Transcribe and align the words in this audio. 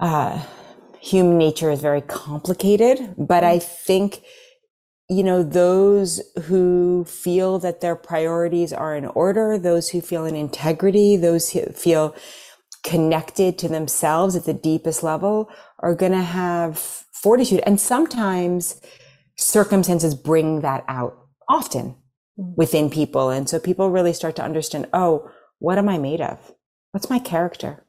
uh, 0.00 0.42
human 1.00 1.38
nature 1.38 1.70
is 1.70 1.80
very 1.80 2.00
complicated, 2.00 3.14
but 3.18 3.44
I 3.44 3.58
think, 3.58 4.22
you 5.08 5.22
know, 5.22 5.42
those 5.42 6.22
who 6.44 7.04
feel 7.04 7.58
that 7.58 7.80
their 7.80 7.96
priorities 7.96 8.72
are 8.72 8.96
in 8.96 9.06
order, 9.06 9.58
those 9.58 9.90
who 9.90 10.00
feel 10.00 10.24
in 10.24 10.34
integrity, 10.34 11.16
those 11.16 11.50
who 11.50 11.66
feel 11.72 12.14
connected 12.84 13.58
to 13.58 13.68
themselves 13.68 14.36
at 14.36 14.44
the 14.44 14.54
deepest 14.54 15.02
level 15.02 15.48
are 15.80 15.94
going 15.94 16.12
to 16.12 16.22
have 16.22 16.78
fortitude. 16.78 17.62
And 17.66 17.80
sometimes 17.80 18.80
circumstances 19.36 20.14
bring 20.14 20.60
that 20.60 20.84
out 20.86 21.18
often 21.48 21.96
mm. 22.38 22.56
within 22.56 22.90
people. 22.90 23.30
And 23.30 23.48
so 23.48 23.58
people 23.58 23.90
really 23.90 24.12
start 24.12 24.36
to 24.36 24.44
understand, 24.44 24.86
oh, 24.92 25.30
what 25.58 25.78
am 25.78 25.88
I 25.88 25.98
made 25.98 26.20
of? 26.20 26.52
What's 26.92 27.10
my 27.10 27.18
character? 27.18 27.84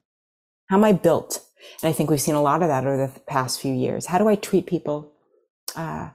How 0.69 0.77
am 0.77 0.83
I 0.83 0.93
built? 0.93 1.44
And 1.81 1.89
I 1.89 1.93
think 1.93 2.09
we've 2.09 2.21
seen 2.21 2.35
a 2.35 2.41
lot 2.41 2.61
of 2.61 2.67
that 2.69 2.85
over 2.85 3.07
the 3.07 3.19
past 3.21 3.59
few 3.59 3.73
years. 3.73 4.07
How 4.07 4.17
do 4.17 4.27
I 4.27 4.35
treat 4.35 4.65
people? 4.65 5.11
Uh, 5.75 6.09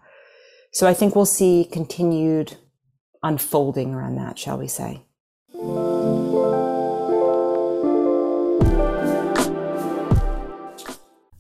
so 0.73 0.87
I 0.87 0.95
think 0.95 1.15
we'll 1.15 1.27
see 1.27 1.69
continued 1.71 2.57
unfolding 3.23 3.95
around 3.95 4.17
that, 4.17 4.39
shall 4.39 4.59
we 4.59 4.69
say. 4.69 5.03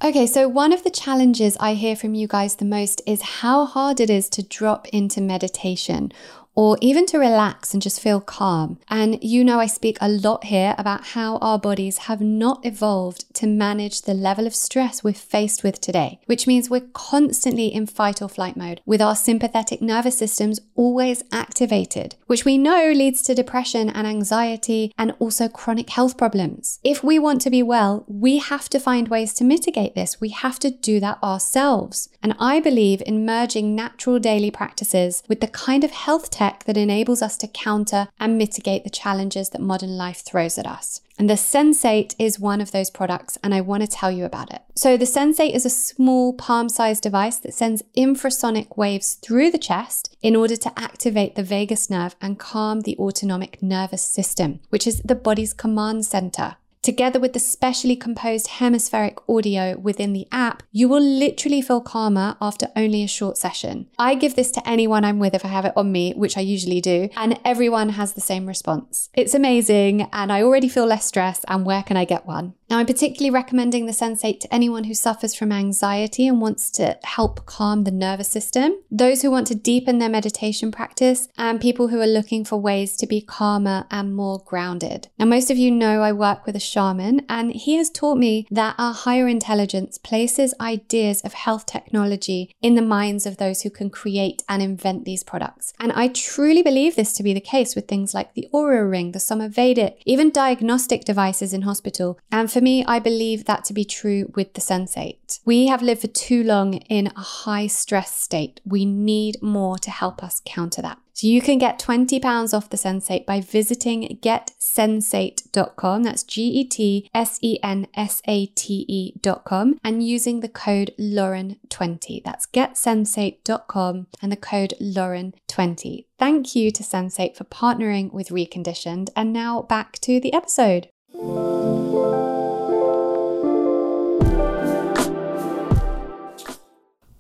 Okay, 0.03 0.27
so 0.27 0.49
one 0.49 0.73
of 0.73 0.83
the 0.83 0.91
challenges 0.91 1.57
I 1.61 1.75
hear 1.75 1.95
from 1.95 2.15
you 2.15 2.27
guys 2.27 2.57
the 2.57 2.65
most 2.65 3.03
is 3.07 3.23
how 3.23 3.67
hard 3.67 4.01
it 4.01 4.11
is 4.11 4.29
to 4.31 4.43
drop 4.43 4.89
into 4.89 5.21
meditation 5.21 6.11
or 6.55 6.77
even 6.81 7.07
to 7.07 7.19
relax 7.19 7.73
and 7.73 7.83
just 7.83 8.01
feel 8.01 8.21
calm. 8.21 8.79
And 8.89 9.23
you 9.23 9.45
know, 9.45 9.61
I 9.61 9.67
speak 9.67 9.97
a 10.01 10.09
lot 10.09 10.45
here 10.45 10.75
about 10.79 11.09
how 11.09 11.39
our 11.39 11.59
bodies 11.59 11.99
have 11.99 12.21
not 12.21 12.65
evolved 12.65 13.33
to 13.35 13.47
manage 13.47 14.03
the 14.03 14.15
level 14.15 14.47
of 14.47 14.55
stress 14.55 15.03
we're 15.03 15.15
faced 15.15 15.63
with 15.63 15.81
today, 15.81 16.21
which 16.27 16.47
means 16.47 16.69
we're 16.69 16.89
constantly 16.93 17.67
in 17.67 17.87
fight 17.87 18.21
or 18.21 18.29
flight 18.29 18.57
mode 18.57 18.81
with 18.85 19.01
our 19.01 19.17
sympathetic 19.17 19.81
nervous 19.81 20.19
systems 20.19 20.61
always 20.75 21.23
activated, 21.33 22.17
which 22.27 22.45
we 22.45 22.59
know 22.59 22.91
leads 22.91 23.23
to 23.23 23.35
depression 23.35 23.89
and 23.89 24.07
anxiety 24.07 24.93
and 24.99 25.15
also 25.19 25.49
chronic 25.49 25.91
health 25.91 26.17
problems. 26.17 26.79
If 26.83 27.03
we 27.03 27.19
want 27.19 27.41
to 27.43 27.51
be 27.51 27.63
well, 27.63 28.05
we 28.07 28.39
have 28.39 28.69
to 28.71 28.81
find 28.81 29.09
ways 29.09 29.33
to 29.35 29.45
mitigate 29.45 29.95
this. 29.95 30.21
We 30.21 30.31
have 30.31 30.59
to 30.61 30.71
do 30.71 31.01
that 31.01 31.23
ourselves. 31.23 32.09
And 32.23 32.35
I 32.39 32.61
believe 32.61 33.03
in 33.07 33.25
merging 33.25 33.75
natural 33.75 34.19
daily 34.19 34.51
practices 34.51 35.23
with 35.29 35.41
the 35.41 35.47
kind 35.47 35.85
of 35.85 35.91
health 35.91 36.31
tech 36.41 36.65
that 36.65 36.77
enables 36.77 37.21
us 37.21 37.37
to 37.37 37.47
counter 37.47 38.09
and 38.19 38.39
mitigate 38.39 38.83
the 38.83 38.91
challenges 38.91 39.51
that 39.51 39.61
modern 39.61 39.97
life 39.99 40.25
throws 40.25 40.57
at 40.57 40.67
us. 40.67 41.03
And 41.19 41.29
the 41.29 41.35
Sensate 41.35 42.15
is 42.19 42.41
one 42.41 42.63
of 42.63 42.73
those 42.73 42.89
products, 42.89 43.37
and 43.43 43.55
I 43.55 43.61
want 43.61 43.83
to 43.83 43.87
tell 43.87 44.11
you 44.11 44.25
about 44.25 44.51
it. 44.51 44.63
So, 44.75 44.97
the 44.97 45.05
Sensate 45.05 45.55
is 45.55 45.67
a 45.67 45.71
small 45.71 46.33
palm 46.33 46.71
sized 46.71 47.03
device 47.03 47.37
that 47.41 47.53
sends 47.53 47.83
infrasonic 47.95 48.79
waves 48.79 49.17
through 49.17 49.51
the 49.51 49.59
chest 49.59 50.17
in 50.23 50.35
order 50.35 50.57
to 50.57 50.73
activate 50.79 51.35
the 51.35 51.43
vagus 51.43 51.91
nerve 51.91 52.17
and 52.23 52.39
calm 52.39 52.81
the 52.81 52.97
autonomic 52.97 53.63
nervous 53.63 54.03
system, 54.03 54.61
which 54.71 54.87
is 54.87 55.03
the 55.03 55.15
body's 55.15 55.53
command 55.53 56.07
center. 56.07 56.57
Together 56.83 57.21
with 57.21 57.35
the 57.35 57.39
specially 57.39 57.95
composed 57.95 58.47
hemispheric 58.47 59.19
audio 59.29 59.77
within 59.79 60.15
the 60.15 60.27
app, 60.33 60.63
you 60.73 60.89
will 60.89 61.03
literally 61.03 61.61
feel 61.61 61.83
calmer 61.83 62.39
after 62.41 62.69
only 62.75 63.03
a 63.03 63.09
short 63.09 63.37
session. 63.37 63.87
I 63.99 64.15
give 64.15 64.35
this 64.35 64.51
to 64.53 64.67
anyone 64.67 65.05
I'm 65.05 65.19
with 65.19 65.35
if 65.35 65.45
I 65.45 65.49
have 65.49 65.67
it 65.67 65.75
on 65.77 65.93
me, 65.93 66.15
which 66.15 66.39
I 66.39 66.41
usually 66.41 66.81
do, 66.81 67.11
and 67.17 67.39
everyone 67.45 67.91
has 67.91 68.15
the 68.15 68.23
same 68.23 68.47
response. 68.47 69.11
It's 69.13 69.35
amazing, 69.35 70.09
and 70.11 70.33
I 70.33 70.43
already 70.43 70.71
feel 70.71 70.87
less 70.87 71.05
stressed, 71.05 71.45
and 71.49 71.67
where 71.67 71.83
can 71.83 71.99
I 71.99 72.07
get 72.07 72.25
one? 72.25 72.55
Now, 72.71 72.79
I'm 72.79 72.87
particularly 72.87 73.31
recommending 73.31 73.87
the 73.87 73.93
Sensate 73.93 74.39
to 74.41 74.55
anyone 74.55 74.85
who 74.85 74.95
suffers 74.95 75.35
from 75.35 75.51
anxiety 75.51 76.29
and 76.29 76.41
wants 76.41 76.71
to 76.73 76.97
help 77.03 77.45
calm 77.45 77.83
the 77.83 77.91
nervous 77.91 78.29
system, 78.29 78.77
those 78.93 79.23
who 79.23 79.31
want 79.31 79.49
to 79.49 79.57
deepen 79.57 79.99
their 79.99 80.09
meditation 80.09 80.71
practice, 80.71 81.27
and 81.37 81.61
people 81.61 81.89
who 81.89 82.01
are 82.01 82.07
looking 82.07 82.45
for 82.45 82.61
ways 82.61 82.97
to 82.99 83.09
be 83.09 83.21
calmer 83.21 83.87
and 83.91 84.15
more 84.15 84.41
grounded. 84.47 85.09
Now, 85.19 85.25
most 85.25 85.51
of 85.51 85.59
you 85.59 85.73
know 85.73 86.01
I 86.01 86.13
work 86.13 86.47
with 86.47 86.55
a 86.55 86.61
shaman, 86.61 87.27
and 87.29 87.51
he 87.51 87.75
has 87.75 87.91
taught 87.91 88.19
me 88.19 88.47
that 88.53 88.77
our 88.79 88.95
higher 88.95 89.27
intelligence 89.27 89.99
places 89.99 90.55
ideas 90.61 91.23
of 91.23 91.33
health 91.33 91.67
technology 91.67 92.55
in 92.63 92.77
the 92.77 92.83
minds 92.83 93.27
of 93.27 93.39
those 93.39 93.63
who 93.63 93.71
can 93.71 93.91
create 93.91 94.45
and 94.49 94.63
invent 94.63 95.05
these 95.05 95.25
products. 95.25 95.73
And 95.81 95.91
I 95.91 96.07
truly 96.07 96.63
believe 96.63 96.95
this 96.95 97.15
to 97.15 97.25
be 97.25 97.35
the 97.35 97.41
case 97.41 97.75
with 97.75 97.89
things 97.89 98.15
like 98.15 98.35
the 98.35 98.49
Oura 98.55 98.89
Ring, 98.89 99.11
the 99.11 99.19
Somavedic, 99.19 99.97
even 100.07 100.31
diagnostic 100.31 101.05
devices 101.05 101.53
in 101.53 101.63
hospital, 101.63 102.17
and 102.31 102.49
for 102.51 102.60
for 102.61 102.65
me, 102.65 102.85
I 102.85 102.99
believe 102.99 103.47
that 103.47 103.65
to 103.65 103.73
be 103.73 103.87
true 103.87 104.31
with 104.35 104.53
the 104.53 104.61
Sensate. 104.61 105.41
We 105.47 105.69
have 105.69 105.81
lived 105.81 106.03
for 106.03 106.09
too 106.09 106.45
long 106.45 106.75
in 106.75 107.07
a 107.07 107.21
high 107.21 107.69
stress 107.69 108.15
state. 108.15 108.61
We 108.67 108.85
need 108.85 109.41
more 109.41 109.79
to 109.79 109.91
help 109.91 110.23
us 110.23 110.43
counter 110.45 110.83
that. 110.83 110.99
So 111.15 111.27
you 111.27 111.41
can 111.41 111.57
get 111.57 111.79
£20 111.79 112.53
off 112.53 112.69
the 112.69 112.77
Sensate 112.77 113.25
by 113.25 113.41
visiting 113.41 114.19
getsensate.com. 114.23 116.03
That's 116.03 116.23
G 116.23 116.43
E 116.43 116.65
T 116.65 117.09
S 117.15 117.39
E 117.41 117.59
N 117.63 117.87
S 117.95 118.21
A 118.29 118.45
T 118.47 118.85
E.com 118.87 119.79
and 119.83 120.07
using 120.07 120.41
the 120.41 120.49
code 120.49 120.93
Lauren20. 120.99 122.23
That's 122.23 122.47
getsensate.com 122.47 124.07
and 124.21 124.31
the 124.31 124.37
code 124.37 124.75
Lauren20. 124.83 126.05
Thank 126.19 126.55
you 126.55 126.71
to 126.71 126.83
Sensate 126.83 127.37
for 127.37 127.45
partnering 127.45 128.13
with 128.13 128.29
Reconditioned. 128.29 129.09
And 129.17 129.33
now 129.33 129.63
back 129.63 129.99
to 130.01 130.21
the 130.21 130.35
episode. 130.35 130.89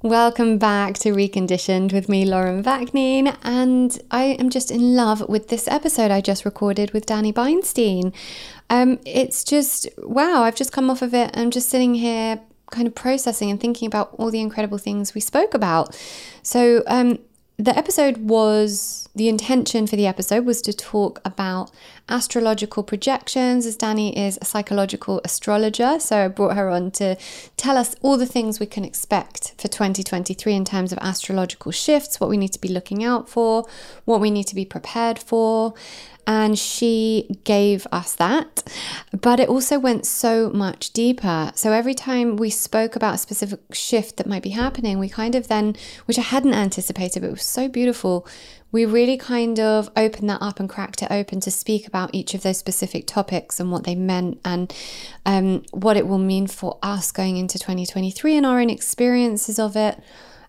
Welcome 0.03 0.56
back 0.56 0.94
to 1.00 1.12
Reconditioned 1.12 1.93
with 1.93 2.09
me, 2.09 2.25
Lauren 2.25 2.65
Vaknin, 2.65 3.37
and 3.43 3.99
I 4.11 4.34
am 4.38 4.49
just 4.49 4.71
in 4.71 4.97
love 4.97 5.28
with 5.28 5.49
this 5.49 5.69
episode 5.69 6.11
I 6.11 6.22
just 6.22 6.47
recorded 6.47 6.93
with 6.93 7.05
Danny 7.05 7.33
Beinstein. 7.33 8.15
Um, 8.71 8.99
it's 9.05 9.44
just 9.44 9.91
wow! 9.99 10.43
I've 10.43 10.55
just 10.55 10.72
come 10.72 10.89
off 10.89 11.03
of 11.03 11.12
it. 11.12 11.37
I'm 11.37 11.50
just 11.50 11.69
sitting 11.69 11.97
here, 11.97 12.41
kind 12.71 12.87
of 12.87 12.94
processing 12.94 13.50
and 13.50 13.60
thinking 13.60 13.87
about 13.87 14.15
all 14.15 14.31
the 14.31 14.41
incredible 14.41 14.78
things 14.78 15.15
we 15.15 15.21
spoke 15.21 15.53
about. 15.53 15.94
So, 16.43 16.83
um, 16.87 17.19
the 17.60 17.76
episode 17.76 18.16
was 18.16 19.06
the 19.15 19.28
intention 19.28 19.87
for 19.87 19.97
the 19.97 20.06
episode 20.06 20.47
was 20.47 20.62
to 20.62 20.72
talk 20.72 21.21
about 21.26 21.71
astrological 22.09 22.82
projections 22.82 23.66
as 23.66 23.76
Danny 23.76 24.16
is 24.19 24.38
a 24.41 24.47
psychological 24.47 25.21
astrologer 25.25 26.00
so 26.00 26.25
I 26.25 26.28
brought 26.28 26.56
her 26.56 26.71
on 26.71 26.91
to 26.93 27.16
tell 27.59 27.76
us 27.76 27.94
all 28.00 28.16
the 28.16 28.25
things 28.25 28.60
we 28.60 28.66
can 28.66 28.84
expect 28.84 29.54
for 29.59 29.69
2023 29.69 30.54
in 30.54 30.65
terms 30.65 30.91
of 30.91 30.98
astrological 31.03 31.71
shifts 31.71 32.19
what 32.19 32.31
we 32.31 32.38
need 32.38 32.53
to 32.53 32.60
be 32.60 32.69
looking 32.69 33.04
out 33.04 33.28
for 33.28 33.66
what 34.06 34.22
we 34.22 34.31
need 34.31 34.44
to 34.44 34.54
be 34.54 34.65
prepared 34.65 35.19
for 35.19 35.75
and 36.30 36.56
she 36.56 37.26
gave 37.42 37.88
us 37.91 38.14
that. 38.14 38.62
But 39.20 39.41
it 39.41 39.48
also 39.48 39.80
went 39.80 40.06
so 40.06 40.48
much 40.50 40.92
deeper. 40.92 41.50
So 41.56 41.72
every 41.72 41.92
time 41.92 42.36
we 42.36 42.50
spoke 42.50 42.94
about 42.94 43.16
a 43.16 43.18
specific 43.18 43.58
shift 43.72 44.16
that 44.16 44.28
might 44.28 44.44
be 44.44 44.50
happening, 44.50 45.00
we 45.00 45.08
kind 45.08 45.34
of 45.34 45.48
then, 45.48 45.74
which 46.04 46.18
I 46.18 46.22
hadn't 46.22 46.54
anticipated, 46.54 47.22
but 47.22 47.26
it 47.26 47.32
was 47.32 47.42
so 47.42 47.68
beautiful, 47.68 48.28
we 48.70 48.84
really 48.84 49.16
kind 49.16 49.58
of 49.58 49.91
opened 49.96 50.30
that 50.30 50.41
up 50.41 50.60
and 50.60 50.68
cracked 50.68 51.02
it 51.02 51.10
open 51.10 51.41
to 51.41 51.50
speak 51.50 51.88
about 51.88 52.10
each 52.12 52.32
of 52.32 52.44
those 52.44 52.58
specific 52.58 53.08
topics 53.08 53.58
and 53.58 53.72
what 53.72 53.82
they 53.82 53.97
meant 53.97 54.41
and 54.44 54.72
um, 55.26 55.64
what 55.72 55.97
it 55.97 56.06
will 56.06 56.18
mean 56.18 56.47
for 56.47 56.78
us 56.80 57.10
going 57.10 57.38
into 57.38 57.58
2023 57.58 58.36
and 58.36 58.47
our 58.47 58.60
own 58.60 58.70
experiences 58.70 59.58
of 59.58 59.74
it. 59.74 60.00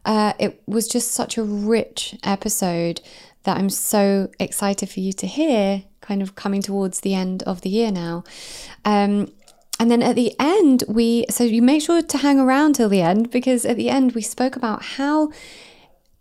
Uh, 0.06 0.34
it 0.40 0.62
was 0.68 0.88
just 0.88 1.12
such 1.12 1.38
a 1.38 1.44
rich 1.44 2.16
episode 2.24 3.02
that 3.44 3.58
I'm 3.58 3.70
so 3.70 4.30
excited 4.40 4.90
for 4.90 5.00
you 5.00 5.14
to 5.14 5.28
hear, 5.28 5.84
kind 6.02 6.22
of 6.22 6.36
coming 6.36 6.62
towards 6.62 7.02
the 7.02 7.14
end 7.14 7.44
of 7.44 7.62
the 7.62 7.70
year 7.70 7.92
now. 7.92 8.24
Um, 8.86 9.32
and 9.80 9.90
then 9.90 10.04
at 10.04 10.16
the 10.16 10.36
end, 10.40 10.84
we, 10.88 11.26
so 11.30 11.44
you 11.44 11.62
make 11.62 11.82
sure 11.82 12.02
to 12.02 12.18
hang 12.18 12.40
around 12.40 12.76
till 12.76 12.90
the 12.90 13.02
end 13.02 13.32
because 13.32 13.66
at 13.66 13.78
the 13.78 13.90
end, 13.90 14.14
we 14.14 14.22
spoke 14.22 14.56
about 14.56 14.84
how 14.84 15.32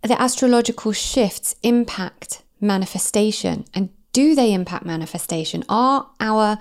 the 0.01 0.19
astrological 0.19 0.93
shifts 0.93 1.55
impact 1.61 2.41
manifestation 2.59 3.65
and 3.73 3.89
do 4.13 4.35
they 4.35 4.53
impact 4.53 4.85
manifestation? 4.85 5.63
Are 5.69 6.09
our 6.19 6.57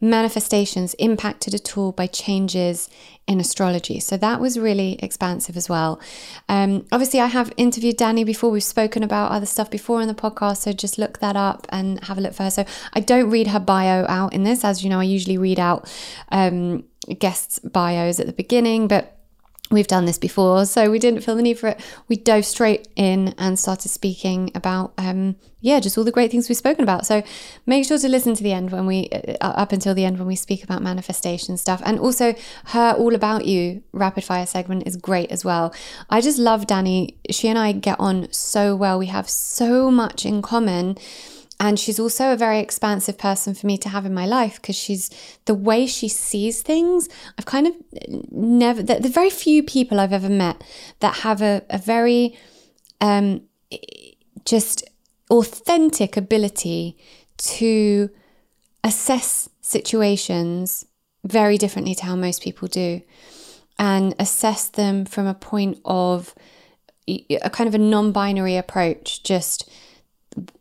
manifestations 0.00 0.94
impacted 0.94 1.54
at 1.54 1.76
all 1.76 1.92
by 1.92 2.06
changes 2.06 2.88
in 3.26 3.40
astrology. 3.40 4.00
So 4.00 4.16
that 4.16 4.40
was 4.40 4.58
really 4.58 4.98
expansive 5.02 5.56
as 5.56 5.68
well. 5.68 6.00
Um, 6.48 6.86
obviously, 6.90 7.20
I 7.20 7.26
have 7.26 7.52
interviewed 7.56 7.96
Danny 7.96 8.24
before. 8.24 8.50
We've 8.50 8.62
spoken 8.62 9.02
about 9.02 9.30
other 9.30 9.46
stuff 9.46 9.70
before 9.70 10.02
in 10.02 10.08
the 10.08 10.14
podcast. 10.14 10.58
So 10.58 10.72
just 10.72 10.98
look 10.98 11.20
that 11.20 11.36
up 11.36 11.66
and 11.70 12.02
have 12.04 12.18
a 12.18 12.20
look 12.20 12.34
for 12.34 12.44
her. 12.44 12.50
So 12.50 12.64
I 12.92 13.00
don't 13.00 13.30
read 13.30 13.48
her 13.48 13.60
bio 13.60 14.06
out 14.08 14.32
in 14.32 14.42
this. 14.42 14.64
As 14.64 14.82
you 14.82 14.90
know, 14.90 15.00
I 15.00 15.04
usually 15.04 15.38
read 15.38 15.60
out 15.60 15.88
um, 16.30 16.84
guests' 17.18 17.58
bios 17.60 18.18
at 18.18 18.26
the 18.26 18.32
beginning, 18.32 18.88
but 18.88 19.21
we've 19.72 19.86
done 19.86 20.04
this 20.04 20.18
before, 20.18 20.66
so 20.66 20.90
we 20.90 20.98
didn't 20.98 21.22
feel 21.22 21.34
the 21.34 21.42
need 21.42 21.58
for 21.58 21.68
it. 21.68 21.80
We 22.08 22.16
dove 22.16 22.44
straight 22.44 22.88
in 22.94 23.34
and 23.38 23.58
started 23.58 23.88
speaking 23.88 24.50
about, 24.54 24.92
um, 24.98 25.36
yeah, 25.60 25.80
just 25.80 25.96
all 25.96 26.04
the 26.04 26.12
great 26.12 26.30
things 26.30 26.48
we've 26.48 26.58
spoken 26.58 26.82
about. 26.82 27.06
So 27.06 27.22
make 27.66 27.86
sure 27.86 27.98
to 27.98 28.08
listen 28.08 28.34
to 28.34 28.42
the 28.42 28.52
end 28.52 28.70
when 28.70 28.86
we, 28.86 29.08
uh, 29.10 29.36
up 29.40 29.72
until 29.72 29.94
the 29.94 30.04
end 30.04 30.18
when 30.18 30.28
we 30.28 30.36
speak 30.36 30.62
about 30.62 30.82
manifestation 30.82 31.56
stuff. 31.56 31.80
And 31.84 31.98
also, 31.98 32.34
her 32.66 32.92
All 32.98 33.14
About 33.14 33.46
You 33.46 33.82
rapid 33.92 34.24
fire 34.24 34.46
segment 34.46 34.86
is 34.86 34.96
great 34.96 35.30
as 35.30 35.44
well. 35.44 35.74
I 36.10 36.20
just 36.20 36.38
love 36.38 36.66
Danny. 36.66 37.16
She 37.30 37.48
and 37.48 37.58
I 37.58 37.72
get 37.72 37.98
on 37.98 38.30
so 38.32 38.76
well. 38.76 38.98
We 38.98 39.06
have 39.06 39.28
so 39.28 39.90
much 39.90 40.26
in 40.26 40.42
common. 40.42 40.98
And 41.62 41.78
she's 41.78 42.00
also 42.00 42.32
a 42.32 42.36
very 42.36 42.58
expansive 42.58 43.16
person 43.16 43.54
for 43.54 43.68
me 43.68 43.78
to 43.78 43.88
have 43.88 44.04
in 44.04 44.12
my 44.12 44.26
life 44.26 44.56
because 44.56 44.74
she's 44.74 45.10
the 45.44 45.54
way 45.54 45.86
she 45.86 46.08
sees 46.08 46.60
things. 46.60 47.08
I've 47.38 47.46
kind 47.46 47.68
of 47.68 47.74
never, 48.32 48.82
the, 48.82 48.96
the 48.96 49.08
very 49.08 49.30
few 49.30 49.62
people 49.62 50.00
I've 50.00 50.12
ever 50.12 50.28
met 50.28 50.60
that 50.98 51.18
have 51.18 51.40
a, 51.40 51.62
a 51.70 51.78
very 51.78 52.36
um, 53.00 53.42
just 54.44 54.82
authentic 55.30 56.16
ability 56.16 56.98
to 57.36 58.10
assess 58.82 59.48
situations 59.60 60.84
very 61.24 61.58
differently 61.58 61.94
to 61.94 62.06
how 62.06 62.16
most 62.16 62.42
people 62.42 62.66
do 62.66 63.02
and 63.78 64.16
assess 64.18 64.66
them 64.66 65.04
from 65.04 65.28
a 65.28 65.34
point 65.34 65.78
of 65.84 66.34
a 67.06 67.50
kind 67.50 67.68
of 67.68 67.74
a 67.76 67.78
non 67.78 68.10
binary 68.10 68.56
approach, 68.56 69.22
just 69.22 69.70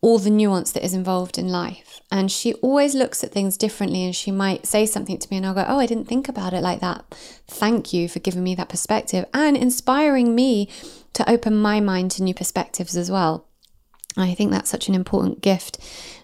all 0.02 0.20
the 0.20 0.30
nuance 0.30 0.72
that 0.72 0.84
is 0.84 0.94
involved 0.94 1.38
in 1.38 1.48
life. 1.48 2.02
And 2.12 2.32
she 2.32 2.54
always 2.56 2.94
looks 2.94 3.24
at 3.24 3.32
things 3.32 3.58
differently 3.58 4.04
and 4.04 4.16
she 4.16 4.32
might 4.32 4.66
say 4.66 4.86
something 4.86 5.18
to 5.18 5.28
me 5.32 5.38
and 5.38 5.46
I'll 5.46 5.54
go, 5.54 5.66
Oh, 5.68 5.80
I 5.80 5.86
didn't 5.86 6.08
think 6.08 6.28
about 6.28 6.54
it 6.54 6.62
like 6.62 6.82
that. 6.82 7.06
Thank 7.48 7.94
you 7.94 8.10
for 8.10 8.20
giving 8.20 8.44
me 8.44 8.56
that 8.56 8.70
perspective 8.70 9.26
and 9.34 9.56
inspiring 9.56 10.36
me 10.36 10.70
to 11.14 11.30
open 11.30 11.56
my 11.56 11.80
mind 11.80 12.12
to 12.12 12.24
new 12.24 12.34
perspectives 12.34 12.98
as 12.98 13.10
well. 13.10 13.46
I 14.18 14.34
think 14.34 14.52
that's 14.52 14.70
such 14.70 14.90
an 14.90 14.96
important 14.96 15.42
gift, 15.42 15.78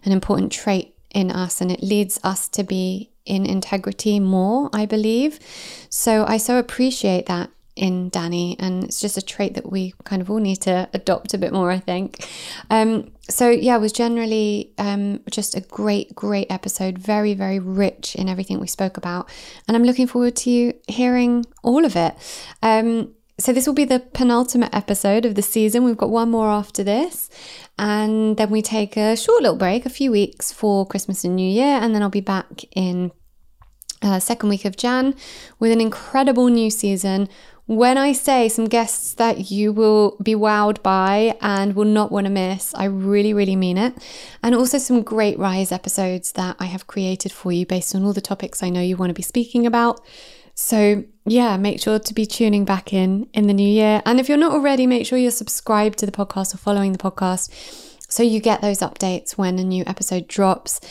an 0.04 0.12
important 0.12 0.52
trait 0.52 0.94
in 1.12 1.32
us, 1.32 1.62
and 1.62 1.72
it 1.72 1.82
leads 1.82 2.20
us 2.24 2.48
to 2.50 2.64
be 2.64 3.12
in 3.26 3.46
integrity 3.46 4.20
more, 4.20 4.70
I 4.74 4.86
believe. 4.86 5.40
So 5.90 6.26
I 6.28 6.38
so 6.38 6.58
appreciate 6.58 7.26
that 7.28 7.50
in 7.78 8.10
Danny, 8.10 8.56
and 8.60 8.84
it's 8.84 9.00
just 9.00 9.18
a 9.18 9.22
trait 9.22 9.54
that 9.54 9.72
we 9.72 9.94
kind 10.04 10.22
of 10.22 10.30
all 10.30 10.40
need 10.40 10.58
to 10.62 10.90
adopt 10.94 11.34
a 11.34 11.38
bit 11.38 11.54
more, 11.54 11.72
I 11.72 11.80
think. 11.80 12.28
Um, 12.70 13.12
so 13.30 13.50
yeah, 13.50 13.76
it 13.76 13.82
was 13.82 13.92
generally 13.92 14.74
um, 14.78 15.22
just 15.30 15.56
a 15.56 15.62
great, 15.62 16.16
great 16.16 16.48
episode, 16.50 16.98
very, 16.98 17.34
very 17.34 17.60
rich 17.60 18.16
in 18.16 18.28
everything 18.28 18.60
we 18.60 18.68
spoke 18.68 18.98
about, 18.98 19.30
and 19.68 19.78
I'm 19.78 19.84
looking 19.84 20.08
forward 20.08 20.36
to 20.38 20.50
you 20.50 20.74
hearing 20.88 21.46
all 21.64 21.86
of 21.86 21.96
it. 21.96 22.16
Um, 22.62 23.14
so 23.40 23.54
this 23.54 23.68
will 23.68 23.76
be 23.76 23.86
the 23.86 24.00
penultimate 24.00 24.74
episode 24.74 25.24
of 25.24 25.36
the 25.36 25.44
season. 25.44 25.84
We've 25.84 25.96
got 25.96 26.10
one 26.10 26.32
more 26.32 26.50
after 26.50 26.84
this, 26.84 27.30
and 27.78 28.36
then 28.38 28.50
we 28.50 28.64
take 28.64 28.98
a 28.98 29.16
short 29.16 29.44
little 29.44 29.58
break, 29.58 29.86
a 29.86 29.92
few 29.92 30.12
weeks 30.12 30.52
for 30.52 30.88
Christmas 30.88 31.24
and 31.24 31.36
New 31.36 31.50
Year, 31.50 31.80
and 31.80 31.94
then 31.94 32.02
I'll 32.02 32.10
be 32.10 32.22
back 32.22 32.64
in 32.76 33.12
uh, 34.02 34.20
second 34.20 34.50
week 34.50 34.66
of 34.66 34.78
Jan 34.78 35.16
with 35.60 35.72
an 35.72 35.82
incredible 35.82 36.48
new 36.48 36.70
season 36.70 37.28
when 37.68 37.98
I 37.98 38.14
say 38.14 38.48
some 38.48 38.66
guests 38.66 39.14
that 39.16 39.52
you 39.52 39.74
will 39.74 40.18
be 40.24 40.36
wowed 40.36 40.82
by 40.82 41.38
and 41.42 41.76
will 41.76 41.86
not 41.86 42.14
want 42.14 42.26
to 42.26 42.32
miss, 42.32 42.74
I 42.74 42.86
really, 42.86 43.34
really 43.34 43.58
mean 43.58 43.78
it. 43.78 43.94
And 44.42 44.56
also 44.56 44.78
some 44.78 45.04
great 45.04 45.38
Rise 45.38 45.74
episodes 45.74 46.32
that 46.32 46.56
I 46.60 46.66
have 46.66 46.88
created 46.88 47.34
for 47.34 47.52
you 47.52 47.66
based 47.66 47.94
on 47.94 48.06
all 48.06 48.14
the 48.14 48.22
topics 48.22 48.64
I 48.64 48.70
know 48.70 48.82
you 48.82 48.96
want 48.96 49.10
to 49.10 49.14
be 49.14 49.22
speaking 49.22 49.66
about. 49.66 50.00
So, 50.56 51.04
yeah, 51.26 51.58
make 51.58 51.82
sure 51.82 52.00
to 52.00 52.14
be 52.14 52.26
tuning 52.26 52.64
back 52.64 52.94
in 52.94 53.28
in 53.34 53.48
the 53.48 53.54
new 53.54 53.68
year. 53.68 54.02
And 54.06 54.20
if 54.20 54.30
you're 54.30 54.38
not 54.38 54.54
already, 54.54 54.88
make 54.88 55.06
sure 55.06 55.20
you're 55.20 55.30
subscribed 55.30 56.00
to 56.00 56.06
the 56.06 56.12
podcast 56.12 56.56
or 56.56 56.58
following 56.58 56.94
the 56.94 56.98
podcast 56.98 57.87
so 58.18 58.24
you 58.24 58.40
get 58.40 58.62
those 58.62 58.80
updates 58.80 59.34
when 59.34 59.60
a 59.60 59.64
new 59.64 59.84
episode 59.86 60.28
drops. 60.28 60.82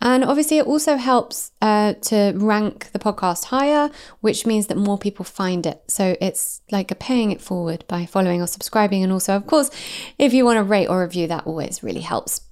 And 0.00 0.22
obviously, 0.22 0.58
it 0.58 0.66
also 0.66 0.94
helps 0.94 1.50
uh, 1.60 1.94
to 2.02 2.32
rank 2.36 2.92
the 2.92 3.00
podcast 3.00 3.46
higher, 3.46 3.90
which 4.20 4.46
means 4.46 4.68
that 4.68 4.76
more 4.76 4.96
people 4.96 5.24
find 5.24 5.66
it. 5.66 5.82
So 5.88 6.16
it's 6.20 6.60
like 6.70 6.92
a 6.92 6.94
paying 6.94 7.32
it 7.32 7.40
forward 7.40 7.84
by 7.88 8.06
following 8.06 8.40
or 8.40 8.46
subscribing. 8.46 9.02
And 9.02 9.12
also, 9.12 9.34
of 9.34 9.48
course, 9.48 9.68
if 10.16 10.32
you 10.32 10.44
want 10.44 10.58
to 10.58 10.62
rate 10.62 10.86
or 10.86 11.02
review, 11.02 11.26
that 11.26 11.44
always 11.44 11.82
really 11.82 12.02
helps. 12.02 12.42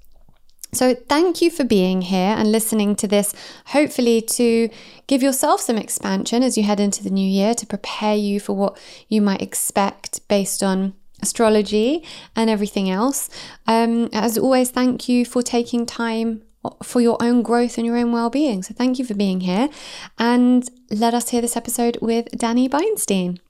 So, 0.72 0.96
thank 0.96 1.40
you 1.40 1.48
for 1.48 1.62
being 1.62 2.02
here 2.02 2.34
and 2.37 2.50
listening 2.50 2.96
to 2.96 3.06
this, 3.06 3.32
hopefully, 3.66 4.20
to 4.20 4.69
give 5.06 5.22
yourself 5.22 5.60
some 5.60 5.76
expansion 5.76 6.42
as 6.42 6.58
you 6.58 6.64
head 6.64 6.80
into 6.80 7.04
the 7.04 7.10
new 7.10 7.28
year 7.28 7.54
to 7.54 7.66
prepare 7.66 8.16
you 8.16 8.40
for 8.40 8.54
what 8.54 8.76
you 9.08 9.22
might 9.22 9.42
expect 9.42 10.26
based 10.26 10.60
on 10.60 10.94
astrology 11.22 12.05
and 12.37 12.50
everything 12.50 12.90
else. 12.90 13.31
Um, 13.66 14.08
as 14.12 14.38
always, 14.38 14.70
thank 14.70 15.08
you 15.08 15.25
for 15.25 15.43
taking 15.43 15.87
time 15.87 16.43
for 16.82 17.00
your 17.00 17.22
own 17.22 17.43
growth 17.43 17.76
and 17.76 17.87
your 17.87 17.96
own 17.96 18.12
well 18.12 18.31
being. 18.31 18.62
So, 18.62 18.75
thank 18.75 18.99
you 18.99 19.05
for 19.05 19.14
being 19.14 19.40
here. 19.40 19.69
And 20.19 20.69
let 20.90 21.14
us 21.14 21.31
hear 21.31 21.40
this 21.40 21.56
episode 21.56 21.99
with 22.00 22.28
Danny 22.37 22.69
Beinstein. 22.69 23.40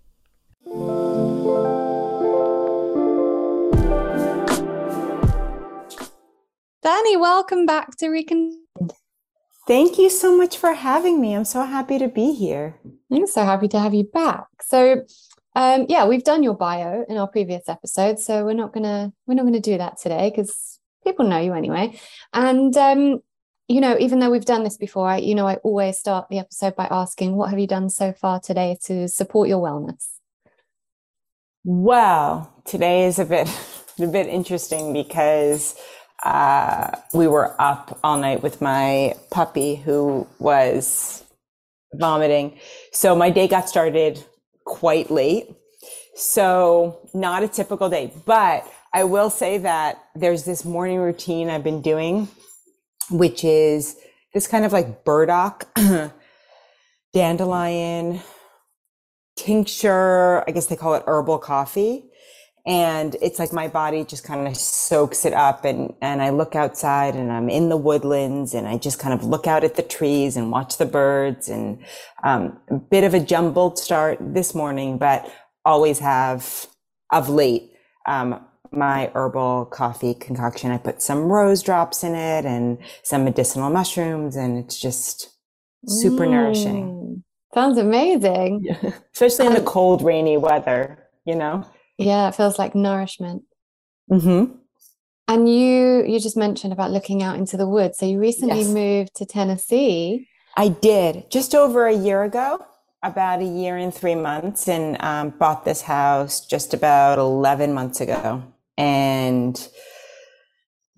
Danny, 6.82 7.16
welcome 7.16 7.64
back 7.64 7.96
to 7.96 8.08
Recon. 8.08 8.60
Thank 9.66 9.98
you 9.98 10.10
so 10.10 10.36
much 10.36 10.58
for 10.58 10.74
having 10.74 11.20
me. 11.20 11.34
I'm 11.34 11.46
so 11.46 11.62
happy 11.62 11.98
to 11.98 12.08
be 12.08 12.34
here. 12.34 12.78
I'm 13.10 13.26
so 13.26 13.44
happy 13.44 13.68
to 13.68 13.78
have 13.78 13.94
you 13.94 14.04
back. 14.04 14.44
So, 14.60 15.06
um, 15.54 15.86
yeah, 15.88 16.06
we've 16.06 16.24
done 16.24 16.42
your 16.42 16.54
bio 16.54 17.04
in 17.08 17.16
our 17.16 17.28
previous 17.28 17.68
episode, 17.68 18.18
so 18.18 18.44
we're 18.44 18.54
not 18.54 18.72
gonna 18.72 19.12
we're 19.26 19.34
not 19.34 19.44
gonna 19.44 19.60
do 19.60 19.78
that 19.78 19.98
today 19.98 20.30
because 20.30 20.80
people 21.04 21.26
know 21.26 21.38
you 21.38 21.54
anyway. 21.54 21.98
And 22.32 22.76
um, 22.76 23.20
you 23.68 23.80
know, 23.80 23.96
even 23.98 24.18
though 24.18 24.30
we've 24.30 24.44
done 24.44 24.64
this 24.64 24.76
before, 24.76 25.08
I, 25.08 25.18
you 25.18 25.34
know, 25.34 25.46
I 25.46 25.56
always 25.56 25.98
start 25.98 26.28
the 26.28 26.38
episode 26.38 26.74
by 26.74 26.88
asking, 26.90 27.36
"What 27.36 27.50
have 27.50 27.58
you 27.58 27.68
done 27.68 27.88
so 27.88 28.12
far 28.12 28.40
today 28.40 28.76
to 28.84 29.06
support 29.06 29.48
your 29.48 29.62
wellness?" 29.62 30.08
Well, 31.62 32.52
today 32.64 33.04
is 33.04 33.20
a 33.20 33.24
bit 33.24 33.48
a 34.00 34.06
bit 34.08 34.26
interesting 34.26 34.92
because 34.92 35.76
uh, 36.24 36.90
we 37.12 37.28
were 37.28 37.54
up 37.60 37.98
all 38.02 38.18
night 38.18 38.42
with 38.42 38.60
my 38.60 39.14
puppy 39.30 39.76
who 39.76 40.26
was 40.40 41.22
vomiting. 41.94 42.58
So 42.92 43.14
my 43.14 43.30
day 43.30 43.46
got 43.46 43.68
started 43.68 44.24
quite 44.64 45.10
late. 45.10 45.54
So, 46.16 47.08
not 47.12 47.42
a 47.42 47.48
typical 47.48 47.88
day, 47.88 48.12
but 48.24 48.66
I 48.92 49.04
will 49.04 49.30
say 49.30 49.58
that 49.58 50.04
there's 50.14 50.44
this 50.44 50.64
morning 50.64 50.98
routine 50.98 51.50
I've 51.50 51.64
been 51.64 51.82
doing, 51.82 52.28
which 53.10 53.44
is 53.44 53.96
this 54.32 54.46
kind 54.46 54.64
of 54.64 54.72
like 54.72 55.04
burdock, 55.04 55.68
dandelion, 57.12 58.20
tincture. 59.36 60.44
I 60.48 60.52
guess 60.52 60.66
they 60.66 60.76
call 60.76 60.94
it 60.94 61.02
herbal 61.06 61.38
coffee. 61.38 62.04
And 62.66 63.14
it's 63.20 63.38
like 63.38 63.52
my 63.52 63.68
body 63.68 64.04
just 64.04 64.24
kind 64.24 64.48
of 64.48 64.56
soaks 64.56 65.26
it 65.26 65.34
up 65.34 65.66
and, 65.66 65.92
and 66.00 66.22
I 66.22 66.30
look 66.30 66.56
outside 66.56 67.14
and 67.14 67.30
I'm 67.30 67.50
in 67.50 67.68
the 67.68 67.76
woodlands 67.76 68.54
and 68.54 68.66
I 68.66 68.78
just 68.78 68.98
kind 68.98 69.12
of 69.12 69.22
look 69.22 69.46
out 69.46 69.64
at 69.64 69.74
the 69.74 69.82
trees 69.82 70.34
and 70.34 70.50
watch 70.50 70.78
the 70.78 70.86
birds 70.86 71.50
and, 71.50 71.84
um, 72.22 72.58
a 72.70 72.76
bit 72.76 73.04
of 73.04 73.12
a 73.12 73.20
jumbled 73.20 73.78
start 73.78 74.18
this 74.20 74.54
morning, 74.54 74.96
but 74.96 75.30
always 75.66 75.98
have 75.98 76.66
of 77.12 77.28
late, 77.28 77.70
um, 78.06 78.42
my 78.72 79.10
herbal 79.14 79.66
coffee 79.66 80.14
concoction. 80.14 80.70
I 80.70 80.78
put 80.78 81.02
some 81.02 81.24
rose 81.24 81.62
drops 81.62 82.02
in 82.02 82.14
it 82.14 82.46
and 82.46 82.78
some 83.02 83.24
medicinal 83.24 83.68
mushrooms 83.68 84.36
and 84.36 84.56
it's 84.56 84.80
just 84.80 85.28
super 85.86 86.24
mm, 86.26 86.30
nourishing. 86.30 87.24
Sounds 87.52 87.76
amazing. 87.76 88.64
Yeah. 88.64 88.92
Especially 89.12 89.46
in 89.46 89.52
the 89.52 89.60
cold, 89.60 90.00
rainy 90.00 90.38
weather, 90.38 90.98
you 91.26 91.34
know? 91.34 91.66
Yeah, 91.98 92.28
it 92.28 92.34
feels 92.34 92.58
like 92.58 92.74
nourishment. 92.74 93.42
Mm-hmm. 94.10 94.56
And 95.26 95.48
you 95.48 96.04
you 96.04 96.20
just 96.20 96.36
mentioned 96.36 96.72
about 96.72 96.90
looking 96.90 97.22
out 97.22 97.36
into 97.36 97.56
the 97.56 97.68
woods. 97.68 97.98
So 97.98 98.06
you 98.06 98.18
recently 98.18 98.60
yes. 98.60 98.68
moved 98.68 99.14
to 99.16 99.26
Tennessee. 99.26 100.28
I 100.56 100.68
did 100.68 101.30
just 101.30 101.54
over 101.54 101.86
a 101.86 101.94
year 101.94 102.22
ago, 102.22 102.64
about 103.02 103.40
a 103.40 103.44
year 103.44 103.76
and 103.76 103.92
three 103.92 104.14
months, 104.14 104.68
and 104.68 105.00
um, 105.02 105.30
bought 105.30 105.64
this 105.64 105.82
house 105.82 106.44
just 106.44 106.74
about 106.74 107.18
eleven 107.18 107.72
months 107.72 108.00
ago, 108.00 108.42
and 108.76 109.68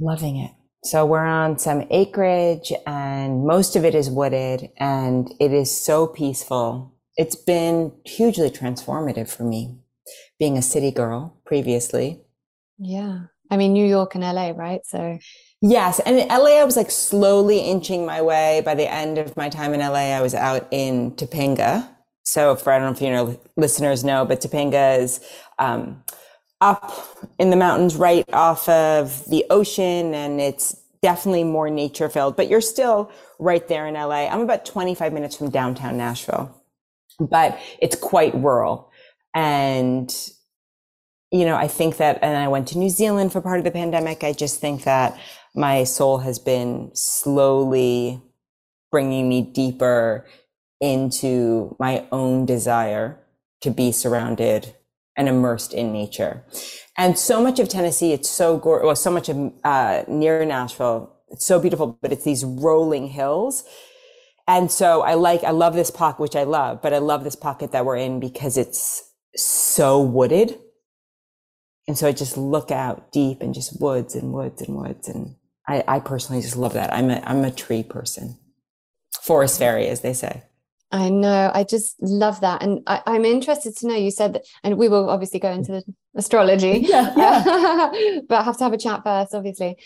loving 0.00 0.36
it. 0.38 0.50
So 0.82 1.06
we're 1.06 1.24
on 1.24 1.58
some 1.58 1.86
acreage, 1.90 2.72
and 2.86 3.44
most 3.44 3.76
of 3.76 3.84
it 3.84 3.94
is 3.94 4.10
wooded, 4.10 4.70
and 4.76 5.32
it 5.38 5.52
is 5.52 5.84
so 5.84 6.06
peaceful. 6.06 6.94
It's 7.16 7.36
been 7.36 7.92
hugely 8.04 8.50
transformative 8.50 9.28
for 9.28 9.44
me 9.44 9.78
being 10.38 10.57
a 10.59 10.62
city 10.62 10.90
girl 10.90 11.40
previously. 11.45 12.21
Yeah. 12.78 13.21
I 13.50 13.57
mean, 13.57 13.73
New 13.73 13.87
York 13.87 14.14
and 14.14 14.25
LA, 14.25 14.50
right? 14.50 14.85
So, 14.85 15.19
yes. 15.62 16.00
And 16.00 16.19
in 16.19 16.28
LA, 16.28 16.61
I 16.61 16.64
was 16.64 16.76
like 16.76 16.90
slowly 16.90 17.61
inching 17.61 18.05
my 18.05 18.21
way. 18.21 18.62
By 18.64 18.75
the 18.75 18.90
end 18.90 19.19
of 19.19 19.37
my 19.37 19.49
time 19.49 19.73
in 19.73 19.81
LA, 19.81 20.16
I 20.16 20.21
was 20.21 20.35
out 20.35 20.66
in 20.71 21.12
Topanga. 21.12 21.88
So 22.25 22.57
for 22.57 22.73
I 22.73 22.78
don't 22.78 22.88
know 22.88 22.93
if 22.93 23.00
you 23.00 23.11
know 23.11 23.40
listeners 23.57 24.02
know, 24.02 24.25
but 24.25 24.40
Topanga 24.40 24.99
is 24.99 25.21
um, 25.61 26.02
up 26.61 26.93
in 27.38 27.50
the 27.50 27.57
mountains, 27.57 27.95
right 27.95 28.25
off 28.33 28.69
of 28.69 29.25
the 29.26 29.45
ocean, 29.49 30.12
and 30.12 30.40
it's 30.40 30.76
definitely 31.02 31.45
more 31.45 31.71
nature 31.71 32.09
filled. 32.09 32.37
But 32.37 32.49
you're 32.49 32.61
still 32.61 33.12
right 33.38 33.66
there 33.69 33.87
in 33.87 33.95
LA. 33.95 34.26
I'm 34.26 34.40
about 34.40 34.64
25 34.66 35.12
minutes 35.12 35.37
from 35.37 35.50
downtown 35.50 35.97
Nashville, 35.97 36.52
but 37.21 37.59
it's 37.81 37.95
quite 37.95 38.35
rural, 38.35 38.86
and 39.37 40.12
you 41.31 41.45
know 41.45 41.55
I 41.55 41.69
think 41.69 41.99
that. 41.99 42.19
And 42.23 42.37
I 42.37 42.49
went 42.49 42.66
to 42.69 42.78
New 42.78 42.90
Zealand 42.90 43.31
for 43.31 43.40
part 43.40 43.59
of 43.59 43.64
the 43.64 43.71
pandemic. 43.71 44.25
I 44.25 44.33
just 44.33 44.61
think 44.61 44.83
that 44.83 45.16
my 45.55 45.85
soul 45.85 46.19
has 46.19 46.40
been 46.40 46.90
slowly 46.95 48.21
bringing 48.90 49.28
me 49.28 49.43
deeper 49.43 50.26
into 50.81 51.76
my 51.78 52.07
own 52.11 52.47
desire 52.47 53.19
to 53.62 53.71
be 53.71 53.93
surrounded 53.93 54.75
and 55.16 55.28
immersed 55.28 55.73
in 55.73 55.93
nature. 55.93 56.45
And 56.99 57.19
so 57.19 57.43
much 57.43 57.59
of 57.59 57.69
Tennessee, 57.69 58.12
it's 58.12 58.28
so 58.28 58.59
gorgeous. 58.59 58.85
Well, 58.85 58.97
so 58.97 59.11
much 59.11 59.28
of 59.28 59.52
uh, 59.64 60.05
near 60.09 60.45
Nashville, 60.45 61.12
it's 61.28 61.45
so 61.45 61.59
beautiful, 61.59 61.99
but 62.00 62.12
it's 62.12 62.25
these 62.25 62.45
rolling 62.45 63.09
hills. 63.09 63.64
And 64.47 64.71
so 64.71 65.02
I 65.02 65.14
like, 65.14 65.43
I 65.43 65.50
love 65.50 65.75
this 65.75 65.90
pocket, 65.90 66.21
which 66.21 66.37
I 66.37 66.45
love, 66.45 66.81
but 66.83 66.93
I 66.95 66.99
love 66.99 67.25
this 67.25 67.35
pocket 67.35 67.73
that 67.73 67.85
we're 67.85 67.97
in 67.97 68.21
because 68.21 68.57
it's 68.57 69.02
so 69.37 70.00
wooded. 70.00 70.59
And 71.88 71.97
so 71.97 72.09
I 72.09 72.12
just 72.12 72.37
look 72.37 72.71
out 72.71 73.12
deep 73.12 73.43
and 73.43 73.55
just 73.55 73.81
woods 73.81 74.14
and 74.14 74.33
woods 74.33 74.62
and 74.62 74.76
woods. 74.76 75.09
And 75.09 75.37
I, 75.69 75.85
I 75.87 76.00
personally 76.00 76.43
just 76.43 76.57
love 76.57 76.73
that. 76.73 76.93
I'm 76.93 77.11
a, 77.11 77.23
I'm 77.25 77.45
a 77.45 77.50
tree 77.50 77.83
person. 77.83 78.38
Forest 79.23 79.59
fairy, 79.59 79.88
as 79.88 80.00
they 80.00 80.12
say. 80.12 80.43
I 80.93 81.09
know. 81.09 81.50
I 81.52 81.64
just 81.64 81.97
love 82.00 82.40
that. 82.40 82.62
And 82.62 82.83
I, 82.87 83.02
am 83.07 83.25
interested 83.25 83.76
to 83.78 83.88
know, 83.88 83.97
you 83.97 84.11
said 84.11 84.35
that, 84.35 84.45
and 84.62 84.78
we 84.78 84.88
will 84.88 85.11
obviously 85.11 85.40
go 85.40 85.50
into 85.50 85.73
the 85.73 85.85
astrology, 86.14 86.78
yeah, 86.88 87.12
yeah. 87.16 88.21
but 88.28 88.40
I 88.40 88.43
have 88.43 88.57
to 88.59 88.64
have 88.64 88.73
a 88.73 88.78
chat 88.78 89.02
first, 89.05 89.35
obviously. 89.35 89.76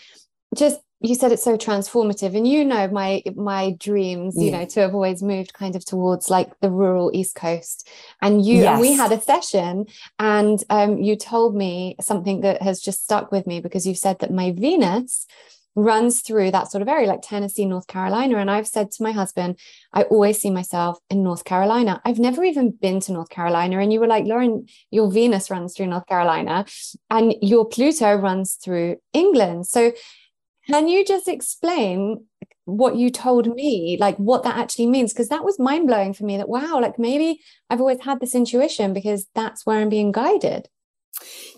Just, 0.55 0.79
you 1.01 1.15
said 1.15 1.31
it's 1.31 1.43
so 1.43 1.57
transformative 1.57 2.35
and 2.35 2.47
you 2.47 2.63
know 2.63 2.87
my 2.89 3.23
my 3.35 3.71
dreams 3.79 4.35
you 4.37 4.51
yeah. 4.51 4.59
know 4.59 4.65
to 4.65 4.79
have 4.79 4.93
always 4.93 5.23
moved 5.23 5.53
kind 5.53 5.75
of 5.75 5.83
towards 5.83 6.29
like 6.29 6.57
the 6.59 6.69
rural 6.69 7.09
east 7.13 7.35
coast 7.35 7.89
and 8.21 8.45
you 8.45 8.59
yes. 8.59 8.73
and 8.73 8.81
we 8.81 8.93
had 8.93 9.11
a 9.11 9.19
session 9.19 9.85
and 10.19 10.63
um, 10.69 10.97
you 10.99 11.15
told 11.15 11.55
me 11.55 11.95
something 11.99 12.41
that 12.41 12.61
has 12.61 12.79
just 12.79 13.03
stuck 13.03 13.31
with 13.31 13.47
me 13.47 13.59
because 13.59 13.85
you 13.85 13.95
said 13.95 14.19
that 14.19 14.31
my 14.31 14.51
venus 14.51 15.25
runs 15.75 16.21
through 16.21 16.51
that 16.51 16.69
sort 16.69 16.81
of 16.81 16.87
area, 16.87 17.07
like 17.07 17.21
Tennessee, 17.21 17.65
North 17.65 17.87
Carolina. 17.87 18.37
And 18.37 18.51
I've 18.51 18.67
said 18.67 18.91
to 18.91 19.03
my 19.03 19.11
husband, 19.11 19.57
I 19.93 20.03
always 20.03 20.39
see 20.39 20.49
myself 20.49 20.99
in 21.09 21.23
North 21.23 21.45
Carolina. 21.45 22.01
I've 22.03 22.19
never 22.19 22.43
even 22.43 22.71
been 22.71 22.99
to 23.01 23.13
North 23.13 23.29
Carolina. 23.29 23.79
And 23.79 23.93
you 23.93 23.99
were 23.99 24.07
like, 24.07 24.25
Lauren, 24.25 24.67
your 24.89 25.09
Venus 25.09 25.49
runs 25.49 25.75
through 25.75 25.87
North 25.87 26.07
Carolina 26.07 26.65
and 27.09 27.35
your 27.41 27.65
Pluto 27.65 28.13
runs 28.15 28.55
through 28.55 28.97
England. 29.13 29.67
So 29.67 29.93
can 30.71 30.87
you 30.87 31.05
just 31.05 31.27
explain 31.27 32.25
what 32.65 32.95
you 32.95 33.09
told 33.09 33.53
me, 33.53 33.97
like 33.99 34.17
what 34.17 34.43
that 34.43 34.57
actually 34.57 34.87
means? 34.87 35.13
Because 35.13 35.29
that 35.29 35.43
was 35.43 35.59
mind 35.59 35.87
blowing 35.87 36.13
for 36.13 36.25
me 36.25 36.37
that, 36.37 36.49
wow, 36.49 36.79
like 36.81 36.97
maybe 36.97 37.41
I've 37.69 37.81
always 37.81 38.01
had 38.01 38.19
this 38.19 38.35
intuition 38.35 38.93
because 38.93 39.27
that's 39.35 39.65
where 39.65 39.79
I'm 39.79 39.89
being 39.89 40.11
guided. 40.11 40.69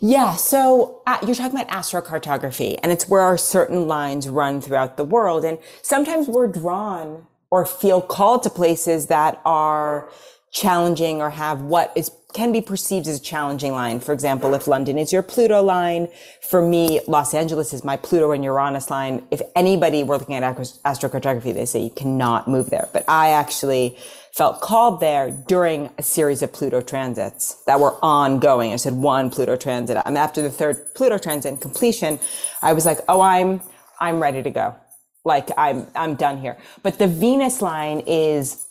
Yeah. 0.01 0.35
So 0.35 1.01
uh, 1.07 1.19
you're 1.25 1.35
talking 1.35 1.59
about 1.59 1.69
astrocartography, 1.69 2.77
and 2.83 2.91
it's 2.91 3.07
where 3.07 3.21
our 3.21 3.37
certain 3.37 3.87
lines 3.87 4.27
run 4.27 4.59
throughout 4.59 4.97
the 4.97 5.05
world. 5.05 5.45
And 5.45 5.57
sometimes 5.81 6.27
we're 6.27 6.47
drawn 6.47 7.27
or 7.51 7.65
feel 7.65 8.01
called 8.01 8.43
to 8.43 8.49
places 8.49 9.07
that 9.07 9.39
are 9.45 10.09
challenging 10.51 11.21
or 11.21 11.29
have 11.29 11.61
what 11.61 11.93
is 11.95 12.09
can 12.33 12.51
be 12.51 12.61
perceived 12.61 13.07
as 13.07 13.19
a 13.19 13.21
challenging 13.21 13.71
line. 13.71 13.99
For 13.99 14.13
example, 14.13 14.53
if 14.53 14.67
London 14.67 14.97
is 14.97 15.13
your 15.13 15.23
Pluto 15.23 15.61
line, 15.61 16.07
for 16.41 16.61
me, 16.61 16.99
Los 17.07 17.33
Angeles 17.33 17.73
is 17.73 17.83
my 17.83 17.97
Pluto 17.97 18.31
and 18.31 18.43
Uranus 18.43 18.89
line. 18.89 19.25
If 19.31 19.41
anybody 19.55 20.03
were 20.03 20.17
looking 20.17 20.35
at 20.35 20.55
astrocartography, 20.55 21.53
they 21.53 21.65
say 21.65 21.81
you 21.81 21.89
cannot 21.89 22.47
move 22.47 22.69
there. 22.69 22.89
But 22.93 23.05
I 23.07 23.29
actually 23.29 23.97
felt 24.33 24.61
called 24.61 24.99
there 24.99 25.29
during 25.29 25.89
a 25.97 26.03
series 26.03 26.41
of 26.41 26.51
Pluto 26.51 26.81
transits 26.81 27.63
that 27.67 27.79
were 27.79 27.95
ongoing. 28.03 28.73
I 28.73 28.77
said 28.77 28.93
one 28.93 29.29
Pluto 29.29 29.55
transit. 29.55 29.97
And 30.05 30.17
after 30.17 30.41
the 30.41 30.49
third 30.49 30.93
Pluto 30.95 31.17
transit 31.19 31.61
completion, 31.61 32.19
I 32.61 32.73
was 32.73 32.85
like, 32.85 32.99
oh, 33.07 33.21
I'm, 33.21 33.61
I'm 33.99 34.19
ready 34.19 34.41
to 34.41 34.49
go. 34.49 34.75
Like 35.23 35.49
I'm, 35.57 35.87
I'm 35.95 36.15
done 36.15 36.39
here. 36.39 36.57
But 36.81 36.97
the 36.97 37.07
Venus 37.07 37.61
line 37.61 38.01
is 38.07 38.65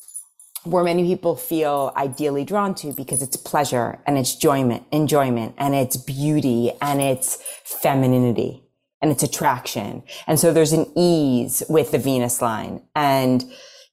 where 0.64 0.84
many 0.84 1.04
people 1.04 1.34
feel 1.34 1.92
ideally 1.96 2.44
drawn 2.44 2.74
to 2.76 2.92
because 2.92 3.20
it's 3.22 3.36
pleasure 3.36 3.98
and 4.06 4.16
it's 4.16 4.34
enjoyment, 4.34 4.84
enjoyment 4.92 5.54
and 5.58 5.74
it's 5.74 5.96
beauty 5.96 6.72
and 6.80 7.00
it's 7.00 7.42
femininity 7.64 8.62
and 9.00 9.10
it's 9.10 9.22
attraction. 9.22 10.02
And 10.26 10.38
so 10.38 10.52
there's 10.52 10.72
an 10.72 10.86
ease 10.96 11.62
with 11.68 11.90
the 11.90 11.98
Venus 11.98 12.40
line 12.40 12.82
and 12.94 13.44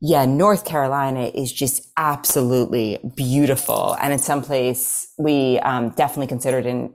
yeah, 0.01 0.25
North 0.25 0.63
Carolina 0.63 1.25
is 1.25 1.51
just 1.51 1.89
absolutely 1.97 2.99
beautiful. 3.15 3.97
And 4.01 4.13
it's 4.13 4.23
someplace 4.23 5.11
we 5.17 5.59
um, 5.59 5.89
definitely 5.89 6.27
considered 6.27 6.65
in 6.65 6.93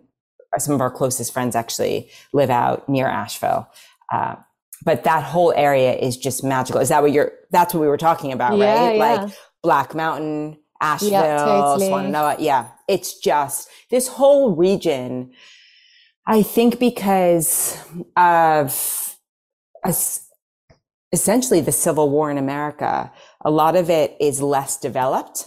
some 0.57 0.75
of 0.75 0.81
our 0.81 0.91
closest 0.91 1.33
friends 1.33 1.55
actually 1.55 2.09
live 2.33 2.49
out 2.49 2.89
near 2.89 3.07
Asheville. 3.07 3.69
Uh, 4.11 4.37
but 4.85 5.05
that 5.05 5.23
whole 5.23 5.53
area 5.55 5.95
is 5.95 6.17
just 6.17 6.43
magical. 6.45 6.81
Is 6.81 6.89
that 6.89 7.03
what 7.03 7.13
you're, 7.13 7.33
that's 7.51 7.75
what 7.75 7.81
we 7.81 7.89
were 7.89 7.99
talking 7.99 8.33
about, 8.33 8.57
yeah, 8.57 8.87
right? 8.87 8.97
Yeah. 8.97 9.23
Like 9.23 9.33
Black 9.65 9.97
Mountain, 9.97 10.59
Asheville, 10.81 11.11
yeah, 11.11 11.45
totally. 11.45 12.45
Yeah. 12.45 12.69
It's 12.87 13.19
just 13.19 13.69
this 13.91 14.07
whole 14.07 14.55
region. 14.55 15.33
I 16.27 16.43
think 16.45 16.79
because 16.79 17.83
of 18.17 19.17
essentially 21.15 21.61
the 21.61 21.73
Civil 21.73 22.11
War 22.11 22.31
in 22.31 22.39
America. 22.39 23.11
A 23.45 23.51
lot 23.51 23.77
of 23.77 23.89
it 23.89 24.17
is 24.21 24.43
less 24.43 24.77
developed 24.77 25.47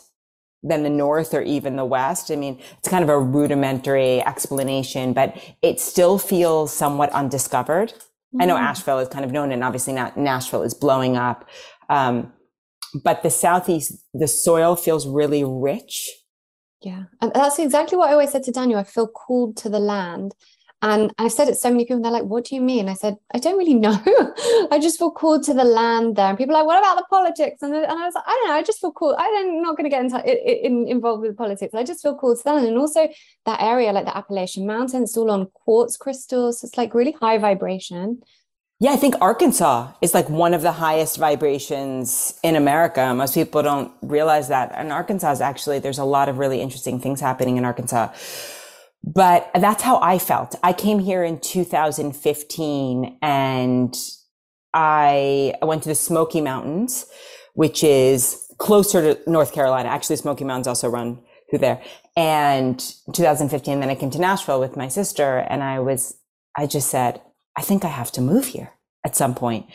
than 0.64 0.82
the 0.84 0.90
North 0.90 1.34
or 1.34 1.42
even 1.42 1.76
the 1.76 1.86
West. 1.86 2.32
I 2.32 2.38
mean, 2.38 2.60
it's 2.78 2.88
kind 2.88 3.04
of 3.04 3.10
a 3.10 3.20
rudimentary 3.20 4.22
explanation, 4.22 5.12
but 5.12 5.38
it 5.62 5.80
still 5.82 6.18
feels 6.18 6.74
somewhat 6.74 7.12
undiscovered. 7.12 7.90
Mm-hmm. 7.90 8.42
I 8.42 8.46
know 8.46 8.56
mm-hmm. 8.56 8.64
Asheville 8.64 9.00
is 9.00 9.10
kind 9.10 9.26
of 9.26 9.32
known, 9.32 9.52
and 9.52 9.64
obviously 9.64 9.94
Nashville 9.94 10.64
is 10.64 10.74
blowing 10.74 11.18
up. 11.18 11.50
Um, 11.90 12.32
but 12.94 13.24
the 13.24 13.30
Southeast, 13.30 13.94
the 14.14 14.28
soil 14.28 14.76
feels 14.76 15.08
really 15.08 15.44
rich. 15.44 16.12
Yeah. 16.82 17.04
And 17.22 17.32
that's 17.34 17.60
exactly 17.60 17.98
what 17.98 18.10
I 18.10 18.14
always 18.14 18.32
said 18.32 18.44
to 18.44 18.52
Daniel. 18.52 18.80
I 18.80 18.84
feel 18.84 19.08
called 19.08 19.58
to 19.58 19.70
the 19.70 19.80
land 19.80 20.34
and 20.84 21.12
I've 21.18 21.32
said 21.32 21.48
it 21.48 21.54
to 21.54 21.58
so 21.58 21.72
many 21.72 21.86
people, 21.86 21.96
and 21.96 22.06
they're 22.06 22.12
like, 22.12 22.26
What 22.26 22.46
do 22.46 22.54
you 22.54 22.62
mean? 22.62 22.88
I 22.88 22.94
said, 22.94 23.16
I 23.34 23.40
don't 23.40 23.58
really 23.58 23.74
know. 23.74 24.00
I 24.72 24.78
just 24.80 25.00
feel 25.00 25.10
called 25.10 25.44
to 25.46 25.54
the 25.54 25.64
land 25.64 26.16
there. 26.16 26.28
And 26.28 26.38
people 26.38 26.56
are 26.56 26.60
like, 26.60 26.68
What 26.68 26.78
about 26.78 26.98
the 26.98 27.06
politics? 27.10 27.64
And, 27.64 27.74
and 27.74 27.86
I 27.88 28.06
was 28.06 28.14
like, 28.14 28.24
I 28.28 28.32
don't 28.32 28.50
know. 28.50 28.54
I 28.54 28.64
just 28.64 28.80
feel 28.80 28.92
called. 28.92 29.16
I'm 29.18 29.62
not 29.64 29.76
going 29.76 29.90
to 29.90 29.90
get 29.90 30.06
in, 30.06 30.38
in, 30.46 30.88
involved 30.88 31.24
with 31.24 31.36
politics. 31.36 31.74
I 31.74 31.84
just 31.84 32.04
feel 32.04 32.16
called 32.16 32.38
to 32.38 32.44
the 32.44 32.54
land. 32.54 32.68
And 32.68 32.78
also 32.78 33.10
that 33.48 33.62
area, 33.62 33.92
like 33.92 34.06
the 34.06 34.16
Appalachian 34.16 34.68
Mountains, 34.68 35.10
it's 35.10 35.18
all 35.18 35.32
on 35.32 35.48
quartz 35.48 35.98
crystals. 35.98 36.64
It's 36.64 36.78
like 36.78 36.94
really 36.94 37.14
high 37.14 37.40
vibration. 37.40 38.22
Yeah, 38.80 38.92
I 38.92 38.96
think 38.98 39.16
Arkansas 39.22 39.92
is 40.02 40.14
like 40.14 40.30
one 40.30 40.54
of 40.54 40.62
the 40.62 40.74
highest 40.74 41.18
vibrations 41.18 42.40
in 42.44 42.56
America. 42.56 43.14
Most 43.16 43.34
people 43.34 43.64
don't 43.64 43.92
realize 44.04 44.50
that. 44.50 44.72
And 44.76 44.92
Arkansas 44.92 45.32
is 45.32 45.42
actually, 45.42 45.80
there's 45.80 45.98
a 45.98 46.04
lot 46.04 46.30
of 46.30 46.38
really 46.38 46.62
interesting 46.62 47.00
things 47.00 47.20
happening 47.20 47.58
in 47.58 47.66
Arkansas 47.66 48.14
but 49.04 49.50
that's 49.56 49.84
how 49.84 50.00
I 50.02 50.20
felt. 50.20 50.56
I 50.64 50.74
came 50.74 51.00
here 51.00 51.24
in 51.24 51.40
2015 51.40 53.18
and 53.22 53.96
I 54.74 55.54
went 55.62 55.84
to 55.84 55.90
the 55.90 55.96
Smoky 55.96 56.42
Mountains, 56.42 57.06
which 57.54 57.84
is 57.84 58.46
closer 58.58 59.14
to 59.14 59.30
North 59.30 59.54
Carolina. 59.54 59.90
Actually, 59.90 60.18
Smoky 60.18 60.44
Mountains 60.44 60.68
also 60.68 60.90
run 60.90 61.22
through 61.50 61.60
there. 61.60 61.82
And 62.18 62.80
2015, 63.14 63.80
then 63.80 63.90
I 63.90 63.96
came 63.96 64.10
to 64.12 64.20
Nashville 64.20 64.60
with 64.60 64.76
my 64.76 64.90
sister 64.90 65.38
and 65.38 65.64
I 65.64 65.80
was, 65.80 66.18
I 66.58 66.66
just 66.66 66.90
said, 66.90 67.22
I 67.58 67.62
think 67.62 67.84
I 67.84 67.90
have 67.90 68.12
to 68.14 68.22
move 68.22 68.46
here 68.46 68.72
at 69.04 69.16
some 69.16 69.36
point. 69.36 69.66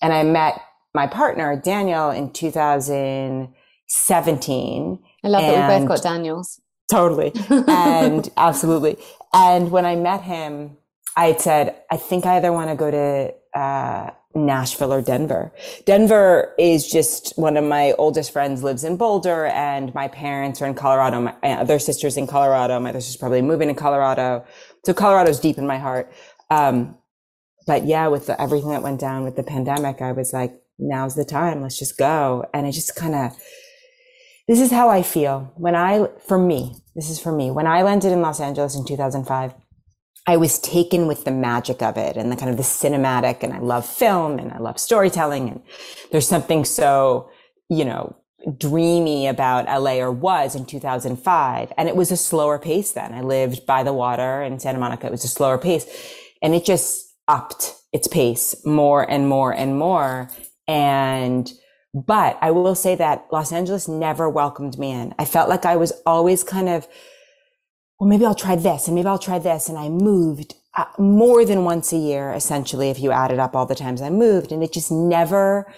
And 0.00 0.12
I 0.12 0.22
met 0.22 0.60
my 0.94 1.06
partner, 1.06 1.56
Daniel, 1.56 2.10
in 2.10 2.32
2017. 2.32 4.98
I 5.24 5.28
love 5.28 5.42
that 5.42 5.70
we 5.70 5.78
both 5.78 5.88
got 5.88 6.02
Daniels. 6.02 6.60
Totally. 6.90 7.32
And 7.68 8.28
absolutely. 8.36 8.96
And 9.32 9.70
when 9.70 9.84
I 9.84 9.96
met 9.96 10.22
him, 10.22 10.76
I 11.16 11.26
had 11.26 11.40
said, 11.40 11.76
I 11.90 11.96
think 11.96 12.26
I 12.26 12.36
either 12.36 12.52
want 12.52 12.70
to 12.70 12.76
go 12.76 12.90
to 12.90 13.58
uh, 13.58 14.10
Nashville 14.34 14.92
or 14.92 15.02
Denver. 15.02 15.52
Denver 15.84 16.54
is 16.58 16.88
just 16.88 17.32
one 17.36 17.56
of 17.56 17.64
my 17.64 17.92
oldest 17.92 18.32
friends 18.32 18.62
lives 18.62 18.84
in 18.84 18.96
Boulder 18.96 19.46
and 19.46 19.94
my 19.94 20.08
parents 20.08 20.60
are 20.62 20.66
in 20.66 20.74
Colorado. 20.74 21.20
My 21.20 21.34
other 21.42 21.78
sister's 21.78 22.16
in 22.16 22.26
Colorado. 22.26 22.78
My 22.80 22.90
other 22.90 23.00
sister's 23.00 23.16
probably 23.16 23.42
moving 23.42 23.68
to 23.68 23.74
Colorado. 23.74 24.44
So 24.84 24.94
Colorado's 24.94 25.40
deep 25.40 25.58
in 25.58 25.66
my 25.66 25.78
heart. 25.78 26.12
Um, 26.50 26.96
but 27.66 27.84
yeah, 27.84 28.06
with 28.08 28.26
the, 28.26 28.40
everything 28.40 28.70
that 28.70 28.82
went 28.82 29.00
down 29.00 29.24
with 29.24 29.36
the 29.36 29.42
pandemic, 29.42 30.00
I 30.00 30.12
was 30.12 30.32
like, 30.32 30.54
now's 30.78 31.14
the 31.14 31.24
time. 31.24 31.62
Let's 31.62 31.78
just 31.78 31.98
go. 31.98 32.48
And 32.54 32.66
I 32.66 32.70
just 32.70 32.94
kind 32.94 33.14
of, 33.14 33.32
this 34.46 34.60
is 34.60 34.70
how 34.70 34.88
I 34.88 35.02
feel 35.02 35.52
when 35.56 35.74
I, 35.74 36.08
for 36.26 36.38
me, 36.38 36.76
this 36.94 37.10
is 37.10 37.18
for 37.18 37.32
me. 37.32 37.50
When 37.50 37.66
I 37.66 37.82
landed 37.82 38.12
in 38.12 38.22
Los 38.22 38.40
Angeles 38.40 38.76
in 38.76 38.84
2005, 38.84 39.52
I 40.28 40.36
was 40.36 40.58
taken 40.58 41.06
with 41.06 41.24
the 41.24 41.30
magic 41.30 41.82
of 41.82 41.96
it 41.96 42.16
and 42.16 42.30
the 42.30 42.36
kind 42.36 42.50
of 42.50 42.56
the 42.56 42.62
cinematic 42.62 43.42
and 43.42 43.52
I 43.52 43.58
love 43.58 43.86
film 43.86 44.38
and 44.38 44.52
I 44.52 44.58
love 44.58 44.78
storytelling. 44.78 45.48
And 45.48 45.62
there's 46.10 46.28
something 46.28 46.64
so, 46.64 47.30
you 47.68 47.84
know, 47.84 48.16
dreamy 48.58 49.26
about 49.26 49.66
LA 49.66 49.94
or 49.94 50.10
was 50.10 50.54
in 50.54 50.66
2005. 50.66 51.72
And 51.76 51.88
it 51.88 51.96
was 51.96 52.10
a 52.10 52.16
slower 52.16 52.58
pace 52.58 52.92
then. 52.92 53.12
I 53.12 53.20
lived 53.20 53.66
by 53.66 53.82
the 53.82 53.92
water 53.92 54.42
in 54.42 54.58
Santa 54.58 54.78
Monica. 54.78 55.06
It 55.06 55.12
was 55.12 55.24
a 55.24 55.28
slower 55.28 55.58
pace 55.58 55.86
and 56.42 56.54
it 56.54 56.64
just 56.64 57.05
upped 57.28 57.74
its 57.92 58.08
pace 58.08 58.54
more 58.64 59.08
and 59.10 59.28
more 59.28 59.52
and 59.52 59.78
more. 59.78 60.30
And, 60.68 61.50
but 61.94 62.38
I 62.40 62.50
will 62.50 62.74
say 62.74 62.94
that 62.96 63.26
Los 63.32 63.52
Angeles 63.52 63.88
never 63.88 64.28
welcomed 64.28 64.78
me 64.78 64.90
in. 64.90 65.14
I 65.18 65.24
felt 65.24 65.48
like 65.48 65.64
I 65.64 65.76
was 65.76 65.92
always 66.04 66.44
kind 66.44 66.68
of, 66.68 66.86
well, 67.98 68.08
maybe 68.08 68.26
I'll 68.26 68.34
try 68.34 68.56
this 68.56 68.86
and 68.86 68.94
maybe 68.94 69.08
I'll 69.08 69.18
try 69.18 69.38
this. 69.38 69.68
And 69.68 69.78
I 69.78 69.88
moved 69.88 70.54
uh, 70.74 70.84
more 70.98 71.44
than 71.44 71.64
once 71.64 71.92
a 71.92 71.96
year, 71.96 72.32
essentially, 72.32 72.90
if 72.90 73.00
you 73.00 73.10
added 73.12 73.38
up 73.38 73.56
all 73.56 73.64
the 73.64 73.74
times 73.74 74.02
I 74.02 74.10
moved. 74.10 74.52
And 74.52 74.62
it 74.62 74.72
just 74.72 74.92
never, 74.92 75.72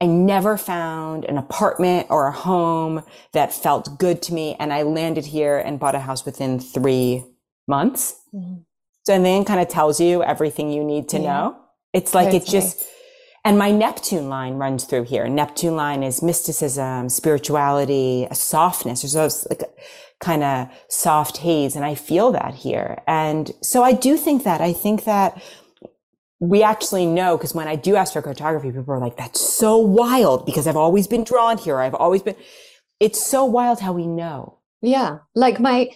I 0.00 0.06
never 0.06 0.58
found 0.58 1.24
an 1.24 1.38
apartment 1.38 2.08
or 2.10 2.26
a 2.26 2.32
home 2.32 3.02
that 3.32 3.54
felt 3.54 3.98
good 3.98 4.20
to 4.22 4.34
me. 4.34 4.56
And 4.60 4.72
I 4.72 4.82
landed 4.82 5.24
here 5.24 5.56
and 5.56 5.80
bought 5.80 5.94
a 5.94 6.00
house 6.00 6.26
within 6.26 6.60
three 6.60 7.24
months. 7.66 8.20
Mm-hmm. 8.34 8.60
So 9.06 9.12
and 9.14 9.24
then 9.24 9.44
kind 9.44 9.60
of 9.60 9.68
tells 9.68 10.00
you 10.00 10.22
everything 10.22 10.70
you 10.70 10.82
need 10.82 11.08
to 11.10 11.18
yeah. 11.18 11.32
know. 11.32 11.56
It's 11.92 12.14
like 12.14 12.30
totally. 12.30 12.42
it 12.42 12.46
just, 12.46 12.84
and 13.44 13.58
my 13.58 13.70
Neptune 13.70 14.28
line 14.28 14.54
runs 14.54 14.84
through 14.84 15.04
here. 15.04 15.28
Neptune 15.28 15.76
line 15.76 16.02
is 16.02 16.22
mysticism, 16.22 17.10
spirituality, 17.10 18.26
a 18.30 18.34
softness. 18.34 19.02
There's 19.02 19.46
like 19.50 19.62
kind 20.20 20.42
of 20.42 20.68
soft 20.88 21.38
haze. 21.38 21.76
And 21.76 21.84
I 21.84 21.94
feel 21.94 22.32
that 22.32 22.54
here. 22.54 23.02
And 23.06 23.52
so 23.60 23.82
I 23.82 23.92
do 23.92 24.16
think 24.16 24.44
that, 24.44 24.62
I 24.62 24.72
think 24.72 25.04
that 25.04 25.42
we 26.40 26.62
actually 26.62 27.04
know 27.04 27.36
because 27.36 27.54
when 27.54 27.68
I 27.68 27.76
do 27.76 27.92
astrocartography, 27.92 28.74
people 28.74 28.94
are 28.94 28.98
like, 28.98 29.18
that's 29.18 29.40
so 29.40 29.76
wild 29.76 30.46
because 30.46 30.66
I've 30.66 30.76
always 30.76 31.06
been 31.06 31.24
drawn 31.24 31.58
here. 31.58 31.78
I've 31.78 31.94
always 31.94 32.22
been, 32.22 32.36
it's 33.00 33.22
so 33.22 33.44
wild 33.44 33.80
how 33.80 33.92
we 33.92 34.06
know. 34.06 34.60
Yeah. 34.80 35.18
Like 35.34 35.60
my, 35.60 35.90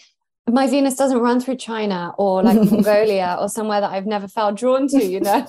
my 0.49 0.67
Venus 0.67 0.95
doesn't 0.95 1.19
run 1.19 1.41
through 1.41 1.57
China 1.57 2.13
or 2.19 2.43
like 2.43 2.57
Mongolia 2.71 3.37
or 3.41 3.49
somewhere 3.49 3.81
that 3.81 3.91
I've 3.91 4.07
never 4.07 4.29
felt 4.29 4.57
drawn 4.57 4.89
to, 4.89 5.05
you 5.05 5.21
know? 5.21 5.47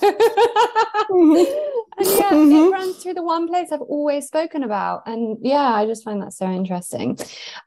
and 1.10 2.08
yeah, 2.08 2.30
mm-hmm. 2.30 2.52
it 2.52 2.70
runs 2.70 2.96
through 3.02 3.14
the 3.14 3.22
one 3.22 3.48
place 3.48 3.72
I've 3.72 3.80
always 3.82 4.26
spoken 4.26 4.62
about. 4.62 5.02
And 5.06 5.38
yeah, 5.42 5.74
I 5.74 5.86
just 5.86 6.04
find 6.04 6.22
that 6.22 6.32
so 6.32 6.46
interesting. 6.46 7.18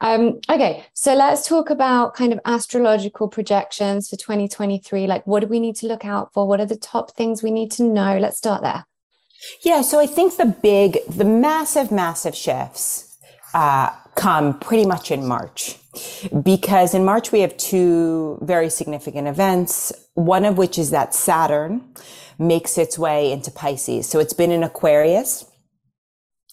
Um, 0.01 0.39
okay, 0.49 0.85
so 0.93 1.13
let's 1.13 1.47
talk 1.47 1.69
about 1.69 2.15
kind 2.15 2.33
of 2.33 2.39
astrological 2.45 3.27
projections 3.27 4.09
for 4.09 4.15
2023. 4.15 5.07
Like, 5.07 5.27
what 5.27 5.41
do 5.41 5.47
we 5.47 5.59
need 5.59 5.75
to 5.77 5.87
look 5.87 6.05
out 6.05 6.33
for? 6.33 6.47
What 6.47 6.59
are 6.59 6.65
the 6.65 6.77
top 6.77 7.15
things 7.15 7.43
we 7.43 7.51
need 7.51 7.71
to 7.73 7.83
know? 7.83 8.17
Let's 8.17 8.37
start 8.37 8.61
there. 8.61 8.85
Yeah, 9.61 9.81
so 9.81 9.99
I 9.99 10.07
think 10.07 10.37
the 10.37 10.45
big, 10.45 10.99
the 11.07 11.25
massive, 11.25 11.91
massive 11.91 12.35
shifts 12.35 13.17
uh, 13.53 13.89
come 14.15 14.59
pretty 14.59 14.85
much 14.85 15.11
in 15.11 15.25
March 15.25 15.77
because 16.43 16.93
in 16.93 17.05
March 17.05 17.31
we 17.31 17.41
have 17.41 17.55
two 17.57 18.39
very 18.41 18.69
significant 18.69 19.27
events, 19.27 19.91
one 20.13 20.45
of 20.45 20.57
which 20.57 20.77
is 20.77 20.91
that 20.91 21.13
Saturn 21.13 21.93
makes 22.39 22.77
its 22.77 22.97
way 22.97 23.31
into 23.31 23.51
Pisces. 23.51 24.09
So 24.09 24.19
it's 24.19 24.33
been 24.33 24.51
in 24.51 24.63
Aquarius 24.63 25.45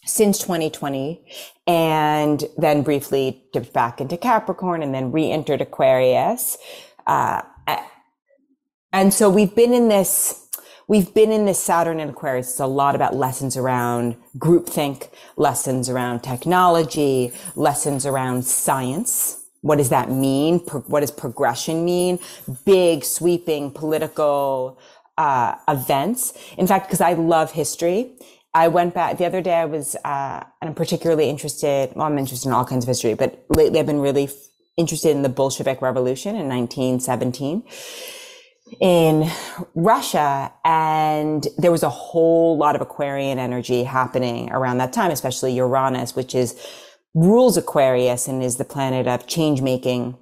since 0.04 0.38
2020 0.38 1.24
and 1.66 2.44
then 2.56 2.82
briefly 2.82 3.44
dipped 3.52 3.72
back 3.72 4.00
into 4.00 4.16
Capricorn 4.16 4.82
and 4.82 4.94
then 4.94 5.12
re-entered 5.12 5.60
Aquarius. 5.60 6.58
Uh, 7.06 7.42
and 8.92 9.14
so 9.14 9.30
we've 9.30 9.54
been 9.54 9.72
in 9.72 9.88
this 9.88 10.48
we've 10.90 11.14
been 11.14 11.30
in 11.30 11.44
this 11.44 11.62
Saturn 11.62 12.00
and 12.00 12.10
Aquarius. 12.10 12.50
It's 12.50 12.60
a 12.60 12.66
lot 12.66 12.96
about 12.96 13.14
lessons 13.14 13.56
around 13.56 14.16
groupthink, 14.36 15.08
lessons 15.36 15.88
around 15.88 16.24
technology, 16.24 17.32
lessons 17.54 18.04
around 18.04 18.44
science. 18.44 19.40
What 19.60 19.76
does 19.76 19.90
that 19.90 20.10
mean? 20.10 20.58
Pro- 20.58 20.80
what 20.80 21.00
does 21.00 21.12
progression 21.12 21.84
mean? 21.84 22.18
Big, 22.64 23.04
sweeping 23.04 23.70
political 23.70 24.80
uh, 25.16 25.54
events. 25.68 26.32
In 26.58 26.66
fact, 26.66 26.88
because 26.88 27.00
I 27.00 27.12
love 27.12 27.52
history, 27.52 28.16
I 28.52 28.66
went 28.66 28.92
back 28.92 29.16
the 29.16 29.26
other 29.26 29.40
day. 29.40 29.54
I 29.54 29.66
was, 29.66 29.94
uh, 30.04 30.42
and 30.60 30.70
I'm 30.70 30.74
particularly 30.74 31.30
interested. 31.30 31.92
Well, 31.94 32.06
I'm 32.06 32.18
interested 32.18 32.48
in 32.48 32.52
all 32.52 32.64
kinds 32.64 32.84
of 32.84 32.88
history, 32.88 33.14
but 33.14 33.44
lately 33.48 33.78
I've 33.78 33.86
been 33.86 34.00
really 34.00 34.24
f- 34.24 34.32
interested 34.76 35.10
in 35.10 35.22
the 35.22 35.28
Bolshevik 35.28 35.80
Revolution 35.82 36.34
in 36.34 36.48
1917 36.48 37.62
in 38.80 39.30
Russia. 39.74 40.52
And 40.64 41.46
there 41.58 41.72
was 41.72 41.82
a 41.82 41.90
whole 41.90 42.56
lot 42.56 42.74
of 42.74 42.80
Aquarian 42.80 43.38
energy 43.38 43.84
happening 43.84 44.50
around 44.52 44.78
that 44.78 44.92
time, 44.92 45.10
especially 45.10 45.54
Uranus, 45.54 46.14
which 46.14 46.34
is 46.34 46.60
rules 47.14 47.56
Aquarius 47.56 48.28
and 48.28 48.42
is 48.42 48.56
the 48.56 48.64
planet 48.64 49.06
of 49.06 49.26
change 49.26 49.60
making 49.62 50.16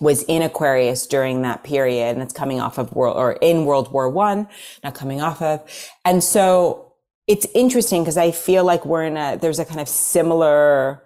was 0.00 0.22
in 0.24 0.42
Aquarius 0.42 1.06
during 1.06 1.42
that 1.42 1.64
period 1.64 2.14
and 2.14 2.22
it's 2.22 2.32
coming 2.32 2.60
off 2.60 2.78
of 2.78 2.92
world 2.92 3.16
or 3.16 3.32
in 3.32 3.64
World 3.64 3.92
War 3.92 4.08
One, 4.08 4.48
not 4.84 4.94
coming 4.94 5.20
off 5.20 5.42
of. 5.42 5.62
And 6.04 6.22
so 6.22 6.92
it's 7.26 7.46
interesting 7.54 8.02
because 8.02 8.16
I 8.16 8.30
feel 8.30 8.64
like 8.64 8.86
we're 8.86 9.04
in 9.04 9.16
a, 9.16 9.36
there's 9.36 9.58
a 9.58 9.64
kind 9.64 9.80
of 9.80 9.88
similar 9.88 11.02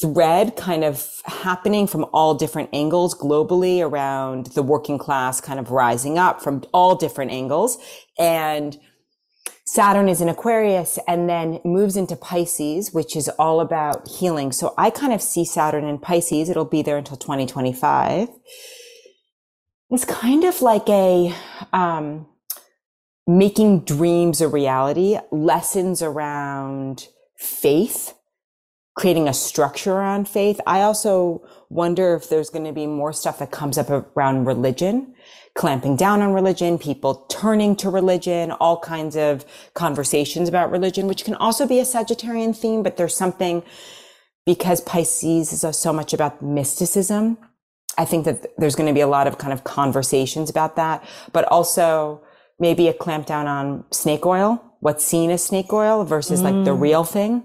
thread 0.00 0.56
kind 0.56 0.84
of 0.84 1.20
happening 1.24 1.86
from 1.86 2.06
all 2.12 2.34
different 2.34 2.70
angles 2.72 3.14
globally 3.14 3.80
around 3.80 4.46
the 4.46 4.62
working 4.62 4.98
class 4.98 5.40
kind 5.40 5.58
of 5.58 5.70
rising 5.70 6.18
up 6.18 6.42
from 6.42 6.62
all 6.72 6.94
different 6.94 7.32
angles. 7.32 7.78
And 8.18 8.78
Saturn 9.66 10.08
is 10.08 10.20
in 10.20 10.28
Aquarius 10.28 10.98
and 11.06 11.28
then 11.28 11.60
moves 11.64 11.96
into 11.96 12.16
Pisces, 12.16 12.92
which 12.92 13.16
is 13.16 13.28
all 13.30 13.60
about 13.60 14.08
healing. 14.08 14.52
So 14.52 14.74
I 14.76 14.90
kind 14.90 15.12
of 15.12 15.22
see 15.22 15.44
Saturn 15.44 15.84
in 15.84 15.98
Pisces. 15.98 16.48
It'll 16.48 16.64
be 16.64 16.82
there 16.82 16.98
until 16.98 17.16
2025. 17.16 18.28
It's 19.90 20.04
kind 20.04 20.44
of 20.44 20.62
like 20.62 20.88
a, 20.88 21.34
um, 21.72 22.26
making 23.26 23.80
dreams 23.84 24.40
a 24.40 24.48
reality, 24.48 25.18
lessons 25.30 26.02
around 26.02 27.08
faith 27.36 28.14
creating 28.94 29.28
a 29.28 29.34
structure 29.34 29.92
around 29.92 30.28
faith. 30.28 30.60
I 30.66 30.82
also 30.82 31.42
wonder 31.68 32.14
if 32.14 32.28
there's 32.28 32.50
going 32.50 32.64
to 32.64 32.72
be 32.72 32.86
more 32.86 33.12
stuff 33.12 33.38
that 33.38 33.50
comes 33.50 33.78
up 33.78 33.88
around 33.90 34.44
religion, 34.44 35.14
clamping 35.54 35.96
down 35.96 36.20
on 36.20 36.32
religion, 36.32 36.78
people 36.78 37.26
turning 37.28 37.76
to 37.76 37.88
religion, 37.88 38.50
all 38.52 38.78
kinds 38.80 39.16
of 39.16 39.44
conversations 39.74 40.48
about 40.48 40.70
religion, 40.70 41.06
which 41.06 41.24
can 41.24 41.34
also 41.34 41.66
be 41.66 41.78
a 41.78 41.84
Sagittarian 41.84 42.56
theme, 42.56 42.82
but 42.82 42.96
there's 42.96 43.16
something 43.16 43.62
because 44.44 44.80
Pisces 44.80 45.52
is 45.52 45.76
so 45.76 45.92
much 45.92 46.12
about 46.12 46.42
mysticism. 46.42 47.38
I 47.96 48.04
think 48.04 48.24
that 48.24 48.52
there's 48.58 48.74
going 48.74 48.88
to 48.88 48.94
be 48.94 49.00
a 49.00 49.06
lot 49.06 49.26
of 49.26 49.38
kind 49.38 49.52
of 49.52 49.62
conversations 49.64 50.50
about 50.50 50.76
that, 50.76 51.06
but 51.32 51.44
also 51.46 52.22
maybe 52.58 52.88
a 52.88 52.92
clamp 52.92 53.26
down 53.26 53.46
on 53.46 53.84
snake 53.92 54.26
oil, 54.26 54.62
what's 54.80 55.04
seen 55.04 55.30
as 55.30 55.44
snake 55.44 55.72
oil 55.72 56.04
versus 56.04 56.40
mm. 56.40 56.44
like 56.44 56.64
the 56.64 56.74
mm. 56.74 56.80
real 56.80 57.04
thing 57.04 57.44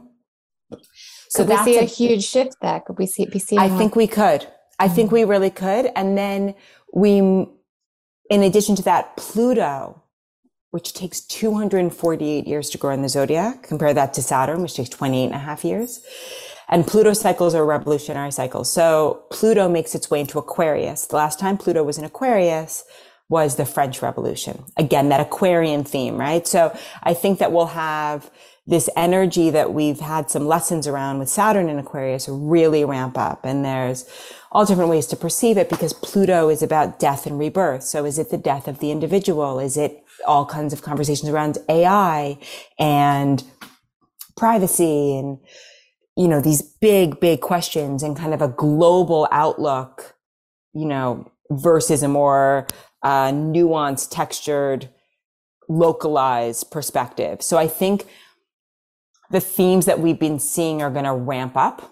so 1.35 1.45
could 1.45 1.59
we 1.59 1.63
see 1.63 1.77
a, 1.77 1.81
a, 1.81 1.85
huge 1.85 2.25
shift 2.25 2.57
there? 2.61 2.79
Could 2.81 2.97
we 2.97 3.07
see 3.07 3.25
be 3.25 3.39
seeing? 3.39 3.59
I 3.59 3.69
think 3.69 3.95
we 3.95 4.07
could. 4.07 4.47
I 4.79 4.87
think 4.87 5.07
mm-hmm. 5.07 5.15
we 5.15 5.23
really 5.23 5.49
could. 5.49 5.91
And 5.95 6.17
then 6.17 6.55
we, 6.93 7.17
in 7.17 8.43
addition 8.43 8.75
to 8.75 8.83
that, 8.83 9.15
Pluto, 9.17 10.01
which 10.71 10.93
takes 10.93 11.21
248 11.21 12.47
years 12.47 12.69
to 12.69 12.77
grow 12.77 12.93
in 12.93 13.01
the 13.01 13.09
zodiac, 13.09 13.63
compare 13.63 13.93
that 13.93 14.13
to 14.15 14.21
Saturn, 14.21 14.61
which 14.61 14.75
takes 14.75 14.89
28 14.89 15.25
and 15.25 15.33
a 15.33 15.39
half 15.39 15.63
years. 15.63 16.01
And 16.67 16.85
Pluto 16.85 17.13
cycles 17.13 17.53
are 17.53 17.65
revolutionary 17.65 18.31
cycles. 18.31 18.73
So 18.73 19.23
Pluto 19.29 19.69
makes 19.69 19.93
its 19.93 20.09
way 20.09 20.19
into 20.19 20.39
Aquarius. 20.39 21.05
The 21.05 21.15
last 21.15 21.39
time 21.39 21.57
Pluto 21.57 21.83
was 21.83 21.97
in 21.97 22.05
Aquarius 22.05 22.83
was 23.29 23.55
the 23.55 23.65
French 23.65 24.01
Revolution. 24.01 24.65
Again, 24.77 25.09
that 25.09 25.19
Aquarian 25.19 25.83
theme, 25.83 26.17
right? 26.17 26.47
So 26.47 26.77
I 27.03 27.13
think 27.13 27.39
that 27.39 27.51
we'll 27.51 27.67
have 27.67 28.29
this 28.67 28.89
energy 28.95 29.49
that 29.51 29.73
we've 29.73 29.99
had 29.99 30.29
some 30.31 30.47
lessons 30.47 30.87
around 30.87 31.19
with 31.19 31.29
Saturn 31.29 31.69
in 31.69 31.77
Aquarius 31.77 32.27
really 32.27 32.83
ramp 32.83 33.17
up. 33.17 33.45
And 33.45 33.63
there's 33.63 34.09
all 34.51 34.65
different 34.65 34.89
ways 34.89 35.05
to 35.07 35.15
perceive 35.15 35.57
it 35.57 35.69
because 35.69 35.93
Pluto 35.93 36.49
is 36.49 36.63
about 36.63 36.99
death 36.99 37.27
and 37.27 37.37
rebirth. 37.37 37.83
So 37.83 38.05
is 38.05 38.17
it 38.17 38.31
the 38.31 38.37
death 38.37 38.67
of 38.67 38.79
the 38.79 38.89
individual? 38.91 39.59
Is 39.59 39.77
it 39.77 40.03
all 40.25 40.45
kinds 40.45 40.73
of 40.73 40.81
conversations 40.81 41.29
around 41.29 41.59
AI 41.69 42.39
and 42.79 43.43
privacy 44.35 45.15
and, 45.15 45.37
you 46.17 46.27
know, 46.27 46.41
these 46.41 46.61
big, 46.61 47.19
big 47.19 47.41
questions 47.41 48.01
and 48.01 48.17
kind 48.17 48.33
of 48.33 48.41
a 48.41 48.47
global 48.47 49.27
outlook, 49.31 50.15
you 50.73 50.85
know, 50.85 51.31
versus 51.51 52.01
a 52.01 52.07
more 52.07 52.65
uh, 53.03 53.29
nuanced, 53.29 54.09
textured, 54.09 54.89
localized 55.69 56.71
perspective. 56.71 57.43
So 57.43 57.57
I 57.57 57.67
think 57.67 58.07
the 59.35 59.41
themes 59.41 59.85
that 59.85 59.99
we've 59.99 60.17
been 60.17 60.39
seeing 60.39 60.81
are 60.81 60.89
going 60.89 61.03
to 61.03 61.13
ramp 61.13 61.57
up. 61.57 61.91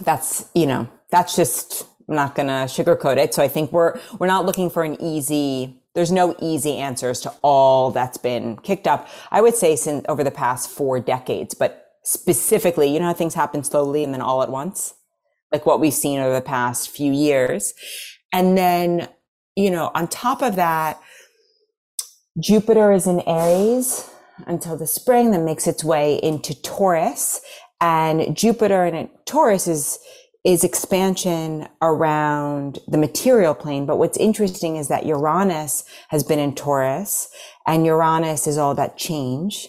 That's, 0.00 0.48
you 0.54 0.66
know, 0.66 0.88
that's 1.10 1.34
just, 1.34 1.84
I'm 2.08 2.14
not 2.14 2.36
going 2.36 2.46
to 2.46 2.66
sugarcoat 2.70 3.16
it. 3.16 3.34
So 3.34 3.42
I 3.42 3.48
think 3.48 3.72
we're, 3.72 3.98
we're 4.20 4.28
not 4.28 4.46
looking 4.46 4.70
for 4.70 4.84
an 4.84 4.96
easy, 5.02 5.82
there's 5.94 6.12
no 6.12 6.36
easy 6.40 6.76
answers 6.76 7.20
to 7.22 7.34
all 7.42 7.90
that's 7.90 8.16
been 8.16 8.58
kicked 8.58 8.86
up. 8.86 9.08
I 9.32 9.40
would 9.40 9.56
say 9.56 9.74
since 9.74 10.04
over 10.08 10.22
the 10.22 10.30
past 10.30 10.70
four 10.70 11.00
decades, 11.00 11.52
but 11.52 11.90
specifically, 12.04 12.92
you 12.92 13.00
know 13.00 13.06
how 13.06 13.12
things 13.12 13.34
happen 13.34 13.64
slowly 13.64 14.04
and 14.04 14.14
then 14.14 14.20
all 14.20 14.40
at 14.40 14.50
once? 14.50 14.94
Like 15.50 15.66
what 15.66 15.80
we've 15.80 15.92
seen 15.92 16.20
over 16.20 16.34
the 16.34 16.42
past 16.42 16.90
few 16.90 17.12
years. 17.12 17.74
And 18.32 18.56
then, 18.56 19.08
you 19.56 19.72
know, 19.72 19.90
on 19.96 20.06
top 20.06 20.42
of 20.42 20.54
that, 20.54 21.00
Jupiter 22.38 22.92
is 22.92 23.08
in 23.08 23.20
Aries 23.26 24.10
until 24.46 24.76
the 24.76 24.86
spring, 24.86 25.30
then 25.30 25.44
makes 25.44 25.66
its 25.66 25.84
way 25.84 26.16
into 26.22 26.60
Taurus. 26.60 27.40
And 27.80 28.36
Jupiter 28.36 28.84
in 28.84 29.10
Taurus 29.26 29.66
is, 29.66 29.98
is 30.44 30.64
expansion 30.64 31.68
around 31.82 32.78
the 32.88 32.98
material 32.98 33.54
plane. 33.54 33.86
But 33.86 33.98
what's 33.98 34.18
interesting 34.18 34.76
is 34.76 34.88
that 34.88 35.06
Uranus 35.06 35.84
has 36.08 36.22
been 36.24 36.38
in 36.38 36.54
Taurus 36.54 37.28
and 37.66 37.86
Uranus 37.86 38.46
is 38.46 38.58
all 38.58 38.70
about 38.70 38.96
change. 38.96 39.68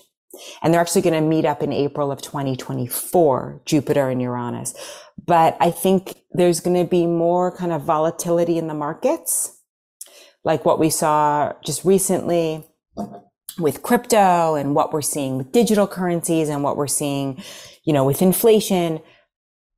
And 0.61 0.73
they're 0.73 0.81
actually 0.81 1.01
going 1.01 1.21
to 1.21 1.27
meet 1.27 1.45
up 1.45 1.63
in 1.63 1.71
April 1.71 2.11
of 2.11 2.21
2024, 2.21 3.61
Jupiter 3.65 4.09
and 4.09 4.21
Uranus. 4.21 4.75
But 5.23 5.55
I 5.61 5.71
think 5.71 6.15
there's 6.31 6.59
going 6.59 6.75
to 6.75 6.89
be 6.89 7.05
more 7.05 7.55
kind 7.55 7.71
of 7.71 7.83
volatility 7.83 8.57
in 8.57 8.67
the 8.67 8.73
markets, 8.73 9.61
like 10.43 10.65
what 10.65 10.77
we 10.77 10.89
saw 10.89 11.53
just 11.63 11.85
recently 11.85 12.65
with 13.57 13.83
crypto 13.83 14.55
and 14.55 14.75
what 14.75 14.91
we're 14.91 15.01
seeing 15.01 15.37
with 15.37 15.51
digital 15.51 15.87
currencies 15.87 16.49
and 16.49 16.63
what 16.63 16.77
we're 16.77 16.87
seeing, 16.87 17.41
you 17.83 17.93
know, 17.93 18.03
with 18.03 18.21
inflation. 18.21 18.99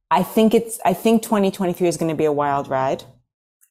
I 0.09 0.23
think 0.23 0.53
it's, 0.53 0.79
I 0.85 0.93
think 0.93 1.21
2023 1.23 1.87
is 1.87 1.97
going 1.97 2.09
to 2.09 2.15
be 2.15 2.25
a 2.25 2.31
wild 2.31 2.67
ride 2.69 3.03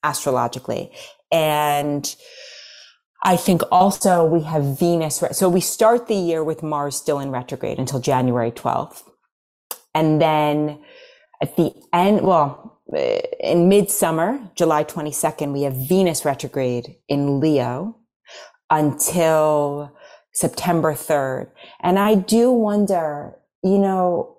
astrologically. 0.03 0.93
And 1.33 2.15
I 3.25 3.37
think 3.37 3.63
also 3.73 4.25
we 4.25 4.43
have 4.43 4.79
Venus. 4.79 5.23
So 5.33 5.49
we 5.49 5.61
start 5.61 6.07
the 6.07 6.15
year 6.15 6.45
with 6.45 6.63
Mars 6.63 6.97
still 6.97 7.19
in 7.19 7.31
retrograde 7.31 7.79
until 7.79 7.99
January 7.99 8.53
12th. 8.53 9.03
And 9.95 10.21
then 10.21 10.81
at 11.43 11.57
the 11.57 11.75
end, 11.93 12.21
well, 12.21 12.81
in 13.41 13.69
midsummer, 13.69 14.39
July 14.55 14.85
22nd, 14.85 15.53
we 15.53 15.63
have 15.63 15.75
Venus 15.89 16.25
retrograde 16.25 16.97
in 17.09 17.41
Leo 17.41 17.99
until 18.71 19.93
September 20.33 20.93
3rd. 20.93 21.51
And 21.81 21.99
I 21.99 22.15
do 22.15 22.51
wonder, 22.51 23.37
you 23.63 23.79
know, 23.79 24.37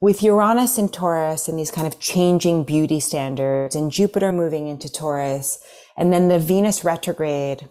with 0.00 0.22
Uranus 0.22 0.78
and 0.78 0.92
Taurus 0.92 1.46
and 1.46 1.58
these 1.58 1.70
kind 1.70 1.86
of 1.86 2.00
changing 2.00 2.64
beauty 2.64 3.00
standards 3.00 3.76
and 3.76 3.92
Jupiter 3.92 4.32
moving 4.32 4.66
into 4.66 4.90
Taurus 4.90 5.62
and 5.96 6.12
then 6.12 6.28
the 6.28 6.38
Venus 6.38 6.82
retrograde, 6.84 7.68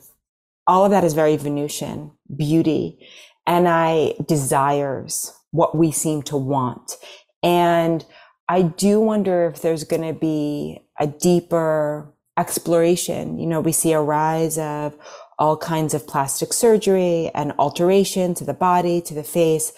all 0.67 0.85
of 0.85 0.91
that 0.91 1.03
is 1.03 1.13
very 1.13 1.35
Venusian 1.35 2.11
beauty. 2.37 2.99
And 3.47 3.67
I 3.67 4.13
desires 4.27 5.33
what 5.49 5.75
we 5.75 5.91
seem 5.91 6.21
to 6.23 6.37
want. 6.37 6.93
And 7.41 8.05
I 8.47 8.61
do 8.61 8.99
wonder 8.99 9.47
if 9.47 9.61
there's 9.61 9.83
going 9.83 10.03
to 10.03 10.19
be 10.19 10.79
a 10.99 11.07
deeper 11.07 12.13
exploration. 12.39 13.37
You 13.37 13.47
know, 13.47 13.61
we 13.61 13.71
see 13.71 13.91
a 13.91 14.01
rise 14.01 14.57
of 14.57 14.97
all 15.37 15.57
kinds 15.57 15.93
of 15.93 16.07
plastic 16.07 16.53
surgery 16.53 17.29
and 17.35 17.53
alteration 17.59 18.33
to 18.35 18.45
the 18.45 18.53
body, 18.53 19.01
to 19.01 19.13
the 19.13 19.23
face, 19.23 19.71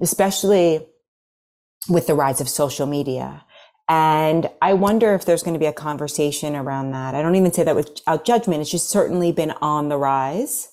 especially 0.00 0.86
with 1.88 2.06
the 2.06 2.14
rise 2.14 2.40
of 2.40 2.48
social 2.48 2.86
media. 2.86 3.44
And 3.88 4.48
I 4.62 4.74
wonder 4.74 5.14
if 5.14 5.24
there's 5.24 5.42
going 5.42 5.54
to 5.54 5.60
be 5.60 5.66
a 5.66 5.72
conversation 5.72 6.54
around 6.54 6.92
that. 6.92 7.14
I 7.14 7.22
don't 7.22 7.34
even 7.34 7.52
say 7.52 7.64
that 7.64 7.76
without 7.76 8.24
judgment. 8.24 8.60
It's 8.60 8.70
just 8.70 8.88
certainly 8.88 9.32
been 9.32 9.50
on 9.60 9.88
the 9.88 9.98
rise. 9.98 10.68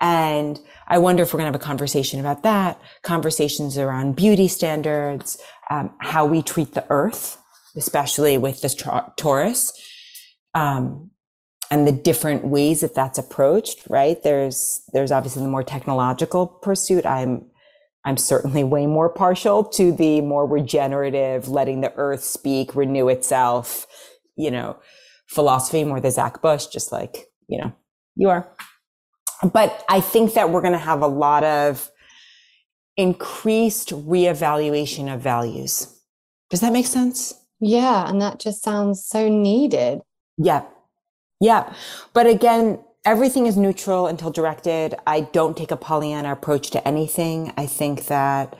And 0.00 0.60
I 0.86 0.98
wonder 0.98 1.22
if 1.22 1.32
we're 1.32 1.38
going 1.38 1.50
to 1.50 1.56
have 1.56 1.62
a 1.62 1.64
conversation 1.64 2.20
about 2.20 2.42
that, 2.42 2.80
conversations 3.02 3.78
around 3.78 4.16
beauty 4.16 4.48
standards, 4.48 5.38
um, 5.70 5.94
how 5.98 6.26
we 6.26 6.42
treat 6.42 6.74
the 6.74 6.84
earth, 6.90 7.38
especially 7.76 8.36
with 8.36 8.60
this 8.60 8.74
Taurus, 9.16 9.72
um, 10.54 11.10
and 11.70 11.86
the 11.86 11.92
different 11.92 12.44
ways 12.44 12.80
that 12.80 12.94
that's 12.94 13.18
approached. 13.18 13.86
Right? 13.88 14.22
There's 14.22 14.82
there's 14.92 15.12
obviously 15.12 15.42
the 15.42 15.48
more 15.48 15.64
technological 15.64 16.46
pursuit. 16.46 17.06
I'm 17.06 17.46
I'm 18.04 18.16
certainly 18.16 18.64
way 18.64 18.86
more 18.86 19.08
partial 19.08 19.64
to 19.64 19.90
the 19.90 20.20
more 20.20 20.46
regenerative, 20.46 21.48
letting 21.48 21.80
the 21.80 21.92
earth 21.94 22.22
speak, 22.22 22.76
renew 22.76 23.08
itself, 23.08 23.86
you 24.36 24.50
know, 24.50 24.78
philosophy 25.26 25.84
more 25.84 26.00
the 26.00 26.10
Zach 26.10 26.42
Bush, 26.42 26.66
just 26.66 26.92
like, 26.92 27.28
you 27.48 27.58
know, 27.58 27.72
you 28.14 28.28
are. 28.28 28.46
But 29.52 29.84
I 29.88 30.00
think 30.00 30.34
that 30.34 30.50
we're 30.50 30.60
going 30.60 30.74
to 30.74 30.78
have 30.78 31.02
a 31.02 31.06
lot 31.06 31.44
of 31.44 31.90
increased 32.96 33.90
reevaluation 33.90 35.12
of 35.12 35.20
values. 35.20 35.88
Does 36.50 36.60
that 36.60 36.72
make 36.72 36.86
sense? 36.86 37.34
Yeah. 37.58 38.08
And 38.08 38.20
that 38.20 38.38
just 38.38 38.62
sounds 38.62 39.04
so 39.04 39.28
needed. 39.28 40.00
Yeah. 40.36 40.64
Yeah. 41.40 41.72
But 42.12 42.26
again, 42.26 42.80
everything 43.04 43.46
is 43.46 43.56
neutral 43.56 44.06
until 44.06 44.30
directed. 44.30 44.94
I 45.06 45.22
don't 45.22 45.56
take 45.56 45.70
a 45.70 45.76
Pollyanna 45.76 46.32
approach 46.32 46.70
to 46.70 46.86
anything. 46.86 47.52
I 47.56 47.66
think 47.66 48.06
that 48.06 48.56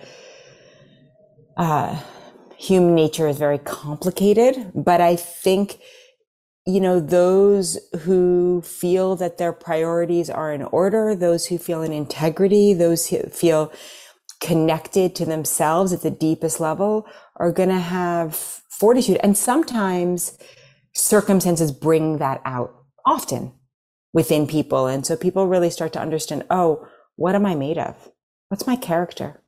uh, 1.57 2.01
human 2.57 2.95
nature 2.95 3.29
is 3.29 3.39
very 3.39 3.59
complicated, 3.59 4.73
but 4.75 5.01
I 5.01 5.17
think 5.17 5.81
you 6.67 6.81
know, 6.81 6.99
those 6.99 7.79
who 8.01 8.63
feel 8.63 9.17
that 9.17 9.37
their 9.37 9.53
priorities 9.53 10.31
are 10.31 10.53
in 10.53 10.63
order, 10.63 11.15
those 11.15 11.47
who 11.47 11.59
feel 11.59 11.83
in 11.83 11.93
integrity, 11.93 12.73
those 12.73 13.09
who 13.09 13.23
feel 13.25 13.71
connected 14.41 15.15
to 15.17 15.27
themselves 15.27 15.93
at 15.93 16.03
the 16.03 16.11
deepest 16.11 16.61
level 16.61 17.07
are 17.37 17.53
going 17.53 17.69
to 17.69 17.79
have 17.79 18.35
fortitude. 18.35 19.19
And 19.23 19.37
sometimes 19.37 20.39
circumstances 20.95 21.73
bring 21.73 22.19
that 22.19 22.41
out 22.45 22.75
often 23.07 23.53
within 24.13 24.47
people. 24.47 24.87
And 24.87 25.05
so 25.05 25.17
people 25.17 25.47
really 25.47 25.71
start 25.71 25.93
to 25.95 26.01
understand, 26.01 26.45
oh, 26.51 26.87
what 27.17 27.35
am 27.35 27.45
I 27.45 27.55
made 27.55 27.79
of? 27.79 28.11
What's 28.49 28.67
my 28.67 28.77
character? 28.77 29.43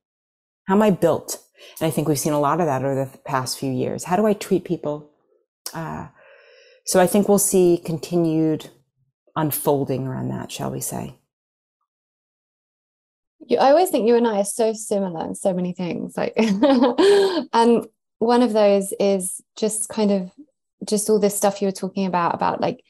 How 0.67 0.75
am 0.75 0.83
I 0.83 0.91
built? 0.91 1.39
And 1.81 1.87
I 1.87 1.91
think 1.91 2.09
we've 2.09 2.19
seen 2.19 2.33
a 2.33 2.41
lot 2.41 2.61
of 2.61 2.67
that 2.67 2.85
over 2.85 2.95
the 2.95 3.19
past 3.19 3.59
few 3.59 3.71
years. 3.71 4.05
How 4.05 4.17
do 4.17 4.27
I 4.27 4.33
treat 4.33 4.65
people? 4.65 5.11
Uh, 5.73 6.09
so 6.85 7.01
I 7.01 7.07
think 7.07 7.29
we'll 7.29 7.39
see 7.39 7.81
continued 7.85 8.71
unfolding 9.35 10.07
around 10.07 10.29
that, 10.29 10.51
shall 10.51 10.71
we 10.71 10.81
say. 10.81 11.15
You, 13.47 13.59
I 13.59 13.71
always 13.71 13.91
think 13.91 14.09
you 14.09 14.17
and 14.17 14.27
I 14.27 14.41
are 14.41 14.45
so 14.45 14.73
similar 14.73 15.25
in 15.27 15.35
so 15.35 15.53
many 15.53 15.73
things. 15.73 16.17
Like, 16.17 16.33
and 16.37 17.87
one 18.19 18.43
of 18.43 18.53
those 18.53 18.93
is 18.99 19.41
just 19.57 19.89
kind 19.89 20.11
of 20.11 20.31
just 20.87 21.11
all 21.11 21.19
this 21.19 21.37
stuff 21.37 21.61
you 21.61 21.69
were 21.69 21.73
talking 21.73 22.07
about, 22.07 22.35
about 22.35 22.61
like 22.61 22.83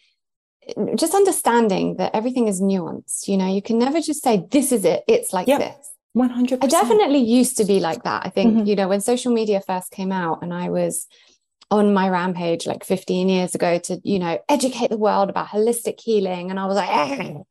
just 0.96 1.14
understanding 1.14 1.96
that 1.96 2.14
everything 2.14 2.48
is 2.48 2.60
nuanced. 2.60 3.28
You 3.28 3.36
know, 3.36 3.52
you 3.52 3.62
can 3.62 3.78
never 3.78 4.00
just 4.00 4.22
say, 4.22 4.46
this 4.50 4.72
is 4.72 4.84
it, 4.84 5.04
it's 5.06 5.32
like 5.32 5.46
this. 5.46 5.92
100%. 6.16 6.64
I 6.64 6.66
definitely 6.66 7.18
used 7.18 7.58
to 7.58 7.64
be 7.64 7.78
like 7.78 8.02
that. 8.04 8.24
I 8.24 8.30
think, 8.30 8.54
mm-hmm. 8.54 8.66
you 8.66 8.74
know, 8.74 8.88
when 8.88 9.00
social 9.00 9.32
media 9.32 9.60
first 9.60 9.90
came 9.90 10.12
out 10.12 10.42
and 10.42 10.52
I 10.52 10.70
was 10.70 11.06
on 11.70 11.92
my 11.92 12.08
rampage 12.08 12.64
like 12.66 12.84
15 12.84 13.28
years 13.28 13.54
ago 13.54 13.78
to 13.78 14.00
you 14.04 14.20
know 14.20 14.38
educate 14.48 14.88
the 14.88 14.96
world 14.96 15.28
about 15.28 15.48
holistic 15.48 16.00
healing 16.00 16.48
and 16.48 16.60
i 16.60 16.66
was 16.66 16.76
like 16.76 16.88
eh. 16.88 17.42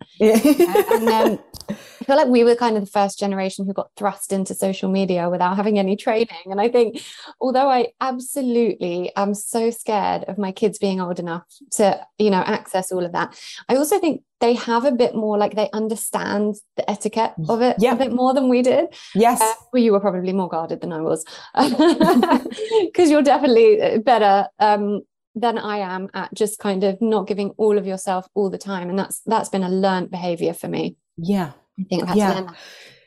and 0.93 1.07
then 1.07 1.39
i 1.69 1.73
feel 2.05 2.15
like 2.15 2.29
we 2.29 2.45
were 2.45 2.55
kind 2.55 2.77
of 2.77 2.85
the 2.85 2.89
first 2.89 3.19
generation 3.19 3.65
who 3.65 3.73
got 3.73 3.89
thrust 3.97 4.31
into 4.31 4.53
social 4.53 4.89
media 4.89 5.29
without 5.29 5.57
having 5.57 5.77
any 5.77 5.97
training 5.97 6.45
and 6.45 6.61
i 6.61 6.69
think 6.69 7.01
although 7.41 7.69
i 7.69 7.87
absolutely 7.99 9.11
am 9.17 9.33
so 9.33 9.69
scared 9.69 10.23
of 10.25 10.37
my 10.37 10.51
kids 10.51 10.77
being 10.77 11.01
old 11.01 11.19
enough 11.19 11.43
to 11.71 11.99
you 12.17 12.29
know 12.29 12.41
access 12.45 12.93
all 12.93 13.03
of 13.03 13.11
that 13.11 13.37
i 13.67 13.75
also 13.75 13.99
think 13.99 14.21
they 14.41 14.53
have 14.53 14.85
a 14.85 14.91
bit 14.91 15.15
more 15.15 15.37
like 15.37 15.55
they 15.55 15.69
understand 15.71 16.55
the 16.75 16.89
etiquette 16.89 17.33
of 17.47 17.61
it 17.61 17.77
yeah. 17.79 17.93
a 17.93 17.95
bit 17.95 18.11
more 18.11 18.33
than 18.33 18.49
we 18.49 18.61
did. 18.61 18.87
Yes. 19.13 19.41
Uh, 19.41 19.53
well, 19.71 19.81
you 19.81 19.91
were 19.93 19.99
probably 19.99 20.33
more 20.33 20.49
guarded 20.49 20.81
than 20.81 20.91
I 20.91 21.01
was 21.01 21.25
because 21.55 23.09
you're 23.09 23.21
definitely 23.21 23.81
uh, 23.81 23.97
better 23.99 24.47
um, 24.59 25.01
than 25.35 25.57
I 25.57 25.77
am 25.77 26.09
at 26.13 26.33
just 26.33 26.59
kind 26.59 26.83
of 26.83 27.01
not 27.01 27.27
giving 27.27 27.51
all 27.51 27.77
of 27.77 27.87
yourself 27.87 28.27
all 28.33 28.49
the 28.49 28.57
time. 28.57 28.89
And 28.89 28.99
that's 28.99 29.21
that's 29.25 29.49
been 29.49 29.63
a 29.63 29.69
learned 29.69 30.11
behavior 30.11 30.53
for 30.53 30.67
me. 30.67 30.97
Yeah. 31.17 31.51
I 31.79 31.83
think 31.83 32.03
I've 32.03 32.09
had 32.09 32.17
yeah. 32.17 32.29
to 32.29 32.35
learn 32.35 32.45
that. 32.47 32.55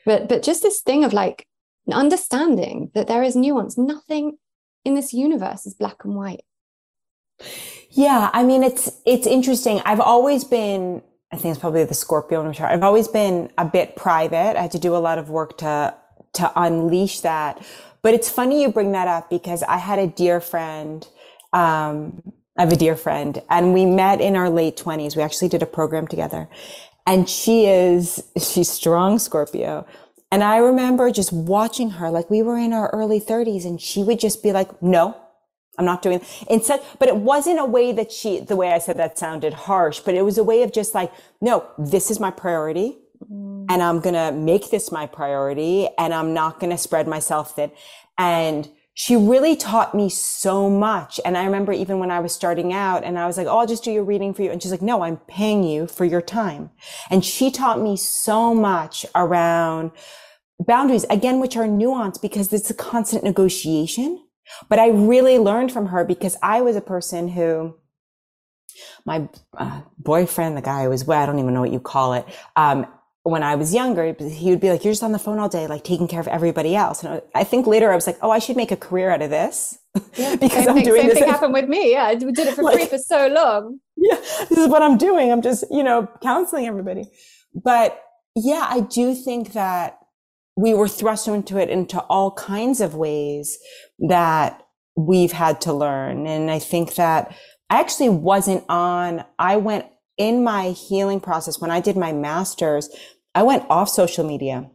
But 0.05 0.29
but 0.29 0.43
just 0.43 0.63
this 0.63 0.81
thing 0.81 1.03
of 1.03 1.13
like 1.13 1.45
understanding 1.91 2.91
that 2.93 3.07
there 3.07 3.23
is 3.23 3.35
nuance. 3.35 3.77
Nothing 3.77 4.37
in 4.83 4.95
this 4.95 5.13
universe 5.13 5.65
is 5.65 5.73
black 5.73 6.03
and 6.03 6.15
white. 6.15 6.41
Yeah, 7.91 8.29
I 8.33 8.43
mean 8.43 8.63
it's 8.63 8.91
it's 9.05 9.27
interesting. 9.27 9.81
I've 9.85 9.99
always 9.99 10.43
been 10.43 11.01
I 11.31 11.37
think 11.37 11.53
it's 11.53 11.61
probably 11.61 11.83
the 11.83 11.93
Scorpio 11.93 12.51
chart. 12.53 12.71
I've 12.71 12.83
always 12.83 13.07
been 13.07 13.51
a 13.57 13.65
bit 13.65 13.95
private. 13.95 14.57
I 14.57 14.63
had 14.63 14.71
to 14.71 14.79
do 14.79 14.95
a 14.95 14.97
lot 14.97 15.17
of 15.17 15.29
work 15.29 15.57
to 15.59 15.95
to 16.33 16.51
unleash 16.55 17.21
that. 17.21 17.63
But 18.01 18.13
it's 18.13 18.29
funny 18.29 18.61
you 18.61 18.71
bring 18.71 18.91
that 18.93 19.07
up 19.07 19.29
because 19.29 19.63
I 19.63 19.77
had 19.77 19.99
a 19.99 20.07
dear 20.07 20.39
friend. 20.39 21.07
Um, 21.53 22.23
I 22.57 22.63
have 22.63 22.71
a 22.71 22.75
dear 22.75 22.95
friend, 22.95 23.41
and 23.49 23.73
we 23.73 23.85
met 23.85 24.21
in 24.21 24.35
our 24.35 24.49
late 24.49 24.77
twenties. 24.77 25.15
We 25.15 25.23
actually 25.23 25.49
did 25.49 25.63
a 25.63 25.67
program 25.67 26.07
together, 26.07 26.49
and 27.05 27.29
she 27.29 27.65
is 27.67 28.23
she's 28.37 28.69
strong 28.69 29.19
Scorpio. 29.19 29.85
And 30.31 30.43
I 30.43 30.57
remember 30.57 31.11
just 31.11 31.33
watching 31.33 31.91
her, 31.91 32.11
like 32.11 32.29
we 32.29 32.43
were 32.43 32.57
in 32.57 32.71
our 32.71 32.89
early 32.91 33.19
30s, 33.19 33.65
and 33.65 33.81
she 33.81 34.03
would 34.03 34.19
just 34.19 34.43
be 34.43 34.51
like, 34.51 34.81
"No, 34.81 35.15
I'm 35.79 35.85
not 35.85 36.03
doing 36.03 36.21
instead, 36.49 36.83
but 36.99 37.07
it 37.07 37.15
wasn't 37.15 37.59
a 37.59 37.65
way 37.65 37.91
that 37.93 38.11
she, 38.11 38.39
the 38.39 38.55
way 38.57 38.73
I 38.73 38.79
said 38.79 38.97
that 38.97 39.17
sounded 39.17 39.53
harsh, 39.53 40.01
but 40.01 40.13
it 40.13 40.23
was 40.23 40.37
a 40.37 40.43
way 40.43 40.61
of 40.63 40.73
just 40.73 40.93
like, 40.93 41.11
no, 41.41 41.65
this 41.79 42.11
is 42.11 42.19
my 42.19 42.31
priority 42.31 42.97
and 43.21 43.81
I'm 43.83 43.99
going 43.99 44.15
to 44.15 44.31
make 44.31 44.71
this 44.71 44.91
my 44.91 45.05
priority 45.05 45.87
and 45.97 46.13
I'm 46.13 46.33
not 46.33 46.59
going 46.59 46.71
to 46.71 46.77
spread 46.77 47.07
myself 47.07 47.55
thin. 47.55 47.71
And 48.17 48.69
she 48.93 49.15
really 49.15 49.55
taught 49.55 49.95
me 49.95 50.09
so 50.09 50.69
much. 50.69 51.19
And 51.23 51.37
I 51.37 51.45
remember 51.45 51.71
even 51.71 51.99
when 51.99 52.11
I 52.11 52.19
was 52.19 52.33
starting 52.33 52.73
out 52.73 53.03
and 53.05 53.17
I 53.17 53.27
was 53.27 53.37
like, 53.37 53.47
Oh, 53.47 53.59
I'll 53.59 53.67
just 53.67 53.83
do 53.83 53.91
your 53.91 54.03
reading 54.03 54.33
for 54.33 54.41
you. 54.41 54.51
And 54.51 54.61
she's 54.61 54.71
like, 54.71 54.81
no, 54.81 55.03
I'm 55.03 55.17
paying 55.17 55.63
you 55.63 55.87
for 55.87 56.03
your 56.03 56.21
time. 56.21 56.71
And 57.09 57.23
she 57.23 57.51
taught 57.51 57.79
me 57.81 57.95
so 57.95 58.53
much 58.53 59.05
around 59.15 59.91
boundaries, 60.59 61.05
again, 61.09 61.39
which 61.39 61.55
are 61.55 61.65
nuanced 61.65 62.21
because 62.21 62.51
it's 62.51 62.69
a 62.69 62.73
constant 62.73 63.23
negotiation 63.23 64.21
but 64.67 64.79
I 64.79 64.89
really 64.89 65.37
learned 65.37 65.71
from 65.71 65.87
her 65.87 66.03
because 66.03 66.37
I 66.41 66.61
was 66.61 66.75
a 66.75 66.81
person 66.81 67.27
who, 67.29 67.75
my 69.05 69.27
uh, 69.57 69.81
boyfriend, 69.97 70.57
the 70.57 70.61
guy 70.61 70.83
I 70.83 70.87
was 70.87 71.05
with, 71.05 71.17
I 71.17 71.25
don't 71.25 71.39
even 71.39 71.53
know 71.53 71.61
what 71.61 71.71
you 71.71 71.79
call 71.79 72.13
it. 72.13 72.25
Um, 72.55 72.87
when 73.23 73.43
I 73.43 73.55
was 73.55 73.73
younger, 73.73 74.15
he 74.17 74.49
would 74.49 74.61
be 74.61 74.69
like, 74.69 74.83
you're 74.83 74.93
just 74.93 75.03
on 75.03 75.11
the 75.11 75.19
phone 75.19 75.39
all 75.39 75.49
day, 75.49 75.67
like 75.67 75.83
taking 75.83 76.07
care 76.07 76.19
of 76.19 76.27
everybody 76.27 76.75
else. 76.75 77.03
And 77.03 77.21
I 77.35 77.43
think 77.43 77.67
later 77.67 77.91
I 77.91 77.95
was 77.95 78.07
like, 78.07 78.17
oh, 78.21 78.31
I 78.31 78.39
should 78.39 78.55
make 78.55 78.71
a 78.71 78.77
career 78.77 79.09
out 79.09 79.21
of 79.21 79.29
this. 79.29 79.77
Yeah, 80.15 80.35
because 80.39 80.67
I'm 80.67 80.75
thing, 80.75 80.85
doing 80.85 81.01
same 81.01 81.09
this. 81.09 81.17
Same 81.17 81.25
thing 81.25 81.33
happened 81.33 81.53
with 81.53 81.67
me. 81.67 81.91
Yeah. 81.91 82.05
I 82.05 82.15
did 82.15 82.37
it 82.39 82.55
for 82.55 82.63
like, 82.63 82.75
free 82.75 82.85
for 82.85 82.97
so 82.97 83.27
long. 83.27 83.79
Yeah. 84.01 84.15
This 84.15 84.57
is 84.57 84.69
what 84.69 84.81
I'm 84.81 84.97
doing. 84.97 85.29
I'm 85.29 85.41
just, 85.41 85.65
you 85.69 85.83
know, 85.83 86.07
counseling 86.23 86.65
everybody. 86.65 87.03
But 87.53 88.01
yeah, 88.33 88.65
I 88.69 88.79
do 88.79 89.13
think 89.13 89.51
that 89.51 89.98
we 90.59 90.73
were 90.73 90.89
thrust 90.89 91.29
into 91.29 91.57
it 91.57 91.69
into 91.69 92.01
all 92.01 92.31
kinds 92.31 92.81
of 92.81 92.93
ways 92.93 93.57
that 94.09 94.61
we've 94.97 95.31
had 95.31 95.61
to 95.61 95.71
learn. 95.71 96.27
And 96.27 96.51
I 96.51 96.59
think 96.59 96.95
that 96.95 97.33
I 97.69 97.79
actually 97.79 98.09
wasn't 98.09 98.65
on, 98.67 99.23
I 99.37 99.55
went 99.55 99.85
in 100.17 100.43
my 100.43 100.71
healing 100.71 101.21
process 101.21 101.61
when 101.61 101.71
I 101.71 101.79
did 101.79 101.95
my 101.95 102.11
master's, 102.11 102.89
I 103.33 103.43
went 103.43 103.63
off 103.69 103.87
social 103.87 104.25
media 104.25 104.69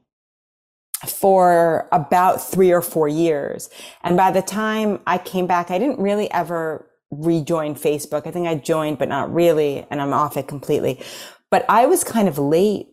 for 1.06 1.86
about 1.92 2.40
three 2.40 2.72
or 2.72 2.80
four 2.80 3.06
years. 3.06 3.68
And 4.02 4.16
by 4.16 4.30
the 4.30 4.40
time 4.40 5.00
I 5.06 5.18
came 5.18 5.46
back, 5.46 5.70
I 5.70 5.78
didn't 5.78 6.00
really 6.00 6.30
ever 6.30 6.90
rejoin 7.10 7.74
Facebook. 7.74 8.26
I 8.26 8.30
think 8.30 8.48
I 8.48 8.54
joined, 8.54 8.98
but 8.98 9.10
not 9.10 9.30
really. 9.34 9.86
And 9.90 10.00
I'm 10.00 10.14
off 10.14 10.38
it 10.38 10.48
completely. 10.48 11.02
But 11.50 11.66
I 11.68 11.84
was 11.84 12.04
kind 12.04 12.26
of 12.26 12.38
late 12.38 12.86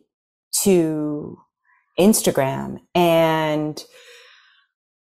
to 0.64 1.38
Instagram. 2.00 2.80
And, 2.96 3.84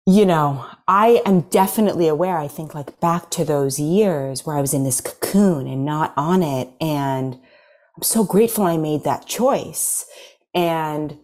you 0.06 0.26
know, 0.26 0.66
I 0.88 1.22
am 1.24 1.42
definitely 1.42 2.08
aware. 2.08 2.38
I 2.38 2.48
think 2.48 2.74
like 2.74 3.00
back 3.00 3.30
to 3.30 3.44
those 3.44 3.78
years 3.78 4.44
where 4.44 4.56
I 4.56 4.60
was 4.60 4.74
in 4.74 4.84
this 4.84 5.00
cocoon 5.00 5.66
and 5.66 5.84
not 5.84 6.12
on 6.16 6.42
it. 6.42 6.70
And 6.80 7.34
I'm 7.96 8.02
so 8.02 8.24
grateful 8.24 8.64
I 8.64 8.76
made 8.76 9.04
that 9.04 9.26
choice. 9.26 10.04
And 10.54 11.18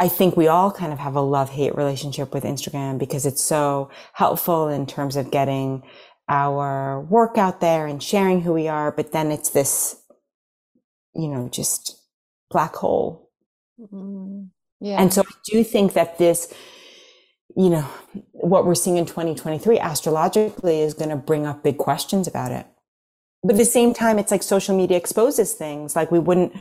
I 0.00 0.08
think 0.08 0.36
we 0.36 0.48
all 0.48 0.72
kind 0.72 0.92
of 0.92 0.98
have 0.98 1.14
a 1.14 1.20
love 1.20 1.50
hate 1.50 1.76
relationship 1.76 2.34
with 2.34 2.44
Instagram 2.44 2.98
because 2.98 3.24
it's 3.24 3.42
so 3.42 3.90
helpful 4.12 4.68
in 4.68 4.86
terms 4.86 5.16
of 5.16 5.30
getting 5.30 5.82
our 6.28 7.00
work 7.00 7.38
out 7.38 7.60
there 7.60 7.86
and 7.86 8.02
sharing 8.02 8.42
who 8.42 8.52
we 8.52 8.66
are. 8.66 8.90
But 8.90 9.12
then 9.12 9.30
it's 9.30 9.50
this, 9.50 9.96
you 11.14 11.28
know, 11.28 11.48
just 11.48 12.00
black 12.50 12.74
hole 12.74 13.23
Mm-hmm. 13.80 14.44
Yeah. 14.80 15.00
And 15.00 15.12
so 15.12 15.22
I 15.22 15.32
do 15.50 15.64
think 15.64 15.94
that 15.94 16.18
this, 16.18 16.52
you 17.56 17.70
know, 17.70 17.88
what 18.32 18.66
we're 18.66 18.74
seeing 18.74 18.96
in 18.96 19.06
2023 19.06 19.78
astrologically 19.78 20.80
is 20.80 20.94
going 20.94 21.10
to 21.10 21.16
bring 21.16 21.46
up 21.46 21.62
big 21.62 21.78
questions 21.78 22.26
about 22.26 22.52
it. 22.52 22.66
But 23.42 23.52
at 23.52 23.58
the 23.58 23.64
same 23.64 23.94
time, 23.94 24.18
it's 24.18 24.30
like 24.30 24.42
social 24.42 24.76
media 24.76 24.96
exposes 24.96 25.52
things. 25.52 25.94
Like 25.94 26.10
we 26.10 26.18
wouldn't 26.18 26.54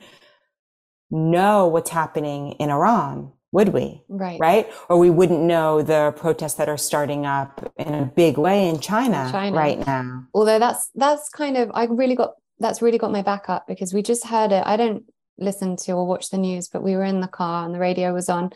know 1.10 1.68
what's 1.68 1.90
happening 1.90 2.54
in 2.54 2.70
Iran, 2.70 3.32
would 3.52 3.70
we? 3.70 4.04
Right. 4.10 4.40
Right. 4.40 4.70
Or 4.90 4.98
we 4.98 5.10
wouldn't 5.10 5.42
know 5.42 5.82
the 5.82 6.14
protests 6.18 6.56
that 6.56 6.70
are 6.70 6.78
starting 6.78 7.26
up 7.26 7.74
in 7.78 7.94
a 7.94 8.06
big 8.06 8.38
way 8.38 8.68
in 8.68 8.80
China, 8.80 9.30
China. 9.32 9.56
right 9.56 9.86
now. 9.86 10.26
Although 10.34 10.60
that's, 10.60 10.90
that's 10.96 11.30
kind 11.30 11.58
of, 11.58 11.72
I 11.74 11.86
really 11.86 12.16
got, 12.16 12.34
that's 12.60 12.82
really 12.82 12.98
got 12.98 13.12
my 13.12 13.22
back 13.22 13.50
up 13.50 13.66
because 13.68 13.94
we 13.94 14.02
just 14.02 14.26
heard 14.26 14.52
it. 14.52 14.64
I 14.66 14.78
don't 14.78 15.04
listen 15.38 15.76
to 15.78 15.94
or 15.94 16.06
watch 16.06 16.30
the 16.30 16.38
news, 16.38 16.68
but 16.68 16.84
we 16.84 16.96
were 16.96 17.04
in 17.04 17.22
the 17.22 17.28
car 17.28 17.66
and 17.66 17.74
the 17.74 17.80
radio 17.80 18.14
was 18.14 18.30
on 18.30 18.52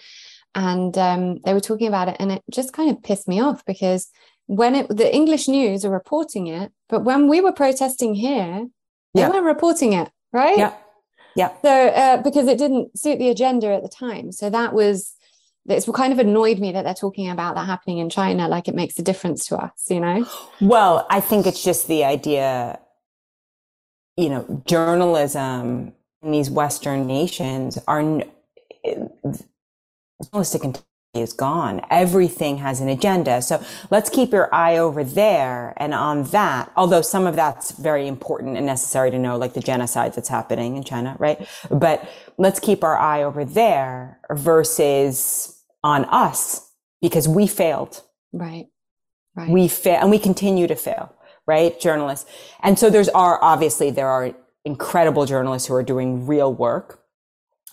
and 0.55 0.97
um, 0.97 1.39
they 1.45 1.53
were 1.53 1.59
talking 1.59 1.87
about 1.87 2.07
it. 2.07 2.17
And 2.19 2.31
it 2.31 2.43
just 2.51 2.73
kind 2.73 2.89
of 2.89 3.03
pissed 3.03 3.27
me 3.27 3.39
off 3.39 3.63
because 3.65 4.09
when 4.47 4.75
it, 4.75 4.89
the 4.89 5.13
English 5.13 5.47
news 5.47 5.85
are 5.85 5.91
reporting 5.91 6.47
it, 6.47 6.71
but 6.89 7.03
when 7.03 7.27
we 7.27 7.41
were 7.41 7.51
protesting 7.51 8.15
here, 8.15 8.67
they 9.13 9.21
yeah. 9.21 9.29
weren't 9.29 9.45
reporting 9.45 9.93
it, 9.93 10.09
right? 10.33 10.57
Yeah. 10.57 10.73
Yeah. 11.35 11.51
So, 11.61 11.69
uh, 11.69 12.21
because 12.23 12.47
it 12.47 12.57
didn't 12.57 12.97
suit 12.97 13.19
the 13.19 13.29
agenda 13.29 13.67
at 13.67 13.83
the 13.83 13.89
time. 13.89 14.31
So 14.31 14.49
that 14.49 14.73
was, 14.73 15.13
it's 15.67 15.87
kind 15.91 16.11
of 16.11 16.17
annoyed 16.17 16.57
me 16.57 16.71
that 16.71 16.83
they're 16.83 16.95
talking 16.95 17.29
about 17.29 17.53
that 17.53 17.67
happening 17.67 17.99
in 17.99 18.09
China, 18.09 18.47
like 18.47 18.67
it 18.67 18.73
makes 18.73 18.97
a 18.97 19.03
difference 19.03 19.45
to 19.47 19.57
us, 19.57 19.85
you 19.89 19.99
know? 19.99 20.25
Well, 20.61 21.05
I 21.11 21.19
think 21.19 21.45
it's 21.45 21.63
just 21.63 21.87
the 21.87 22.05
idea, 22.05 22.79
you 24.15 24.29
know, 24.29 24.63
journalism 24.65 25.93
in 26.21 26.31
these 26.31 26.49
Western 26.49 27.07
nations 27.07 27.77
are 27.87 28.23
journalistic 30.23 30.63
is 31.13 31.33
gone. 31.33 31.81
Everything 31.89 32.57
has 32.57 32.79
an 32.79 32.89
agenda. 32.89 33.41
So 33.41 33.63
let's 33.89 34.09
keep 34.09 34.31
your 34.31 34.53
eye 34.53 34.77
over 34.77 35.03
there 35.03 35.73
and 35.77 35.93
on 35.93 36.23
that. 36.25 36.71
Although 36.75 37.01
some 37.01 37.25
of 37.25 37.35
that's 37.35 37.71
very 37.71 38.07
important 38.07 38.57
and 38.57 38.65
necessary 38.65 39.11
to 39.11 39.19
know, 39.19 39.37
like 39.37 39.53
the 39.53 39.59
genocide 39.59 40.13
that's 40.13 40.29
happening 40.29 40.77
in 40.77 40.83
China, 40.83 41.15
right? 41.19 41.47
But 41.71 42.07
let's 42.37 42.59
keep 42.59 42.83
our 42.83 42.97
eye 42.97 43.23
over 43.23 43.45
there 43.45 44.19
versus 44.31 45.63
on 45.83 46.05
us 46.05 46.71
because 47.01 47.27
we 47.27 47.47
failed. 47.47 48.01
Right. 48.33 48.67
Right. 49.35 49.49
We 49.49 49.67
fail 49.67 50.01
and 50.01 50.11
we 50.11 50.19
continue 50.19 50.67
to 50.67 50.75
fail, 50.75 51.15
right? 51.45 51.79
Journalists. 51.79 52.29
And 52.61 52.77
so 52.77 52.89
there's 52.89 53.09
are 53.09 53.41
obviously 53.43 53.91
there 53.91 54.07
are 54.07 54.33
incredible 54.65 55.25
journalists 55.25 55.67
who 55.67 55.75
are 55.75 55.83
doing 55.83 56.27
real 56.27 56.53
work. 56.53 57.01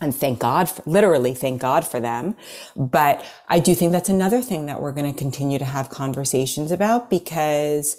And 0.00 0.14
thank 0.14 0.40
God, 0.40 0.68
for, 0.68 0.82
literally 0.86 1.34
thank 1.34 1.60
God 1.60 1.86
for 1.86 2.00
them. 2.00 2.36
But 2.76 3.24
I 3.48 3.60
do 3.60 3.74
think 3.74 3.92
that's 3.92 4.08
another 4.08 4.42
thing 4.42 4.66
that 4.66 4.80
we're 4.82 4.92
going 4.92 5.12
to 5.12 5.18
continue 5.18 5.58
to 5.58 5.64
have 5.64 5.90
conversations 5.90 6.72
about 6.72 7.10
because, 7.10 7.96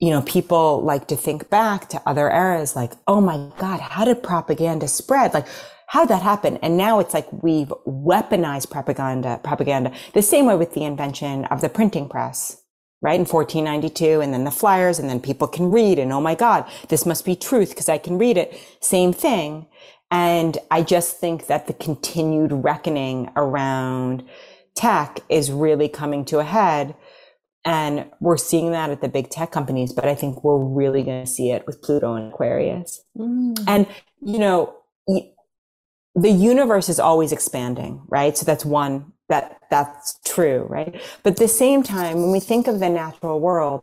you 0.00 0.10
know, 0.10 0.22
people 0.22 0.82
like 0.82 1.08
to 1.08 1.16
think 1.16 1.50
back 1.50 1.88
to 1.90 2.02
other 2.06 2.30
eras 2.30 2.76
like, 2.76 2.92
oh 3.08 3.20
my 3.20 3.50
God, 3.58 3.80
how 3.80 4.04
did 4.04 4.22
propaganda 4.22 4.88
spread? 4.88 5.34
Like, 5.34 5.48
how 5.88 6.02
did 6.02 6.10
that 6.10 6.22
happen? 6.22 6.58
And 6.58 6.78
now 6.78 7.00
it's 7.00 7.14
like 7.14 7.28
we've 7.42 7.72
weaponized 7.86 8.70
propaganda, 8.70 9.40
propaganda 9.44 9.92
the 10.14 10.22
same 10.22 10.46
way 10.46 10.56
with 10.56 10.74
the 10.74 10.84
invention 10.84 11.46
of 11.46 11.60
the 11.62 11.68
printing 11.68 12.08
press 12.08 12.61
right? 13.02 13.18
In 13.18 13.26
1492, 13.26 14.20
and 14.20 14.32
then 14.32 14.44
the 14.44 14.50
flyers, 14.50 14.98
and 14.98 15.10
then 15.10 15.20
people 15.20 15.48
can 15.48 15.70
read, 15.70 15.98
and 15.98 16.12
oh 16.12 16.20
my 16.20 16.34
God, 16.34 16.64
this 16.88 17.04
must 17.04 17.24
be 17.24 17.36
truth 17.36 17.70
because 17.70 17.88
I 17.88 17.98
can 17.98 18.16
read 18.16 18.38
it. 18.38 18.56
Same 18.80 19.12
thing. 19.12 19.66
And 20.10 20.56
I 20.70 20.82
just 20.82 21.18
think 21.18 21.46
that 21.46 21.66
the 21.66 21.72
continued 21.72 22.52
reckoning 22.52 23.30
around 23.34 24.24
tech 24.74 25.20
is 25.28 25.50
really 25.50 25.88
coming 25.88 26.24
to 26.26 26.38
a 26.38 26.44
head. 26.44 26.94
And 27.64 28.10
we're 28.20 28.36
seeing 28.36 28.72
that 28.72 28.90
at 28.90 29.00
the 29.00 29.08
big 29.08 29.30
tech 29.30 29.52
companies, 29.52 29.92
but 29.92 30.06
I 30.06 30.14
think 30.14 30.42
we're 30.42 30.58
really 30.58 31.02
going 31.02 31.24
to 31.24 31.30
see 31.30 31.50
it 31.50 31.64
with 31.66 31.80
Pluto 31.80 32.14
and 32.14 32.32
Aquarius. 32.32 33.02
Mm. 33.16 33.64
And, 33.66 33.86
you 34.20 34.38
know, 34.38 34.74
the 36.14 36.30
universe 36.30 36.88
is 36.88 37.00
always 37.00 37.32
expanding, 37.32 38.02
right? 38.08 38.36
So 38.36 38.44
that's 38.44 38.64
one 38.64 39.11
that 39.28 39.58
that's 39.70 40.18
true, 40.24 40.66
right? 40.68 41.00
But 41.22 41.34
at 41.34 41.38
the 41.38 41.48
same 41.48 41.82
time, 41.82 42.20
when 42.20 42.32
we 42.32 42.40
think 42.40 42.66
of 42.66 42.80
the 42.80 42.88
natural 42.88 43.40
world, 43.40 43.82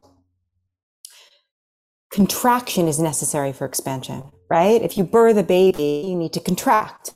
contraction 2.12 2.88
is 2.88 2.99
necessary 2.99 3.54
for 3.54 3.65
expansion, 3.65 4.23
right? 4.49 4.82
If 4.82 4.97
you 4.97 5.04
birth 5.04 5.38
a 5.38 5.43
baby, 5.43 6.04
you 6.08 6.15
need 6.15 6.34
to 6.34 6.39
contract 6.39 7.13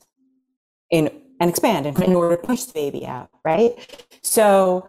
in 0.89 1.11
and 1.39 1.49
expand 1.49 1.85
in 1.85 2.15
order 2.15 2.37
to 2.37 2.41
push 2.41 2.63
the 2.63 2.73
baby 2.73 3.05
out, 3.05 3.29
right? 3.43 3.73
So 4.21 4.87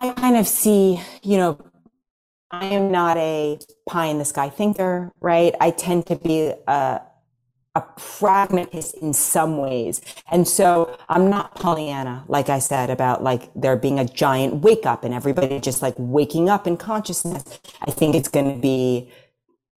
I 0.00 0.12
kind 0.12 0.36
of 0.36 0.46
see, 0.46 1.00
you 1.22 1.36
know, 1.36 1.58
I 2.50 2.66
am 2.66 2.90
not 2.90 3.16
a 3.16 3.58
pie 3.88 4.06
in 4.06 4.18
the 4.18 4.24
sky 4.24 4.48
thinker, 4.48 5.12
right? 5.20 5.54
I 5.60 5.72
tend 5.72 6.06
to 6.06 6.16
be 6.16 6.52
a, 6.66 7.00
a 7.76 7.84
pragmatist 7.96 8.94
in 8.96 9.12
some 9.12 9.58
ways. 9.58 10.00
And 10.30 10.48
so 10.48 10.98
I'm 11.10 11.28
not 11.28 11.54
Pollyanna, 11.54 12.24
like 12.26 12.48
I 12.48 12.58
said, 12.58 12.88
about 12.88 13.22
like 13.22 13.50
there 13.54 13.76
being 13.76 13.98
a 13.98 14.06
giant 14.06 14.62
wake 14.62 14.86
up 14.86 15.04
and 15.04 15.12
everybody 15.12 15.60
just 15.60 15.82
like 15.82 15.94
waking 15.98 16.48
up 16.48 16.66
in 16.66 16.78
consciousness. 16.78 17.60
I 17.82 17.90
think 17.90 18.14
it's 18.14 18.28
going 18.28 18.52
to 18.54 18.58
be 18.58 19.10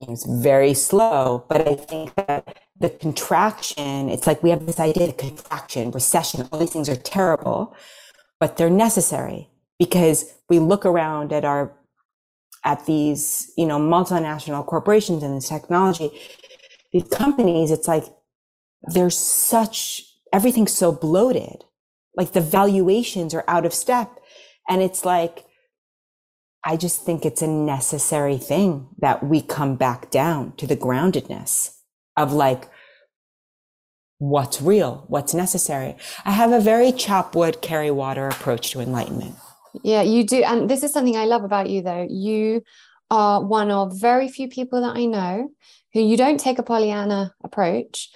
it's 0.02 0.26
very 0.26 0.74
slow, 0.74 1.44
but 1.50 1.68
I 1.68 1.76
think 1.76 2.16
that 2.16 2.58
the 2.80 2.90
contraction, 2.90 4.08
it's 4.08 4.26
like 4.26 4.42
we 4.42 4.50
have 4.50 4.66
this 4.66 4.80
idea 4.80 5.10
of 5.10 5.18
contraction, 5.18 5.92
recession, 5.92 6.48
all 6.54 6.60
these 6.60 6.72
things 6.72 6.88
are 6.88 6.96
terrible, 6.96 7.76
but 8.40 8.56
they're 8.56 8.70
necessary 8.70 9.50
because 9.78 10.34
we 10.48 10.60
look 10.60 10.86
around 10.86 11.34
at 11.34 11.44
our 11.44 11.74
at 12.66 12.86
these, 12.86 13.52
you 13.58 13.66
know, 13.66 13.80
multinational 13.80 14.66
corporations 14.66 15.24
and 15.24 15.36
this 15.36 15.50
technology, 15.50 16.12
these 16.92 17.08
companies, 17.10 17.72
it's 17.72 17.88
like 17.88 18.06
there's 18.84 19.18
such 19.18 20.04
everything's 20.32 20.74
so 20.74 20.92
bloated. 20.92 21.66
Like 22.16 22.34
the 22.34 22.42
valuations 22.42 23.34
are 23.34 23.46
out 23.48 23.66
of 23.66 23.74
step. 23.74 24.20
And 24.68 24.82
it's 24.82 25.06
like, 25.06 25.46
I 26.64 26.76
just 26.76 27.04
think 27.06 27.26
it's 27.26 27.42
a 27.42 27.48
necessary 27.48 28.38
thing 28.38 28.90
that 29.00 29.24
we 29.24 29.42
come 29.42 29.76
back 29.76 30.12
down 30.12 30.54
to 30.58 30.68
the 30.68 30.76
groundedness 30.76 31.76
of 32.18 32.34
like, 32.34 32.70
what's 34.18 34.62
real, 34.62 35.06
what's 35.08 35.34
necessary. 35.34 35.96
I 36.26 36.32
have 36.32 36.52
a 36.52 36.60
very 36.60 36.92
chop 36.92 37.36
wood, 37.36 37.62
carry 37.62 37.90
water 37.90 38.28
approach 38.28 38.72
to 38.72 38.82
enlightenment. 38.82 39.36
Yeah, 39.84 40.02
you 40.02 40.26
do. 40.26 40.44
And 40.44 40.70
this 40.70 40.84
is 40.84 40.92
something 40.92 41.16
I 41.16 41.26
love 41.26 41.44
about 41.46 41.70
you, 41.70 41.82
though. 41.82 42.06
You 42.10 42.64
are 43.10 43.42
one 43.44 43.72
of 43.72 44.00
very 44.00 44.28
few 44.28 44.50
people 44.50 44.82
that 44.82 44.98
I 44.98 45.06
know 45.06 45.50
you 46.02 46.18
don't 46.18 46.40
take 46.40 46.60
a 46.60 46.64
Pollyanna 46.64 47.34
approach, 47.44 48.10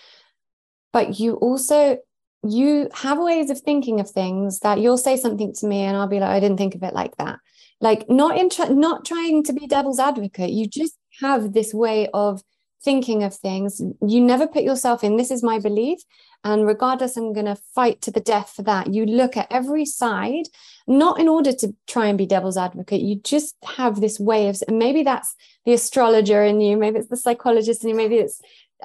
but 0.92 1.20
you 1.20 1.36
also 1.36 1.98
you 2.46 2.90
have 2.94 3.20
ways 3.20 3.50
of 3.50 3.60
thinking 3.62 4.00
of 4.00 4.10
things 4.10 4.60
that 4.60 4.80
you'll 4.80 4.98
say 4.98 5.16
something 5.16 5.54
to 5.54 5.66
me 5.66 5.82
and 5.82 5.96
I'll 5.96 6.08
be 6.08 6.20
like, 6.20 6.30
I 6.30 6.40
didn't 6.42 6.58
think 6.58 6.76
of 6.76 6.84
it 6.84 6.94
like 6.94 7.16
that. 7.18 7.40
Like 7.80 8.10
not 8.10 8.38
in 8.38 8.50
not 8.80 9.06
trying 9.06 9.44
to 9.44 9.54
be 9.54 9.66
devil's 9.66 10.00
advocate. 10.00 10.52
You 10.52 10.68
just 10.68 10.98
have 11.22 11.54
this 11.54 11.74
way 11.74 12.08
of 12.14 12.42
thinking 12.84 13.24
of 13.24 13.36
things. 13.36 13.82
You 14.06 14.22
never 14.22 14.48
put 14.48 14.64
yourself 14.64 15.04
in, 15.04 15.18
this 15.18 15.32
is 15.32 15.44
my 15.44 15.60
belief. 15.60 16.00
And 16.46 16.68
regardless, 16.68 17.16
I'm 17.16 17.32
going 17.32 17.46
to 17.46 17.56
fight 17.56 18.02
to 18.02 18.12
the 18.12 18.20
death 18.20 18.52
for 18.54 18.64
that. 18.64 18.94
You 18.94 19.06
look 19.06 19.38
at 19.38 19.48
every 19.50 19.86
side, 19.86 20.48
not 20.88 21.20
in 21.20 21.30
order 21.30 21.54
to 21.54 21.74
try 21.88 22.08
and 22.08 22.18
be 22.18 22.26
devil's 22.26 22.58
advocate. 22.58 23.02
You 23.02 23.16
just 23.16 23.56
have 23.78 24.02
this 24.02 24.20
way 24.20 24.50
of, 24.50 24.62
maybe 24.68 25.04
that's 25.04 25.36
the 25.66 25.74
astrologer 25.74 26.44
in 26.44 26.60
you, 26.60 26.76
maybe 26.76 27.00
it's 27.00 27.08
the 27.08 27.18
psychologist 27.18 27.84
in 27.84 27.90
you, 27.90 27.96
maybe 27.96 28.18
it's 28.18 28.42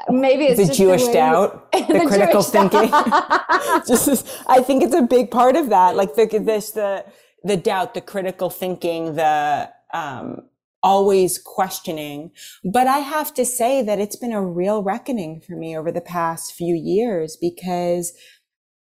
maybe 0.09 0.45
it's 0.45 0.69
the 0.69 0.73
Jewish 0.73 1.07
the 1.07 1.13
doubt, 1.13 1.73
the, 1.73 1.79
the 1.81 2.07
critical 2.07 2.43
Jewish 2.43 2.47
thinking. 2.47 2.91
just, 3.89 4.45
I 4.47 4.63
think 4.63 4.85
it's 4.85 4.95
a 4.95 5.03
big 5.03 5.33
part 5.33 5.57
of 5.57 5.71
that. 5.71 5.97
Like 5.97 6.15
the 6.15 6.27
this 6.39 6.71
the 6.71 7.05
the 7.43 7.57
doubt, 7.57 7.95
the 7.95 8.01
critical 8.01 8.51
thinking, 8.51 9.15
the 9.15 9.71
um, 9.93 10.43
always 10.83 11.38
questioning. 11.38 12.31
But 12.64 12.87
I 12.87 12.99
have 12.99 13.35
to 13.35 13.45
say 13.45 13.83
that 13.83 13.99
it's 13.99 14.17
been 14.17 14.33
a 14.33 14.45
real 14.45 14.83
reckoning 14.83 15.41
for 15.41 15.53
me 15.53 15.77
over 15.77 15.91
the 15.91 16.01
past 16.01 16.55
few 16.55 16.75
years 16.75 17.37
because 17.41 18.12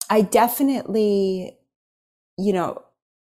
I 0.09 0.21
definitely, 0.21 1.57
you 2.37 2.53
know, 2.53 2.83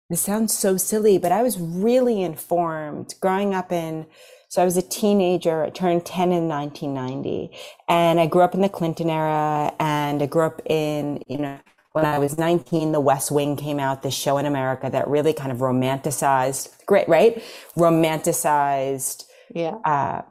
this 0.10 0.21
sounds 0.21 0.54
so 0.54 0.78
silly, 0.78 1.17
but 1.17 1.32
I 1.32 1.41
was 1.41 1.60
really 1.60 2.21
informed 2.21 3.15
growing 3.21 3.56
up 3.56 3.71
in, 3.71 4.06
so 4.49 4.62
I 4.62 4.65
was 4.65 4.78
a 4.78 4.84
teenager, 4.84 5.63
I 5.63 5.71
turned 5.71 6.06
10 6.06 6.32
in 6.32 6.47
1990, 6.47 7.49
and 7.89 8.19
I 8.19 8.28
grew 8.28 8.41
up 8.41 8.54
in 8.54 8.62
the 8.62 8.69
Clinton 8.69 9.10
era, 9.10 9.73
and 9.80 10.21
I 10.21 10.28
grew 10.28 10.43
up 10.43 10.62
in, 10.67 11.23
you 11.28 11.39
know, 11.39 11.60
when 11.95 12.05
I 12.05 12.19
was 12.19 12.38
19, 12.38 12.91
The 12.91 12.99
West 12.99 13.31
Wing 13.31 13.55
came 13.55 13.79
out, 13.79 14.03
this 14.03 14.13
show 14.13 14.38
in 14.38 14.45
America 14.45 14.89
that 14.91 15.08
really 15.08 15.31
kind 15.31 15.49
of 15.49 15.60
romanticized, 15.60 16.86
great, 16.86 17.08
right? 17.08 17.41
Romanticized, 17.77 19.23
yeah. 19.53 19.75
Uh, 19.86 20.23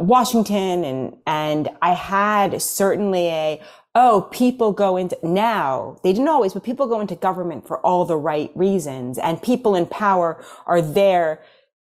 Washington 0.00 0.84
and, 0.84 1.16
and 1.28 1.68
I 1.80 1.94
had 1.94 2.60
certainly 2.60 3.28
a, 3.28 3.62
oh, 3.94 4.28
people 4.32 4.72
go 4.72 4.96
into 4.96 5.16
now, 5.22 5.96
they 6.02 6.12
didn't 6.12 6.26
always, 6.26 6.54
but 6.54 6.64
people 6.64 6.88
go 6.88 7.00
into 7.00 7.14
government 7.14 7.68
for 7.68 7.78
all 7.86 8.04
the 8.04 8.16
right 8.16 8.50
reasons 8.56 9.16
and 9.16 9.40
people 9.40 9.76
in 9.76 9.86
power 9.86 10.44
are 10.66 10.82
there. 10.82 11.40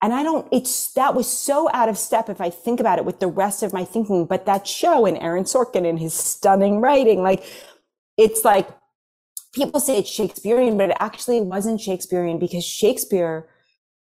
And 0.01 0.13
I 0.13 0.23
don't, 0.23 0.47
it's, 0.53 0.93
that 0.93 1.13
was 1.15 1.29
so 1.29 1.69
out 1.73 1.89
of 1.89 1.97
step 1.97 2.29
if 2.29 2.39
I 2.39 2.49
think 2.49 2.79
about 2.79 2.97
it 2.97 3.03
with 3.03 3.19
the 3.19 3.27
rest 3.27 3.61
of 3.61 3.73
my 3.73 3.83
thinking, 3.83 4.25
but 4.25 4.45
that 4.45 4.65
show 4.65 5.05
and 5.05 5.17
Aaron 5.17 5.43
Sorkin 5.43 5.85
and 5.85 5.99
his 5.99 6.13
stunning 6.13 6.79
writing, 6.79 7.21
like 7.21 7.43
it's 8.19 8.43
like 8.43 8.67
people 9.53 9.79
say 9.79 9.97
it's 9.97 10.09
Shakespearean, 10.09 10.77
but 10.77 10.89
it 10.89 10.97
actually 10.99 11.39
wasn't 11.39 11.79
Shakespearean 11.79 12.37
because 12.37 12.65
Shakespeare 12.65 13.47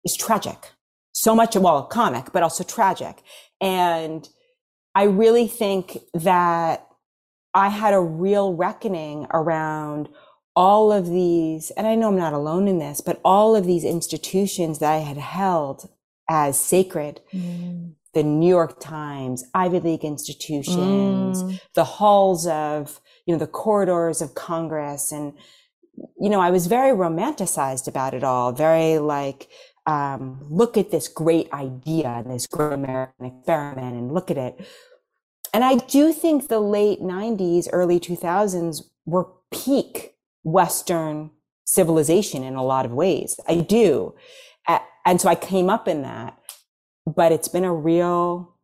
is 0.05 0.17
tragic. 0.17 0.73
So 1.13 1.35
much, 1.35 1.55
well, 1.55 1.85
comic, 1.85 2.33
but 2.33 2.43
also 2.43 2.65
tragic. 2.65 3.23
And 3.61 4.27
I 4.95 5.05
really 5.05 5.47
think 5.47 5.99
that 6.15 6.87
I 7.53 7.69
had 7.69 7.93
a 7.93 8.01
real 8.01 8.55
reckoning 8.55 9.27
around 9.33 10.09
all 10.55 10.91
of 10.91 11.07
these, 11.07 11.71
and 11.73 11.87
I 11.87 11.95
know 11.95 12.09
I'm 12.09 12.17
not 12.17 12.33
alone 12.33 12.69
in 12.69 12.79
this, 12.79 13.03
but 13.03 13.21
all 13.23 13.55
of 13.55 13.67
these 13.67 13.85
institutions 13.85 14.79
that 14.79 14.91
I 14.91 14.99
had 14.99 15.19
held 15.19 15.91
as 16.29 16.59
sacred. 16.59 17.21
Mm. 17.35 17.93
The 18.15 18.23
New 18.23 18.49
York 18.49 18.81
Times, 18.81 19.45
Ivy 19.53 19.81
League 19.81 20.05
institutions, 20.05 21.43
mm. 21.43 21.61
the 21.75 21.85
halls 21.85 22.47
of 22.47 22.99
you 23.27 23.35
know, 23.35 23.39
the 23.39 23.47
corridors 23.47 24.23
of 24.23 24.35
Congress. 24.35 25.13
And, 25.13 25.35
you 26.21 26.31
know, 26.31 26.41
I 26.41 26.51
was 26.51 26.67
very 26.67 26.97
romanticized 26.97 27.87
about 27.87 28.15
it 28.15 28.25
all, 28.25 28.53
very 28.53 28.99
like, 28.99 29.49
um, 29.87 30.45
look 30.51 30.77
at 30.77 30.91
this 30.91 31.07
great 31.07 31.53
idea 31.53 32.09
and 32.09 32.31
this 32.31 32.47
great 32.47 32.73
American 32.73 33.27
experiment 33.27 33.97
and 33.97 34.13
look 34.13 34.31
at 34.31 34.39
it. 34.39 34.67
And 35.53 35.65
I 35.65 35.77
do 35.77 36.13
think 36.13 36.49
the 36.49 36.61
late 36.61 37.01
90s, 37.01 37.69
early 37.73 38.01
2000s 38.01 38.83
were 39.05 39.29
peak 39.53 40.15
Western 40.43 41.31
civilization 41.65 42.43
in 42.43 42.55
a 42.55 42.65
lot 42.65 42.85
of 42.85 42.93
ways. 42.93 43.39
I 43.49 43.57
do. 43.57 44.15
And 45.07 45.21
so 45.21 45.29
I 45.29 45.37
came 45.37 45.71
up 45.71 45.87
in 45.87 46.03
that, 46.03 46.37
but 47.07 47.31
it's 47.31 47.47
been 47.47 47.65
a 47.65 47.73
real 47.73 48.56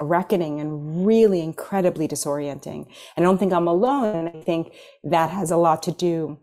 reckoning 0.00 0.60
and 0.60 1.06
really 1.06 1.40
incredibly 1.40 2.08
disorienting. 2.08 2.86
And 3.16 3.24
I 3.24 3.28
don't 3.28 3.38
think 3.38 3.52
I'm 3.52 3.68
alone. 3.68 4.16
And 4.16 4.28
I 4.28 4.40
think 4.40 4.74
that 5.04 5.30
has 5.30 5.50
a 5.50 5.56
lot 5.56 5.82
to 5.84 5.92
do, 5.92 6.38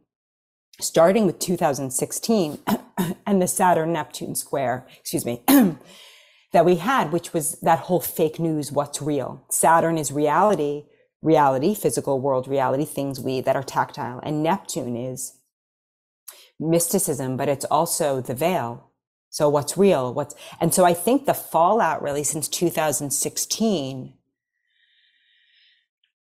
starting 0.80 1.26
with 1.26 1.40
2016 1.40 2.60
and 3.26 3.42
the 3.42 3.48
Saturn 3.48 3.94
Neptune 3.94 4.36
square, 4.36 4.88
excuse 5.00 5.26
me, 5.26 5.44
that 6.54 6.66
we 6.66 6.76
had, 6.76 7.12
which 7.12 7.34
was 7.34 7.60
that 7.62 7.80
whole 7.80 8.00
fake 8.00 8.40
news, 8.40 8.72
what's 8.72 9.02
real. 9.02 9.46
Saturn 9.50 9.98
is 9.98 10.12
reality, 10.12 10.86
reality, 11.22 11.74
physical 11.74 12.20
world 12.22 12.48
reality, 12.48 12.86
things 12.86 13.20
we 13.20 13.42
that 13.42 13.56
are 13.56 13.64
tactile. 13.64 14.20
And 14.24 14.44
Neptune 14.44 14.96
is 14.96 15.38
mysticism, 16.60 17.38
but 17.38 17.50
it's 17.50 17.66
also 17.66 18.22
the 18.22 18.34
veil, 18.34 18.87
so 19.30 19.50
what's 19.50 19.78
real? 19.78 20.14
What's, 20.14 20.36
and 20.60 20.74
so 20.74 20.86
I 20.86 20.94
think 20.94 21.26
the 21.26 21.34
fallout 21.34 22.02
really 22.02 22.24
since 22.24 22.48
2016, 22.48 24.14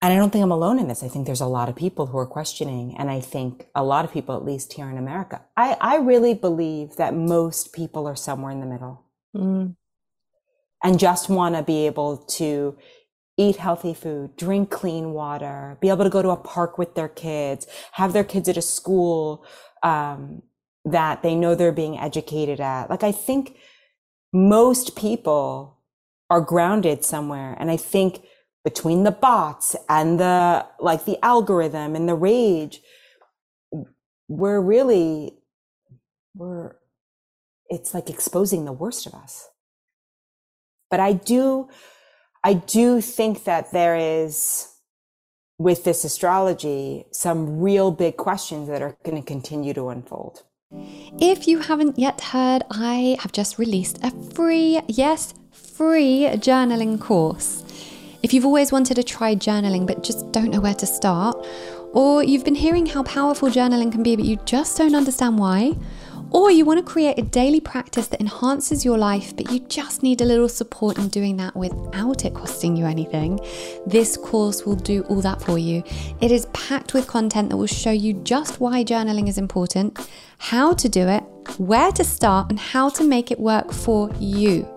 and 0.02 0.12
I 0.12 0.18
don't 0.18 0.32
think 0.32 0.44
I'm 0.44 0.52
alone 0.52 0.80
in 0.80 0.90
this. 0.90 1.02
I 1.02 1.08
think 1.08 1.26
there's 1.26 1.40
a 1.40 1.46
lot 1.46 1.70
of 1.70 1.78
people 1.78 2.08
who 2.08 2.18
are 2.18 2.26
questioning, 2.26 2.96
and 2.98 3.10
I 3.10 3.22
think 3.22 3.68
a 3.74 3.84
lot 3.84 4.04
of 4.04 4.12
people, 4.12 4.36
at 4.36 4.44
least 4.44 4.74
here 4.74 4.90
in 4.90 4.98
America, 4.98 5.42
I, 5.56 5.78
I 5.80 5.96
really 5.98 6.34
believe 6.34 6.98
that 6.98 7.14
most 7.14 7.72
people 7.72 8.06
are 8.06 8.16
somewhere 8.16 8.52
in 8.52 8.60
the 8.60 8.66
middle 8.66 9.06
mm. 9.34 9.76
and 10.84 11.00
just 11.00 11.30
want 11.30 11.56
to 11.56 11.64
be 11.64 11.86
able 11.86 12.18
to 12.18 12.78
eat 13.38 13.56
healthy 13.56 13.94
food, 13.94 14.36
drink 14.36 14.70
clean 14.70 15.14
water, 15.14 15.78
be 15.82 15.90
able 15.90 16.04
to 16.04 16.10
go 16.10 16.22
to 16.22 16.30
a 16.30 16.38
park 16.38 16.78
with 16.78 16.96
their 16.96 17.08
kids, 17.08 17.66
have 17.94 18.14
their 18.14 18.24
kids 18.24 18.50
at 18.50 18.58
a 18.58 18.62
school, 18.62 19.46
um, 19.84 20.42
that 20.86 21.24
they 21.24 21.36
know 21.36 21.56
they're 21.56 21.72
being 21.72 21.98
educated 21.98 22.60
at. 22.60 22.90
Like 22.90 23.04
I 23.04 23.12
think 23.12 23.58
most 24.34 24.96
people 24.96 25.78
are 26.30 26.42
grounded 26.42 27.06
somewhere. 27.06 27.56
And 27.60 27.70
I 27.70 27.78
think 27.78 28.24
between 28.64 29.04
the 29.04 29.12
bots 29.12 29.76
and 29.88 30.20
the 30.20 30.66
like 30.80 31.06
the 31.06 31.24
algorithm 31.24 31.96
and 31.96 32.08
the 32.08 32.16
rage, 32.16 32.82
we're 34.28 34.62
really 34.62 35.38
we're 36.34 36.76
it's 37.70 37.94
like 37.94 38.10
exposing 38.10 38.66
the 38.66 38.72
worst 38.72 39.06
of 39.06 39.14
us. 39.14 39.48
But 40.90 41.00
I 41.00 41.14
do 41.14 41.70
I 42.44 42.54
do 42.54 43.00
think 43.02 43.44
that 43.46 43.72
there 43.72 43.96
is 43.96 44.70
with 45.58 45.84
this 45.84 46.04
astrology 46.04 47.06
some 47.12 47.60
real 47.60 47.92
big 47.92 48.18
questions 48.18 48.68
that 48.68 48.82
are 48.82 48.98
going 49.04 49.22
to 49.22 49.26
continue 49.26 49.74
to 49.74 49.90
unfold 49.90 50.44
If 51.20 51.48
you 51.48 51.60
haven't 51.60 52.00
yet 52.00 52.20
heard, 52.20 52.64
I 52.72 53.18
have 53.20 53.32
just 53.32 53.60
released 53.60 54.00
a 54.04 54.12
free, 54.34 54.82
yes, 54.88 55.34
free 55.52 56.28
journaling 56.34 57.00
course. 57.00 57.64
If 58.24 58.34
you've 58.34 58.46
always 58.46 58.72
wanted 58.72 58.96
to 58.96 59.04
try 59.04 59.36
journaling 59.36 59.86
but 59.86 60.04
just 60.04 60.32
don't 60.32 60.50
know 60.50 60.62
where 60.62 60.74
to 60.76 60.86
start, 60.86 61.36
or 61.94 62.24
you've 62.24 62.46
been 62.46 62.56
hearing 62.56 62.86
how 62.86 63.04
powerful 63.04 63.50
journaling 63.50 63.92
can 63.92 64.02
be 64.02 64.16
but 64.16 64.26
you 64.26 64.38
just 64.46 64.78
don't 64.78 64.96
understand 64.96 65.38
why, 65.38 65.78
or 66.34 66.50
you 66.50 66.66
want 66.66 66.86
to 66.86 66.92
create 66.92 67.18
a 67.18 67.22
daily 67.22 67.60
practice 67.60 68.08
that 68.08 68.20
enhances 68.20 68.84
your 68.84 68.98
life, 68.98 69.36
but 69.36 69.52
you 69.52 69.60
just 69.60 70.02
need 70.02 70.20
a 70.20 70.26
little 70.26 70.50
support 70.50 70.98
in 70.98 71.08
doing 71.08 71.38
that 71.38 71.56
without 71.56 72.26
it 72.26 72.34
costing 72.34 72.76
you 72.76 72.86
anything, 72.86 73.40
this 73.86 74.18
course 74.18 74.66
will 74.66 74.76
do 74.76 75.04
all 75.04 75.22
that 75.22 75.42
for 75.42 75.58
you. 75.60 75.84
It 76.22 76.32
is 76.32 76.48
packed 76.48 76.94
with 76.94 77.08
content 77.08 77.50
that 77.50 77.58
will 77.58 77.68
show 77.68 77.92
you 77.92 78.14
just 78.24 78.60
why 78.60 78.84
journaling 78.84 79.30
is 79.30 79.38
important, 79.38 80.10
how 80.40 80.74
to 80.74 80.90
do 80.90 81.08
it, 81.08 81.24
where 81.58 81.92
to 81.92 82.04
start, 82.04 82.50
and 82.50 82.60
how 82.60 82.90
to 82.90 83.04
make 83.04 83.30
it 83.30 83.40
work 83.40 83.72
for 83.72 84.10
you. 84.20 84.68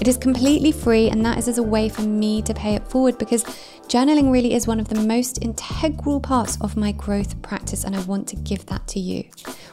It 0.00 0.08
is 0.08 0.16
completely 0.16 0.72
free, 0.72 1.10
and 1.10 1.24
that 1.24 1.38
is 1.38 1.48
as 1.48 1.58
a 1.58 1.62
way 1.62 1.88
for 1.88 2.02
me 2.02 2.42
to 2.42 2.54
pay 2.54 2.74
it 2.74 2.86
forward 2.88 3.18
because 3.18 3.44
journaling 3.88 4.32
really 4.32 4.54
is 4.54 4.66
one 4.66 4.80
of 4.80 4.88
the 4.88 5.00
most 5.00 5.42
integral 5.42 6.20
parts 6.20 6.58
of 6.60 6.76
my 6.76 6.92
growth 6.92 7.40
practice, 7.42 7.84
and 7.84 7.94
I 7.94 8.02
want 8.02 8.26
to 8.28 8.36
give 8.36 8.66
that 8.66 8.86
to 8.88 9.00
you. 9.00 9.24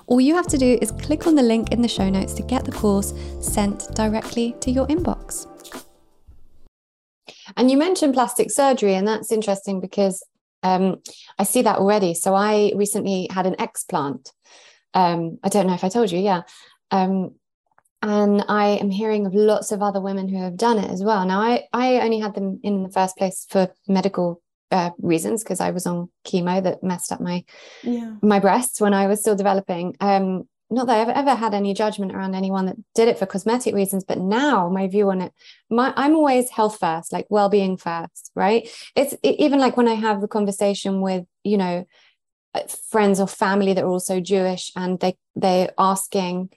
All 0.07 0.21
you 0.21 0.35
have 0.35 0.47
to 0.47 0.57
do 0.57 0.77
is 0.81 0.91
click 0.91 1.27
on 1.27 1.35
the 1.35 1.43
link 1.43 1.71
in 1.71 1.81
the 1.81 1.87
show 1.87 2.09
notes 2.09 2.33
to 2.33 2.43
get 2.43 2.65
the 2.65 2.71
course 2.71 3.13
sent 3.41 3.93
directly 3.95 4.55
to 4.61 4.71
your 4.71 4.87
inbox. 4.87 5.47
And 7.57 7.69
you 7.69 7.77
mentioned 7.77 8.13
plastic 8.13 8.51
surgery, 8.51 8.95
and 8.95 9.07
that's 9.07 9.31
interesting 9.31 9.79
because 9.79 10.23
um, 10.63 11.01
I 11.37 11.43
see 11.43 11.61
that 11.61 11.77
already. 11.77 12.13
So 12.13 12.35
I 12.35 12.71
recently 12.75 13.27
had 13.31 13.45
an 13.45 13.55
explant. 13.55 14.31
Um, 14.93 15.39
I 15.43 15.49
don't 15.49 15.67
know 15.67 15.73
if 15.73 15.83
I 15.83 15.89
told 15.89 16.11
you, 16.11 16.19
yeah. 16.19 16.41
Um, 16.91 17.35
and 18.01 18.43
I 18.47 18.77
am 18.77 18.89
hearing 18.89 19.25
of 19.25 19.33
lots 19.33 19.71
of 19.71 19.81
other 19.81 20.01
women 20.01 20.29
who 20.29 20.41
have 20.41 20.57
done 20.57 20.77
it 20.77 20.89
as 20.89 21.03
well. 21.03 21.25
Now, 21.25 21.41
I 21.41 21.67
I 21.73 21.99
only 21.99 22.19
had 22.19 22.33
them 22.33 22.59
in 22.63 22.83
the 22.83 22.89
first 22.89 23.17
place 23.17 23.45
for 23.49 23.69
medical 23.87 24.41
uh, 24.71 24.91
reasons 24.99 25.43
because 25.43 25.59
I 25.59 25.71
was 25.71 25.85
on 25.85 26.09
chemo 26.25 26.61
that 26.63 26.83
messed 26.83 27.11
up 27.11 27.21
my 27.21 27.43
yeah. 27.83 28.15
my 28.21 28.39
breasts 28.39 28.79
when 28.79 28.93
I 28.93 29.07
was 29.07 29.19
still 29.19 29.35
developing. 29.35 29.95
Um, 29.99 30.47
not 30.71 30.85
that 30.85 30.99
I've 30.99 31.15
ever 31.15 31.33
had 31.33 31.55
any 31.55 31.73
judgment 31.73 32.13
around 32.13 32.35
anyone 32.35 32.67
that 32.67 32.75
did 32.93 33.07
it 33.07 33.17
for 33.17 33.25
cosmetic 33.25 33.73
reasons, 33.73 34.03
but 34.03 34.19
now 34.19 34.69
my 34.69 34.87
view 34.87 35.09
on 35.09 35.21
it, 35.21 35.33
my 35.69 35.93
I'm 35.95 36.15
always 36.15 36.49
health 36.51 36.77
first, 36.79 37.11
like 37.11 37.25
well 37.29 37.49
being 37.49 37.75
first, 37.75 38.31
right? 38.35 38.69
It's 38.95 39.13
it, 39.23 39.39
even 39.39 39.59
like 39.59 39.77
when 39.77 39.87
I 39.87 39.95
have 39.95 40.21
the 40.21 40.27
conversation 40.27 41.01
with 41.01 41.25
you 41.43 41.57
know 41.57 41.85
uh, 42.53 42.61
friends 42.91 43.19
or 43.19 43.27
family 43.27 43.73
that 43.73 43.83
are 43.83 43.89
also 43.89 44.19
Jewish, 44.19 44.71
and 44.75 44.99
they 44.99 45.17
they're 45.35 45.71
asking 45.77 46.49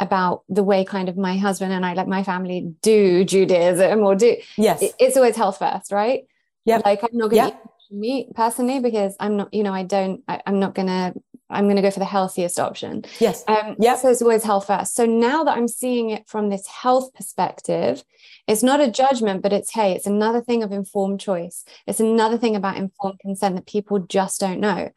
about 0.00 0.42
the 0.48 0.62
way 0.62 0.84
kind 0.84 1.08
of 1.08 1.16
my 1.16 1.36
husband 1.36 1.72
and 1.72 1.84
I, 1.84 1.92
like 1.92 2.08
my 2.08 2.22
family, 2.22 2.74
do 2.82 3.24
Judaism 3.24 4.00
or 4.00 4.16
do. 4.16 4.36
Yes. 4.56 4.82
It's 4.98 5.16
always 5.16 5.36
health 5.36 5.58
first, 5.58 5.92
right? 5.92 6.24
Yeah. 6.64 6.80
Like 6.84 7.02
I'm 7.02 7.10
not 7.12 7.30
going 7.30 7.50
to 7.50 7.56
eat 7.56 7.60
meat 7.90 8.28
personally 8.34 8.80
because 8.80 9.16
I'm 9.20 9.36
not, 9.36 9.52
you 9.52 9.62
know, 9.62 9.74
I 9.74 9.82
don't, 9.82 10.22
I, 10.28 10.40
I'm 10.46 10.60
not 10.60 10.74
to 10.88 11.14
I'm 11.50 11.64
to 11.76 11.82
go 11.82 11.90
for 11.90 11.98
the 11.98 12.04
healthiest 12.04 12.60
option. 12.60 13.04
Yes. 13.18 13.44
Um, 13.48 13.76
yeah. 13.78 13.96
So 13.96 14.08
it's 14.08 14.22
always 14.22 14.44
health 14.44 14.68
first. 14.68 14.94
So 14.94 15.04
now 15.04 15.44
that 15.44 15.56
I'm 15.56 15.68
seeing 15.68 16.10
it 16.10 16.28
from 16.28 16.48
this 16.48 16.66
health 16.66 17.12
perspective, 17.12 18.04
it's 18.46 18.62
not 18.62 18.80
a 18.80 18.90
judgment, 18.90 19.42
but 19.42 19.52
it's, 19.52 19.72
hey, 19.72 19.92
it's 19.92 20.06
another 20.06 20.40
thing 20.40 20.62
of 20.62 20.72
informed 20.72 21.20
choice. 21.20 21.64
It's 21.86 22.00
another 22.00 22.38
thing 22.38 22.56
about 22.56 22.76
informed 22.76 23.18
consent 23.18 23.56
that 23.56 23.66
people 23.66 23.98
just 23.98 24.40
don't 24.40 24.60
know. 24.60 24.90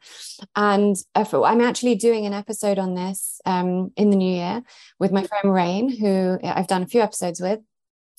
And 0.54 0.96
I'm 1.44 1.60
actually 1.60 1.96
doing 1.96 2.24
an 2.24 2.34
episode 2.34 2.78
on 2.78 2.94
this 2.94 3.40
um, 3.44 3.92
in 3.96 4.10
the 4.10 4.16
new 4.16 4.32
year 4.32 4.62
with 4.98 5.12
my 5.12 5.24
friend 5.24 5.52
Rain, 5.52 5.88
who 5.88 6.38
I've 6.42 6.68
done 6.68 6.82
a 6.82 6.88
few 6.88 7.00
episodes 7.00 7.40
with 7.40 7.60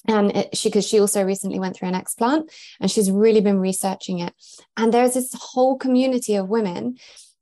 and 0.07 0.35
it, 0.35 0.57
she 0.57 0.69
because 0.69 0.87
she 0.87 0.99
also 0.99 1.23
recently 1.23 1.59
went 1.59 1.75
through 1.75 1.87
an 1.87 1.95
explant 1.95 2.49
and 2.79 2.91
she's 2.91 3.09
really 3.09 3.41
been 3.41 3.59
researching 3.59 4.19
it 4.19 4.33
and 4.77 4.93
there's 4.93 5.13
this 5.13 5.33
whole 5.33 5.77
community 5.77 6.35
of 6.35 6.49
women 6.49 6.97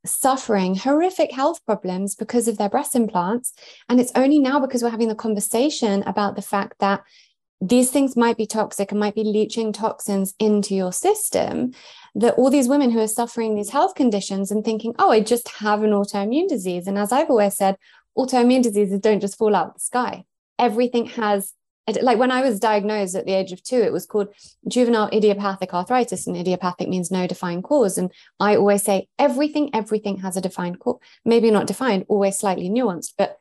suffering 0.06 0.76
horrific 0.76 1.32
health 1.32 1.66
problems 1.66 2.16
because 2.16 2.48
of 2.48 2.58
their 2.58 2.70
breast 2.70 2.96
implants. 2.96 3.54
And 3.88 4.00
it's 4.00 4.12
only 4.16 4.40
now 4.40 4.60
because 4.60 4.84
we're 4.84 4.90
having 4.90 5.08
the 5.08 5.16
conversation 5.16 6.04
about 6.04 6.36
the 6.36 6.42
fact 6.42 6.80
that 6.80 7.04
these 7.62 7.90
things 7.90 8.18
might 8.18 8.36
be 8.36 8.46
toxic 8.46 8.92
and 8.92 9.00
might 9.00 9.16
be 9.16 9.24
leaching 9.24 9.72
toxins 9.72 10.34
into 10.38 10.76
your 10.76 10.92
system 10.92 11.72
that 12.16 12.34
all 12.34 12.50
these 12.50 12.68
women 12.68 12.92
who 12.92 13.00
are 13.00 13.08
suffering 13.08 13.56
these 13.56 13.70
health 13.70 13.96
conditions 13.96 14.52
and 14.52 14.66
thinking, 14.66 14.94
oh, 15.00 15.12
I 15.12 15.22
just 15.22 15.48
have 15.48 15.82
an 15.82 15.92
autoimmune 15.92 16.50
disease. 16.50 16.88
And 16.88 16.98
as 16.98 17.14
I've 17.14 17.30
always 17.30 17.56
said, 17.56 17.78
autoimmune 18.18 18.64
diseases 18.64 19.00
don't 19.00 19.22
just 19.22 19.38
fall 19.38 19.56
out 19.56 19.68
of 19.68 19.74
the 19.76 19.80
sky. 19.80 20.26
Everything 20.60 21.06
has 21.08 21.54
like 22.02 22.18
when 22.18 22.32
I 22.32 22.42
was 22.42 22.60
diagnosed 22.60 23.16
at 23.16 23.26
the 23.26 23.34
age 23.34 23.52
of 23.52 23.62
two, 23.62 23.82
it 23.82 23.92
was 23.92 24.06
called 24.06 24.30
juvenile 24.68 25.10
idiopathic 25.12 25.74
arthritis, 25.74 26.28
and 26.28 26.38
idiopathic 26.38 26.88
means 26.88 27.12
no 27.12 27.28
defined 27.28 27.64
cause. 27.64 27.98
And 27.98 28.12
I 28.40 28.56
always 28.56 28.84
say 28.84 29.08
everything, 29.20 29.70
everything 29.74 30.18
has 30.20 30.38
a 30.38 30.42
defined 30.42 30.80
cause. 30.80 31.00
Maybe 31.26 31.52
not 31.52 31.68
defined, 31.68 32.06
always 32.08 32.38
slightly 32.38 32.70
nuanced, 32.70 33.14
but 33.18 33.40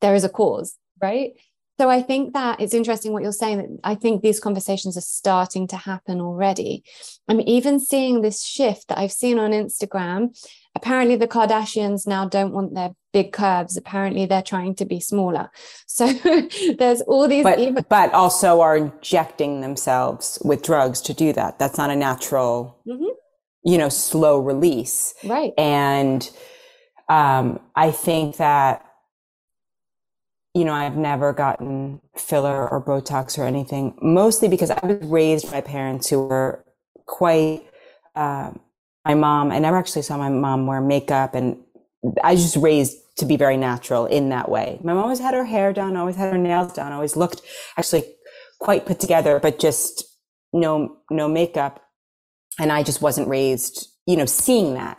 there 0.00 0.14
is 0.14 0.24
a 0.24 0.28
cause, 0.28 0.76
right? 1.00 1.32
So 1.78 1.90
I 1.90 2.02
think 2.02 2.34
that 2.34 2.60
it's 2.60 2.74
interesting 2.74 3.12
what 3.12 3.22
you're 3.22 3.32
saying. 3.32 3.58
That 3.58 3.80
I 3.82 3.94
think 3.94 4.22
these 4.22 4.40
conversations 4.40 4.96
are 4.96 5.02
starting 5.02 5.66
to 5.68 5.76
happen 5.76 6.20
already. 6.20 6.84
I'm 7.28 7.40
even 7.40 7.80
seeing 7.80 8.20
this 8.20 8.44
shift 8.44 8.88
that 8.88 8.98
I've 8.98 9.12
seen 9.12 9.38
on 9.38 9.50
Instagram. 9.50 10.36
Apparently, 10.74 11.16
the 11.16 11.28
Kardashians 11.28 12.06
now 12.06 12.26
don't 12.26 12.52
want 12.52 12.74
their 12.74 12.94
big 13.12 13.32
curves. 13.32 13.76
Apparently, 13.76 14.24
they're 14.26 14.42
trying 14.42 14.74
to 14.76 14.84
be 14.84 15.00
smaller. 15.00 15.50
So 15.86 16.10
there's 16.78 17.02
all 17.02 17.28
these. 17.28 17.44
But, 17.44 17.58
even- 17.58 17.84
but 17.86 18.14
also 18.14 18.62
are 18.62 18.78
injecting 18.78 19.60
themselves 19.60 20.38
with 20.42 20.62
drugs 20.62 21.02
to 21.02 21.12
do 21.12 21.34
that. 21.34 21.58
That's 21.58 21.76
not 21.76 21.90
a 21.90 21.96
natural, 21.96 22.78
mm-hmm. 22.86 23.12
you 23.62 23.76
know, 23.76 23.90
slow 23.90 24.38
release. 24.38 25.12
Right. 25.22 25.52
And 25.58 26.28
um, 27.10 27.60
I 27.76 27.90
think 27.90 28.38
that 28.38 28.86
you 30.54 30.64
know, 30.64 30.74
I've 30.74 30.96
never 30.96 31.32
gotten 31.32 32.00
filler 32.14 32.68
or 32.68 32.84
Botox 32.84 33.38
or 33.38 33.44
anything, 33.44 33.96
mostly 34.02 34.48
because 34.48 34.70
I 34.70 34.84
was 34.84 34.98
raised 35.02 35.50
by 35.50 35.62
parents 35.62 36.10
who 36.10 36.26
were 36.26 36.64
quite, 37.06 37.62
uh, 38.14 38.52
my 39.04 39.14
mom, 39.14 39.50
I 39.50 39.58
never 39.58 39.76
actually 39.76 40.02
saw 40.02 40.16
my 40.16 40.28
mom 40.28 40.66
wear 40.66 40.80
makeup 40.80 41.34
and 41.34 41.56
I 42.22 42.32
was 42.32 42.42
just 42.42 42.56
raised 42.56 42.96
to 43.16 43.26
be 43.26 43.36
very 43.36 43.56
natural 43.56 44.06
in 44.06 44.30
that 44.30 44.48
way. 44.48 44.78
My 44.82 44.92
mom 44.92 45.04
always 45.04 45.20
had 45.20 45.34
her 45.34 45.44
hair 45.44 45.72
done, 45.72 45.96
always 45.96 46.16
had 46.16 46.32
her 46.32 46.38
nails 46.38 46.72
done, 46.72 46.92
always 46.92 47.16
looked 47.16 47.42
actually 47.76 48.04
quite 48.58 48.86
put 48.86 49.00
together, 49.00 49.38
but 49.40 49.58
just 49.58 50.04
no, 50.52 50.98
no 51.10 51.28
makeup. 51.28 51.82
And 52.58 52.70
I 52.70 52.82
just 52.82 53.00
wasn't 53.00 53.28
raised, 53.28 53.88
you 54.06 54.16
know, 54.16 54.26
seeing 54.26 54.74
that. 54.74 54.98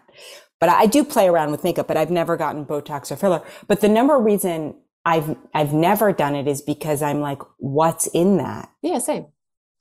But 0.59 0.69
I 0.69 0.85
do 0.85 1.03
play 1.03 1.27
around 1.27 1.51
with 1.51 1.63
makeup, 1.63 1.87
but 1.87 1.97
I've 1.97 2.09
never 2.09 2.37
gotten 2.37 2.65
Botox 2.65 3.11
or 3.11 3.15
filler. 3.15 3.41
But 3.67 3.81
the 3.81 3.89
number 3.89 4.17
reason 4.17 4.75
I've 5.05 5.35
I've 5.53 5.73
never 5.73 6.13
done 6.13 6.35
it 6.35 6.47
is 6.47 6.61
because 6.61 7.01
I'm 7.01 7.19
like, 7.19 7.39
what's 7.57 8.07
in 8.07 8.37
that? 8.37 8.71
Yeah, 8.81 8.99
same, 8.99 9.27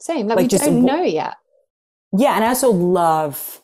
same. 0.01 0.27
Like, 0.27 0.37
like 0.37 0.45
we 0.45 0.49
just, 0.49 0.65
don't 0.65 0.83
know 0.83 1.03
yet. 1.03 1.37
Yeah, 2.17 2.35
and 2.35 2.45
I 2.45 2.49
also 2.49 2.71
love. 2.71 3.62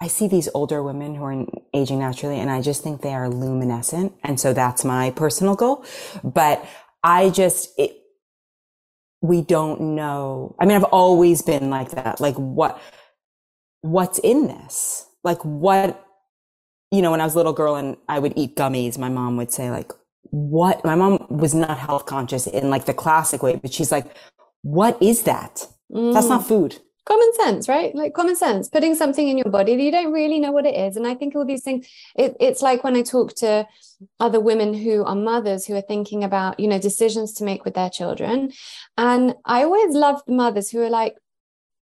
I 0.00 0.08
see 0.08 0.28
these 0.28 0.48
older 0.54 0.82
women 0.82 1.14
who 1.14 1.24
are 1.24 1.46
aging 1.72 1.98
naturally, 1.98 2.38
and 2.38 2.50
I 2.50 2.60
just 2.60 2.82
think 2.82 3.00
they 3.00 3.14
are 3.14 3.28
luminescent, 3.28 4.12
and 4.22 4.38
so 4.38 4.52
that's 4.52 4.84
my 4.84 5.10
personal 5.10 5.54
goal. 5.54 5.84
But 6.22 6.66
I 7.02 7.30
just 7.30 7.70
it, 7.78 7.96
we 9.22 9.42
don't 9.42 9.80
know. 9.94 10.54
I 10.60 10.66
mean, 10.66 10.76
I've 10.76 10.84
always 10.84 11.42
been 11.42 11.70
like 11.70 11.92
that. 11.92 12.20
Like 12.20 12.34
what 12.36 12.80
what's 13.80 14.18
in 14.18 14.48
this? 14.48 15.06
Like 15.24 15.42
what 15.42 16.02
you 16.92 17.02
know, 17.02 17.10
when 17.10 17.20
I 17.20 17.24
was 17.24 17.34
a 17.34 17.36
little 17.36 17.52
girl 17.52 17.74
and 17.76 17.96
I 18.08 18.18
would 18.18 18.32
eat 18.36 18.56
gummies, 18.56 18.98
my 18.98 19.08
mom 19.08 19.36
would 19.36 19.50
say 19.50 19.70
like, 19.70 19.92
what 20.30 20.84
my 20.84 20.94
mom 20.94 21.26
was 21.30 21.54
not 21.54 21.78
health 21.78 22.06
conscious 22.06 22.46
in 22.46 22.70
like 22.70 22.84
the 22.84 22.94
classic 22.94 23.42
way, 23.42 23.56
but 23.56 23.72
she's 23.72 23.90
like, 23.90 24.16
what 24.62 25.00
is 25.02 25.22
that? 25.22 25.66
Mm. 25.92 26.12
That's 26.12 26.28
not 26.28 26.42
mm. 26.42 26.48
food. 26.48 26.78
Common 27.06 27.34
sense, 27.34 27.68
right? 27.68 27.94
Like 27.94 28.14
common 28.14 28.36
sense, 28.36 28.68
putting 28.68 28.94
something 28.94 29.28
in 29.28 29.38
your 29.38 29.48
body 29.48 29.76
that 29.76 29.82
you 29.82 29.92
don't 29.92 30.12
really 30.12 30.40
know 30.40 30.50
what 30.50 30.66
it 30.66 30.74
is. 30.74 30.96
And 30.96 31.06
I 31.06 31.14
think 31.14 31.34
all 31.34 31.44
these 31.44 31.62
things, 31.62 31.88
it, 32.16 32.36
it's 32.40 32.62
like 32.62 32.82
when 32.82 32.96
I 32.96 33.02
talk 33.02 33.34
to 33.36 33.66
other 34.18 34.40
women 34.40 34.74
who 34.74 35.04
are 35.04 35.14
mothers 35.14 35.66
who 35.66 35.74
are 35.76 35.82
thinking 35.82 36.24
about, 36.24 36.58
you 36.58 36.66
know, 36.66 36.80
decisions 36.80 37.32
to 37.34 37.44
make 37.44 37.64
with 37.64 37.74
their 37.74 37.90
children. 37.90 38.52
And 38.98 39.34
I 39.44 39.62
always 39.62 39.94
love 39.94 40.20
the 40.26 40.32
mothers 40.32 40.70
who 40.70 40.82
are 40.82 40.90
like, 40.90 41.16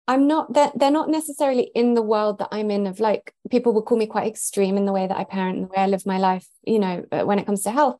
I'm 0.10 0.28
not 0.28 0.53
they're, 0.53 0.72
they're 0.76 0.91
not 0.91 1.10
necessarily 1.10 1.72
in 1.74 1.93
the 1.93 2.01
world 2.01 2.39
that 2.39 2.49
I'm 2.51 2.72
in 2.72 2.88
of 2.88 2.99
like 3.01 3.34
people 3.49 3.74
will 3.74 3.82
call 3.82 3.97
me 3.97 4.08
quite 4.08 4.28
extreme 4.28 4.78
in 4.78 4.86
the 4.86 4.93
way 4.93 5.05
that 5.05 5.18
I 5.18 5.26
parent 5.26 5.58
and 5.58 5.66
the 5.66 5.70
way 5.70 5.84
I 5.84 5.88
live 5.88 6.05
my 6.05 6.18
life, 6.18 6.47
you 6.64 6.80
know, 6.80 7.05
uh, 7.12 7.24
when 7.24 7.39
it 7.39 7.45
comes 7.45 7.64
to 7.64 7.72
health 7.72 7.97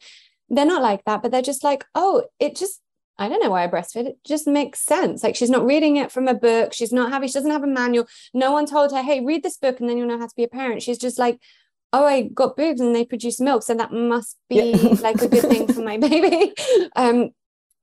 they're 0.50 0.66
not 0.66 0.82
like 0.82 1.04
that, 1.06 1.22
but 1.22 1.32
they're 1.32 1.42
just 1.42 1.64
like, 1.64 1.86
oh, 1.96 2.24
it 2.40 2.56
just, 2.56 2.82
I 3.20 3.30
don't 3.30 3.42
know 3.42 3.50
why 3.50 3.64
I 3.64 3.68
breastfeed. 3.68 4.06
It 4.06 4.20
just 4.26 4.48
makes 4.48 4.80
sense. 4.80 5.24
Like 5.24 5.36
she's 5.36 5.50
not 5.50 5.66
reading 5.66 5.98
it 5.98 6.12
from 6.12 6.28
a 6.28 6.34
book. 6.34 6.74
She's 6.74 6.94
not 6.94 7.12
having, 7.12 7.28
she 7.28 7.34
doesn't 7.34 7.52
have 7.52 7.64
a 7.64 7.68
manual. 7.68 8.08
No 8.34 8.52
one 8.52 8.66
told 8.66 8.92
her, 8.92 9.02
hey, 9.02 9.22
read 9.22 9.44
this 9.44 9.58
book 9.58 9.80
and 9.80 9.90
then 9.90 9.98
you'll 9.98 10.08
know 10.08 10.20
how 10.20 10.28
to 10.28 10.36
be 10.36 10.44
a 10.44 10.48
parent. 10.48 10.84
She's 10.84 11.00
just 11.00 11.18
like, 11.18 11.40
oh, 11.94 12.06
I 12.06 12.24
got 12.24 12.56
boobs 12.56 12.82
and 12.82 12.96
they 12.96 13.06
produce 13.06 13.40
milk, 13.40 13.64
so 13.64 13.74
that 13.74 13.92
must 13.92 14.38
be 14.50 14.72
yeah. 14.72 14.88
like 15.02 15.22
a 15.22 15.28
good 15.28 15.44
thing 15.44 15.72
for 15.72 15.82
my 15.82 15.98
baby. 15.98 16.54
Um, 16.96 17.30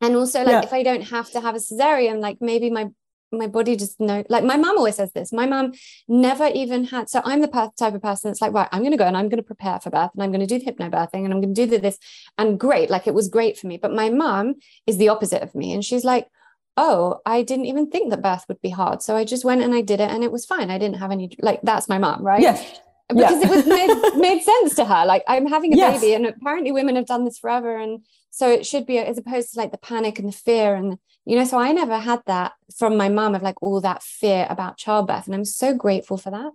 and 0.00 0.16
also 0.16 0.40
like 0.40 0.48
yeah. 0.48 0.62
if 0.62 0.72
I 0.72 0.82
don't 0.82 1.02
have 1.02 1.30
to 1.30 1.40
have 1.40 1.54
a 1.54 1.58
cesarean, 1.58 2.20
like 2.20 2.38
maybe 2.40 2.68
my 2.68 2.88
my 3.34 3.46
body 3.46 3.76
just 3.76 3.98
know 4.00 4.24
like 4.28 4.44
my 4.44 4.56
mom 4.56 4.76
always 4.76 4.96
says 4.96 5.12
this 5.12 5.32
my 5.32 5.46
mom 5.46 5.72
never 6.08 6.46
even 6.54 6.84
had 6.84 7.08
so 7.08 7.20
i'm 7.24 7.40
the 7.40 7.70
type 7.78 7.94
of 7.94 8.02
person 8.02 8.30
that's 8.30 8.40
like 8.40 8.52
right 8.52 8.68
i'm 8.72 8.80
going 8.80 8.90
to 8.90 8.96
go 8.96 9.04
and 9.04 9.16
i'm 9.16 9.28
going 9.28 9.42
to 9.42 9.46
prepare 9.46 9.78
for 9.80 9.90
birth 9.90 10.10
and 10.14 10.22
i'm 10.22 10.30
going 10.30 10.46
to 10.46 10.46
do 10.46 10.58
the 10.58 10.70
hypnobirthing 10.70 11.24
and 11.24 11.32
i'm 11.32 11.40
going 11.40 11.54
to 11.54 11.66
do 11.66 11.78
this 11.78 11.98
and 12.38 12.58
great 12.58 12.90
like 12.90 13.06
it 13.06 13.14
was 13.14 13.28
great 13.28 13.58
for 13.58 13.66
me 13.66 13.76
but 13.76 13.92
my 13.92 14.08
mom 14.10 14.54
is 14.86 14.98
the 14.98 15.08
opposite 15.08 15.42
of 15.42 15.54
me 15.54 15.72
and 15.72 15.84
she's 15.84 16.04
like 16.04 16.28
oh 16.76 17.20
i 17.24 17.42
didn't 17.42 17.66
even 17.66 17.90
think 17.90 18.10
that 18.10 18.22
birth 18.22 18.44
would 18.48 18.60
be 18.60 18.70
hard 18.70 19.02
so 19.02 19.16
i 19.16 19.24
just 19.24 19.44
went 19.44 19.62
and 19.62 19.74
i 19.74 19.80
did 19.80 20.00
it 20.00 20.10
and 20.10 20.24
it 20.24 20.32
was 20.32 20.44
fine 20.44 20.70
i 20.70 20.78
didn't 20.78 20.98
have 20.98 21.10
any 21.10 21.30
like 21.40 21.60
that's 21.62 21.88
my 21.88 21.98
mom 21.98 22.22
right 22.22 22.40
yes 22.40 22.80
because 23.08 23.42
yeah. 23.42 23.48
it 23.48 23.50
was 23.50 23.66
made, 23.66 24.18
made 24.18 24.42
sense 24.42 24.74
to 24.74 24.84
her 24.84 25.04
like 25.04 25.22
i'm 25.28 25.46
having 25.46 25.72
a 25.72 25.76
yes. 25.76 26.00
baby 26.00 26.14
and 26.14 26.26
apparently 26.26 26.72
women 26.72 26.96
have 26.96 27.06
done 27.06 27.24
this 27.24 27.38
forever 27.38 27.76
and 27.76 28.04
so 28.34 28.50
it 28.50 28.66
should 28.66 28.84
be 28.84 28.98
as 28.98 29.16
opposed 29.16 29.52
to 29.52 29.60
like 29.60 29.70
the 29.70 29.78
panic 29.78 30.18
and 30.18 30.28
the 30.28 30.32
fear 30.32 30.74
and 30.74 30.98
you 31.24 31.36
know 31.36 31.44
so 31.44 31.58
i 31.58 31.70
never 31.72 31.98
had 31.98 32.20
that 32.26 32.52
from 32.76 32.96
my 32.96 33.08
mom 33.08 33.34
of 33.34 33.42
like 33.42 33.62
all 33.62 33.80
that 33.80 34.02
fear 34.02 34.46
about 34.50 34.76
childbirth 34.76 35.26
and 35.26 35.34
i'm 35.34 35.44
so 35.44 35.74
grateful 35.74 36.16
for 36.18 36.30
that. 36.30 36.52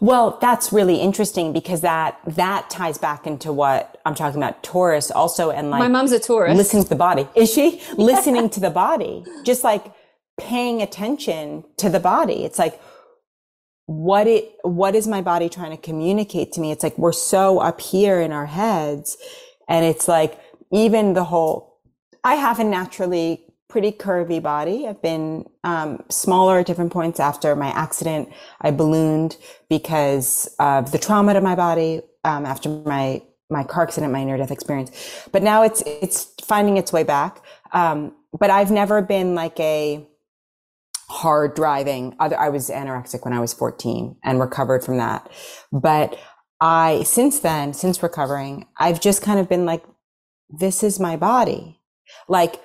Well 0.00 0.38
that's 0.38 0.70
really 0.70 0.96
interesting 0.96 1.54
because 1.54 1.80
that 1.80 2.18
that 2.26 2.68
ties 2.68 2.98
back 2.98 3.26
into 3.26 3.52
what 3.52 3.98
i'm 4.04 4.14
talking 4.14 4.38
about 4.38 4.62
taurus 4.62 5.10
also 5.10 5.50
and 5.50 5.70
like 5.70 5.80
my 5.80 5.88
mom's 5.88 6.12
a 6.12 6.20
taurus. 6.20 6.56
listening 6.56 6.82
to 6.84 6.88
the 6.90 6.94
body. 6.94 7.26
Is 7.34 7.52
she? 7.52 7.80
Listening 7.96 8.50
to 8.50 8.60
the 8.60 8.68
body. 8.68 9.24
Just 9.44 9.64
like 9.64 9.92
paying 10.38 10.82
attention 10.82 11.64
to 11.78 11.88
the 11.88 12.00
body. 12.00 12.44
It's 12.44 12.58
like 12.58 12.78
what 13.86 14.26
it 14.26 14.52
what 14.62 14.94
is 14.94 15.08
my 15.08 15.22
body 15.22 15.48
trying 15.48 15.70
to 15.70 15.82
communicate 15.82 16.52
to 16.52 16.60
me? 16.60 16.70
It's 16.70 16.82
like 16.82 16.98
we're 16.98 17.12
so 17.12 17.58
up 17.58 17.80
here 17.80 18.20
in 18.20 18.30
our 18.30 18.46
heads 18.46 19.16
and 19.68 19.86
it's 19.86 20.06
like 20.06 20.38
even 20.72 21.14
the 21.14 21.24
whole 21.24 21.80
i 22.24 22.34
have 22.34 22.58
a 22.58 22.64
naturally 22.64 23.44
pretty 23.68 23.92
curvy 23.92 24.42
body 24.42 24.86
i've 24.86 25.02
been 25.02 25.44
um, 25.64 26.02
smaller 26.10 26.58
at 26.58 26.66
different 26.66 26.92
points 26.92 27.20
after 27.20 27.56
my 27.56 27.68
accident 27.68 28.28
i 28.60 28.70
ballooned 28.70 29.36
because 29.68 30.54
of 30.58 30.92
the 30.92 30.98
trauma 30.98 31.34
to 31.34 31.40
my 31.40 31.54
body 31.54 32.00
um, 32.24 32.44
after 32.46 32.68
my 32.68 33.22
my 33.50 33.64
car 33.64 33.84
accident 33.84 34.12
my 34.12 34.24
near 34.24 34.36
death 34.36 34.50
experience 34.50 35.28
but 35.32 35.42
now 35.42 35.62
it's 35.62 35.82
it's 35.86 36.34
finding 36.42 36.76
its 36.76 36.92
way 36.92 37.02
back 37.02 37.42
um, 37.72 38.14
but 38.38 38.50
i've 38.50 38.70
never 38.70 39.02
been 39.02 39.34
like 39.34 39.58
a 39.60 40.06
hard 41.12 41.54
driving. 41.54 42.16
Other, 42.18 42.38
I 42.38 42.48
was 42.48 42.70
anorexic 42.70 43.24
when 43.24 43.34
I 43.34 43.40
was 43.40 43.52
14 43.52 44.16
and 44.24 44.40
recovered 44.40 44.82
from 44.82 44.96
that. 44.96 45.30
But 45.70 46.18
I, 46.60 47.02
since 47.04 47.40
then, 47.40 47.74
since 47.74 48.02
recovering, 48.02 48.66
I've 48.78 49.00
just 49.00 49.22
kind 49.22 49.38
of 49.38 49.48
been 49.48 49.66
like, 49.66 49.84
this 50.52 50.82
is 50.82 51.00
my 51.00 51.16
body. 51.16 51.80
Like, 52.28 52.60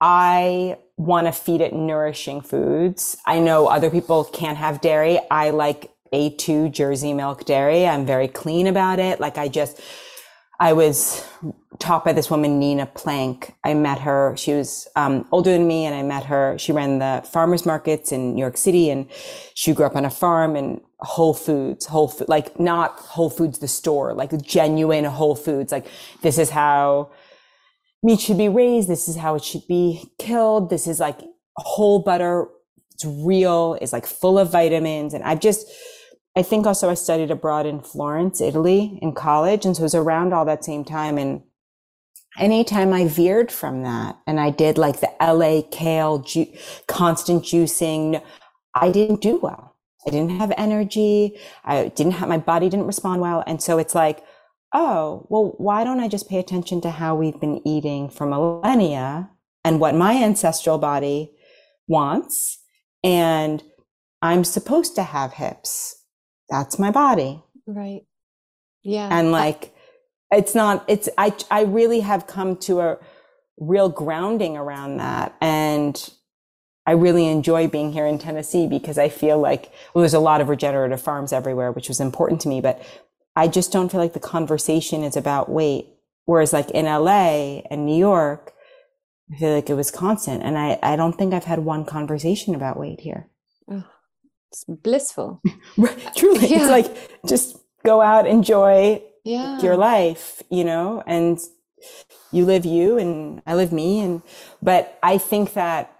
I 0.00 0.78
want 0.96 1.26
to 1.26 1.32
feed 1.32 1.60
it 1.60 1.74
nourishing 1.74 2.40
foods. 2.40 3.16
I 3.26 3.38
know 3.38 3.66
other 3.66 3.90
people 3.90 4.24
can't 4.24 4.58
have 4.58 4.80
dairy. 4.80 5.20
I 5.30 5.50
like 5.50 5.90
A2 6.12 6.72
Jersey 6.72 7.12
milk 7.12 7.44
dairy. 7.44 7.86
I'm 7.86 8.06
very 8.06 8.28
clean 8.28 8.66
about 8.66 8.98
it. 8.98 9.20
Like, 9.20 9.36
I 9.36 9.48
just, 9.48 9.80
I 10.58 10.72
was 10.72 11.26
taught 11.78 12.04
by 12.04 12.12
this 12.14 12.30
woman, 12.30 12.58
Nina 12.58 12.86
Planck. 12.86 13.52
I 13.62 13.74
met 13.74 14.00
her. 14.00 14.34
She 14.36 14.54
was 14.54 14.88
um, 14.96 15.26
older 15.30 15.52
than 15.52 15.66
me, 15.66 15.84
and 15.84 15.94
I 15.94 16.02
met 16.02 16.24
her. 16.24 16.56
She 16.58 16.72
ran 16.72 16.98
the 16.98 17.22
farmers 17.30 17.66
markets 17.66 18.12
in 18.12 18.34
New 18.34 18.40
York 18.40 18.56
City, 18.56 18.88
and 18.88 19.06
she 19.54 19.74
grew 19.74 19.84
up 19.84 19.96
on 19.96 20.06
a 20.06 20.10
farm 20.10 20.56
and 20.56 20.80
Whole 21.00 21.34
Foods, 21.34 21.86
Whole 21.86 22.08
Food, 22.08 22.28
like 22.28 22.58
not 22.58 22.98
Whole 22.98 23.28
Foods 23.28 23.58
the 23.58 23.68
store, 23.68 24.14
like 24.14 24.40
genuine 24.42 25.04
Whole 25.04 25.34
Foods. 25.34 25.72
Like 25.72 25.86
this 26.22 26.38
is 26.38 26.50
how 26.50 27.10
meat 28.02 28.20
should 28.20 28.38
be 28.38 28.48
raised. 28.48 28.88
This 28.88 29.08
is 29.08 29.16
how 29.16 29.34
it 29.36 29.44
should 29.44 29.66
be 29.68 30.12
killed. 30.18 30.70
This 30.70 30.86
is 30.86 31.00
like 31.00 31.20
whole 31.58 32.00
butter. 32.00 32.46
It's 32.94 33.04
real. 33.04 33.78
It's 33.80 33.92
like 33.92 34.06
full 34.06 34.38
of 34.38 34.50
vitamins, 34.52 35.14
and 35.14 35.24
I've 35.24 35.40
just 35.40 35.66
I 36.36 36.42
think 36.42 36.66
also 36.66 36.90
I 36.90 36.94
studied 36.94 37.30
abroad 37.30 37.64
in 37.66 37.80
Florence, 37.80 38.40
Italy 38.42 38.98
in 39.00 39.12
college. 39.14 39.64
And 39.64 39.74
so 39.74 39.80
it 39.80 39.84
was 39.84 39.94
around 39.94 40.34
all 40.34 40.44
that 40.44 40.64
same 40.64 40.84
time. 40.84 41.16
And 41.16 41.42
anytime 42.38 42.92
I 42.92 43.08
veered 43.08 43.52
from 43.52 43.82
that 43.84 44.18
and 44.26 44.40
I 44.40 44.50
did 44.50 44.78
like 44.78 45.00
the 45.00 45.12
LA 45.20 45.62
kale, 45.70 46.18
ju- 46.20 46.52
constant 46.88 47.44
juicing, 47.44 48.22
I 48.74 48.92
didn't 48.92 49.22
do 49.22 49.38
well. 49.42 49.76
I 50.06 50.10
didn't 50.10 50.38
have 50.38 50.52
energy. 50.58 51.38
I 51.64 51.88
didn't 51.88 52.14
have, 52.14 52.28
my 52.28 52.38
body 52.38 52.68
didn't 52.68 52.86
respond 52.86 53.22
well. 53.22 53.44
And 53.46 53.62
so 53.62 53.78
it's 53.78 53.94
like, 53.94 54.22
oh, 54.76 55.26
well, 55.28 55.54
why 55.58 55.82
don't 55.82 56.00
I 56.00 56.06
just 56.06 56.28
pay 56.28 56.38
attention 56.38 56.80
to 56.82 56.90
how 56.90 57.16
we've 57.16 57.40
been 57.40 57.66
eating 57.66 58.10
for 58.10 58.26
millennia 58.26 59.30
and 59.64 59.80
what 59.80 59.94
my 59.94 60.22
ancestral 60.22 60.78
body 60.78 61.32
wants? 61.88 62.58
And 63.02 63.62
I'm 64.22 64.44
supposed 64.44 64.94
to 64.96 65.02
have 65.02 65.32
hips 65.32 65.96
that's 66.48 66.78
my 66.78 66.90
body. 66.90 67.42
Right. 67.66 68.02
Yeah. 68.82 69.08
And 69.10 69.32
like, 69.32 69.74
it's 70.30 70.54
not, 70.54 70.84
it's, 70.88 71.08
I, 71.18 71.34
I 71.50 71.62
really 71.62 72.00
have 72.00 72.26
come 72.26 72.56
to 72.58 72.80
a 72.80 72.98
real 73.58 73.88
grounding 73.88 74.56
around 74.56 74.98
that. 74.98 75.34
And 75.40 76.10
I 76.86 76.92
really 76.92 77.26
enjoy 77.26 77.66
being 77.66 77.92
here 77.92 78.06
in 78.06 78.18
Tennessee 78.18 78.68
because 78.68 78.96
I 78.96 79.08
feel 79.08 79.38
like, 79.38 79.72
well, 79.92 80.02
there's 80.02 80.14
a 80.14 80.20
lot 80.20 80.40
of 80.40 80.48
regenerative 80.48 81.00
farms 81.00 81.32
everywhere, 81.32 81.72
which 81.72 81.88
was 81.88 82.00
important 82.00 82.40
to 82.42 82.48
me, 82.48 82.60
but 82.60 82.80
I 83.36 83.48
just 83.48 83.70
don't 83.70 83.90
feel 83.92 84.00
like 84.00 84.14
the 84.14 84.20
conversation 84.20 85.04
is 85.04 85.16
about 85.16 85.50
weight. 85.50 85.88
Whereas 86.24 86.52
like 86.52 86.70
in 86.70 86.86
LA 86.86 87.60
and 87.70 87.86
New 87.86 87.96
York, 87.96 88.52
I 89.32 89.36
feel 89.38 89.54
like 89.54 89.70
it 89.70 89.74
was 89.74 89.90
constant. 89.90 90.42
And 90.42 90.56
I, 90.56 90.78
I 90.82 90.96
don't 90.96 91.12
think 91.12 91.34
I've 91.34 91.44
had 91.44 91.60
one 91.60 91.84
conversation 91.84 92.54
about 92.54 92.78
weight 92.78 93.00
here. 93.00 93.28
Oh, 93.70 93.84
it's 94.50 94.64
blissful. 94.64 95.42
Truly, 96.16 96.48
yeah. 96.48 96.60
it's 96.60 96.70
like 96.70 97.26
just 97.26 97.58
go 97.84 98.00
out, 98.00 98.26
enjoy 98.26 99.02
yeah. 99.24 99.60
your 99.60 99.76
life, 99.76 100.42
you 100.50 100.64
know, 100.64 101.02
and 101.06 101.38
you 102.32 102.44
live 102.44 102.64
you 102.64 102.96
and 102.98 103.42
I 103.46 103.54
live 103.54 103.72
me. 103.72 104.00
And, 104.00 104.22
but 104.62 104.98
I 105.02 105.18
think 105.18 105.52
that 105.54 105.95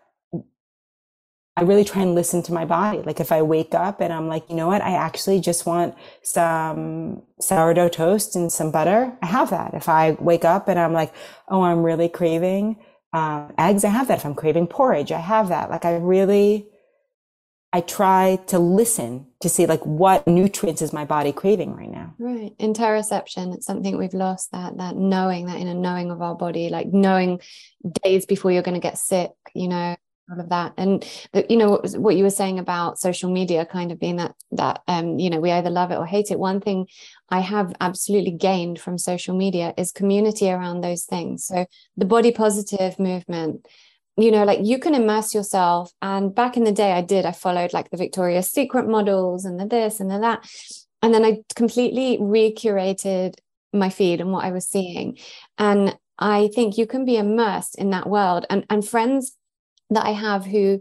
I 1.58 1.62
really 1.62 1.84
try 1.84 2.02
and 2.02 2.14
listen 2.14 2.42
to 2.44 2.52
my 2.52 2.66
body. 2.66 3.00
Like 3.00 3.18
if 3.18 3.32
I 3.32 3.40
wake 3.40 3.74
up 3.74 4.00
and 4.02 4.12
I'm 4.12 4.28
like, 4.28 4.48
you 4.50 4.56
know 4.56 4.66
what, 4.66 4.82
I 4.82 4.92
actually 4.92 5.40
just 5.40 5.64
want 5.64 5.94
some 6.22 7.22
sourdough 7.40 7.88
toast 7.88 8.36
and 8.36 8.52
some 8.52 8.70
butter, 8.70 9.16
I 9.22 9.26
have 9.26 9.48
that. 9.50 9.72
If 9.72 9.88
I 9.88 10.12
wake 10.20 10.44
up 10.44 10.68
and 10.68 10.78
I'm 10.78 10.92
like, 10.92 11.14
oh, 11.48 11.62
I'm 11.62 11.82
really 11.82 12.10
craving 12.10 12.76
um, 13.14 13.54
eggs, 13.56 13.84
I 13.84 13.88
have 13.88 14.08
that. 14.08 14.18
If 14.18 14.26
I'm 14.26 14.34
craving 14.34 14.66
porridge, 14.66 15.12
I 15.12 15.20
have 15.20 15.48
that. 15.48 15.70
Like 15.70 15.86
I 15.86 15.96
really 15.96 16.68
I 17.72 17.80
try 17.80 18.36
to 18.46 18.58
listen 18.58 19.26
to 19.40 19.48
see 19.48 19.66
like 19.66 19.84
what 19.84 20.26
nutrients 20.26 20.80
is 20.80 20.92
my 20.92 21.04
body 21.04 21.32
craving 21.32 21.74
right 21.74 21.90
now. 21.90 22.14
Right. 22.18 22.56
Interoception. 22.58 23.54
It's 23.54 23.66
something 23.66 23.98
we've 23.98 24.14
lost 24.14 24.52
that 24.52 24.76
that 24.78 24.96
knowing, 24.96 25.46
that 25.46 25.58
inner 25.58 25.74
knowing 25.74 26.10
of 26.10 26.22
our 26.22 26.34
body, 26.34 26.68
like 26.68 26.86
knowing 26.88 27.40
days 28.02 28.24
before 28.24 28.52
you're 28.52 28.62
going 28.62 28.80
to 28.80 28.80
get 28.80 28.98
sick, 28.98 29.32
you 29.54 29.68
know, 29.68 29.96
all 30.30 30.40
of 30.40 30.48
that. 30.50 30.72
And 30.76 31.06
the, 31.32 31.46
you 31.48 31.56
know 31.56 31.80
what, 31.96 32.16
you 32.16 32.24
were 32.24 32.30
saying 32.30 32.58
about 32.58 32.98
social 32.98 33.30
media 33.30 33.64
kind 33.64 33.92
of 33.92 34.00
being 34.00 34.16
that 34.16 34.34
that 34.52 34.82
um, 34.88 35.18
you 35.18 35.30
know, 35.30 35.40
we 35.40 35.50
either 35.50 35.70
love 35.70 35.90
it 35.90 35.98
or 35.98 36.06
hate 36.06 36.30
it. 36.30 36.38
One 36.38 36.60
thing 36.60 36.86
I 37.30 37.40
have 37.40 37.74
absolutely 37.80 38.32
gained 38.32 38.80
from 38.80 38.98
social 38.98 39.36
media 39.36 39.74
is 39.76 39.92
community 39.92 40.50
around 40.50 40.80
those 40.80 41.04
things. 41.04 41.44
So 41.44 41.66
the 41.96 42.04
body 42.04 42.32
positive 42.32 42.98
movement 42.98 43.66
you 44.18 44.30
know, 44.30 44.44
like 44.44 44.60
you 44.62 44.78
can 44.78 44.94
immerse 44.94 45.34
yourself. 45.34 45.92
And 46.00 46.34
back 46.34 46.56
in 46.56 46.64
the 46.64 46.72
day, 46.72 46.92
I 46.92 47.02
did, 47.02 47.26
I 47.26 47.32
followed 47.32 47.72
like 47.72 47.90
the 47.90 47.98
Victoria's 47.98 48.50
Secret 48.50 48.88
models 48.88 49.44
and 49.44 49.60
the 49.60 49.66
this 49.66 50.00
and 50.00 50.10
the 50.10 50.18
that. 50.18 50.48
And 51.02 51.12
then 51.12 51.24
I 51.24 51.42
completely 51.54 52.18
recurated 52.18 53.34
my 53.72 53.90
feed 53.90 54.20
and 54.20 54.32
what 54.32 54.44
I 54.44 54.52
was 54.52 54.66
seeing. 54.66 55.18
And 55.58 55.96
I 56.18 56.48
think 56.54 56.78
you 56.78 56.86
can 56.86 57.04
be 57.04 57.18
immersed 57.18 57.76
in 57.76 57.90
that 57.90 58.08
world. 58.08 58.46
And, 58.48 58.64
and 58.70 58.86
friends 58.86 59.35
that 59.90 60.04
I 60.04 60.10
have 60.10 60.44
who 60.44 60.80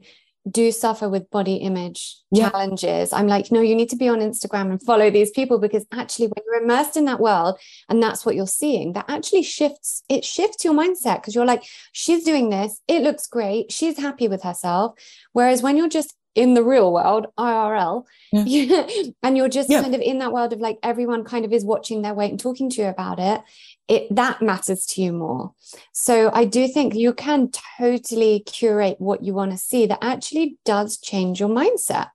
do 0.49 0.71
suffer 0.71 1.09
with 1.09 1.29
body 1.31 1.55
image 1.55 2.17
yeah. 2.31 2.49
challenges. 2.49 3.11
I'm 3.11 3.27
like, 3.27 3.51
no, 3.51 3.61
you 3.61 3.75
need 3.75 3.89
to 3.89 3.95
be 3.95 4.07
on 4.07 4.19
Instagram 4.19 4.69
and 4.69 4.81
follow 4.81 5.09
these 5.09 5.31
people 5.31 5.57
because 5.57 5.85
actually, 5.91 6.27
when 6.27 6.43
you're 6.45 6.63
immersed 6.63 6.97
in 6.97 7.05
that 7.05 7.19
world 7.19 7.59
and 7.89 8.01
that's 8.01 8.25
what 8.25 8.35
you're 8.35 8.45
seeing, 8.45 8.93
that 8.93 9.05
actually 9.07 9.43
shifts, 9.43 10.03
it 10.07 10.23
shifts 10.23 10.63
your 10.63 10.73
mindset 10.73 11.21
because 11.21 11.33
you're 11.33 11.45
like, 11.45 11.63
she's 11.93 12.23
doing 12.23 12.49
this, 12.49 12.79
it 12.87 13.01
looks 13.01 13.27
great, 13.27 13.71
she's 13.71 13.97
happy 13.97 14.27
with 14.27 14.43
herself. 14.43 14.93
Whereas 15.33 15.63
when 15.63 15.77
you're 15.77 15.89
just 15.89 16.15
in 16.35 16.53
the 16.53 16.63
real 16.63 16.93
world, 16.93 17.27
IRL, 17.39 18.03
yeah. 18.31 18.85
and 19.23 19.37
you're 19.37 19.49
just 19.49 19.69
yeah. 19.69 19.81
kind 19.81 19.95
of 19.95 20.01
in 20.01 20.19
that 20.19 20.33
world 20.33 20.53
of 20.53 20.59
like 20.59 20.77
everyone 20.83 21.23
kind 21.23 21.45
of 21.45 21.53
is 21.53 21.65
watching 21.65 22.01
their 22.01 22.13
weight 22.13 22.29
and 22.29 22.39
talking 22.39 22.69
to 22.69 22.81
you 22.81 22.87
about 22.87 23.19
it, 23.19 23.41
it 23.87 24.13
that 24.15 24.41
matters 24.41 24.85
to 24.87 25.01
you 25.01 25.13
more. 25.13 25.53
So 25.93 26.31
I 26.33 26.45
do 26.45 26.67
think 26.67 26.95
you 26.95 27.13
can 27.13 27.51
totally 27.77 28.39
curate 28.41 28.95
what 28.99 29.23
you 29.23 29.33
want 29.33 29.51
to 29.51 29.57
see 29.57 29.85
that 29.85 29.99
actually 30.01 30.57
does 30.65 30.97
change 30.97 31.39
your 31.39 31.49
mindset. 31.49 32.09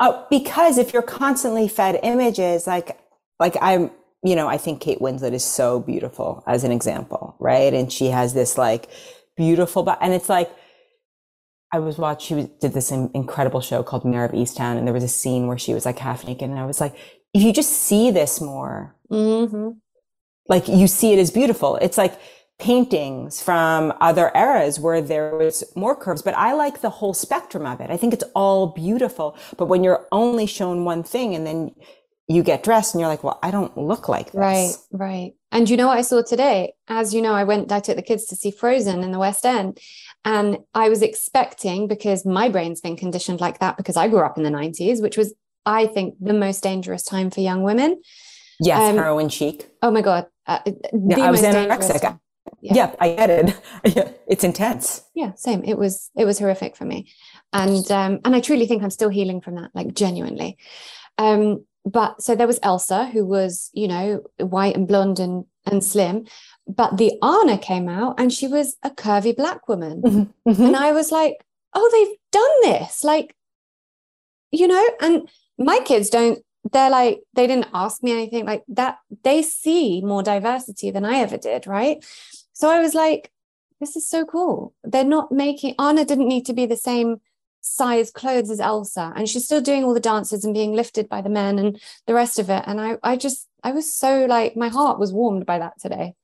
Oh, 0.00 0.26
because 0.30 0.78
if 0.78 0.92
you're 0.92 1.02
constantly 1.02 1.68
fed 1.68 2.00
images, 2.02 2.66
like 2.66 2.98
like 3.38 3.56
I'm, 3.60 3.90
you 4.22 4.34
know, 4.34 4.48
I 4.48 4.56
think 4.56 4.80
Kate 4.80 5.00
Winslet 5.00 5.32
is 5.32 5.44
so 5.44 5.80
beautiful 5.80 6.42
as 6.46 6.64
an 6.64 6.72
example, 6.72 7.36
right? 7.38 7.72
And 7.74 7.92
she 7.92 8.06
has 8.06 8.34
this 8.34 8.56
like 8.56 8.88
beautiful, 9.36 9.82
but 9.82 9.98
and 10.00 10.12
it's 10.12 10.28
like 10.28 10.50
I 11.72 11.80
was 11.80 11.98
watching. 11.98 12.46
She 12.46 12.50
did 12.60 12.72
this 12.72 12.90
incredible 12.90 13.60
show 13.60 13.82
called 13.82 14.04
Mare 14.04 14.24
of 14.24 14.32
Easttown, 14.32 14.78
and 14.78 14.86
there 14.86 14.94
was 14.94 15.04
a 15.04 15.08
scene 15.08 15.46
where 15.48 15.58
she 15.58 15.74
was 15.74 15.84
like 15.84 15.98
half 15.98 16.26
naked, 16.26 16.48
and 16.48 16.58
I 16.58 16.66
was 16.66 16.80
like, 16.80 16.94
if 17.34 17.42
you 17.42 17.52
just 17.52 17.72
see 17.72 18.10
this 18.10 18.40
more, 18.40 18.96
mm-hmm. 19.10 19.70
Like 20.48 20.68
you 20.68 20.86
see 20.86 21.12
it 21.12 21.18
as 21.18 21.30
beautiful. 21.30 21.76
It's 21.76 21.98
like 21.98 22.18
paintings 22.58 23.42
from 23.42 23.92
other 24.00 24.30
eras 24.34 24.78
where 24.78 25.02
there 25.02 25.36
was 25.36 25.64
more 25.74 25.96
curves, 25.96 26.22
but 26.22 26.34
I 26.34 26.52
like 26.52 26.80
the 26.80 26.90
whole 26.90 27.14
spectrum 27.14 27.66
of 27.66 27.80
it. 27.80 27.90
I 27.90 27.96
think 27.96 28.14
it's 28.14 28.24
all 28.34 28.68
beautiful. 28.68 29.36
But 29.56 29.66
when 29.66 29.82
you're 29.82 30.06
only 30.12 30.46
shown 30.46 30.84
one 30.84 31.02
thing, 31.02 31.34
and 31.34 31.46
then 31.46 31.74
you 32.28 32.42
get 32.42 32.62
dressed, 32.62 32.94
and 32.94 33.00
you're 33.00 33.08
like, 33.08 33.24
well, 33.24 33.38
I 33.42 33.50
don't 33.50 33.76
look 33.76 34.08
like 34.08 34.26
this. 34.26 34.34
Right, 34.34 34.74
right. 34.92 35.32
And 35.52 35.68
you 35.68 35.76
know 35.76 35.88
what 35.88 35.98
I 35.98 36.02
saw 36.02 36.22
today? 36.22 36.74
As 36.88 37.14
you 37.14 37.22
know, 37.22 37.32
I 37.32 37.44
went. 37.44 37.70
I 37.72 37.80
took 37.80 37.96
the 37.96 38.02
kids 38.02 38.26
to 38.26 38.36
see 38.36 38.50
Frozen 38.50 39.02
in 39.02 39.12
the 39.12 39.18
West 39.18 39.44
End 39.44 39.78
and 40.24 40.58
I 40.74 40.88
was 40.88 41.02
expecting, 41.02 41.86
because 41.86 42.24
my 42.24 42.48
brain's 42.48 42.80
been 42.80 42.96
conditioned 42.96 43.40
like 43.40 43.58
that 43.58 43.76
because 43.76 43.96
I 43.96 44.08
grew 44.08 44.24
up 44.24 44.38
in 44.38 44.42
the 44.42 44.50
90s, 44.50 45.02
which 45.02 45.18
was, 45.18 45.34
I 45.66 45.86
think, 45.86 46.14
the 46.20 46.32
most 46.32 46.62
dangerous 46.62 47.02
time 47.02 47.30
for 47.30 47.40
young 47.40 47.62
women. 47.62 48.00
Yes, 48.58 48.80
um, 48.80 48.96
heroin 48.96 49.28
chic. 49.28 49.68
Oh 49.82 49.90
my 49.90 50.00
God. 50.00 50.26
Uh, 50.46 50.60
yeah, 50.66 51.20
I 51.20 51.30
was 51.30 51.42
anorexic. 51.42 52.18
Yeah. 52.60 52.74
yeah, 52.74 52.94
I 53.00 53.14
get 53.14 53.30
it. 53.30 54.18
it's 54.26 54.44
intense. 54.44 55.02
Yeah, 55.14 55.32
same. 55.34 55.64
It 55.64 55.78
was 55.78 56.10
it 56.16 56.24
was 56.24 56.38
horrific 56.38 56.76
for 56.76 56.84
me. 56.84 57.10
And 57.52 57.90
um, 57.90 58.20
and 58.24 58.34
I 58.34 58.40
truly 58.40 58.66
think 58.66 58.82
I'm 58.82 58.90
still 58.90 59.08
healing 59.08 59.40
from 59.40 59.56
that, 59.56 59.70
like 59.74 59.94
genuinely. 59.94 60.58
Um, 61.18 61.64
but 61.84 62.22
so 62.22 62.34
there 62.34 62.46
was 62.46 62.58
Elsa, 62.62 63.06
who 63.06 63.26
was, 63.26 63.70
you 63.74 63.88
know, 63.88 64.24
white 64.38 64.76
and 64.76 64.88
blonde 64.88 65.20
and 65.20 65.44
and 65.66 65.82
slim 65.82 66.26
but 66.66 66.96
the 66.96 67.12
Anna 67.22 67.58
came 67.58 67.88
out 67.88 68.18
and 68.18 68.32
she 68.32 68.46
was 68.46 68.76
a 68.82 68.90
curvy 68.90 69.36
black 69.36 69.68
woman. 69.68 70.02
Mm-hmm. 70.02 70.50
Mm-hmm. 70.50 70.62
And 70.62 70.76
I 70.76 70.92
was 70.92 71.12
like, 71.12 71.44
oh, 71.74 71.90
they've 71.92 72.18
done 72.32 72.72
this. 72.72 73.04
Like, 73.04 73.34
you 74.50 74.66
know, 74.66 74.88
and 75.00 75.28
my 75.58 75.80
kids 75.84 76.08
don't, 76.08 76.42
they're 76.72 76.90
like, 76.90 77.20
they 77.34 77.46
didn't 77.46 77.68
ask 77.74 78.02
me 78.02 78.12
anything 78.12 78.46
like 78.46 78.64
that. 78.68 78.98
They 79.22 79.42
see 79.42 80.00
more 80.00 80.22
diversity 80.22 80.90
than 80.90 81.04
I 81.04 81.18
ever 81.18 81.36
did. 81.36 81.66
Right. 81.66 82.04
So 82.52 82.70
I 82.70 82.80
was 82.80 82.94
like, 82.94 83.30
this 83.80 83.96
is 83.96 84.08
so 84.08 84.24
cool. 84.24 84.74
They're 84.82 85.04
not 85.04 85.32
making, 85.32 85.74
Anna 85.78 86.04
didn't 86.04 86.28
need 86.28 86.46
to 86.46 86.54
be 86.54 86.66
the 86.66 86.76
same 86.76 87.20
size 87.60 88.10
clothes 88.10 88.50
as 88.50 88.60
Elsa. 88.60 89.12
And 89.16 89.28
she's 89.28 89.44
still 89.44 89.60
doing 89.60 89.84
all 89.84 89.94
the 89.94 90.00
dances 90.00 90.44
and 90.44 90.54
being 90.54 90.74
lifted 90.74 91.08
by 91.08 91.20
the 91.20 91.28
men 91.28 91.58
and 91.58 91.80
the 92.06 92.14
rest 92.14 92.38
of 92.38 92.48
it. 92.48 92.64
And 92.66 92.80
I, 92.80 92.96
I 93.02 93.16
just, 93.16 93.48
I 93.62 93.72
was 93.72 93.92
so 93.92 94.26
like, 94.26 94.56
my 94.56 94.68
heart 94.68 94.98
was 94.98 95.12
warmed 95.12 95.46
by 95.46 95.58
that 95.58 95.80
today 95.80 96.14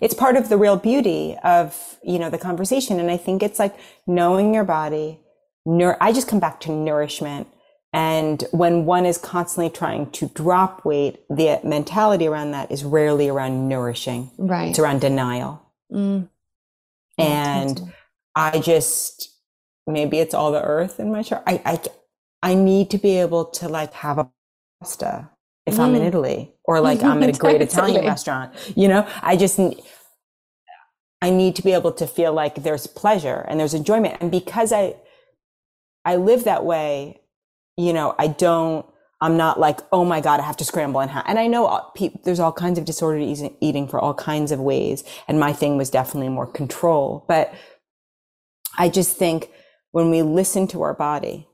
it's 0.00 0.14
part 0.14 0.36
of 0.36 0.48
the 0.48 0.56
real 0.56 0.76
beauty 0.76 1.36
of 1.44 1.98
you 2.02 2.18
know 2.18 2.30
the 2.30 2.38
conversation 2.38 2.98
and 3.00 3.10
i 3.10 3.16
think 3.16 3.42
it's 3.42 3.58
like 3.58 3.74
knowing 4.06 4.54
your 4.54 4.64
body 4.64 5.20
nur- 5.66 5.98
i 6.00 6.12
just 6.12 6.28
come 6.28 6.40
back 6.40 6.60
to 6.60 6.70
nourishment 6.70 7.46
and 7.94 8.44
when 8.50 8.84
one 8.84 9.06
is 9.06 9.16
constantly 9.16 9.70
trying 9.70 10.10
to 10.10 10.26
drop 10.28 10.84
weight 10.84 11.20
the 11.30 11.60
mentality 11.64 12.26
around 12.26 12.50
that 12.50 12.70
is 12.70 12.84
rarely 12.84 13.28
around 13.28 13.68
nourishing 13.68 14.30
right 14.36 14.70
it's 14.70 14.78
around 14.78 15.00
denial 15.00 15.62
mm. 15.92 16.28
and 17.16 17.92
i 18.34 18.58
just 18.58 19.30
maybe 19.86 20.18
it's 20.18 20.34
all 20.34 20.52
the 20.52 20.62
earth 20.62 21.00
in 21.00 21.10
my 21.10 21.22
chart 21.22 21.42
i 21.46 21.62
i 21.64 21.80
i 22.42 22.54
need 22.54 22.90
to 22.90 22.98
be 22.98 23.18
able 23.18 23.44
to 23.44 23.68
like 23.68 23.92
have 23.94 24.18
a 24.18 24.28
pasta 24.80 25.30
if 25.66 25.76
mm. 25.76 25.80
I'm 25.80 25.94
in 25.94 26.02
mm. 26.02 26.08
Italy 26.08 26.52
or 26.64 26.80
like 26.80 27.02
I'm 27.02 27.22
at 27.22 27.34
a 27.34 27.38
great 27.38 27.62
Italian 27.62 28.04
restaurant. 28.04 28.52
You 28.76 28.88
know, 28.88 29.08
I 29.22 29.36
just 29.36 29.58
I 31.22 31.30
need 31.30 31.56
to 31.56 31.62
be 31.62 31.72
able 31.72 31.92
to 31.92 32.06
feel 32.06 32.32
like 32.32 32.56
there's 32.56 32.86
pleasure 32.86 33.44
and 33.48 33.58
there's 33.58 33.74
enjoyment. 33.74 34.18
And 34.20 34.30
because 34.30 34.72
I 34.72 34.96
I 36.04 36.16
live 36.16 36.44
that 36.44 36.64
way, 36.64 37.20
you 37.76 37.92
know, 37.92 38.14
I 38.18 38.28
don't 38.28 38.86
I'm 39.20 39.38
not 39.38 39.58
like, 39.58 39.80
oh 39.90 40.04
my 40.04 40.20
God, 40.20 40.40
I 40.40 40.42
have 40.42 40.58
to 40.58 40.64
scramble 40.66 41.00
and 41.00 41.10
ha-. 41.10 41.24
and 41.26 41.38
I 41.38 41.46
know 41.46 41.66
uh, 41.66 41.82
there's 42.24 42.40
all 42.40 42.52
kinds 42.52 42.78
of 42.78 42.84
disordered 42.84 43.22
eating 43.60 43.88
for 43.88 43.98
all 43.98 44.12
kinds 44.12 44.52
of 44.52 44.60
ways. 44.60 45.02
And 45.28 45.40
my 45.40 45.52
thing 45.52 45.78
was 45.78 45.88
definitely 45.88 46.28
more 46.28 46.46
control. 46.46 47.24
But 47.26 47.54
I 48.76 48.88
just 48.90 49.16
think 49.16 49.50
when 49.92 50.10
we 50.10 50.22
listen 50.22 50.66
to 50.68 50.82
our 50.82 50.94
body, 50.94 51.48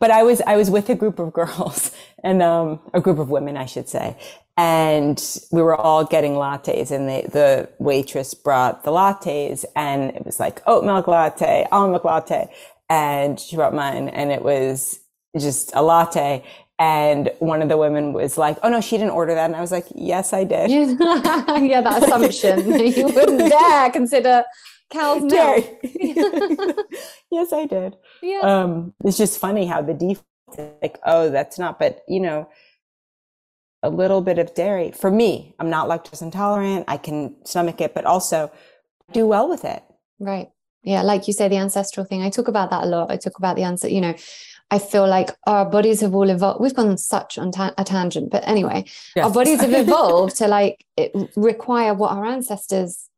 but 0.00 0.10
I 0.10 0.22
was 0.22 0.40
I 0.46 0.56
was 0.56 0.70
with 0.70 0.88
a 0.88 0.94
group 0.94 1.18
of 1.18 1.32
girls 1.32 1.92
and 2.24 2.42
um, 2.42 2.80
a 2.94 3.00
group 3.00 3.18
of 3.18 3.30
women, 3.30 3.56
I 3.56 3.66
should 3.66 3.88
say, 3.88 4.16
and 4.56 5.22
we 5.52 5.62
were 5.62 5.76
all 5.76 6.04
getting 6.04 6.32
lattes, 6.32 6.90
and 6.90 7.08
the 7.08 7.28
the 7.30 7.70
waitress 7.78 8.34
brought 8.34 8.84
the 8.84 8.90
lattes, 8.90 9.64
and 9.76 10.10
it 10.16 10.24
was 10.26 10.40
like 10.40 10.62
oat 10.66 10.84
milk 10.84 11.06
latte, 11.06 11.66
almond 11.70 11.92
milk 11.92 12.04
latte, 12.04 12.50
and 12.88 13.38
she 13.38 13.56
brought 13.56 13.74
mine, 13.74 14.08
and 14.08 14.32
it 14.32 14.42
was 14.42 14.98
just 15.36 15.72
a 15.74 15.82
latte. 15.82 16.44
And 16.80 17.30
one 17.40 17.60
of 17.60 17.68
the 17.68 17.76
women 17.76 18.12
was 18.12 18.38
like, 18.38 18.56
"Oh 18.62 18.68
no, 18.68 18.80
she 18.80 18.96
didn't 18.96 19.10
order 19.10 19.34
that," 19.34 19.46
and 19.46 19.56
I 19.56 19.60
was 19.60 19.72
like, 19.72 19.86
"Yes, 19.96 20.32
I 20.32 20.44
did." 20.44 20.70
yeah, 20.70 21.80
that 21.80 22.04
assumption 22.04 22.70
you 22.86 23.06
wouldn't 23.06 23.50
dare 23.50 23.90
consider 23.90 24.44
cow's 24.90 25.22
milk. 25.22 25.80
yes, 27.30 27.52
I 27.52 27.66
did. 27.66 27.96
Yeah. 28.22 28.40
Um, 28.40 28.94
it's 29.04 29.18
just 29.18 29.40
funny 29.40 29.66
how 29.66 29.82
the 29.82 29.94
default 29.94 30.24
like, 30.56 30.98
oh, 31.04 31.30
that's 31.30 31.58
not, 31.58 31.78
but 31.78 32.02
you 32.08 32.20
know, 32.20 32.48
a 33.82 33.90
little 33.90 34.20
bit 34.20 34.38
of 34.38 34.54
dairy 34.54 34.90
for 34.90 35.10
me. 35.10 35.54
I'm 35.58 35.70
not 35.70 35.88
lactose 35.88 36.22
intolerant. 36.22 36.84
I 36.88 36.96
can 36.96 37.36
stomach 37.44 37.80
it, 37.80 37.94
but 37.94 38.04
also 38.04 38.50
do 39.12 39.26
well 39.26 39.48
with 39.48 39.64
it. 39.64 39.82
Right. 40.18 40.50
Yeah. 40.82 41.02
Like 41.02 41.26
you 41.26 41.32
say, 41.32 41.48
the 41.48 41.56
ancestral 41.56 42.06
thing. 42.06 42.22
I 42.22 42.30
talk 42.30 42.48
about 42.48 42.70
that 42.70 42.84
a 42.84 42.86
lot. 42.86 43.10
I 43.10 43.16
talk 43.16 43.38
about 43.38 43.56
the 43.56 43.62
answer, 43.62 43.88
you 43.88 44.00
know, 44.00 44.14
I 44.70 44.78
feel 44.78 45.06
like 45.06 45.30
our 45.46 45.64
bodies 45.64 46.00
have 46.02 46.14
all 46.14 46.28
evolved. 46.28 46.60
We've 46.60 46.74
gone 46.74 46.98
such 46.98 47.38
on 47.38 47.52
ta- 47.52 47.74
a 47.78 47.84
tangent, 47.84 48.30
but 48.30 48.46
anyway, 48.46 48.84
yes. 49.16 49.24
our 49.24 49.32
bodies 49.32 49.60
have 49.60 49.72
evolved 49.88 50.36
to 50.36 50.48
like 50.48 50.84
require 51.36 51.94
what 51.94 52.12
our 52.12 52.26
ancestors 52.26 53.08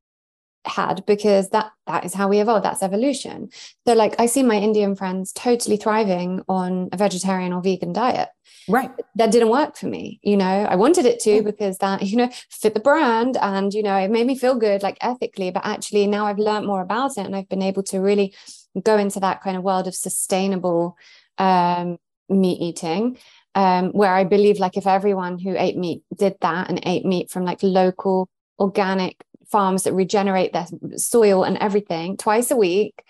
had 0.67 1.05
because 1.07 1.51
that 1.51 1.73
that 1.87 2.05
is 2.05 2.13
how 2.13 2.29
we 2.29 2.39
evolved 2.39 2.65
that's 2.65 2.83
evolution 2.83 3.49
so 3.87 3.95
like 3.95 4.15
i 4.19 4.27
see 4.27 4.43
my 4.43 4.57
indian 4.57 4.95
friends 4.95 5.33
totally 5.33 5.77
thriving 5.77 6.43
on 6.49 6.89
a 6.93 6.99
vegetarian 6.99 7.53
or 7.53 7.63
vegan 7.63 7.95
diet 7.95 8.29
right 8.69 8.91
that 9.15 9.31
didn't 9.31 9.49
work 9.49 9.75
for 9.75 9.87
me 9.87 10.21
you 10.23 10.37
know 10.37 10.45
i 10.45 10.77
wanted 10.77 11.07
it 11.07 11.19
to 11.19 11.39
hmm. 11.39 11.45
because 11.45 11.79
that 11.79 12.03
you 12.07 12.17
know 12.17 12.31
fit 12.51 12.75
the 12.75 12.81
brand 12.81 13.39
and 13.39 13.73
you 13.73 13.83
know 13.83 13.97
it 13.97 14.11
made 14.11 14.27
me 14.27 14.37
feel 14.37 14.55
good 14.55 14.83
like 14.83 14.99
ethically 15.01 15.51
but 15.51 15.65
actually 15.65 16.07
now 16.07 16.27
i've 16.27 16.39
learned 16.39 16.67
more 16.67 16.83
about 16.83 17.13
it 17.13 17.25
and 17.25 17.35
i've 17.35 17.49
been 17.49 17.63
able 17.63 17.83
to 17.83 17.99
really 17.99 18.35
go 18.83 18.99
into 18.99 19.19
that 19.19 19.43
kind 19.43 19.57
of 19.57 19.63
world 19.63 19.87
of 19.87 19.95
sustainable 19.95 20.95
um, 21.41 21.99
meat 22.29 22.61
eating 22.61 23.19
um, 23.55 23.91
where 23.91 24.15
i 24.15 24.25
believe 24.25 24.59
like 24.59 24.77
if 24.77 24.87
everyone 24.87 25.39
who 25.39 25.57
ate 25.57 25.77
meat 25.77 26.03
did 26.17 26.37
that 26.41 26.69
and 26.69 26.81
ate 26.85 27.05
meat 27.05 27.31
from 27.31 27.45
like 27.45 27.63
local 27.63 28.29
organic 28.59 29.17
farms 29.51 29.83
that 29.83 29.93
regenerate 29.93 30.53
their 30.53 30.67
soil 30.97 31.43
and 31.43 31.57
everything 31.59 32.17
twice 32.17 32.51
a 32.51 32.57
week 32.57 33.03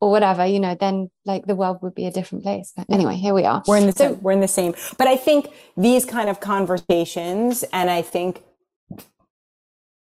or 0.00 0.10
whatever, 0.10 0.46
you 0.46 0.60
know, 0.60 0.76
then 0.78 1.10
like 1.24 1.46
the 1.46 1.56
world 1.56 1.78
would 1.82 1.94
be 1.94 2.06
a 2.06 2.10
different 2.10 2.44
place. 2.44 2.72
But 2.76 2.86
anyway, 2.88 3.16
here 3.16 3.34
we 3.34 3.44
are. 3.44 3.62
We're 3.66 3.78
in 3.78 3.86
the 3.86 3.92
so, 3.92 4.12
same, 4.12 4.22
we're 4.22 4.32
in 4.32 4.40
the 4.40 4.48
same. 4.48 4.74
But 4.96 5.08
I 5.08 5.16
think 5.16 5.48
these 5.76 6.04
kind 6.04 6.30
of 6.30 6.40
conversations, 6.40 7.64
and 7.72 7.90
I 7.90 8.02
think 8.02 8.42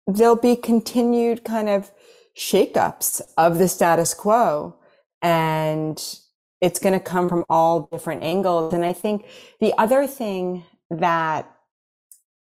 there'll 0.05 0.35
be 0.35 0.55
continued 0.55 1.45
kind 1.45 1.69
of 1.69 1.91
shakeups 2.37 3.21
of 3.37 3.57
the 3.57 3.69
status 3.69 4.13
quo, 4.13 4.75
and 5.21 6.19
it's 6.65 6.79
going 6.79 6.93
to 6.93 6.99
come 6.99 7.29
from 7.29 7.45
all 7.47 7.87
different 7.91 8.23
angles. 8.23 8.73
And 8.73 8.83
I 8.83 8.91
think 8.91 9.25
the 9.59 9.71
other 9.77 10.07
thing 10.07 10.63
that 10.89 11.47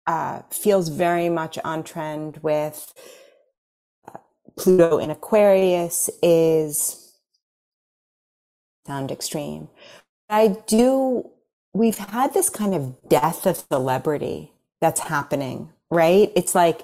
uh, 0.04 0.42
feels 0.50 0.88
very 0.88 1.28
much 1.28 1.60
on 1.64 1.84
trend 1.84 2.38
with 2.42 2.92
Pluto 4.56 4.98
in 4.98 5.12
Aquarius 5.12 6.10
is 6.24 7.12
sound 8.84 9.12
extreme. 9.12 9.68
I 10.28 10.56
do, 10.66 11.30
we've 11.72 11.98
had 11.98 12.34
this 12.34 12.50
kind 12.50 12.74
of 12.74 13.08
death 13.08 13.46
of 13.46 13.64
celebrity 13.70 14.50
that's 14.80 15.02
happening, 15.02 15.70
right? 15.88 16.32
It's 16.34 16.56
like, 16.56 16.82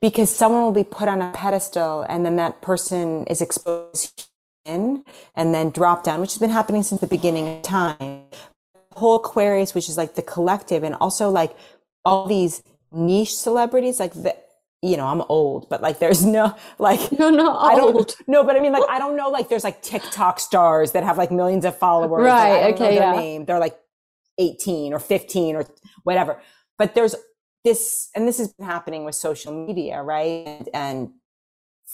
because 0.00 0.28
someone 0.28 0.62
will 0.62 0.72
be 0.72 0.82
put 0.82 1.06
on 1.06 1.22
a 1.22 1.30
pedestal 1.30 2.02
and 2.08 2.26
then 2.26 2.34
that 2.34 2.62
person 2.62 3.26
is 3.26 3.40
exposed 3.40 4.28
in 4.68 5.04
and 5.34 5.54
then 5.54 5.70
drop 5.70 6.04
down, 6.04 6.20
which 6.20 6.32
has 6.32 6.38
been 6.38 6.50
happening 6.50 6.82
since 6.82 7.00
the 7.00 7.06
beginning 7.06 7.56
of 7.56 7.62
time. 7.62 8.22
Whole 8.92 9.16
Aquarius, 9.16 9.74
which 9.74 9.88
is 9.88 9.96
like 9.96 10.14
the 10.14 10.22
collective 10.22 10.82
and 10.82 10.94
also 10.96 11.30
like 11.30 11.56
all 12.04 12.26
these 12.26 12.62
niche 12.92 13.36
celebrities, 13.36 13.98
like 13.98 14.12
the, 14.12 14.36
you 14.82 14.96
know, 14.96 15.06
I'm 15.06 15.22
old, 15.28 15.68
but 15.68 15.82
like 15.82 15.98
there's 15.98 16.24
no 16.24 16.54
like 16.78 17.12
no 17.18 17.30
no 17.30 17.56
I 17.56 17.74
don't 17.74 18.16
no, 18.26 18.44
but 18.44 18.56
I 18.56 18.60
mean 18.60 18.72
like 18.72 18.88
I 18.88 18.98
don't 18.98 19.16
know 19.16 19.30
like 19.30 19.48
there's 19.48 19.64
like 19.64 19.82
TikTok 19.82 20.40
stars 20.40 20.92
that 20.92 21.04
have 21.04 21.18
like 21.18 21.30
millions 21.30 21.64
of 21.64 21.76
followers. 21.76 22.24
Right. 22.24 22.74
okay. 22.74 22.94
yeah. 22.94 23.12
Name. 23.12 23.44
They're 23.44 23.58
like 23.58 23.78
18 24.38 24.92
or 24.92 24.98
15 25.00 25.56
or 25.56 25.64
whatever. 26.04 26.40
but 26.76 26.94
there's 26.94 27.14
this, 27.64 28.08
and 28.14 28.26
this 28.26 28.38
has 28.38 28.48
been 28.52 28.66
happening 28.66 29.04
with 29.04 29.14
social 29.14 29.52
media, 29.52 30.02
right? 30.02 30.46
And, 30.46 30.68
and 30.72 31.10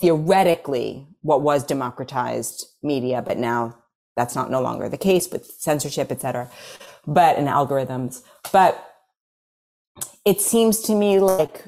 theoretically, 0.01 1.07
what 1.23 1.43
was 1.43 1.65
democratized 1.65 2.67
media, 2.83 3.23
but 3.23 3.39
now 3.39 3.77
that's 4.17 4.35
not 4.35 4.51
no 4.51 4.61
longer 4.61 4.89
the 4.89 4.99
case 4.99 5.29
with 5.31 5.47
censorship, 5.47 6.11
et 6.11 6.21
cetera, 6.21 6.51
but 7.07 7.37
and 7.37 7.49
algorithms. 7.49 8.23
But 8.53 8.93
it 10.25 10.41
seems 10.41 10.81
to 10.83 10.95
me 10.95 11.21
like 11.21 11.67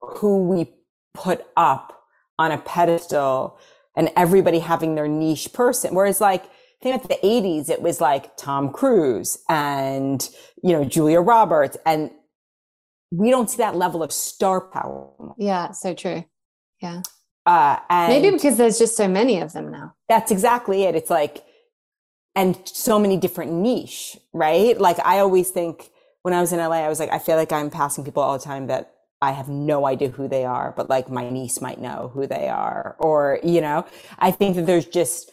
who 0.00 0.44
we 0.46 0.72
put 1.14 1.44
up 1.56 2.04
on 2.38 2.52
a 2.52 2.58
pedestal 2.58 3.58
and 3.96 4.10
everybody 4.16 4.58
having 4.58 4.94
their 4.94 5.08
niche 5.08 5.52
person. 5.52 5.94
Whereas 5.94 6.20
like, 6.20 6.44
think 6.82 6.96
about 6.96 7.08
the 7.08 7.26
80s, 7.26 7.68
it 7.70 7.82
was 7.82 8.00
like 8.00 8.36
Tom 8.36 8.72
Cruise 8.72 9.38
and, 9.48 10.28
you 10.62 10.72
know, 10.72 10.84
Julia 10.84 11.20
Roberts. 11.20 11.76
And 11.86 12.10
we 13.10 13.30
don't 13.30 13.50
see 13.50 13.58
that 13.58 13.76
level 13.76 14.02
of 14.02 14.10
star 14.12 14.60
power. 14.60 15.10
Yeah, 15.38 15.72
so 15.72 15.94
true. 15.94 16.24
Yeah. 16.80 17.02
Uh, 17.44 17.78
Maybe 18.08 18.30
because 18.30 18.56
there's 18.56 18.78
just 18.78 18.96
so 18.96 19.08
many 19.08 19.40
of 19.40 19.52
them 19.52 19.70
now. 19.70 19.94
That's 20.08 20.30
exactly 20.30 20.84
it. 20.84 20.94
It's 20.94 21.10
like, 21.10 21.44
and 22.34 22.56
so 22.64 22.98
many 22.98 23.16
different 23.16 23.52
niche, 23.52 24.16
right? 24.32 24.80
Like 24.80 24.98
I 25.04 25.18
always 25.18 25.50
think 25.50 25.90
when 26.22 26.34
I 26.34 26.40
was 26.40 26.52
in 26.52 26.58
LA, 26.58 26.76
I 26.84 26.88
was 26.88 27.00
like, 27.00 27.10
I 27.10 27.18
feel 27.18 27.36
like 27.36 27.52
I'm 27.52 27.68
passing 27.68 28.04
people 28.04 28.22
all 28.22 28.38
the 28.38 28.44
time 28.44 28.68
that 28.68 28.94
I 29.20 29.32
have 29.32 29.48
no 29.48 29.86
idea 29.86 30.08
who 30.08 30.28
they 30.28 30.44
are, 30.44 30.72
but 30.76 30.88
like 30.88 31.10
my 31.10 31.28
niece 31.30 31.60
might 31.60 31.80
know 31.80 32.10
who 32.14 32.26
they 32.26 32.48
are. 32.48 32.96
Or, 32.98 33.38
you 33.42 33.60
know, 33.60 33.86
I 34.18 34.30
think 34.30 34.56
that 34.56 34.66
there's 34.66 34.86
just, 34.86 35.30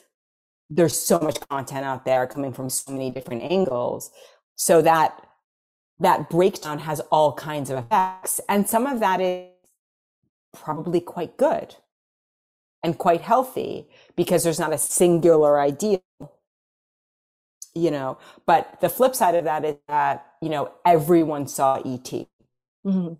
there's 0.69 0.97
so 0.97 1.19
much 1.19 1.39
content 1.49 1.85
out 1.85 2.05
there 2.05 2.27
coming 2.27 2.53
from 2.53 2.69
so 2.69 2.91
many 2.91 3.11
different 3.11 3.43
angles. 3.43 4.11
So 4.55 4.81
that, 4.81 5.25
that 5.99 6.29
breakdown 6.29 6.79
has 6.79 6.99
all 7.11 7.33
kinds 7.33 7.69
of 7.69 7.79
effects. 7.79 8.41
And 8.49 8.67
some 8.67 8.85
of 8.85 8.99
that 8.99 9.21
is 9.21 9.49
probably 10.53 11.01
quite 11.01 11.37
good 11.37 11.75
and 12.83 12.97
quite 12.97 13.21
healthy 13.21 13.87
because 14.15 14.43
there's 14.43 14.59
not 14.59 14.73
a 14.73 14.77
singular 14.77 15.59
idea 15.59 15.99
you 17.75 17.91
know? 17.91 18.17
But 18.45 18.79
the 18.81 18.89
flip 18.89 19.15
side 19.15 19.35
of 19.35 19.45
that 19.45 19.65
is 19.65 19.75
that 19.87 20.25
you 20.41 20.49
know 20.49 20.71
everyone 20.85 21.47
saw 21.47 21.81
E.T. 21.85 22.27
mm-hmm. 22.85 23.13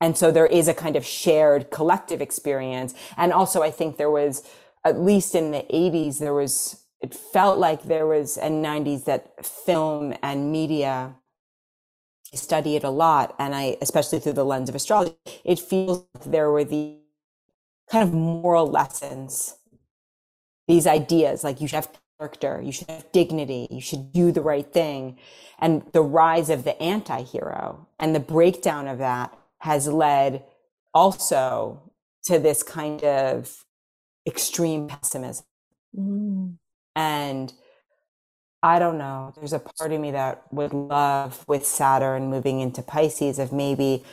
and 0.00 0.16
so 0.18 0.30
there 0.30 0.46
is 0.46 0.68
a 0.68 0.74
kind 0.74 0.96
of 0.96 1.04
shared 1.06 1.70
collective 1.70 2.20
experience. 2.22 2.94
And 3.16 3.32
also 3.32 3.62
i 3.62 3.70
think 3.70 3.96
there 3.96 4.10
was 4.10 4.44
at 4.84 5.00
least 5.00 5.34
in 5.34 5.50
the 5.52 5.66
80s 5.72 6.18
there 6.20 6.34
was 6.34 6.84
it 7.00 7.14
felt 7.14 7.58
like 7.58 7.84
there 7.84 8.06
was 8.06 8.38
and 8.38 8.64
90s 8.64 9.04
that 9.06 9.44
film 9.46 10.14
and 10.22 10.52
media 10.52 11.16
study 12.34 12.76
it 12.76 12.84
a 12.84 12.90
lot. 12.90 13.34
And 13.38 13.54
i 13.54 13.76
especially 13.82 14.20
through 14.20 14.34
the 14.34 14.44
lens 14.44 14.68
of 14.68 14.74
astrology 14.74 15.16
it 15.44 15.58
feels 15.58 16.06
like 16.14 16.24
there 16.24 16.50
were 16.50 16.64
the 16.64 16.98
kind 17.90 18.06
of 18.06 18.14
moral 18.14 18.66
lessons 18.66 19.56
these 20.66 20.86
ideas 20.86 21.42
like 21.42 21.60
you 21.60 21.66
should 21.66 21.76
have 21.76 21.90
character, 22.18 22.60
you 22.62 22.72
should 22.72 22.90
have 22.90 23.10
dignity, 23.12 23.68
you 23.70 23.80
should 23.80 24.12
do 24.12 24.32
the 24.32 24.40
right 24.40 24.72
thing. 24.72 25.18
And 25.58 25.82
the 25.92 26.02
rise 26.02 26.50
of 26.50 26.64
the 26.64 26.80
anti 26.80 27.22
hero 27.22 27.86
and 27.98 28.14
the 28.14 28.20
breakdown 28.20 28.86
of 28.86 28.98
that 28.98 29.36
has 29.60 29.88
led 29.88 30.44
also 30.94 31.82
to 32.24 32.38
this 32.38 32.62
kind 32.62 33.02
of 33.02 33.64
extreme 34.26 34.88
pessimism. 34.88 35.46
Mm. 35.96 36.58
And 36.94 37.52
I 38.62 38.78
don't 38.78 38.98
know, 38.98 39.32
there's 39.36 39.52
a 39.52 39.60
part 39.60 39.92
of 39.92 40.00
me 40.00 40.10
that 40.10 40.42
would 40.52 40.74
love 40.74 41.44
with 41.46 41.64
Saturn 41.64 42.28
moving 42.28 42.60
into 42.60 42.82
Pisces 42.82 43.38
of 43.38 43.52
maybe 43.52 44.04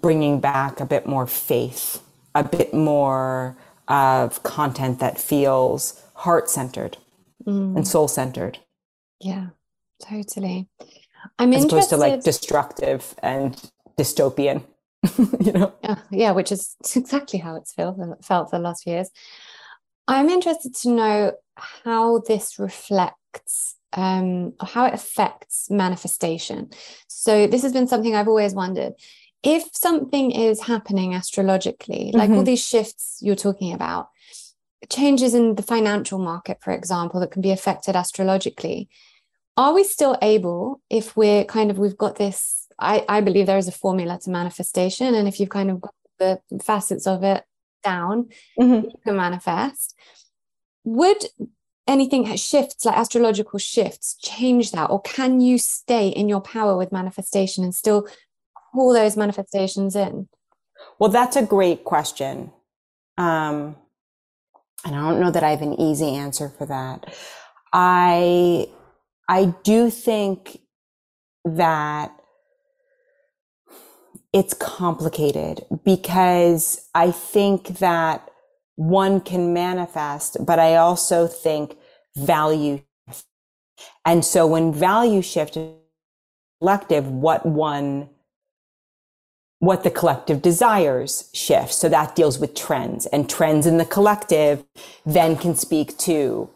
bringing 0.00 0.40
back 0.40 0.80
a 0.80 0.86
bit 0.86 1.06
more 1.06 1.26
faith, 1.26 2.02
a 2.36 2.44
bit 2.44 2.74
more 2.74 3.56
of 3.88 4.42
content 4.42 5.00
that 5.00 5.18
feels 5.18 6.02
heart 6.14 6.50
centered 6.50 6.96
mm. 7.46 7.76
and 7.76 7.86
soul 7.86 8.08
centered. 8.08 8.58
Yeah, 9.20 9.48
totally. 10.02 10.68
I'm 11.38 11.52
As 11.52 11.64
interested... 11.64 11.76
opposed 11.76 11.90
to 11.90 11.96
like 11.96 12.22
destructive 12.22 13.14
and 13.22 13.70
dystopian, 13.98 14.64
you 15.40 15.52
know? 15.52 15.72
Yeah, 15.82 15.98
yeah, 16.10 16.30
which 16.32 16.52
is 16.52 16.76
exactly 16.96 17.38
how 17.38 17.56
it's 17.56 17.72
felt, 17.72 17.98
felt 18.24 18.50
the 18.50 18.58
last 18.58 18.84
few 18.84 18.94
years. 18.94 19.10
I'm 20.08 20.28
interested 20.28 20.74
to 20.82 20.90
know 20.90 21.32
how 21.56 22.20
this 22.20 22.58
reflects 22.58 23.76
um, 23.92 24.52
or 24.60 24.66
how 24.66 24.84
it 24.84 24.94
affects 24.94 25.70
manifestation. 25.70 26.70
So, 27.08 27.46
this 27.46 27.62
has 27.62 27.72
been 27.72 27.88
something 27.88 28.14
I've 28.14 28.28
always 28.28 28.54
wondered. 28.54 28.92
If 29.46 29.68
something 29.72 30.32
is 30.32 30.62
happening 30.62 31.14
astrologically, 31.14 32.10
like 32.12 32.28
mm-hmm. 32.30 32.38
all 32.38 32.42
these 32.42 32.66
shifts 32.66 33.18
you're 33.22 33.36
talking 33.36 33.72
about, 33.72 34.08
changes 34.90 35.34
in 35.34 35.54
the 35.54 35.62
financial 35.62 36.18
market, 36.18 36.58
for 36.60 36.72
example, 36.72 37.20
that 37.20 37.30
can 37.30 37.42
be 37.42 37.52
affected 37.52 37.94
astrologically, 37.94 38.88
are 39.56 39.72
we 39.72 39.84
still 39.84 40.18
able, 40.20 40.82
if 40.90 41.16
we're 41.16 41.44
kind 41.44 41.70
of, 41.70 41.78
we've 41.78 41.96
got 41.96 42.16
this, 42.16 42.66
I, 42.78 43.04
I 43.08 43.20
believe 43.20 43.46
there 43.46 43.56
is 43.56 43.68
a 43.68 43.72
formula 43.72 44.18
to 44.22 44.30
manifestation. 44.30 45.14
And 45.14 45.28
if 45.28 45.38
you've 45.38 45.48
kind 45.48 45.70
of 45.70 45.80
got 45.80 45.94
the 46.18 46.40
facets 46.62 47.06
of 47.06 47.22
it 47.22 47.44
down, 47.84 48.30
mm-hmm. 48.58 48.84
you 48.86 48.98
can 49.04 49.16
manifest. 49.16 49.94
Would 50.84 51.24
anything 51.86 52.34
shifts, 52.36 52.84
like 52.84 52.98
astrological 52.98 53.60
shifts, 53.60 54.16
change 54.20 54.72
that? 54.72 54.90
Or 54.90 55.00
can 55.00 55.40
you 55.40 55.56
stay 55.56 56.08
in 56.08 56.28
your 56.28 56.40
power 56.40 56.76
with 56.76 56.90
manifestation 56.90 57.62
and 57.62 57.74
still 57.74 58.08
pull 58.76 58.92
those 58.92 59.16
manifestations 59.16 59.96
in? 59.96 60.28
Well, 60.98 61.10
that's 61.10 61.36
a 61.36 61.42
great 61.42 61.84
question. 61.84 62.52
Um, 63.18 63.76
and 64.84 64.94
I 64.94 65.10
don't 65.10 65.20
know 65.20 65.30
that 65.30 65.42
I 65.42 65.50
have 65.50 65.62
an 65.62 65.80
easy 65.80 66.14
answer 66.14 66.48
for 66.48 66.66
that. 66.66 67.16
I 67.72 68.68
I 69.28 69.46
do 69.64 69.90
think 69.90 70.60
that 71.44 72.12
it's 74.32 74.54
complicated 74.54 75.64
because 75.84 76.88
I 76.94 77.10
think 77.10 77.78
that 77.78 78.30
one 78.76 79.20
can 79.20 79.54
manifest, 79.54 80.36
but 80.44 80.58
I 80.58 80.76
also 80.76 81.26
think 81.26 81.76
value. 82.16 82.82
And 84.04 84.24
so 84.24 84.46
when 84.46 84.72
value 84.72 85.22
shift 85.22 85.58
collective, 86.60 87.08
what 87.08 87.46
one 87.46 88.10
what 89.58 89.84
the 89.84 89.90
collective 89.90 90.42
desires 90.42 91.30
shift. 91.32 91.72
So 91.72 91.88
that 91.88 92.14
deals 92.14 92.38
with 92.38 92.54
trends 92.54 93.06
and 93.06 93.28
trends 93.28 93.66
in 93.66 93.78
the 93.78 93.84
collective 93.84 94.64
then 95.04 95.36
can 95.36 95.54
speak 95.54 95.96
to 95.98 96.50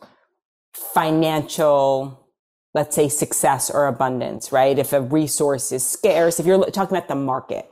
financial, 0.73 2.29
let's 2.75 2.95
say 2.95 3.09
success 3.09 3.71
or 3.71 3.87
abundance, 3.87 4.53
right? 4.53 4.79
If 4.79 4.93
a 4.93 5.01
resource 5.01 5.73
is 5.73 5.87
scarce, 5.87 6.39
if 6.39 6.47
you're 6.47 6.65
talking 6.67 6.97
about 6.97 7.09
the 7.09 7.15
market. 7.15 7.71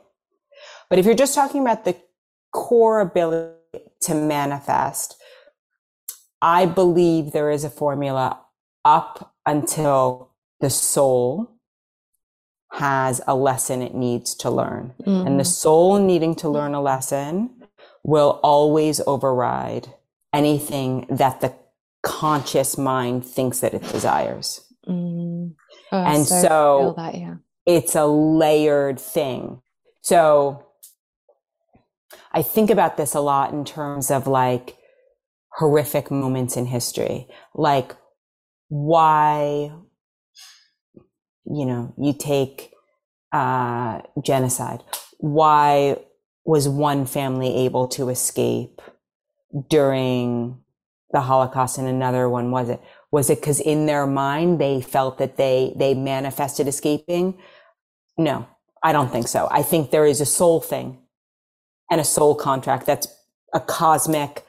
But 0.89 0.99
if 0.99 1.05
you're 1.05 1.15
just 1.15 1.35
talking 1.35 1.61
about 1.61 1.85
the 1.85 1.97
core 2.53 3.01
ability 3.01 3.53
to 4.03 4.15
manifest, 4.15 5.17
I 6.41 6.65
believe 6.67 7.33
there 7.33 7.51
is 7.51 7.65
a 7.65 7.71
formula 7.71 8.41
up 8.85 9.35
until 9.45 10.31
the 10.61 10.71
soul 10.71 11.58
has 12.73 13.21
a 13.27 13.35
lesson 13.35 13.83
it 13.83 13.95
needs 13.95 14.35
to 14.37 14.51
learn. 14.51 14.95
Mm-hmm. 15.03 15.27
And 15.27 15.41
the 15.41 15.45
soul 15.45 15.99
needing 15.99 16.35
to 16.37 16.49
learn 16.49 16.75
a 16.75 16.83
lesson 16.83 17.51
will 18.05 18.41
always 18.43 19.01
override 19.07 19.89
anything 20.33 21.07
that 21.11 21.41
the 21.41 21.55
conscious 22.03 22.79
mind 22.79 23.25
thinks 23.25 23.61
that 23.61 23.75
it 23.75 23.83
desires. 23.83 24.61
Mm. 24.87 25.55
Oh, 25.93 26.05
and 26.05 26.27
so, 26.27 26.43
so 26.43 26.95
that, 26.97 27.15
yeah. 27.15 27.35
it's 27.67 27.95
a 27.95 28.07
layered 28.07 29.01
thing. 29.01 29.61
So 30.03 30.67
I 32.33 32.43
think 32.43 32.71
about 32.71 32.97
this 32.97 33.15
a 33.15 33.21
lot 33.21 33.53
in 33.53 33.65
terms 33.65 34.11
of 34.11 34.27
like 34.27 34.77
horrific 35.53 36.11
moments 36.11 36.57
in 36.57 36.67
history. 36.67 37.27
Like, 37.55 37.97
why 38.69 39.73
you 41.51 41.67
know, 41.67 41.95
you 41.99 42.13
take 42.13 42.73
uh, 43.33 44.01
genocide. 44.23 44.83
Why 45.19 45.97
was 46.45 46.69
one 46.69 47.07
family 47.07 47.55
able 47.65 47.89
to 47.89 48.09
escape 48.09 48.81
during 49.69 50.59
the 51.11 51.21
Holocaust 51.21 51.79
and 51.79 51.89
another 51.89 52.29
one 52.29 52.51
wasn't? 52.51 52.81
Was 53.11 53.31
it 53.31 53.41
because 53.41 53.61
in 53.61 53.87
their 53.87 54.07
mind 54.07 54.61
they 54.61 54.81
felt 54.81 55.19
that 55.19 55.37
they 55.37 55.73
they 55.77 55.95
manifested 55.95 56.69
escaping? 56.69 57.39
No, 58.19 58.47
I 58.83 58.93
don't 58.93 59.11
think 59.11 59.29
so. 59.29 59.49
I 59.51 59.63
think 59.63 59.91
there 59.91 60.07
is 60.07 60.21
a 60.21 60.27
soul 60.27 60.61
thing 60.61 60.99
and 61.91 62.01
a 62.01 62.05
soul 62.05 62.35
contract 62.35 62.87
that's 62.87 63.09
a 63.55 63.61
cosmic 63.61 64.45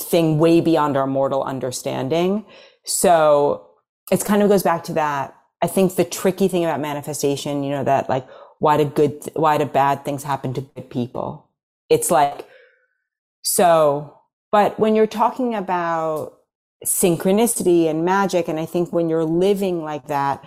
thing 0.00 0.38
way 0.38 0.60
beyond 0.60 0.96
our 0.96 1.06
mortal 1.06 1.42
understanding. 1.42 2.46
So 2.84 3.68
it 4.10 4.24
kind 4.24 4.42
of 4.42 4.48
goes 4.48 4.62
back 4.62 4.84
to 4.84 4.94
that 4.94 5.36
I 5.64 5.66
think 5.66 5.96
the 5.96 6.04
tricky 6.04 6.46
thing 6.46 6.62
about 6.62 6.78
manifestation, 6.78 7.62
you 7.62 7.70
know, 7.70 7.84
that 7.84 8.10
like, 8.10 8.28
why 8.58 8.76
do 8.76 8.84
good, 8.84 9.30
why 9.32 9.56
do 9.56 9.64
bad 9.64 10.04
things 10.04 10.22
happen 10.22 10.52
to 10.52 10.60
good 10.60 10.90
people? 10.90 11.48
It's 11.88 12.10
like, 12.10 12.46
so, 13.40 14.20
but 14.52 14.78
when 14.78 14.94
you're 14.94 15.06
talking 15.06 15.54
about 15.54 16.34
synchronicity 16.84 17.88
and 17.88 18.04
magic, 18.04 18.46
and 18.46 18.60
I 18.60 18.66
think 18.66 18.92
when 18.92 19.08
you're 19.08 19.24
living 19.24 19.82
like 19.82 20.08
that, 20.08 20.44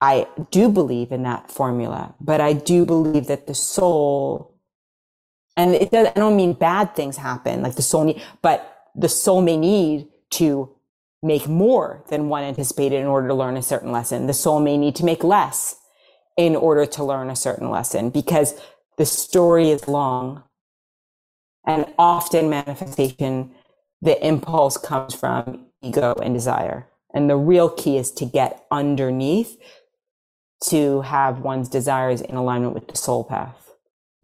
I 0.00 0.26
do 0.50 0.68
believe 0.68 1.12
in 1.12 1.22
that 1.22 1.48
formula, 1.48 2.16
but 2.20 2.40
I 2.40 2.52
do 2.52 2.84
believe 2.84 3.28
that 3.28 3.46
the 3.46 3.54
soul, 3.54 4.56
and 5.56 5.74
it 5.76 5.92
does, 5.92 6.08
I 6.08 6.18
don't 6.18 6.34
mean 6.34 6.54
bad 6.54 6.96
things 6.96 7.16
happen, 7.16 7.62
like 7.62 7.76
the 7.76 7.82
soul 7.82 8.02
need, 8.02 8.20
but 8.42 8.88
the 8.96 9.08
soul 9.08 9.42
may 9.42 9.56
need 9.56 10.08
to 10.30 10.74
make 11.22 11.46
more 11.46 12.02
than 12.08 12.28
one 12.28 12.44
anticipated 12.44 12.96
in 12.96 13.06
order 13.06 13.28
to 13.28 13.34
learn 13.34 13.56
a 13.56 13.62
certain 13.62 13.92
lesson. 13.92 14.26
The 14.26 14.34
soul 14.34 14.60
may 14.60 14.76
need 14.76 14.96
to 14.96 15.04
make 15.04 15.22
less 15.22 15.76
in 16.36 16.56
order 16.56 16.86
to 16.86 17.04
learn 17.04 17.28
a 17.28 17.36
certain 17.36 17.70
lesson 17.70 18.10
because 18.10 18.58
the 18.96 19.06
story 19.06 19.70
is 19.70 19.88
long. 19.88 20.44
And 21.66 21.86
often 21.98 22.48
manifestation, 22.48 23.52
the 24.00 24.26
impulse 24.26 24.78
comes 24.78 25.14
from 25.14 25.66
ego 25.82 26.14
and 26.22 26.32
desire. 26.32 26.88
And 27.12 27.28
the 27.28 27.36
real 27.36 27.68
key 27.68 27.98
is 27.98 28.10
to 28.12 28.24
get 28.24 28.64
underneath 28.70 29.58
to 30.64 31.02
have 31.02 31.40
one's 31.40 31.68
desires 31.68 32.20
in 32.20 32.34
alignment 32.34 32.74
with 32.74 32.88
the 32.88 32.96
soul 32.96 33.24
path. 33.24 33.70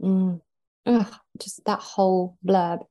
Mm. 0.01 0.41
Ugh, 0.87 1.15
just 1.39 1.65
that 1.65 1.81
whole 1.81 2.39
blurb. 2.47 2.87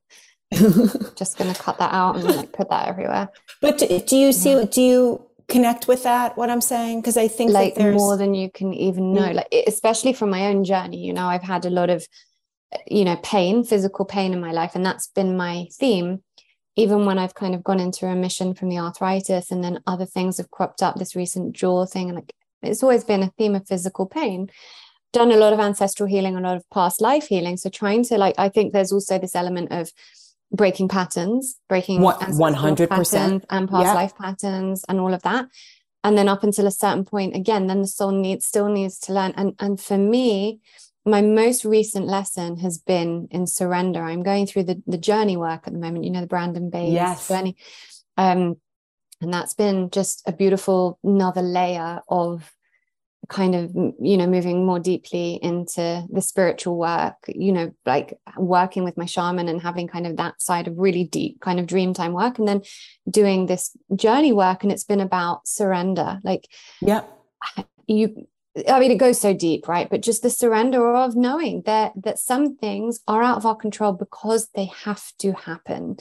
just 1.16 1.38
going 1.38 1.52
to 1.52 1.60
cut 1.60 1.78
that 1.78 1.92
out 1.92 2.16
and 2.16 2.24
like 2.24 2.52
put 2.52 2.70
that 2.70 2.88
everywhere. 2.88 3.28
But 3.60 3.78
do, 3.78 4.00
do 4.00 4.16
you 4.16 4.32
see, 4.32 4.64
do 4.66 4.80
you 4.80 5.26
connect 5.48 5.88
with 5.88 6.02
that, 6.04 6.36
what 6.36 6.50
I'm 6.50 6.60
saying? 6.60 7.00
Because 7.00 7.16
I 7.16 7.28
think 7.28 7.52
like 7.52 7.78
more 7.78 8.16
than 8.16 8.34
you 8.34 8.50
can 8.50 8.72
even 8.74 9.12
know, 9.12 9.28
mm. 9.28 9.34
like 9.34 9.48
especially 9.66 10.12
from 10.12 10.30
my 10.30 10.46
own 10.46 10.64
journey, 10.64 10.98
you 10.98 11.12
know, 11.12 11.26
I've 11.26 11.42
had 11.42 11.64
a 11.64 11.70
lot 11.70 11.90
of, 11.90 12.06
you 12.86 13.04
know, 13.04 13.16
pain, 13.22 13.64
physical 13.64 14.04
pain 14.04 14.32
in 14.32 14.40
my 14.40 14.52
life. 14.52 14.72
And 14.74 14.84
that's 14.84 15.08
been 15.08 15.36
my 15.36 15.66
theme. 15.72 16.22
Even 16.76 17.06
when 17.06 17.18
I've 17.18 17.34
kind 17.34 17.54
of 17.54 17.64
gone 17.64 17.80
into 17.80 18.06
remission 18.06 18.54
from 18.54 18.68
the 18.68 18.78
arthritis 18.78 19.50
and 19.50 19.64
then 19.64 19.80
other 19.86 20.04
things 20.04 20.36
have 20.36 20.50
cropped 20.50 20.82
up, 20.82 20.96
this 20.96 21.16
recent 21.16 21.54
jaw 21.54 21.86
thing, 21.86 22.08
and 22.08 22.16
like 22.16 22.32
it's 22.62 22.82
always 22.82 23.04
been 23.04 23.22
a 23.22 23.32
theme 23.38 23.54
of 23.54 23.66
physical 23.66 24.06
pain 24.06 24.50
done 25.12 25.30
a 25.30 25.36
lot 25.36 25.52
of 25.52 25.60
ancestral 25.60 26.08
healing 26.08 26.36
a 26.36 26.40
lot 26.40 26.56
of 26.56 26.68
past 26.70 27.00
life 27.00 27.28
healing 27.28 27.56
so 27.56 27.70
trying 27.70 28.02
to 28.02 28.18
like 28.18 28.34
i 28.38 28.48
think 28.48 28.72
there's 28.72 28.92
also 28.92 29.18
this 29.18 29.34
element 29.34 29.70
of 29.70 29.90
breaking 30.52 30.88
patterns 30.88 31.56
breaking 31.68 32.00
100% 32.00 33.44
and 33.50 33.68
past 33.68 33.84
yeah. 33.84 33.94
life 33.94 34.16
patterns 34.16 34.84
and 34.88 35.00
all 35.00 35.12
of 35.12 35.22
that. 35.22 35.46
And 36.04 36.16
then 36.16 36.28
up 36.28 36.44
until 36.44 36.66
a 36.66 36.70
certain 36.70 37.04
point 37.04 37.34
again 37.34 37.66
then 37.66 37.80
the 37.80 37.86
soul 37.86 38.12
needs 38.12 38.46
still 38.46 38.68
needs 38.68 38.98
to 39.00 39.12
learn. 39.12 39.32
And 39.36 39.54
and 39.58 39.80
for 39.80 39.98
me 39.98 40.60
my 41.04 41.20
most 41.20 41.64
recent 41.64 42.06
lesson 42.06 42.58
has 42.58 42.78
been 42.78 43.28
in 43.30 43.46
surrender. 43.46 44.02
I'm 44.02 44.22
going 44.22 44.46
through 44.46 44.64
the 44.64 44.82
the 44.86 44.98
journey 44.98 45.36
work 45.36 45.66
at 45.66 45.72
the 45.72 45.78
moment 45.78 46.04
you 46.04 46.10
know 46.10 46.20
the 46.20 46.26
brandon 46.26 46.70
Bays 46.70 46.92
yes. 46.92 47.28
journey. 47.28 47.56
Um 48.16 48.56
and 49.20 49.32
that's 49.32 49.54
been 49.54 49.90
just 49.90 50.22
a 50.26 50.32
beautiful 50.32 50.98
another 51.02 51.42
layer 51.42 52.02
of 52.08 52.52
kind 53.28 53.54
of 53.54 53.72
you 54.00 54.16
know 54.16 54.26
moving 54.26 54.64
more 54.64 54.78
deeply 54.78 55.38
into 55.42 56.04
the 56.10 56.20
spiritual 56.20 56.76
work 56.78 57.14
you 57.28 57.52
know 57.52 57.72
like 57.84 58.18
working 58.36 58.84
with 58.84 58.96
my 58.96 59.04
shaman 59.04 59.48
and 59.48 59.60
having 59.60 59.88
kind 59.88 60.06
of 60.06 60.16
that 60.16 60.40
side 60.40 60.68
of 60.68 60.78
really 60.78 61.04
deep 61.04 61.40
kind 61.40 61.58
of 61.58 61.66
dream 61.66 61.92
time 61.92 62.12
work 62.12 62.38
and 62.38 62.46
then 62.46 62.62
doing 63.10 63.46
this 63.46 63.76
journey 63.94 64.32
work 64.32 64.62
and 64.62 64.72
it's 64.72 64.84
been 64.84 65.00
about 65.00 65.46
surrender. 65.46 66.20
Like 66.22 66.48
yeah. 66.80 67.02
you 67.86 68.26
I 68.66 68.80
mean, 68.80 68.90
it 68.90 68.96
goes 68.96 69.20
so 69.20 69.34
deep, 69.34 69.68
right? 69.68 69.88
But 69.90 70.00
just 70.00 70.22
the 70.22 70.30
surrender 70.30 70.94
of 70.94 71.14
knowing 71.14 71.62
that 71.66 71.92
that 72.02 72.18
some 72.18 72.56
things 72.56 73.00
are 73.06 73.22
out 73.22 73.36
of 73.36 73.46
our 73.46 73.56
control 73.56 73.92
because 73.92 74.48
they 74.54 74.66
have 74.84 75.12
to 75.18 75.32
happen 75.32 75.98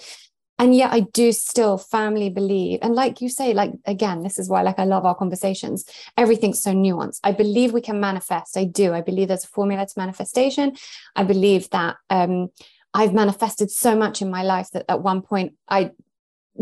and 0.57 0.75
yet 0.75 0.91
i 0.91 1.01
do 1.01 1.31
still 1.31 1.77
firmly 1.77 2.29
believe 2.29 2.79
and 2.81 2.95
like 2.95 3.21
you 3.21 3.29
say 3.29 3.53
like 3.53 3.71
again 3.85 4.23
this 4.23 4.39
is 4.39 4.49
why 4.49 4.61
like 4.61 4.79
i 4.79 4.85
love 4.85 5.05
our 5.05 5.15
conversations. 5.15 5.85
Everything's 6.17 6.61
so 6.61 6.71
nuanced. 6.71 7.19
I 7.23 7.31
believe 7.31 7.73
we 7.73 7.81
can 7.81 7.99
manifest. 7.99 8.57
I 8.57 8.65
do. 8.65 8.93
I 8.93 9.01
believe 9.01 9.27
there's 9.27 9.43
a 9.43 9.47
formula 9.47 9.85
to 9.85 9.93
manifestation. 9.97 10.75
I 11.15 11.23
believe 11.23 11.69
that 11.71 11.97
um 12.09 12.49
i've 12.93 13.13
manifested 13.13 13.69
so 13.71 13.95
much 13.95 14.21
in 14.21 14.29
my 14.29 14.43
life 14.43 14.69
that 14.71 14.85
at 14.87 15.01
one 15.01 15.21
point 15.21 15.53
i 15.67 15.91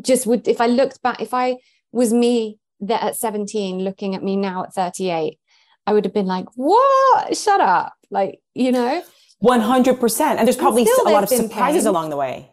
just 0.01 0.25
would 0.25 0.47
if 0.47 0.59
i 0.59 0.67
looked 0.67 1.01
back 1.01 1.21
if 1.21 1.33
i 1.33 1.57
was 1.91 2.13
me 2.13 2.57
that 2.79 3.03
at 3.03 3.15
17 3.15 3.79
looking 3.79 4.15
at 4.15 4.23
me 4.23 4.35
now 4.35 4.63
at 4.63 4.73
38 4.73 5.37
i 5.85 5.93
would 5.93 6.05
have 6.05 6.13
been 6.13 6.25
like 6.25 6.45
what? 6.55 7.37
Shut 7.37 7.61
up. 7.61 7.93
Like 8.09 8.39
you 8.53 8.71
know? 8.71 9.03
100% 9.43 10.21
and 10.21 10.47
there's 10.47 10.55
probably 10.55 10.83
and 10.83 11.07
a 11.07 11.11
lot 11.11 11.23
of 11.23 11.29
surprises 11.29 11.83
pain. 11.83 11.87
along 11.87 12.09
the 12.09 12.15
way 12.15 12.49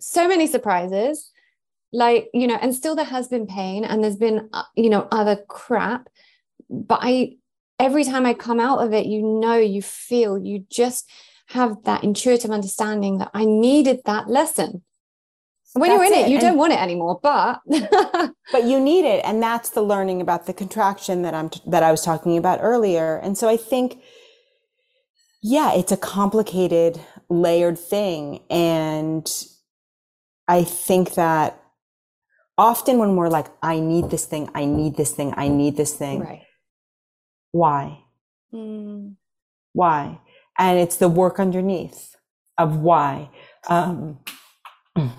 so 0.00 0.28
many 0.28 0.46
surprises. 0.46 1.30
Like 1.92 2.28
you 2.34 2.46
know 2.46 2.58
and 2.60 2.74
still 2.74 2.94
there 2.94 3.04
has 3.04 3.28
been 3.28 3.46
pain 3.46 3.84
and 3.84 4.02
there's 4.02 4.16
been 4.16 4.48
uh, 4.52 4.64
you 4.74 4.90
know 4.90 5.08
other 5.10 5.36
crap. 5.48 6.08
But 6.68 6.98
i 7.02 7.36
every 7.78 8.04
time 8.04 8.26
i 8.26 8.34
come 8.34 8.58
out 8.58 8.78
of 8.78 8.92
it 8.92 9.06
you 9.06 9.22
know 9.22 9.56
you 9.56 9.82
feel 9.82 10.38
you 10.38 10.64
just 10.70 11.08
have 11.48 11.76
that 11.84 12.02
intuitive 12.02 12.50
understanding 12.50 13.18
that 13.18 13.30
i 13.34 13.44
needed 13.44 14.00
that 14.04 14.28
lesson. 14.28 14.82
When 15.74 15.90
that's 15.90 15.98
you're 15.98 16.06
in 16.06 16.18
it, 16.18 16.26
it 16.26 16.30
you 16.30 16.38
and, 16.38 16.42
don't 16.42 16.56
want 16.56 16.72
it 16.72 16.80
anymore 16.80 17.20
but 17.22 17.60
but 18.52 18.64
you 18.64 18.80
need 18.80 19.04
it 19.04 19.24
and 19.24 19.42
that's 19.42 19.70
the 19.70 19.82
learning 19.82 20.20
about 20.20 20.46
the 20.46 20.52
contraction 20.52 21.22
that 21.22 21.34
i'm 21.34 21.50
that 21.66 21.82
i 21.82 21.90
was 21.90 22.02
talking 22.02 22.36
about 22.36 22.58
earlier. 22.62 23.16
And 23.18 23.38
so 23.38 23.48
i 23.48 23.56
think 23.56 24.02
yeah 25.42 25.72
it's 25.72 25.92
a 25.92 25.96
complicated 25.96 27.00
layered 27.28 27.78
thing 27.78 28.40
and 28.50 29.30
I 30.48 30.64
think 30.64 31.14
that 31.14 31.60
often 32.58 32.98
when 32.98 33.16
we're 33.16 33.28
like, 33.28 33.46
I 33.62 33.80
need 33.80 34.10
this 34.10 34.26
thing, 34.26 34.48
I 34.54 34.64
need 34.64 34.96
this 34.96 35.12
thing, 35.12 35.34
I 35.36 35.48
need 35.48 35.76
this 35.76 35.94
thing. 35.94 36.20
Right. 36.20 36.42
Why? 37.52 38.04
Mm. 38.52 39.16
Why? 39.72 40.20
And 40.58 40.78
it's 40.78 40.96
the 40.96 41.08
work 41.08 41.38
underneath 41.38 42.16
of 42.58 42.78
why. 42.78 43.30
Um, 43.68 44.20
and 44.96 45.12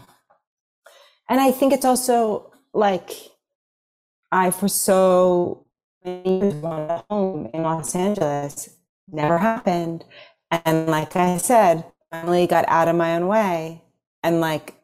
I 1.30 1.52
think 1.52 1.74
it's 1.74 1.86
also 1.86 2.52
like 2.74 3.12
I 4.32 4.52
for 4.52 4.68
so 4.68 5.66
many 6.04 6.40
years 6.40 6.64
home 7.10 7.50
in 7.54 7.64
Los 7.64 7.96
Angeles, 7.96 8.70
never 9.12 9.38
happened. 9.38 10.06
And 10.52 10.88
like 10.88 11.16
I 11.16 11.38
said, 11.38 11.86
finally 12.12 12.48
got 12.48 12.66
out 12.68 12.88
of 12.88 12.96
my 12.96 13.16
own 13.16 13.28
way 13.28 13.84
and 14.24 14.42
like 14.42 14.77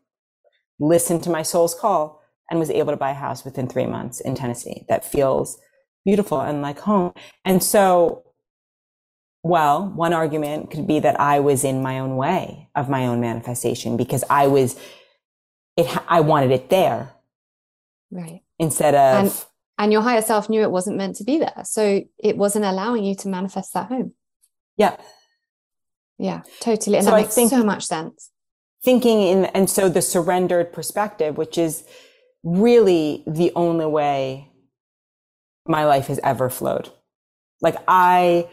listened 0.79 1.23
to 1.23 1.29
my 1.29 1.41
soul's 1.41 1.75
call 1.75 2.21
and 2.49 2.59
was 2.59 2.69
able 2.69 2.91
to 2.91 2.97
buy 2.97 3.11
a 3.11 3.15
house 3.15 3.45
within 3.45 3.67
three 3.67 3.85
months 3.85 4.19
in 4.19 4.35
Tennessee 4.35 4.85
that 4.89 5.05
feels 5.05 5.59
beautiful 6.05 6.41
and 6.41 6.61
like 6.61 6.79
home. 6.79 7.13
And 7.45 7.63
so, 7.63 8.23
well, 9.43 9.87
one 9.95 10.13
argument 10.13 10.71
could 10.71 10.87
be 10.87 10.99
that 10.99 11.19
I 11.19 11.39
was 11.39 11.63
in 11.63 11.81
my 11.81 11.99
own 11.99 12.15
way 12.15 12.69
of 12.75 12.89
my 12.89 13.07
own 13.07 13.21
manifestation 13.21 13.97
because 13.97 14.23
I 14.29 14.47
was, 14.47 14.79
it, 15.77 15.87
I 16.07 16.19
wanted 16.21 16.51
it 16.51 16.69
there. 16.69 17.11
Right. 18.11 18.41
Instead 18.59 18.93
of. 18.93 19.25
And, 19.25 19.45
and 19.77 19.91
your 19.91 20.01
higher 20.01 20.21
self 20.21 20.49
knew 20.49 20.61
it 20.61 20.71
wasn't 20.71 20.97
meant 20.97 21.15
to 21.17 21.23
be 21.23 21.39
there. 21.39 21.61
So 21.63 22.03
it 22.19 22.37
wasn't 22.37 22.65
allowing 22.65 23.03
you 23.03 23.15
to 23.15 23.27
manifest 23.27 23.73
that 23.73 23.87
home. 23.87 24.13
Yeah. 24.77 24.97
Yeah, 26.19 26.41
totally. 26.59 26.97
And 26.97 27.05
so 27.05 27.11
that 27.11 27.17
makes 27.17 27.35
think, 27.35 27.49
so 27.49 27.63
much 27.63 27.85
sense 27.85 28.29
thinking 28.85 29.21
in, 29.21 29.45
and 29.45 29.69
so 29.69 29.89
the 29.89 30.01
surrendered 30.01 30.73
perspective, 30.73 31.37
which 31.37 31.57
is 31.57 31.83
really 32.43 33.23
the 33.27 33.51
only 33.55 33.85
way 33.85 34.51
my 35.67 35.85
life 35.85 36.07
has 36.07 36.19
ever 36.23 36.49
flowed. 36.49 36.89
Like 37.61 37.77
I, 37.87 38.49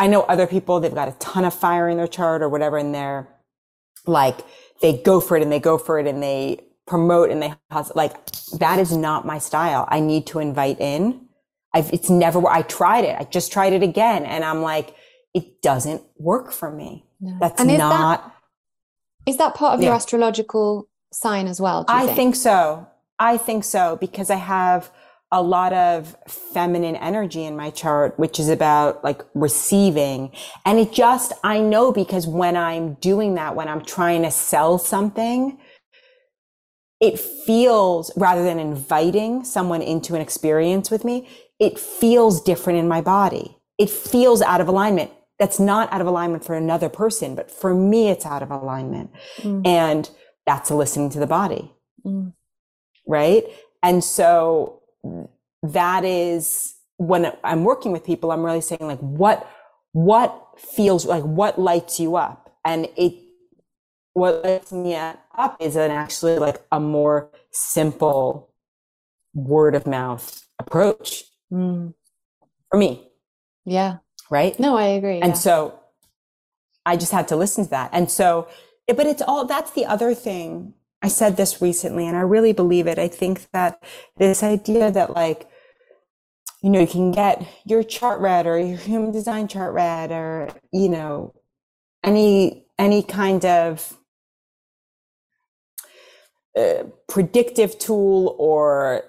I 0.00 0.06
know 0.08 0.22
other 0.22 0.46
people, 0.46 0.80
they've 0.80 0.94
got 0.94 1.08
a 1.08 1.12
ton 1.20 1.44
of 1.44 1.54
fire 1.54 1.88
in 1.88 1.98
their 1.98 2.08
chart 2.08 2.42
or 2.42 2.48
whatever, 2.48 2.78
and 2.78 2.94
they're 2.94 3.28
like, 4.06 4.38
they 4.82 4.98
go 4.98 5.20
for 5.20 5.36
it 5.36 5.42
and 5.42 5.52
they 5.52 5.60
go 5.60 5.78
for 5.78 5.98
it 5.98 6.06
and 6.06 6.22
they 6.22 6.60
promote 6.86 7.30
and 7.30 7.42
they 7.42 7.54
like, 7.96 8.14
that 8.58 8.78
is 8.78 8.96
not 8.96 9.26
my 9.26 9.38
style. 9.38 9.86
I 9.90 10.00
need 10.00 10.26
to 10.28 10.40
invite 10.40 10.80
in. 10.80 11.26
I've, 11.74 11.92
it's 11.92 12.10
never, 12.10 12.46
I 12.48 12.62
tried 12.62 13.04
it. 13.04 13.16
I 13.20 13.24
just 13.24 13.52
tried 13.52 13.72
it 13.74 13.82
again. 13.82 14.24
And 14.24 14.44
I'm 14.44 14.62
like, 14.62 14.94
it 15.34 15.62
doesn't 15.62 16.02
work 16.18 16.52
for 16.52 16.70
me. 16.70 17.04
No. 17.20 17.36
That's 17.40 17.60
not. 17.64 18.24
That- 18.24 18.35
is 19.26 19.36
that 19.38 19.54
part 19.54 19.74
of 19.74 19.80
yeah. 19.80 19.88
your 19.88 19.94
astrological 19.94 20.88
sign 21.12 21.46
as 21.46 21.60
well? 21.60 21.84
I 21.88 22.06
think? 22.06 22.16
think 22.16 22.36
so. 22.36 22.86
I 23.18 23.36
think 23.36 23.64
so 23.64 23.96
because 23.96 24.30
I 24.30 24.36
have 24.36 24.90
a 25.32 25.42
lot 25.42 25.72
of 25.72 26.16
feminine 26.28 26.94
energy 26.96 27.44
in 27.44 27.56
my 27.56 27.70
chart, 27.70 28.18
which 28.18 28.38
is 28.38 28.48
about 28.48 29.02
like 29.02 29.22
receiving. 29.34 30.30
And 30.64 30.78
it 30.78 30.92
just, 30.92 31.32
I 31.42 31.58
know 31.58 31.92
because 31.92 32.26
when 32.26 32.56
I'm 32.56 32.94
doing 32.94 33.34
that, 33.34 33.56
when 33.56 33.68
I'm 33.68 33.84
trying 33.84 34.22
to 34.22 34.30
sell 34.30 34.78
something, 34.78 35.58
it 37.00 37.18
feels 37.18 38.10
rather 38.16 38.44
than 38.44 38.58
inviting 38.58 39.44
someone 39.44 39.82
into 39.82 40.14
an 40.14 40.20
experience 40.20 40.90
with 40.90 41.04
me, 41.04 41.28
it 41.58 41.78
feels 41.78 42.40
different 42.40 42.78
in 42.78 42.86
my 42.86 43.00
body. 43.00 43.58
It 43.78 43.90
feels 43.90 44.40
out 44.42 44.60
of 44.60 44.68
alignment. 44.68 45.10
That's 45.38 45.60
not 45.60 45.92
out 45.92 46.00
of 46.00 46.06
alignment 46.06 46.44
for 46.44 46.54
another 46.54 46.88
person, 46.88 47.34
but 47.34 47.50
for 47.50 47.74
me, 47.74 48.08
it's 48.08 48.24
out 48.24 48.42
of 48.42 48.50
alignment. 48.50 49.10
Mm. 49.38 49.66
And 49.66 50.10
that's 50.46 50.70
listening 50.70 51.10
to 51.10 51.18
the 51.18 51.26
body. 51.26 51.72
Mm. 52.04 52.32
Right. 53.06 53.44
And 53.82 54.02
so 54.02 54.82
that 55.62 56.04
is 56.04 56.74
when 56.96 57.32
I'm 57.44 57.64
working 57.64 57.92
with 57.92 58.04
people, 58.04 58.32
I'm 58.32 58.44
really 58.44 58.62
saying 58.62 58.80
like, 58.80 58.98
what, 59.00 59.48
what 59.92 60.42
feels 60.58 61.04
like, 61.04 61.22
what 61.22 61.60
lights 61.60 62.00
you 62.00 62.16
up? 62.16 62.56
And 62.64 62.88
it, 62.96 63.14
what 64.14 64.42
lights 64.42 64.72
me 64.72 64.94
up 64.94 65.56
is 65.60 65.76
an 65.76 65.90
actually 65.90 66.38
like 66.38 66.62
a 66.72 66.80
more 66.80 67.30
simple 67.50 68.54
word 69.34 69.74
of 69.74 69.86
mouth 69.86 70.46
approach 70.58 71.24
mm. 71.52 71.92
for 72.70 72.78
me. 72.78 73.08
Yeah. 73.66 73.98
Right. 74.30 74.58
No, 74.58 74.76
I 74.76 74.86
agree. 74.86 75.20
And 75.20 75.32
yeah. 75.32 75.34
so 75.34 75.80
I 76.84 76.96
just 76.96 77.12
had 77.12 77.28
to 77.28 77.36
listen 77.36 77.64
to 77.64 77.70
that. 77.70 77.90
And 77.92 78.10
so, 78.10 78.48
but 78.88 79.06
it's 79.06 79.22
all, 79.22 79.44
that's 79.44 79.72
the 79.72 79.86
other 79.86 80.14
thing. 80.14 80.74
I 81.02 81.08
said 81.08 81.36
this 81.36 81.60
recently 81.62 82.06
and 82.06 82.16
I 82.16 82.20
really 82.20 82.52
believe 82.52 82.86
it. 82.86 82.98
I 82.98 83.08
think 83.08 83.50
that 83.52 83.82
this 84.16 84.42
idea 84.42 84.90
that 84.90 85.14
like, 85.14 85.48
you 86.62 86.70
know, 86.70 86.80
you 86.80 86.86
can 86.86 87.12
get 87.12 87.46
your 87.64 87.82
chart 87.82 88.20
read 88.20 88.46
or 88.46 88.58
your 88.58 88.78
human 88.78 89.12
design 89.12 89.46
chart 89.46 89.74
read 89.74 90.10
or, 90.10 90.48
you 90.72 90.88
know, 90.88 91.34
any, 92.02 92.66
any 92.78 93.02
kind 93.02 93.44
of 93.44 93.96
uh, 96.56 96.84
predictive 97.08 97.78
tool 97.78 98.34
or 98.38 99.04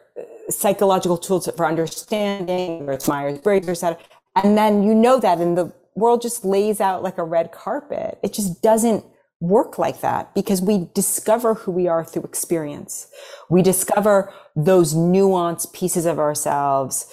psychological 0.50 1.18
tools 1.18 1.50
for 1.56 1.66
understanding, 1.66 2.88
or 2.88 2.94
it's 2.94 3.08
Myers 3.08 3.40
Briggs 3.40 3.68
or 3.68 3.72
etc. 3.72 3.98
And 4.44 4.58
then 4.58 4.84
you 4.84 4.94
know 4.94 5.20
that, 5.20 5.40
and 5.40 5.58
the 5.58 5.74
world 5.96 6.22
just 6.22 6.46
lays 6.46 6.80
out 6.80 7.04
like 7.04 7.18
a 7.18 7.24
red 7.24 7.52
carpet. 7.52 8.20
It 8.24 8.34
just 8.34 8.62
doesn't 8.62 9.04
work 9.40 9.78
like 9.78 10.02
that 10.02 10.34
because 10.34 10.62
we 10.62 10.90
discover 10.94 11.54
who 11.54 11.72
we 11.72 11.88
are 11.88 12.04
through 12.04 12.24
experience. 12.24 13.08
We 13.50 13.62
discover 13.62 14.34
those 14.56 14.94
nuanced 14.94 15.74
pieces 15.74 16.06
of 16.06 16.20
ourselves 16.20 17.12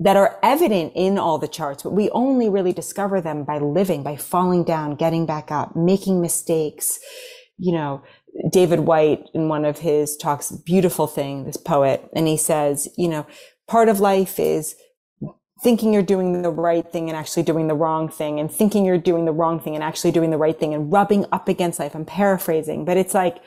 that 0.00 0.16
are 0.16 0.38
evident 0.42 0.92
in 0.96 1.18
all 1.18 1.38
the 1.38 1.46
charts, 1.46 1.84
but 1.84 1.92
we 1.92 2.10
only 2.10 2.48
really 2.48 2.72
discover 2.72 3.20
them 3.20 3.44
by 3.44 3.58
living, 3.58 4.02
by 4.02 4.16
falling 4.16 4.64
down, 4.64 4.96
getting 4.96 5.26
back 5.26 5.52
up, 5.52 5.76
making 5.76 6.20
mistakes, 6.20 6.98
you 7.58 7.72
know, 7.72 8.02
David 8.50 8.80
Whyte 8.80 9.28
in 9.34 9.48
one 9.48 9.64
of 9.64 9.78
his 9.78 10.16
talks, 10.16 10.50
beautiful 10.50 11.06
thing, 11.06 11.44
this 11.44 11.56
poet, 11.56 12.08
and 12.16 12.26
he 12.26 12.36
says, 12.36 12.88
you 12.96 13.06
know, 13.06 13.26
part 13.68 13.88
of 13.88 14.00
life 14.00 14.40
is 14.40 14.74
thinking 15.62 15.94
you're 15.94 16.02
doing 16.02 16.42
the 16.42 16.50
right 16.50 16.90
thing 16.90 17.08
and 17.08 17.16
actually 17.16 17.44
doing 17.44 17.68
the 17.68 17.74
wrong 17.74 18.08
thing 18.08 18.40
and 18.40 18.50
thinking 18.50 18.84
you're 18.84 18.98
doing 18.98 19.24
the 19.24 19.32
wrong 19.32 19.60
thing 19.60 19.74
and 19.74 19.84
actually 19.84 20.10
doing 20.10 20.30
the 20.30 20.36
right 20.36 20.58
thing 20.58 20.74
and 20.74 20.92
rubbing 20.92 21.24
up 21.30 21.48
against 21.48 21.78
life. 21.78 21.94
I'm 21.94 22.04
paraphrasing, 22.04 22.84
but 22.84 22.96
it's 22.96 23.14
like 23.14 23.38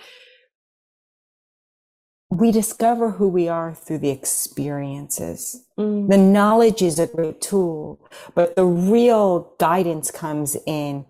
we 2.30 2.52
discover 2.52 3.12
who 3.12 3.28
we 3.28 3.48
are 3.48 3.74
through 3.74 4.00
the 4.00 4.10
experiences. 4.10 5.66
Mm. 5.78 6.10
The 6.10 6.18
knowledge 6.18 6.82
is 6.82 7.00
a 7.00 7.08
great 7.08 7.42
tool, 7.42 8.00
but 8.34 8.56
the 8.56 8.66
real 8.66 9.54
guidance 9.60 10.10
comes 10.10 10.56
in 10.66 11.06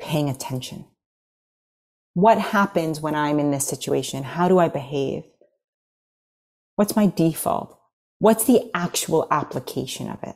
paying 0.00 0.28
attention. 0.28 0.86
What 2.14 2.38
happens 2.38 3.00
when 3.00 3.16
I'm 3.16 3.40
in 3.40 3.50
this 3.50 3.66
situation? 3.66 4.22
How 4.22 4.48
do 4.48 4.58
I 4.58 4.68
behave? 4.68 5.24
What's 6.76 6.94
my 6.94 7.06
default? 7.06 7.78
What's 8.24 8.46
the 8.46 8.70
actual 8.72 9.28
application 9.30 10.08
of 10.08 10.22
it? 10.22 10.34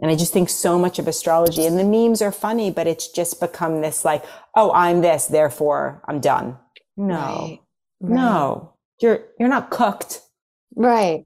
And 0.00 0.10
I 0.10 0.16
just 0.16 0.32
think 0.32 0.48
so 0.48 0.80
much 0.80 0.98
of 0.98 1.06
astrology 1.06 1.64
and 1.64 1.78
the 1.78 1.84
memes 1.84 2.20
are 2.20 2.32
funny, 2.32 2.72
but 2.72 2.88
it's 2.88 3.06
just 3.06 3.38
become 3.38 3.82
this 3.82 4.04
like, 4.04 4.24
oh, 4.56 4.72
I'm 4.72 5.00
this, 5.00 5.26
therefore 5.26 6.02
I'm 6.08 6.18
done. 6.18 6.58
No, 6.96 7.14
right. 7.14 7.58
Right. 8.00 8.14
no, 8.16 8.74
you're, 9.00 9.20
you're 9.38 9.48
not 9.48 9.70
cooked. 9.70 10.22
Right. 10.74 11.24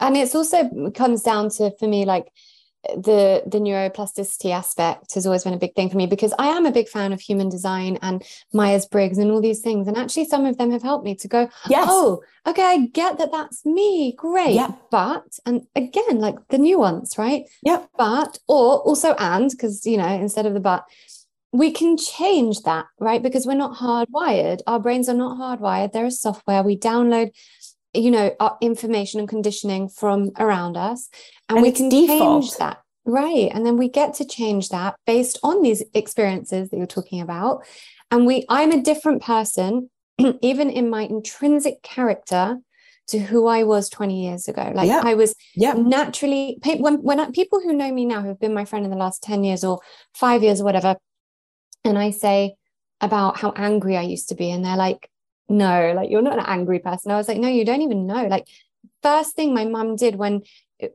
And 0.00 0.16
it's 0.16 0.34
also 0.34 0.70
comes 0.94 1.20
down 1.20 1.50
to, 1.56 1.72
for 1.78 1.86
me, 1.86 2.06
like 2.06 2.28
the 2.96 3.42
the 3.46 3.58
neuroplasticity 3.58 4.50
aspect 4.50 5.14
has 5.14 5.26
always 5.26 5.44
been 5.44 5.54
a 5.54 5.58
big 5.58 5.74
thing 5.74 5.88
for 5.90 5.96
me 5.96 6.06
because 6.06 6.34
I 6.38 6.48
am 6.48 6.66
a 6.66 6.72
big 6.72 6.88
fan 6.88 7.12
of 7.12 7.20
human 7.20 7.48
design 7.48 7.98
and 8.02 8.22
Myers 8.52 8.86
Briggs 8.86 9.18
and 9.18 9.30
all 9.30 9.40
these 9.40 9.60
things, 9.60 9.88
and 9.88 9.96
actually 9.96 10.26
some 10.26 10.46
of 10.46 10.58
them 10.58 10.70
have 10.70 10.82
helped 10.82 11.04
me 11.04 11.14
to 11.16 11.28
go, 11.28 11.48
yes. 11.68 11.86
oh, 11.88 12.22
okay, 12.46 12.62
I 12.62 12.86
get 12.92 13.18
that 13.18 13.32
that's 13.32 13.64
me, 13.64 14.14
great, 14.16 14.54
yeah. 14.54 14.72
but 14.90 15.38
and 15.46 15.66
again, 15.74 16.18
like 16.20 16.36
the 16.48 16.58
nuance, 16.58 17.18
right? 17.18 17.44
Yeah, 17.62 17.84
but 17.96 18.38
or 18.48 18.80
also 18.80 19.14
and 19.18 19.50
because 19.50 19.86
you 19.86 19.96
know 19.96 20.08
instead 20.08 20.46
of 20.46 20.54
the 20.54 20.60
but. 20.60 20.84
We 21.56 21.70
can 21.70 21.96
change 21.96 22.62
that, 22.62 22.86
right? 22.98 23.22
Because 23.22 23.46
we're 23.46 23.54
not 23.54 23.76
hardwired. 23.76 24.58
Our 24.66 24.80
brains 24.80 25.08
are 25.08 25.14
not 25.14 25.38
hardwired. 25.38 25.92
There 25.92 26.04
is 26.04 26.20
software. 26.20 26.64
We 26.64 26.76
download 26.76 27.30
you 27.94 28.10
know 28.10 28.34
our 28.40 28.56
information 28.60 29.20
and 29.20 29.28
conditioning 29.28 29.88
from 29.88 30.30
around 30.38 30.76
us 30.76 31.08
and, 31.48 31.58
and 31.58 31.62
we 31.62 31.72
can 31.72 31.88
default. 31.88 32.42
change 32.42 32.56
that 32.58 32.78
right 33.04 33.50
and 33.52 33.64
then 33.64 33.76
we 33.76 33.88
get 33.88 34.14
to 34.14 34.24
change 34.24 34.68
that 34.70 34.96
based 35.06 35.38
on 35.42 35.62
these 35.62 35.82
experiences 35.94 36.70
that 36.70 36.76
you're 36.76 36.86
talking 36.86 37.20
about 37.20 37.64
and 38.10 38.26
we 38.26 38.44
i'm 38.48 38.72
a 38.72 38.82
different 38.82 39.22
person 39.22 39.90
even 40.42 40.70
in 40.70 40.90
my 40.90 41.02
intrinsic 41.02 41.82
character 41.82 42.58
to 43.06 43.18
who 43.18 43.46
I 43.46 43.64
was 43.64 43.90
20 43.90 44.24
years 44.24 44.48
ago. 44.48 44.72
Like 44.74 44.88
yeah. 44.88 45.02
I 45.04 45.14
was 45.14 45.34
yeah. 45.54 45.74
naturally 45.74 46.58
when 46.78 47.02
when 47.02 47.20
I, 47.20 47.30
people 47.30 47.60
who 47.60 47.72
know 47.72 47.92
me 47.92 48.06
now 48.06 48.22
who 48.22 48.28
have 48.28 48.40
been 48.40 48.54
my 48.54 48.64
friend 48.64 48.84
in 48.84 48.90
the 48.90 48.96
last 48.96 49.22
10 49.22 49.44
years 49.44 49.62
or 49.62 49.80
5 50.14 50.42
years 50.42 50.60
or 50.60 50.64
whatever 50.64 50.96
and 51.84 51.98
I 51.98 52.10
say 52.10 52.54
about 53.00 53.38
how 53.38 53.52
angry 53.56 53.96
I 53.96 54.02
used 54.02 54.30
to 54.30 54.34
be 54.34 54.50
and 54.50 54.64
they're 54.64 54.76
like 54.76 55.10
no, 55.48 55.92
like 55.94 56.10
you're 56.10 56.22
not 56.22 56.38
an 56.38 56.46
angry 56.46 56.78
person. 56.78 57.10
I 57.10 57.16
was 57.16 57.28
like, 57.28 57.38
no, 57.38 57.48
you 57.48 57.64
don't 57.64 57.82
even 57.82 58.06
know. 58.06 58.26
Like, 58.26 58.48
first 59.02 59.36
thing 59.36 59.54
my 59.54 59.64
mum 59.64 59.96
did 59.96 60.16
when, 60.16 60.42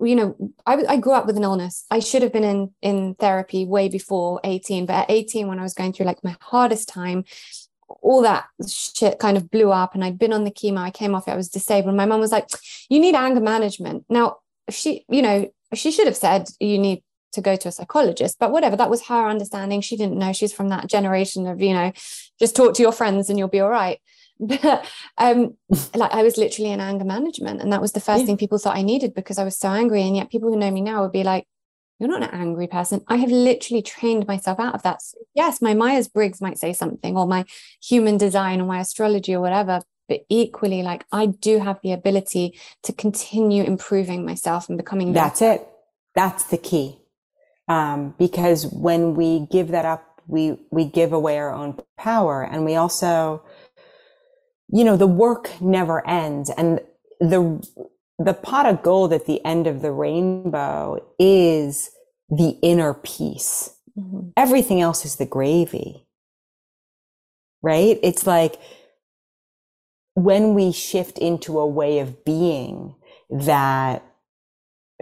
you 0.02 0.16
know, 0.16 0.54
I, 0.66 0.84
I 0.88 0.98
grew 0.98 1.14
up 1.14 1.26
with 1.26 1.38
an 1.38 1.44
illness. 1.44 1.86
I 1.92 2.00
should 2.00 2.22
have 2.22 2.34
been 2.34 2.44
in 2.44 2.72
in 2.82 3.16
therapy 3.16 3.66
way 3.66 3.90
before 3.90 4.40
18, 4.44 4.86
but 4.86 4.94
at 4.94 5.12
18, 5.12 5.48
when 5.48 5.60
I 5.60 5.64
was 5.64 5.74
going 5.74 5.94
through 5.94 6.08
like 6.08 6.24
my 6.24 6.36
hardest 6.42 6.90
time, 6.90 7.24
all 8.02 8.22
that 8.22 8.46
shit 8.68 9.20
kind 9.20 9.38
of 9.38 9.50
blew 9.50 9.72
up 9.72 9.96
and 9.96 10.04
I'd 10.04 10.20
been 10.20 10.34
on 10.34 10.44
the 10.44 10.52
chemo. 10.52 10.80
I 10.80 10.92
came 10.92 11.16
off 11.16 11.28
it. 11.28 11.32
I 11.32 11.36
was 11.36 11.50
disabled. 11.50 11.96
My 11.96 12.06
mum 12.06 12.20
was 12.20 12.32
like, 12.32 12.48
you 12.90 13.00
need 13.00 13.16
anger 13.16 13.42
management. 13.42 14.06
Now, 14.10 14.38
she, 14.70 15.06
you 15.10 15.22
know, 15.22 15.52
she 15.74 15.92
should 15.92 16.08
have 16.08 16.16
said 16.16 16.50
you 16.60 16.78
need 16.78 17.04
to 17.32 17.42
go 17.42 17.56
to 17.56 17.68
a 17.68 17.72
psychologist 17.72 18.38
but 18.40 18.52
whatever 18.52 18.76
that 18.76 18.90
was 18.90 19.06
her 19.06 19.28
understanding 19.28 19.82
she 19.82 19.96
didn't 19.96 20.18
know 20.18 20.34
she's 20.34 20.54
from 20.54 20.70
that 20.70 20.88
generation 20.88 21.46
of 21.46 21.62
you 21.62 21.74
know 21.74 21.92
just 22.40 22.56
talk 22.56 22.74
to 22.74 22.82
your 22.82 22.92
friends 22.92 23.30
and 23.30 23.38
you'll 23.38 23.48
be 23.48 23.60
all 23.60 23.70
right 23.70 24.00
but 24.40 24.86
um 25.18 25.56
like 25.94 26.12
i 26.14 26.24
was 26.24 26.38
literally 26.38 26.72
in 26.72 26.80
anger 26.80 27.04
management 27.04 27.62
and 27.62 27.74
that 27.74 27.82
was 27.82 27.92
the 27.92 28.00
first 28.00 28.22
yeah. 28.22 28.28
thing 28.28 28.38
people 28.38 28.58
thought 28.58 28.78
i 28.78 28.82
needed 28.82 29.14
because 29.14 29.38
i 29.38 29.44
was 29.44 29.58
so 29.58 29.70
angry 29.70 30.02
and 30.02 30.16
yet 30.16 30.32
people 30.32 30.50
who 30.50 30.58
know 30.58 30.72
me 30.72 30.82
now 30.82 31.02
would 31.02 31.12
be 31.12 31.24
like 31.24 31.46
you're 32.00 32.10
not 32.10 32.24
an 32.24 32.30
angry 32.32 32.68
person 32.68 33.02
i 33.08 33.18
have 33.18 33.32
literally 33.32 33.82
trained 33.82 34.26
myself 34.28 34.60
out 34.60 34.74
of 34.74 34.82
that 34.84 35.02
so 35.02 35.18
yes 35.36 35.62
my 35.62 35.74
myers-briggs 35.74 36.40
might 36.40 36.58
say 36.58 36.72
something 36.72 37.18
or 37.18 37.28
my 37.28 37.44
human 37.84 38.18
design 38.18 38.62
or 38.62 38.66
my 38.66 38.80
astrology 38.80 39.36
or 39.36 39.42
whatever 39.42 39.82
but 40.08 40.22
equally 40.30 40.82
like 40.82 41.06
i 41.12 41.26
do 41.26 41.60
have 41.60 41.80
the 41.84 41.92
ability 41.92 42.58
to 42.82 42.94
continue 42.94 43.64
improving 43.64 44.26
myself 44.26 44.70
and 44.70 44.78
becoming 44.78 45.12
that's 45.12 45.42
better. 45.42 45.62
it 45.62 45.70
that's 46.16 46.46
the 46.46 46.58
key 46.58 46.96
um, 47.68 48.16
because 48.18 48.66
when 48.66 49.14
we 49.14 49.46
give 49.52 49.68
that 49.68 49.86
up 49.86 50.22
we 50.28 50.58
we 50.72 50.86
give 50.86 51.12
away 51.12 51.38
our 51.38 51.54
own 51.54 51.78
power 51.98 52.44
and 52.44 52.64
we 52.64 52.76
also 52.76 53.44
you 54.72 54.84
know, 54.84 54.98
the 54.98 55.08
work 55.08 55.50
never 55.62 56.08
ends. 56.08 56.50
And 56.52 56.80
the, 57.20 57.68
the 58.18 58.34
pot 58.34 58.66
of 58.66 58.84
gold 58.84 59.14
at 59.14 59.26
the 59.26 59.44
end 59.46 59.68
of 59.68 59.82
the 59.82 59.92
rainbow 59.92 61.00
is 61.18 61.92
the 62.30 62.58
inner 62.62 62.94
peace. 62.94 63.76
Mm-hmm. 63.98 64.30
Everything 64.38 64.82
else 64.82 65.06
is 65.06 65.16
the 65.16 65.26
gravy. 65.26 66.06
Right? 67.62 68.00
It's 68.04 68.26
like 68.26 68.60
when 70.14 70.54
we 70.54 70.72
shift 70.72 71.18
into 71.18 71.60
a 71.60 71.68
way 71.68 72.00
of 72.00 72.24
being 72.24 72.96
that 73.30 74.04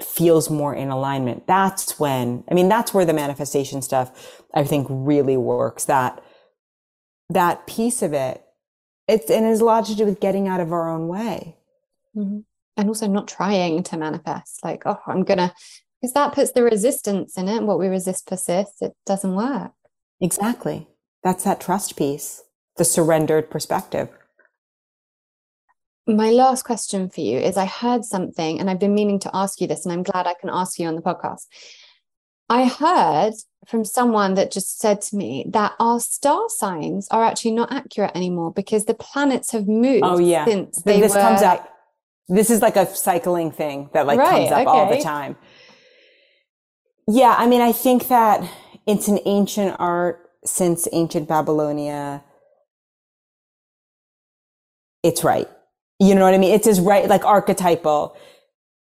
feels 0.01 0.49
more 0.49 0.73
in 0.73 0.89
alignment, 0.89 1.45
that's 1.45 1.99
when, 1.99 2.43
I 2.49 2.53
mean, 2.53 2.69
that's 2.69 2.93
where 2.93 3.05
the 3.05 3.13
manifestation 3.13 3.81
stuff 3.81 4.41
I 4.53 4.63
think 4.63 4.87
really 4.89 5.37
works. 5.37 5.85
That, 5.85 6.23
that 7.29 7.67
piece 7.67 8.01
of 8.01 8.13
it 8.13 8.43
it's 9.07 9.29
and 9.29 9.45
it 9.45 9.49
has 9.49 9.61
a 9.61 9.65
lot 9.65 9.85
to 9.85 9.95
do 9.95 10.05
with 10.05 10.19
getting 10.19 10.47
out 10.47 10.59
of 10.59 10.71
our 10.71 10.89
own 10.89 11.07
way. 11.07 11.55
Mm-hmm. 12.15 12.39
And 12.75 12.89
also 12.89 13.07
not 13.07 13.27
trying 13.27 13.81
to 13.83 13.97
manifest, 13.97 14.63
like, 14.63 14.83
oh, 14.85 14.99
I'm 15.07 15.23
gonna 15.23 15.53
because 16.01 16.13
that 16.13 16.33
puts 16.33 16.51
the 16.51 16.63
resistance 16.63 17.37
in 17.37 17.47
it. 17.47 17.63
What 17.63 17.79
we 17.79 17.87
resist 17.87 18.27
persists, 18.27 18.81
it 18.81 18.93
doesn't 19.05 19.35
work. 19.35 19.71
Exactly. 20.21 20.87
That's 21.23 21.43
that 21.43 21.59
trust 21.59 21.95
piece, 21.95 22.43
the 22.77 22.85
surrendered 22.85 23.49
perspective. 23.49 24.09
my 26.07 26.29
last 26.29 26.63
question 26.63 27.09
for 27.09 27.21
you 27.21 27.37
is 27.37 27.57
I 27.57 27.65
heard 27.65 28.05
something 28.05 28.59
and 28.59 28.69
I've 28.69 28.79
been 28.79 28.95
meaning 28.95 29.19
to 29.19 29.31
ask 29.33 29.59
you 29.59 29.67
this, 29.67 29.85
and 29.85 29.91
I'm 29.91 30.03
glad 30.03 30.27
I 30.27 30.35
can 30.39 30.49
ask 30.49 30.79
you 30.79 30.87
on 30.87 30.95
the 30.95 31.01
podcast. 31.01 31.47
I 32.49 32.65
heard 32.65 33.33
from 33.65 33.83
someone 33.83 34.35
that 34.35 34.51
just 34.51 34.79
said 34.79 35.01
to 35.01 35.15
me 35.15 35.45
that 35.49 35.73
our 35.79 35.99
star 35.99 36.45
signs 36.47 37.07
are 37.11 37.23
actually 37.25 37.51
not 37.51 37.71
accurate 37.71 38.11
anymore 38.15 38.53
because 38.53 38.85
the 38.85 38.93
planets 38.93 39.51
have 39.51 39.67
moved. 39.67 40.03
Oh 40.03 40.17
yeah, 40.17 40.45
since 40.45 40.81
they 40.83 41.01
this 41.01 41.13
were... 41.13 41.21
comes 41.21 41.41
up. 41.41 41.73
This 42.29 42.49
is 42.49 42.61
like 42.61 42.75
a 42.75 42.85
cycling 42.85 43.51
thing 43.51 43.89
that 43.93 44.05
like 44.05 44.19
right, 44.19 44.49
comes 44.49 44.51
up 44.51 44.59
okay. 44.59 44.67
all 44.67 44.89
the 44.89 45.01
time. 45.01 45.35
Yeah, 47.07 47.35
I 47.37 47.47
mean, 47.47 47.61
I 47.61 47.71
think 47.71 48.09
that 48.09 48.49
it's 48.85 49.07
an 49.07 49.19
ancient 49.25 49.75
art 49.79 50.29
since 50.45 50.87
ancient 50.91 51.27
Babylonia. 51.27 52.23
It's 55.03 55.23
right. 55.23 55.47
You 55.99 56.15
know 56.15 56.23
what 56.23 56.33
I 56.33 56.37
mean? 56.37 56.53
It's 56.53 56.67
as 56.67 56.79
right, 56.79 57.07
like 57.07 57.25
archetypal, 57.25 58.15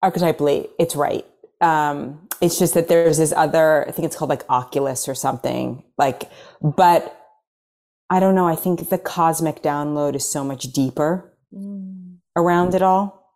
archetypally, 0.04 0.68
it's 0.80 0.96
right. 0.96 1.26
Um, 1.62 2.27
it's 2.42 2.60
just 2.60 2.74
that 2.74 2.88
there's 2.88 3.18
this 3.18 3.34
other, 3.34 3.88
I 3.88 3.92
think 3.92 4.06
it's 4.06 4.16
called 4.16 4.30
like 4.30 4.44
Oculus 4.50 5.08
or 5.08 5.16
something. 5.16 5.84
Like, 5.98 6.30
but 6.62 7.14
I 8.10 8.20
don't 8.20 8.36
know. 8.36 8.48
I 8.48 8.56
think 8.56 8.90
the 8.90 8.98
cosmic 8.98 9.62
download 9.62 10.16
is 10.16 10.30
so 10.30 10.44
much 10.44 10.64
deeper 10.72 11.34
mm. 11.54 12.18
around 12.36 12.76
it 12.76 12.82
all. 12.82 13.36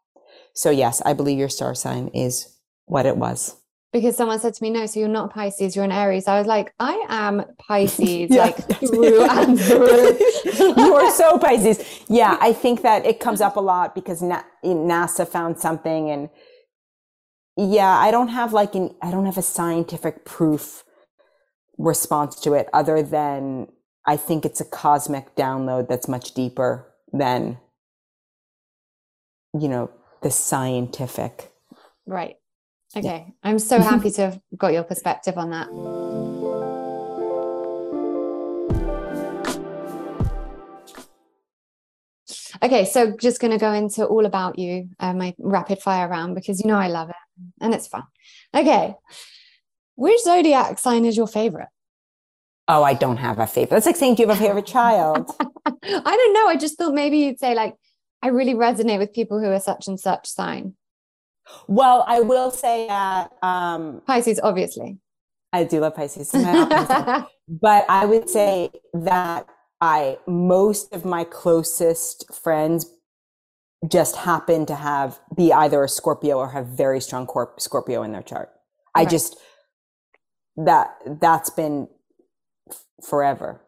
So 0.53 0.69
yes, 0.69 1.01
I 1.05 1.13
believe 1.13 1.39
your 1.39 1.49
star 1.49 1.75
sign 1.75 2.09
is 2.09 2.57
what 2.85 3.05
it 3.05 3.17
was 3.17 3.55
because 3.91 4.15
someone 4.15 4.39
said 4.39 4.53
to 4.53 4.63
me, 4.63 4.69
"No, 4.69 4.85
so 4.85 4.99
you're 4.99 5.09
not 5.09 5.33
Pisces, 5.33 5.75
you're 5.75 5.85
an 5.85 5.91
Aries." 5.91 6.27
I 6.27 6.37
was 6.37 6.47
like, 6.47 6.73
"I 6.79 7.05
am 7.09 7.43
Pisces, 7.57 8.29
yeah. 8.31 8.45
like 8.45 8.57
through 8.79 9.23
and 9.29 9.59
through." 9.59 10.17
you 10.55 10.95
are 10.95 11.11
so 11.11 11.37
Pisces. 11.37 11.83
Yeah, 12.07 12.37
I 12.41 12.53
think 12.53 12.81
that 12.83 13.05
it 13.05 13.19
comes 13.19 13.41
up 13.41 13.57
a 13.57 13.59
lot 13.59 13.93
because 13.93 14.21
Na- 14.21 14.43
NASA 14.63 15.27
found 15.27 15.59
something, 15.59 16.09
and 16.09 16.29
yeah, 17.69 17.97
I 17.97 18.09
don't 18.09 18.29
have 18.29 18.53
like 18.53 18.73
an 18.75 18.95
I 19.01 19.11
don't 19.11 19.25
have 19.25 19.37
a 19.37 19.43
scientific 19.43 20.25
proof 20.25 20.83
response 21.77 22.39
to 22.41 22.53
it, 22.53 22.67
other 22.73 23.03
than 23.03 23.67
I 24.05 24.17
think 24.17 24.45
it's 24.45 24.61
a 24.61 24.65
cosmic 24.65 25.35
download 25.35 25.87
that's 25.87 26.07
much 26.07 26.33
deeper 26.33 26.91
than 27.13 27.59
you 29.53 29.67
know 29.67 29.91
the 30.23 30.31
scientific. 30.31 31.51
Right. 32.07 32.37
Okay. 32.95 33.27
Yeah. 33.27 33.33
I'm 33.43 33.59
so 33.59 33.79
happy 33.81 34.09
to 34.11 34.21
have 34.21 34.41
got 34.57 34.73
your 34.73 34.83
perspective 34.83 35.37
on 35.37 35.51
that. 35.51 36.40
Okay, 42.63 42.85
so 42.85 43.15
just 43.17 43.41
going 43.41 43.51
to 43.51 43.57
go 43.57 43.73
into 43.73 44.05
all 44.05 44.25
about 44.25 44.59
you, 44.59 44.89
uh, 44.99 45.13
my 45.13 45.33
rapid 45.39 45.79
fire 45.79 46.07
round, 46.07 46.35
because 46.35 46.61
you 46.61 46.67
know 46.67 46.77
I 46.77 46.87
love 46.87 47.09
it 47.09 47.15
and 47.59 47.73
it's 47.73 47.87
fun. 47.87 48.03
Okay, 48.55 48.95
which 49.95 50.21
zodiac 50.21 50.79
sign 50.79 51.05
is 51.05 51.17
your 51.17 51.27
favorite? 51.27 51.69
Oh, 52.67 52.83
I 52.83 52.93
don't 52.93 53.17
have 53.17 53.39
a 53.39 53.47
favorite. 53.47 53.71
That's 53.71 53.85
like 53.85 53.95
saying, 53.95 54.15
do 54.15 54.23
you 54.23 54.29
have 54.29 54.37
a 54.37 54.39
favorite 54.39 54.65
child? 54.65 55.29
I 55.65 55.71
don't 55.83 56.33
know. 56.33 56.47
I 56.47 56.55
just 56.55 56.77
thought 56.77 56.93
maybe 56.93 57.17
you'd 57.17 57.39
say, 57.39 57.53
like, 57.53 57.75
I 58.21 58.27
really 58.27 58.53
resonate 58.53 58.99
with 58.99 59.13
people 59.13 59.39
who 59.39 59.47
are 59.47 59.59
such 59.59 59.87
and 59.87 59.99
such 59.99 60.27
sign. 60.27 60.75
Well, 61.67 62.05
I 62.07 62.21
will 62.21 62.51
say 62.51 62.87
that 62.87 63.31
um, 63.41 64.01
Pisces, 64.05 64.39
obviously. 64.41 64.97
I 65.51 65.65
do 65.65 65.81
love 65.81 65.95
Pisces, 65.95 66.31
but 66.33 67.85
I 67.89 68.05
would 68.05 68.29
say 68.29 68.69
that 68.93 69.47
I 69.81 70.19
most 70.27 70.93
of 70.93 71.03
my 71.03 71.23
closest 71.23 72.31
friends 72.33 72.85
just 73.87 74.15
happen 74.15 74.67
to 74.67 74.75
have 74.75 75.19
be 75.35 75.51
either 75.51 75.83
a 75.83 75.89
Scorpio 75.89 76.37
or 76.37 76.49
have 76.51 76.67
very 76.67 77.01
strong 77.01 77.25
corp- 77.25 77.59
Scorpio 77.59 78.03
in 78.03 78.11
their 78.11 78.21
chart. 78.21 78.51
I 78.93 79.05
just 79.05 79.37
that 80.57 80.95
that's 81.19 81.49
been 81.49 81.87
f- 82.69 82.85
forever 83.03 83.61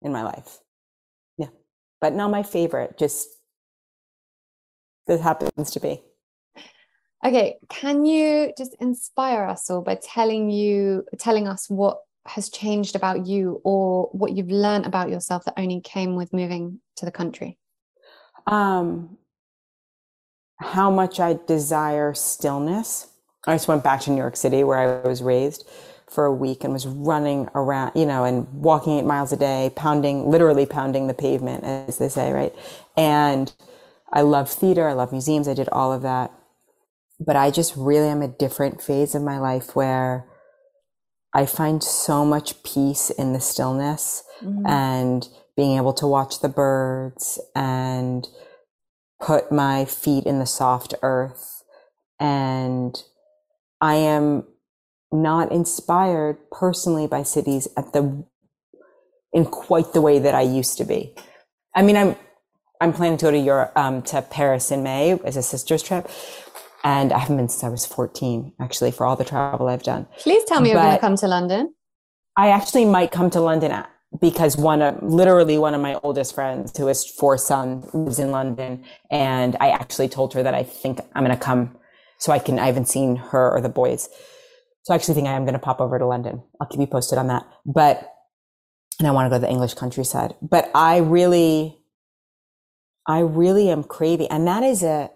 in 0.00 0.12
my 0.12 0.22
life. 0.22 0.60
Yeah, 1.36 1.48
but 2.00 2.14
not 2.14 2.30
my 2.30 2.42
favorite. 2.42 2.96
Just 2.96 3.28
this 5.06 5.20
happens 5.20 5.70
to 5.72 5.80
be. 5.80 6.02
Okay, 7.24 7.56
can 7.68 8.06
you 8.06 8.52
just 8.56 8.74
inspire 8.80 9.44
us 9.44 9.68
all 9.68 9.82
by 9.82 9.96
telling 9.96 10.48
you 10.48 11.04
telling 11.18 11.48
us 11.48 11.68
what 11.68 11.98
has 12.28 12.48
changed 12.48 12.96
about 12.96 13.26
you 13.26 13.60
or 13.64 14.08
what 14.12 14.32
you've 14.32 14.50
learned 14.50 14.86
about 14.86 15.10
yourself 15.10 15.44
that 15.44 15.54
only 15.56 15.80
came 15.80 16.16
with 16.16 16.32
moving 16.32 16.80
to 16.96 17.04
the 17.04 17.10
country? 17.10 17.58
Um 18.46 19.18
how 20.58 20.90
much 20.90 21.20
I 21.20 21.38
desire 21.46 22.14
stillness. 22.14 23.08
I 23.46 23.54
just 23.54 23.68
went 23.68 23.84
back 23.84 24.00
to 24.02 24.10
New 24.10 24.16
York 24.16 24.36
City 24.36 24.64
where 24.64 24.78
I 24.78 25.06
was 25.06 25.22
raised 25.22 25.68
for 26.08 26.24
a 26.24 26.32
week 26.32 26.64
and 26.64 26.72
was 26.72 26.86
running 26.86 27.48
around, 27.54 27.92
you 27.94 28.06
know, 28.06 28.24
and 28.24 28.48
walking 28.52 28.98
eight 28.98 29.04
miles 29.04 29.32
a 29.32 29.36
day, 29.36 29.70
pounding, 29.76 30.30
literally 30.30 30.64
pounding 30.64 31.08
the 31.08 31.14
pavement, 31.14 31.62
as 31.64 31.98
they 31.98 32.08
say, 32.08 32.32
right? 32.32 32.54
And 32.96 33.52
I 34.12 34.22
love 34.22 34.48
theater, 34.48 34.88
I 34.88 34.94
love 34.94 35.12
museums, 35.12 35.46
I 35.46 35.52
did 35.54 35.68
all 35.68 35.92
of 35.92 36.02
that 36.02 36.32
but 37.18 37.36
I 37.36 37.50
just 37.50 37.74
really 37.76 38.08
am 38.08 38.22
a 38.22 38.28
different 38.28 38.82
phase 38.82 39.14
of 39.14 39.22
my 39.22 39.38
life 39.38 39.74
where 39.74 40.26
I 41.36 41.44
find 41.44 41.84
so 41.84 42.24
much 42.24 42.62
peace 42.62 43.10
in 43.10 43.34
the 43.34 43.42
stillness 43.42 44.24
mm-hmm. 44.42 44.66
and 44.66 45.28
being 45.54 45.76
able 45.76 45.92
to 45.92 46.06
watch 46.06 46.40
the 46.40 46.48
birds 46.48 47.38
and 47.54 48.26
put 49.20 49.52
my 49.52 49.84
feet 49.84 50.24
in 50.24 50.38
the 50.38 50.46
soft 50.46 50.94
earth. 51.02 51.62
And 52.18 52.96
I 53.82 53.96
am 53.96 54.44
not 55.12 55.52
inspired 55.52 56.38
personally 56.50 57.06
by 57.06 57.22
cities 57.22 57.68
at 57.76 57.92
the 57.92 58.24
in 59.34 59.44
quite 59.44 59.92
the 59.92 60.00
way 60.00 60.18
that 60.18 60.34
I 60.34 60.40
used 60.40 60.78
to 60.78 60.84
be. 60.84 61.14
I 61.74 61.82
mean, 61.82 61.98
I'm 61.98 62.16
I'm 62.80 62.94
planning 62.94 63.18
to 63.18 63.26
go 63.26 63.30
to 63.30 63.38
Europe 63.38 63.72
um, 63.76 64.00
to 64.04 64.22
Paris 64.22 64.70
in 64.70 64.82
May 64.82 65.18
as 65.22 65.36
a 65.36 65.42
sister's 65.42 65.82
trip, 65.82 66.08
and 66.86 67.12
I 67.12 67.18
haven't 67.18 67.36
been 67.36 67.48
since 67.48 67.64
I 67.64 67.68
was 67.68 67.84
14, 67.84 68.52
actually, 68.60 68.92
for 68.92 69.04
all 69.04 69.16
the 69.16 69.24
travel 69.24 69.66
I've 69.66 69.82
done. 69.82 70.06
Please 70.18 70.44
tell 70.44 70.60
me 70.60 70.68
but 70.68 70.74
you're 70.74 70.82
going 70.82 70.94
to 70.94 71.00
come 71.00 71.16
to 71.16 71.26
London. 71.26 71.74
I 72.36 72.50
actually 72.50 72.84
might 72.84 73.10
come 73.10 73.28
to 73.30 73.40
London 73.40 73.82
because 74.20 74.56
one 74.56 74.82
of 74.82 75.02
literally 75.02 75.58
one 75.58 75.74
of 75.74 75.80
my 75.80 75.98
oldest 76.04 76.32
friends 76.32 76.78
who 76.78 76.86
has 76.86 77.04
four 77.04 77.38
sons 77.38 77.92
lives 77.92 78.20
in 78.20 78.30
London. 78.30 78.84
And 79.10 79.56
I 79.58 79.70
actually 79.70 80.08
told 80.08 80.32
her 80.34 80.44
that 80.44 80.54
I 80.54 80.62
think 80.62 81.00
I'm 81.16 81.24
going 81.24 81.36
to 81.36 81.44
come 81.44 81.76
so 82.18 82.30
I 82.30 82.38
can, 82.38 82.56
I 82.60 82.66
haven't 82.66 82.88
seen 82.88 83.16
her 83.16 83.50
or 83.50 83.60
the 83.60 83.68
boys. 83.68 84.08
So 84.84 84.94
I 84.94 84.96
actually 84.96 85.14
think 85.14 85.26
I 85.26 85.32
am 85.32 85.42
going 85.42 85.54
to 85.54 85.58
pop 85.58 85.80
over 85.80 85.98
to 85.98 86.06
London. 86.06 86.40
I'll 86.60 86.68
keep 86.68 86.78
you 86.78 86.86
posted 86.86 87.18
on 87.18 87.26
that. 87.26 87.42
But, 87.66 88.12
and 89.00 89.08
I 89.08 89.10
want 89.10 89.26
to 89.26 89.30
go 89.30 89.40
to 89.40 89.44
the 89.44 89.50
English 89.50 89.74
countryside, 89.74 90.36
but 90.40 90.70
I 90.72 90.98
really, 90.98 91.78
I 93.08 93.18
really 93.18 93.70
am 93.70 93.82
craving, 93.82 94.28
and 94.28 94.46
that 94.46 94.62
is 94.62 94.84
a, 94.84 95.10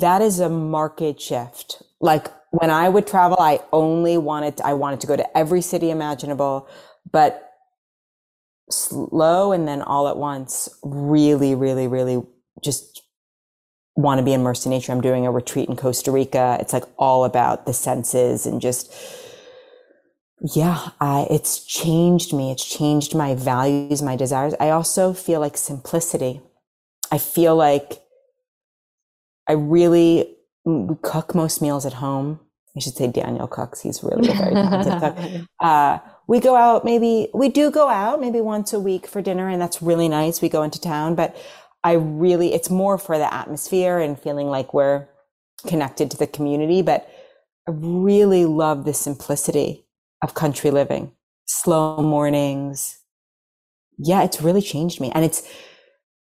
that 0.00 0.22
is 0.22 0.40
a 0.40 0.48
market 0.48 1.20
shift. 1.20 1.82
Like 2.00 2.26
when 2.50 2.70
I 2.70 2.88
would 2.88 3.06
travel, 3.06 3.38
I 3.40 3.60
only 3.72 4.18
wanted, 4.18 4.60
I 4.60 4.74
wanted 4.74 5.00
to 5.00 5.06
go 5.06 5.16
to 5.16 5.38
every 5.38 5.62
city 5.62 5.90
imaginable, 5.90 6.68
but 7.10 7.50
slow 8.70 9.52
and 9.52 9.66
then 9.66 9.82
all 9.82 10.08
at 10.08 10.16
once, 10.16 10.68
really, 10.82 11.54
really, 11.54 11.86
really 11.86 12.22
just 12.62 13.02
want 13.94 14.18
to 14.18 14.24
be 14.24 14.34
immersed 14.34 14.66
in 14.66 14.70
nature. 14.70 14.92
I'm 14.92 15.00
doing 15.00 15.26
a 15.26 15.30
retreat 15.30 15.68
in 15.68 15.76
Costa 15.76 16.10
Rica. 16.10 16.58
It's 16.60 16.72
like 16.72 16.84
all 16.98 17.24
about 17.24 17.64
the 17.64 17.72
senses 17.72 18.44
and 18.44 18.60
just, 18.60 18.92
yeah, 20.54 20.90
I, 21.00 21.26
it's 21.30 21.64
changed 21.64 22.34
me. 22.34 22.50
It's 22.50 22.64
changed 22.64 23.14
my 23.14 23.34
values, 23.34 24.02
my 24.02 24.16
desires. 24.16 24.54
I 24.60 24.70
also 24.70 25.14
feel 25.14 25.40
like 25.40 25.56
simplicity. 25.56 26.42
I 27.10 27.16
feel 27.18 27.56
like 27.56 28.02
I 29.48 29.52
really 29.52 30.36
cook 31.02 31.34
most 31.34 31.62
meals 31.62 31.86
at 31.86 31.94
home. 31.94 32.40
I 32.76 32.80
should 32.80 32.94
say 32.94 33.06
Daniel 33.06 33.46
cooks. 33.46 33.80
He's 33.80 34.02
really 34.02 34.28
a 34.28 34.34
very 34.34 34.52
talented 34.52 35.00
cook. 35.00 35.48
Uh, 35.60 35.98
we 36.28 36.40
go 36.40 36.56
out 36.56 36.84
maybe, 36.84 37.28
we 37.32 37.48
do 37.48 37.70
go 37.70 37.88
out 37.88 38.20
maybe 38.20 38.40
once 38.40 38.72
a 38.72 38.80
week 38.80 39.06
for 39.06 39.22
dinner, 39.22 39.48
and 39.48 39.62
that's 39.62 39.80
really 39.80 40.08
nice. 40.08 40.42
We 40.42 40.48
go 40.48 40.62
into 40.62 40.80
town, 40.80 41.14
but 41.14 41.36
I 41.84 41.92
really, 41.92 42.52
it's 42.52 42.68
more 42.68 42.98
for 42.98 43.16
the 43.16 43.32
atmosphere 43.32 43.98
and 43.98 44.18
feeling 44.18 44.48
like 44.48 44.74
we're 44.74 45.06
connected 45.66 46.10
to 46.10 46.16
the 46.16 46.26
community. 46.26 46.82
But 46.82 47.08
I 47.68 47.72
really 47.72 48.44
love 48.44 48.84
the 48.84 48.92
simplicity 48.92 49.86
of 50.22 50.34
country 50.34 50.70
living, 50.70 51.12
slow 51.46 52.02
mornings. 52.02 52.98
Yeah, 53.98 54.24
it's 54.24 54.42
really 54.42 54.62
changed 54.62 55.00
me. 55.00 55.10
And 55.12 55.24
it's, 55.24 55.48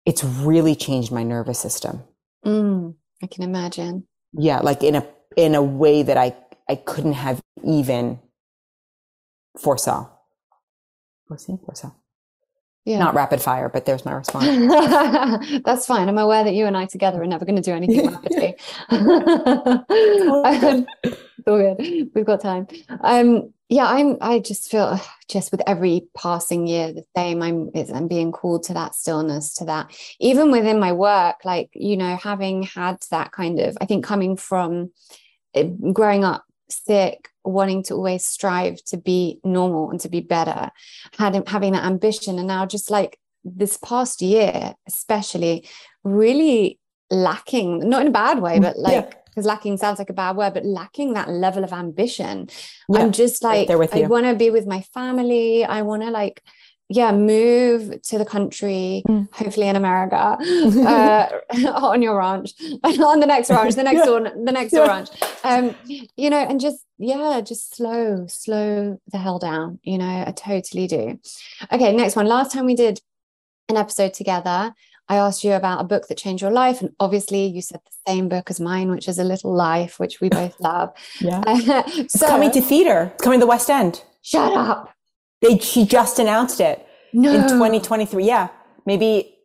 it's 0.06 0.24
really 0.24 0.76
changed 0.76 1.12
my 1.12 1.24
nervous 1.24 1.60
system. 1.60 2.04
Mm, 2.48 2.96
I 3.22 3.28
can 3.28 3.44
imagine. 3.44 4.08
Yeah, 4.34 4.60
like 4.60 4.84
in 4.84 4.96
a 4.96 5.06
in 5.36 5.54
a 5.54 5.62
way 5.62 6.04
that 6.04 6.18
I 6.18 6.36
I 6.70 6.76
couldn't 6.76 7.14
have 7.14 7.42
even 7.64 8.20
foresaw. 9.58 10.08
Foreseen, 11.28 11.58
foresaw. 11.58 11.92
Yeah. 12.86 13.00
Not 13.00 13.16
rapid 13.16 13.42
fire, 13.42 13.68
but 13.68 13.86
there's 13.86 14.06
my 14.06 14.14
response. 14.14 14.46
That's 15.66 15.86
fine. 15.86 16.08
I'm 16.08 16.18
aware 16.18 16.46
that 16.46 16.54
you 16.54 16.68
and 16.68 16.78
I 16.78 16.86
together 16.86 17.22
are 17.22 17.28
never 17.28 17.44
going 17.44 17.58
to 17.58 17.62
do 17.62 17.74
anything 17.74 18.08
rapidly. 18.08 18.56
it's 21.04 21.48
all 21.48 21.58
good. 21.58 22.10
We've 22.16 22.26
got 22.26 22.40
time. 22.40 22.68
Um, 23.02 23.54
yeah, 23.70 23.86
I'm. 23.86 24.18
I 24.22 24.40
just 24.40 24.72
feel 24.72 25.00
just 25.28 25.52
with 25.52 25.62
every 25.68 26.08
passing 26.16 26.68
year 26.68 26.94
the 26.94 27.04
same. 27.16 27.42
I'm. 27.42 27.70
I'm 27.94 28.08
being 28.08 28.32
called 28.32 28.64
to 28.64 28.74
that 28.74 28.96
stillness, 28.96 29.56
to 29.56 29.66
that. 29.66 29.92
Even 30.20 30.52
within 30.52 30.80
my 30.80 30.94
work, 30.94 31.44
like 31.44 31.70
you 31.74 31.98
know, 31.98 32.16
having 32.16 32.64
had 32.64 32.98
that 33.12 33.34
kind 33.34 33.60
of. 33.60 33.78
I 33.82 33.86
think 33.86 34.06
coming 34.06 34.38
from 34.38 34.92
eh, 35.54 35.70
growing 35.92 36.24
up 36.24 36.46
sick, 36.70 37.30
wanting 37.44 37.84
to 37.84 37.96
always 37.96 38.26
strive 38.26 38.82
to 38.86 38.98
be 38.98 39.40
normal 39.44 39.92
and 39.92 40.00
to 40.00 40.10
be 40.10 40.22
better, 40.22 40.72
had 41.18 41.48
having 41.48 41.74
that 41.74 41.84
ambition, 41.84 42.40
and 42.40 42.48
now 42.48 42.66
just 42.66 42.90
like 42.90 43.20
this 43.44 43.78
past 43.84 44.22
year, 44.22 44.76
especially, 44.88 45.68
really 46.06 46.80
lacking. 47.10 47.80
Not 47.90 48.02
in 48.02 48.08
a 48.08 48.12
bad 48.12 48.42
way, 48.42 48.60
but 48.60 48.80
like. 48.80 49.12
Yeah 49.12 49.17
because 49.38 49.46
lacking 49.46 49.78
sounds 49.78 50.00
like 50.00 50.10
a 50.10 50.14
bad 50.14 50.36
word, 50.36 50.56
but 50.56 50.66
lacking 50.66 51.14
that 51.14 51.30
level 51.30 51.64
of 51.64 51.72
ambition. 51.72 52.50
Yeah, 52.90 53.02
I'm 53.02 53.12
just 53.12 53.44
like, 53.44 53.70
right 53.70 53.94
I 53.94 54.08
want 54.08 54.26
to 54.26 54.34
be 54.34 54.50
with 54.50 54.66
my 54.66 54.82
family. 54.82 55.64
I 55.64 55.84
want 55.84 56.02
to 56.02 56.10
like, 56.10 56.42
yeah, 56.90 57.12
move 57.12 58.02
to 58.02 58.18
the 58.18 58.26
country, 58.26 59.04
mm. 59.08 59.32
hopefully 59.32 59.68
in 59.68 59.76
America, 59.76 60.16
uh, 60.40 61.30
on 61.76 62.02
your 62.02 62.18
ranch, 62.18 62.52
on 62.84 63.20
the 63.20 63.28
next 63.28 63.52
ranch, 63.52 63.76
the 63.76 63.84
next 63.84 64.00
yeah. 64.00 64.06
door, 64.06 64.22
the 64.22 64.52
next 64.52 64.72
door 64.72 64.88
ranch. 64.88 65.10
Um, 65.44 65.76
you 65.86 66.32
know, 66.32 66.40
and 66.40 66.60
just 66.60 66.84
yeah, 66.98 67.40
just 67.42 67.76
slow, 67.76 68.26
slow 68.26 69.00
the 69.12 69.20
hell 69.20 69.38
down. 69.38 69.78
You 69.84 70.00
know, 70.00 70.24
I 70.26 70.32
totally 70.32 70.88
do. 70.88 71.20
Okay, 71.72 71.96
next 71.96 72.16
one. 72.16 72.26
Last 72.26 72.54
time 72.54 72.66
we 72.66 72.74
did 72.74 73.02
an 73.70 73.78
episode 73.78 74.16
together, 74.16 74.74
I 75.10 75.16
asked 75.18 75.44
you 75.44 75.54
about 75.54 75.82
a 75.82 75.86
book 75.86 76.08
that 76.08 76.18
changed 76.18 76.42
your 76.42 76.52
life. 76.52 76.82
And 76.82 76.94
obviously, 77.00 77.46
you 77.46 77.62
said 77.62 77.80
the 77.86 78.12
same 78.12 78.28
book 78.30 78.50
as 78.50 78.60
mine, 78.60 78.92
which 78.92 79.08
is 79.08 79.18
A 79.18 79.24
Little 79.24 79.54
Life, 79.54 80.00
which 80.00 80.20
we 80.20 80.30
both 80.30 80.60
love. 80.60 80.94
yeah. 81.20 81.42
so, 81.88 81.94
it's 81.98 82.20
coming 82.20 82.52
to 82.52 82.62
theater, 82.62 83.12
it's 83.14 83.24
coming 83.24 83.40
to 83.40 83.46
the 83.46 83.50
West 83.50 83.70
End. 83.70 84.04
Shut 84.22 84.54
up. 84.54 84.94
They, 85.42 85.58
she 85.60 85.86
just 85.86 86.20
announced 86.20 86.60
it 86.60 86.86
no. 87.14 87.34
in 87.34 87.44
2023. 87.44 88.26
Yeah. 88.26 88.50
Maybe 88.86 89.38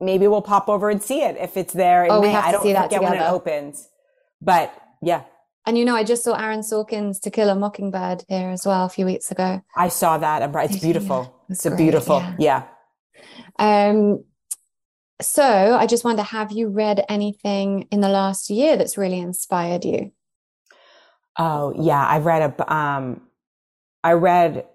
maybe 0.00 0.26
we'll 0.26 0.42
pop 0.42 0.68
over 0.68 0.90
and 0.90 1.02
see 1.02 1.22
it 1.22 1.36
if 1.38 1.56
it's 1.56 1.72
there. 1.72 2.06
oh, 2.10 2.20
May. 2.20 2.28
we 2.28 2.32
have 2.32 2.44
to 2.44 2.48
I 2.48 2.52
don't 2.52 2.62
see 2.62 2.72
that 2.72 2.90
together. 2.90 3.04
when 3.04 3.14
it 3.14 3.22
opens. 3.22 3.88
But 4.40 4.74
yeah. 5.02 5.22
And 5.66 5.78
you 5.78 5.84
know, 5.84 5.94
I 5.94 6.04
just 6.04 6.24
saw 6.24 6.34
Aaron 6.34 6.60
Sorkin's 6.60 7.18
To 7.20 7.30
Kill 7.30 7.48
a 7.48 7.54
Mockingbird 7.54 8.24
here 8.28 8.50
as 8.50 8.66
well 8.66 8.84
a 8.84 8.88
few 8.88 9.06
weeks 9.06 9.30
ago. 9.30 9.62
I 9.76 9.88
saw 9.88 10.18
that. 10.18 10.42
It's 10.64 10.80
beautiful. 10.80 11.22
Yeah, 11.48 11.52
it's, 11.52 11.64
it's 11.64 11.74
a 11.74 11.76
beautiful. 11.76 12.20
Yeah. 12.38 12.64
yeah. 13.58 13.88
Um, 13.90 14.24
so 15.24 15.76
I 15.76 15.86
just 15.86 16.04
wonder 16.04 16.22
have 16.22 16.52
you 16.52 16.68
read 16.68 17.04
anything 17.08 17.88
in 17.90 18.00
the 18.00 18.08
last 18.08 18.50
year 18.50 18.76
that's 18.76 18.96
really 18.96 19.18
inspired 19.18 19.84
you? 19.84 20.12
Oh, 21.38 21.74
yeah. 21.76 22.06
I've 22.06 22.26
read 22.26 22.54
a, 22.58 22.72
um, 22.72 23.22
I 24.04 24.12
read 24.12 24.66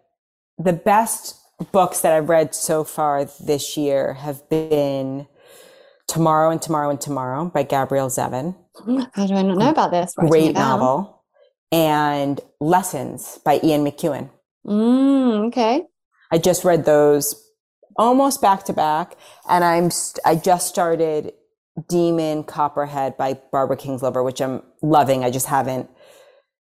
the 0.58 0.74
best 0.74 1.40
books 1.72 2.02
that 2.02 2.14
I've 2.14 2.30
read 2.30 2.54
so 2.54 2.84
far 2.84 3.26
this 3.26 3.78
year 3.78 4.14
have 4.14 4.48
been 4.50 5.28
Tomorrow 6.08 6.52
and 6.52 6.62
Tomorrow 6.62 6.90
and 6.90 7.00
Tomorrow 7.00 7.46
by 7.46 7.64
Gabrielle 7.64 8.10
Zevin. 8.10 8.56
How 9.14 9.28
do 9.28 9.36
I 9.36 9.42
not 9.42 9.58
know 9.58 9.70
about 9.70 9.92
this? 9.92 10.14
Great 10.16 10.54
novel. 10.54 11.24
And 11.72 12.42
Lessons 12.60 13.40
by 13.46 13.60
Ian 13.64 13.86
McEwan. 13.86 14.30
Mm, 14.66 15.48
okay. 15.48 15.84
I 16.32 16.38
just 16.38 16.64
read 16.64 16.86
those 16.86 17.36
almost 18.00 18.42
back 18.42 18.64
to 18.66 18.74
back. 18.74 19.16
And 19.48 19.64
I'm, 19.64 19.92
st- 19.92 20.26
I 20.26 20.36
just 20.36 20.68
started 20.68 21.34
Demon 21.88 22.44
Copperhead 22.44 23.18
by 23.18 23.40
Barbara 23.52 23.78
Kingsolver, 23.78 24.26
which 24.26 24.42
I'm 24.42 24.64
loving. 24.82 25.24
I 25.24 25.30
just 25.30 25.46
haven't 25.46 25.92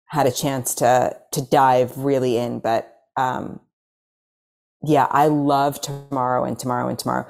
had 0.07 0.27
a 0.27 0.31
chance 0.31 0.75
to, 0.75 1.15
to 1.31 1.41
dive 1.41 1.97
really 1.97 2.37
in, 2.37 2.59
but, 2.59 2.93
um, 3.15 3.61
yeah, 4.83 5.07
I 5.11 5.27
love 5.27 5.79
tomorrow 5.79 6.43
and 6.43 6.57
tomorrow 6.57 6.87
and 6.89 6.99
tomorrow. 6.99 7.27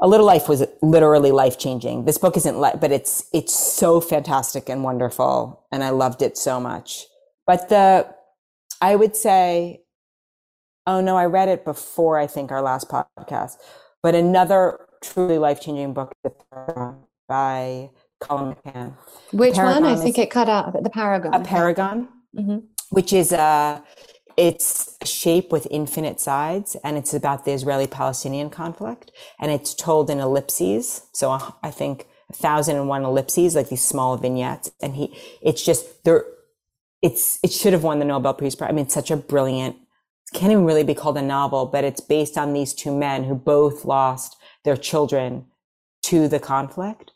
A 0.00 0.06
Little 0.06 0.26
Life 0.26 0.48
was 0.48 0.64
literally 0.80 1.32
life 1.32 1.58
changing. 1.58 2.04
This 2.04 2.18
book 2.18 2.36
isn't, 2.36 2.60
li- 2.60 2.78
but 2.80 2.92
it's 2.92 3.24
it's 3.32 3.52
so 3.52 4.00
fantastic 4.00 4.68
and 4.68 4.84
wonderful, 4.84 5.66
and 5.72 5.82
I 5.82 5.90
loved 5.90 6.22
it 6.22 6.38
so 6.38 6.60
much. 6.60 7.04
But 7.48 7.68
the, 7.68 8.06
I 8.80 8.94
would 8.94 9.16
say, 9.16 9.82
Oh 10.88 11.02
no, 11.02 11.18
I 11.18 11.26
read 11.26 11.50
it 11.50 11.66
before 11.66 12.16
I 12.18 12.26
think 12.26 12.50
our 12.50 12.62
last 12.62 12.88
podcast. 12.88 13.58
But 14.02 14.14
another 14.14 14.80
truly 15.02 15.36
life 15.36 15.60
changing 15.60 15.92
book 15.92 16.14
by 17.28 17.90
Colum 18.20 18.54
McCann. 18.54 18.94
Which 19.32 19.58
one? 19.58 19.84
I 19.84 19.96
think 19.96 20.18
it 20.18 20.30
cut 20.30 20.48
out 20.48 20.72
the 20.72 20.88
Apeirogon. 20.88 21.38
A 21.38 21.44
Paragon, 21.44 22.08
mm-hmm. 22.34 22.60
which 22.88 23.12
is 23.12 23.32
a 23.32 23.84
it's 24.38 24.96
a 25.02 25.06
shape 25.06 25.52
with 25.52 25.66
infinite 25.70 26.20
sides, 26.20 26.74
and 26.82 26.96
it's 26.96 27.12
about 27.12 27.44
the 27.44 27.52
Israeli-Palestinian 27.52 28.48
conflict, 28.48 29.12
and 29.38 29.52
it's 29.52 29.74
told 29.74 30.08
in 30.08 30.20
ellipses. 30.20 31.02
So 31.12 31.32
uh, 31.32 31.50
I 31.62 31.70
think 31.70 32.06
a 32.30 32.32
thousand 32.32 32.76
and 32.76 32.88
one 32.88 33.04
ellipses, 33.04 33.54
like 33.54 33.68
these 33.68 33.84
small 33.84 34.16
vignettes, 34.16 34.70
and 34.80 34.94
he 34.94 35.14
it's 35.42 35.62
just 35.62 36.02
there. 36.04 36.24
It's 37.02 37.38
it 37.42 37.52
should 37.52 37.74
have 37.74 37.84
won 37.84 37.98
the 37.98 38.06
Nobel 38.06 38.32
Peace 38.32 38.54
Prize. 38.54 38.70
I 38.70 38.72
mean, 38.72 38.86
it's 38.86 38.94
such 38.94 39.10
a 39.10 39.18
brilliant 39.18 39.76
can't 40.32 40.52
even 40.52 40.64
really 40.64 40.84
be 40.84 40.94
called 40.94 41.16
a 41.16 41.22
novel, 41.22 41.66
but 41.66 41.84
it's 41.84 42.00
based 42.00 42.36
on 42.36 42.52
these 42.52 42.74
two 42.74 42.96
men 42.96 43.24
who 43.24 43.34
both 43.34 43.84
lost 43.84 44.36
their 44.64 44.76
children 44.76 45.46
to 46.02 46.28
the 46.28 46.38
conflict 46.38 47.12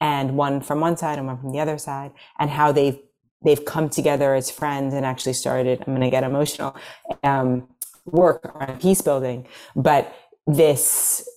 and 0.00 0.36
one 0.36 0.60
from 0.60 0.80
one 0.80 0.96
side 0.96 1.18
and 1.18 1.26
one 1.26 1.38
from 1.38 1.52
the 1.52 1.60
other 1.60 1.78
side 1.78 2.12
and 2.38 2.50
how 2.50 2.70
they've 2.72 2.98
they've 3.42 3.64
come 3.64 3.88
together 3.88 4.34
as 4.34 4.50
friends 4.50 4.92
and 4.92 5.06
actually 5.06 5.32
started 5.32 5.82
i'm 5.86 5.94
going 5.94 6.00
to 6.00 6.10
get 6.10 6.22
emotional 6.24 6.76
um, 7.22 7.66
work 8.04 8.50
on 8.54 8.78
peace 8.78 9.00
building. 9.00 9.46
But 9.74 10.14
this 10.46 11.28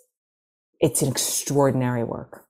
it's 0.79 1.01
an 1.01 1.09
extraordinary 1.09 2.03
work 2.03 2.45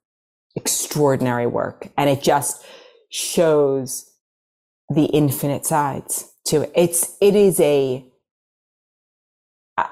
extraordinary 0.55 1.47
work. 1.47 1.89
And 1.97 2.09
it 2.09 2.21
just 2.21 2.63
shows 3.09 4.11
the 4.89 5.05
infinite 5.05 5.65
sides 5.65 6.31
to 6.45 6.63
it. 6.63 6.71
It's 6.75 7.17
it 7.21 7.35
is 7.35 7.59
a 7.59 8.05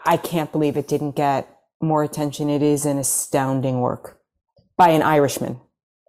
I 0.05 0.17
can't 0.17 0.51
believe 0.51 0.77
it 0.77 0.87
didn't 0.87 1.15
get 1.15 1.47
more 1.81 2.03
attention. 2.03 2.49
It 2.49 2.61
is 2.61 2.85
an 2.85 2.97
astounding 2.97 3.81
work 3.81 4.19
by 4.77 4.89
an 4.89 5.01
Irishman, 5.01 5.59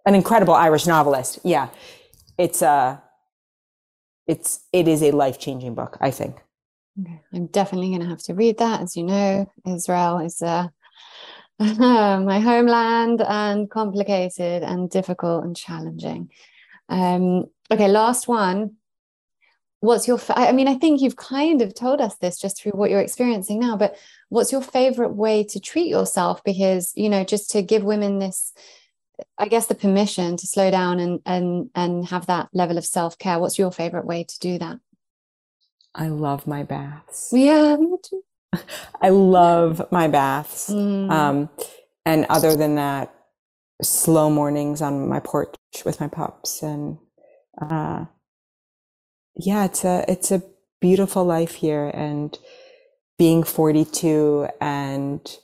an 0.05 0.15
incredible 0.15 0.53
Irish 0.53 0.87
novelist. 0.87 1.39
Yeah, 1.43 1.69
it's 2.37 2.61
a, 2.61 2.67
uh, 2.67 2.97
it's 4.27 4.61
it 4.71 4.87
is 4.87 5.01
a 5.01 5.11
life 5.11 5.39
changing 5.39 5.75
book. 5.75 5.97
I 5.99 6.11
think. 6.11 6.35
Okay. 7.01 7.21
I'm 7.33 7.47
definitely 7.47 7.89
going 7.89 8.01
to 8.01 8.07
have 8.07 8.23
to 8.23 8.33
read 8.33 8.57
that. 8.57 8.81
As 8.81 8.95
you 8.95 9.03
know, 9.03 9.49
Israel 9.65 10.19
is 10.19 10.41
uh, 10.41 10.67
my 11.59 12.39
homeland 12.39 13.21
and 13.21 13.69
complicated 13.69 14.63
and 14.63 14.89
difficult 14.89 15.43
and 15.43 15.55
challenging. 15.55 16.29
Um, 16.89 17.45
okay, 17.71 17.87
last 17.87 18.27
one 18.27 18.75
what's 19.81 20.07
your 20.07 20.17
fa- 20.17 20.37
i 20.37 20.51
mean 20.51 20.67
i 20.67 20.75
think 20.75 21.01
you've 21.01 21.15
kind 21.15 21.61
of 21.61 21.73
told 21.73 22.01
us 22.01 22.15
this 22.17 22.37
just 22.37 22.61
through 22.61 22.71
what 22.73 22.89
you're 22.89 22.99
experiencing 22.99 23.59
now 23.59 23.77
but 23.77 23.95
what's 24.29 24.51
your 24.51 24.61
favorite 24.61 25.15
way 25.15 25.43
to 25.43 25.59
treat 25.59 25.87
yourself? 25.87 26.43
Because 26.43 26.93
you 26.95 27.09
know 27.09 27.23
just 27.23 27.51
to 27.51 27.61
give 27.61 27.83
women 27.83 28.19
this 28.19 28.53
i 29.37 29.47
guess 29.47 29.67
the 29.67 29.75
permission 29.75 30.37
to 30.37 30.47
slow 30.47 30.71
down 30.71 30.99
and 30.99 31.19
and 31.25 31.69
and 31.75 32.07
have 32.07 32.27
that 32.27 32.47
level 32.53 32.77
of 32.77 32.85
self-care 32.85 33.39
what's 33.39 33.59
your 33.59 33.71
favorite 33.71 34.05
way 34.05 34.23
to 34.23 34.39
do 34.39 34.57
that? 34.57 34.79
I 35.95 36.07
love 36.07 36.47
my 36.47 36.63
baths. 36.63 37.29
Yeah 37.33 37.75
i 39.01 39.09
love 39.09 39.91
my 39.91 40.07
baths. 40.07 40.69
Mm. 40.69 41.11
um 41.11 41.49
and 42.05 42.25
other 42.29 42.55
than 42.55 42.75
that 42.75 43.13
slow 43.81 44.29
mornings 44.29 44.81
on 44.81 45.07
my 45.07 45.19
porch 45.19 45.55
with 45.85 45.99
my 45.99 46.07
pups 46.07 46.63
and 46.63 46.97
uh 47.61 48.05
yeah, 49.39 49.65
it's 49.65 49.85
a 49.85 50.05
it's 50.09 50.31
a 50.31 50.43
beautiful 50.81 51.25
life 51.25 51.55
here, 51.55 51.91
and 51.95 52.37
being 53.19 53.43
42 53.43 54.49
and 54.61 55.37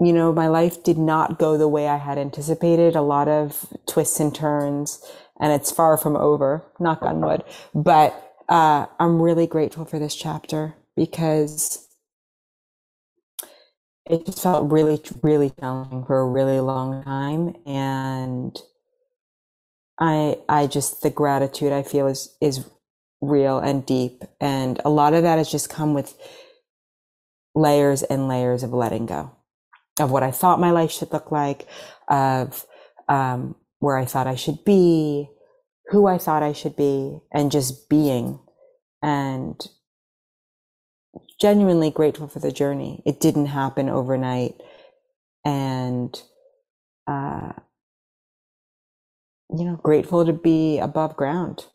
you 0.00 0.12
know 0.12 0.32
my 0.32 0.48
life 0.48 0.82
did 0.84 0.98
not 0.98 1.38
go 1.38 1.58
the 1.58 1.68
way 1.68 1.88
i 1.88 1.98
had 1.98 2.18
anticipated. 2.18 2.96
A 2.96 3.02
lot 3.02 3.28
of 3.28 3.66
twists 3.88 4.20
and 4.20 4.34
turns 4.34 5.04
and 5.40 5.52
it's 5.52 5.72
far 5.72 5.98
from 5.98 6.16
over 6.16 6.64
knock 6.80 7.02
on 7.02 7.20
wood. 7.22 7.44
But 7.74 8.14
uh, 8.48 8.86
i'm 9.00 9.22
really 9.22 9.46
grateful 9.48 9.84
for 9.86 9.98
this 10.00 10.16
chapter 10.16 10.74
because 10.96 11.88
it 14.06 14.26
just 14.26 14.42
felt 14.42 14.70
really 14.72 15.00
really 15.22 15.50
challenging 15.60 16.04
for 16.06 16.20
a 16.20 16.28
really 16.28 16.60
long 16.60 17.04
time 17.04 17.56
and 17.66 18.60
I 20.02 20.38
I 20.50 20.66
just 20.68 21.02
the 21.02 21.10
gratitude 21.10 21.72
I 21.72 21.84
feel 21.84 22.08
is 22.08 22.36
is 22.42 22.68
real 23.22 23.60
and 23.60 23.86
deep 23.86 24.24
and 24.40 24.80
a 24.84 24.90
lot 24.90 25.14
of 25.14 25.22
that 25.22 25.38
has 25.38 25.50
just 25.50 25.70
come 25.70 25.94
with 25.94 26.14
layers 27.54 28.02
and 28.02 28.28
layers 28.28 28.64
of 28.64 28.72
letting 28.72 29.06
go 29.06 29.30
of 30.00 30.10
what 30.10 30.22
I 30.22 30.30
thought 30.30 30.60
my 30.60 30.70
life 30.70 30.90
should 30.90 31.12
look 31.12 31.30
like, 31.30 31.66
of 32.08 32.66
um, 33.08 33.56
where 33.78 33.96
I 33.96 34.04
thought 34.04 34.26
I 34.26 34.36
should 34.36 34.64
be, 34.64 35.28
who 35.88 36.06
I 36.06 36.18
thought 36.18 36.42
I 36.42 36.52
should 36.52 36.76
be, 36.76 37.20
and 37.32 37.50
just 37.52 37.88
being. 37.88 38.40
And 39.02 39.60
genuinely 41.40 41.90
grateful 41.90 42.28
for 42.28 42.38
the 42.38 42.52
journey. 42.52 43.02
It 43.04 43.20
didn't 43.20 43.46
happen 43.46 43.88
overnight. 43.88 44.54
And, 45.44 46.20
uh, 47.08 47.52
you 49.56 49.64
know, 49.64 49.76
grateful 49.76 50.24
to 50.24 50.32
be 50.32 50.78
above 50.78 51.16
ground. 51.16 51.66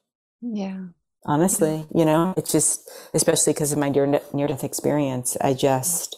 Yeah. 0.42 0.88
Honestly, 1.26 1.86
you 1.94 2.06
know, 2.06 2.34
it's 2.38 2.52
just, 2.52 2.90
especially 3.14 3.54
because 3.54 3.72
of 3.72 3.78
my 3.78 3.90
near, 3.90 4.22
near 4.34 4.48
death 4.48 4.64
experience, 4.64 5.36
I 5.42 5.54
just, 5.54 6.16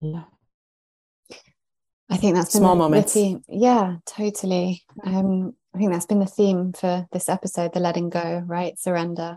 yeah. 0.00 0.24
I 2.10 2.16
think 2.16 2.36
that's 2.36 2.52
small 2.52 2.74
the, 2.74 2.78
moments. 2.78 3.12
The 3.12 3.20
theme. 3.20 3.44
Yeah, 3.48 3.96
totally. 4.06 4.82
Um, 5.04 5.54
I 5.74 5.78
think 5.78 5.92
that's 5.92 6.06
been 6.06 6.20
the 6.20 6.26
theme 6.26 6.72
for 6.72 7.06
this 7.12 7.28
episode: 7.28 7.74
the 7.74 7.80
letting 7.80 8.08
go, 8.08 8.42
right? 8.46 8.78
Surrender. 8.78 9.36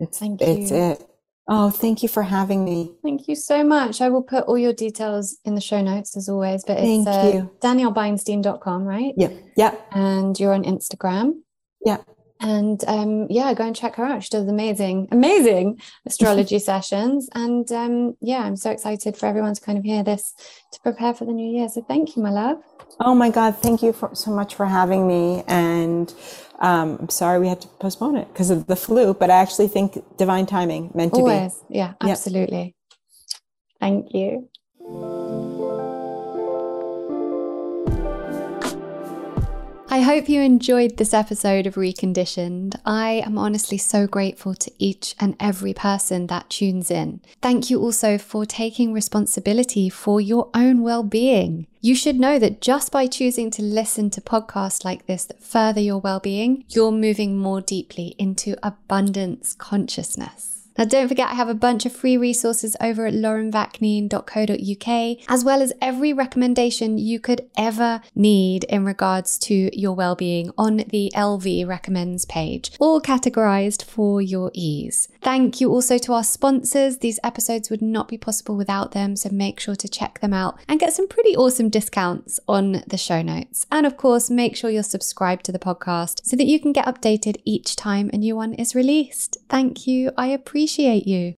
It's, 0.00 0.18
Thank 0.18 0.40
you. 0.40 0.46
It's 0.46 0.70
it. 0.70 1.06
Oh, 1.48 1.70
thank 1.70 2.02
you 2.02 2.08
for 2.08 2.22
having 2.22 2.64
me. 2.64 2.92
Thank 3.02 3.26
you 3.26 3.34
so 3.34 3.64
much. 3.64 4.00
I 4.00 4.08
will 4.08 4.22
put 4.22 4.44
all 4.44 4.56
your 4.56 4.72
details 4.72 5.38
in 5.44 5.54
the 5.54 5.60
show 5.60 5.82
notes 5.82 6.16
as 6.16 6.28
always. 6.28 6.64
But 6.64 6.78
it's 6.78 7.04
thank 7.04 7.08
uh, 7.08 7.30
you. 7.34 7.50
daniellebeinstein.com, 7.60 8.84
right? 8.84 9.12
Yeah. 9.16 9.30
Yeah. 9.56 9.74
And 9.90 10.38
you're 10.38 10.54
on 10.54 10.62
Instagram. 10.62 11.40
Yeah. 11.84 11.98
And 12.42 12.82
um, 12.88 13.28
yeah, 13.30 13.54
go 13.54 13.64
and 13.64 13.74
check 13.74 13.96
her 13.96 14.04
out. 14.04 14.24
She 14.24 14.30
does 14.30 14.48
amazing, 14.48 15.08
amazing 15.12 15.80
astrology 16.06 16.58
sessions. 16.58 17.28
And 17.34 17.70
um, 17.70 18.16
yeah, 18.20 18.38
I'm 18.38 18.56
so 18.56 18.70
excited 18.70 19.16
for 19.16 19.26
everyone 19.26 19.54
to 19.54 19.60
kind 19.60 19.78
of 19.78 19.84
hear 19.84 20.02
this 20.02 20.34
to 20.72 20.80
prepare 20.80 21.14
for 21.14 21.24
the 21.24 21.32
new 21.32 21.56
year. 21.56 21.68
So 21.68 21.82
thank 21.82 22.16
you, 22.16 22.22
my 22.22 22.30
love. 22.30 22.58
Oh 23.00 23.14
my 23.14 23.30
God, 23.30 23.56
thank 23.56 23.82
you 23.82 23.92
for, 23.92 24.14
so 24.14 24.30
much 24.32 24.54
for 24.54 24.66
having 24.66 25.06
me. 25.06 25.44
And 25.46 26.12
um, 26.62 26.96
I'm 27.00 27.08
sorry 27.08 27.40
we 27.40 27.48
had 27.48 27.60
to 27.62 27.68
postpone 27.80 28.16
it 28.16 28.28
because 28.32 28.50
of 28.50 28.66
the 28.68 28.76
flu, 28.76 29.14
but 29.14 29.30
I 29.30 29.34
actually 29.34 29.68
think 29.68 29.98
divine 30.16 30.46
timing 30.46 30.90
meant 30.94 31.12
to 31.14 31.18
be. 31.18 31.22
Always. 31.22 31.60
Yeah, 31.68 31.94
absolutely. 32.00 32.64
Yep. 32.64 32.98
Thank 33.80 34.14
you. 34.14 34.48
I 39.92 40.00
hope 40.00 40.26
you 40.26 40.40
enjoyed 40.40 40.96
this 40.96 41.12
episode 41.12 41.66
of 41.66 41.74
Reconditioned. 41.74 42.80
I 42.86 43.22
am 43.26 43.36
honestly 43.36 43.76
so 43.76 44.06
grateful 44.06 44.54
to 44.54 44.72
each 44.78 45.14
and 45.20 45.36
every 45.38 45.74
person 45.74 46.28
that 46.28 46.48
tunes 46.48 46.90
in. 46.90 47.20
Thank 47.42 47.68
you 47.68 47.78
also 47.78 48.16
for 48.16 48.46
taking 48.46 48.94
responsibility 48.94 49.90
for 49.90 50.18
your 50.18 50.48
own 50.54 50.80
well 50.80 51.02
being. 51.02 51.66
You 51.82 51.94
should 51.94 52.18
know 52.18 52.38
that 52.38 52.62
just 52.62 52.90
by 52.90 53.06
choosing 53.06 53.50
to 53.50 53.62
listen 53.62 54.08
to 54.12 54.22
podcasts 54.22 54.82
like 54.82 55.04
this 55.04 55.26
that 55.26 55.42
further 55.42 55.82
your 55.82 55.98
well 55.98 56.20
being, 56.20 56.64
you're 56.70 56.90
moving 56.90 57.36
more 57.36 57.60
deeply 57.60 58.14
into 58.16 58.56
abundance 58.66 59.52
consciousness. 59.52 60.61
Now, 60.78 60.84
don't 60.84 61.08
forget, 61.08 61.30
I 61.30 61.34
have 61.34 61.48
a 61.48 61.54
bunch 61.54 61.86
of 61.86 61.92
free 61.92 62.16
resources 62.16 62.76
over 62.80 63.06
at 63.06 63.14
laurenvakneen.co.uk, 63.14 65.18
as 65.28 65.44
well 65.44 65.62
as 65.62 65.72
every 65.80 66.12
recommendation 66.12 66.98
you 66.98 67.20
could 67.20 67.48
ever 67.56 68.00
need 68.14 68.64
in 68.64 68.84
regards 68.84 69.38
to 69.40 69.70
your 69.78 69.94
well-being 69.94 70.50
on 70.56 70.78
the 70.88 71.12
LV 71.14 71.66
recommends 71.66 72.24
page, 72.24 72.72
all 72.80 73.00
categorized 73.00 73.84
for 73.84 74.22
your 74.22 74.50
ease. 74.54 75.08
Thank 75.20 75.60
you 75.60 75.70
also 75.70 75.98
to 75.98 76.14
our 76.14 76.24
sponsors. 76.24 76.98
These 76.98 77.20
episodes 77.22 77.70
would 77.70 77.82
not 77.82 78.08
be 78.08 78.18
possible 78.18 78.56
without 78.56 78.92
them, 78.92 79.16
so 79.16 79.28
make 79.30 79.60
sure 79.60 79.76
to 79.76 79.88
check 79.88 80.20
them 80.20 80.32
out 80.32 80.58
and 80.68 80.80
get 80.80 80.92
some 80.92 81.08
pretty 81.08 81.36
awesome 81.36 81.68
discounts 81.68 82.40
on 82.48 82.82
the 82.86 82.96
show 82.96 83.22
notes. 83.22 83.66
And 83.70 83.86
of 83.86 83.96
course, 83.96 84.30
make 84.30 84.56
sure 84.56 84.70
you're 84.70 84.82
subscribed 84.82 85.44
to 85.44 85.52
the 85.52 85.58
podcast 85.58 86.24
so 86.24 86.36
that 86.36 86.46
you 86.46 86.58
can 86.58 86.72
get 86.72 86.86
updated 86.86 87.40
each 87.44 87.76
time 87.76 88.10
a 88.12 88.16
new 88.16 88.34
one 88.34 88.54
is 88.54 88.74
released. 88.74 89.36
Thank 89.48 89.86
you. 89.86 90.10
I 90.16 90.28
appreciate 90.28 90.61
appreciate 90.62 91.08
you. 91.08 91.34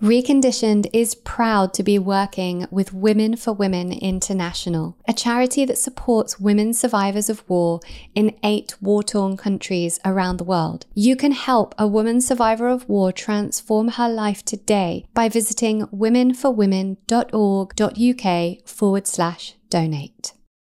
Reconditioned 0.00 0.88
is 0.92 1.16
proud 1.16 1.74
to 1.74 1.82
be 1.82 1.98
working 1.98 2.68
with 2.70 2.92
Women 2.92 3.34
for 3.34 3.52
Women 3.52 3.92
International, 3.92 4.96
a 5.08 5.12
charity 5.12 5.64
that 5.64 5.78
supports 5.78 6.38
women 6.38 6.72
survivors 6.74 7.28
of 7.28 7.42
war 7.48 7.80
in 8.14 8.36
eight 8.44 8.80
war 8.80 9.02
torn 9.02 9.36
countries 9.36 9.98
around 10.04 10.36
the 10.36 10.44
world. 10.44 10.86
You 10.94 11.16
can 11.16 11.32
help 11.32 11.74
a 11.76 11.88
woman 11.88 12.20
survivor 12.20 12.68
of 12.68 12.88
war 12.88 13.10
transform 13.10 13.88
her 13.88 14.08
life 14.08 14.44
today 14.44 15.06
by 15.12 15.28
visiting 15.28 15.88
womenforwomen.org.uk 15.88 18.68
forward 18.68 19.06
slash 19.08 19.54
donate. 19.70 20.35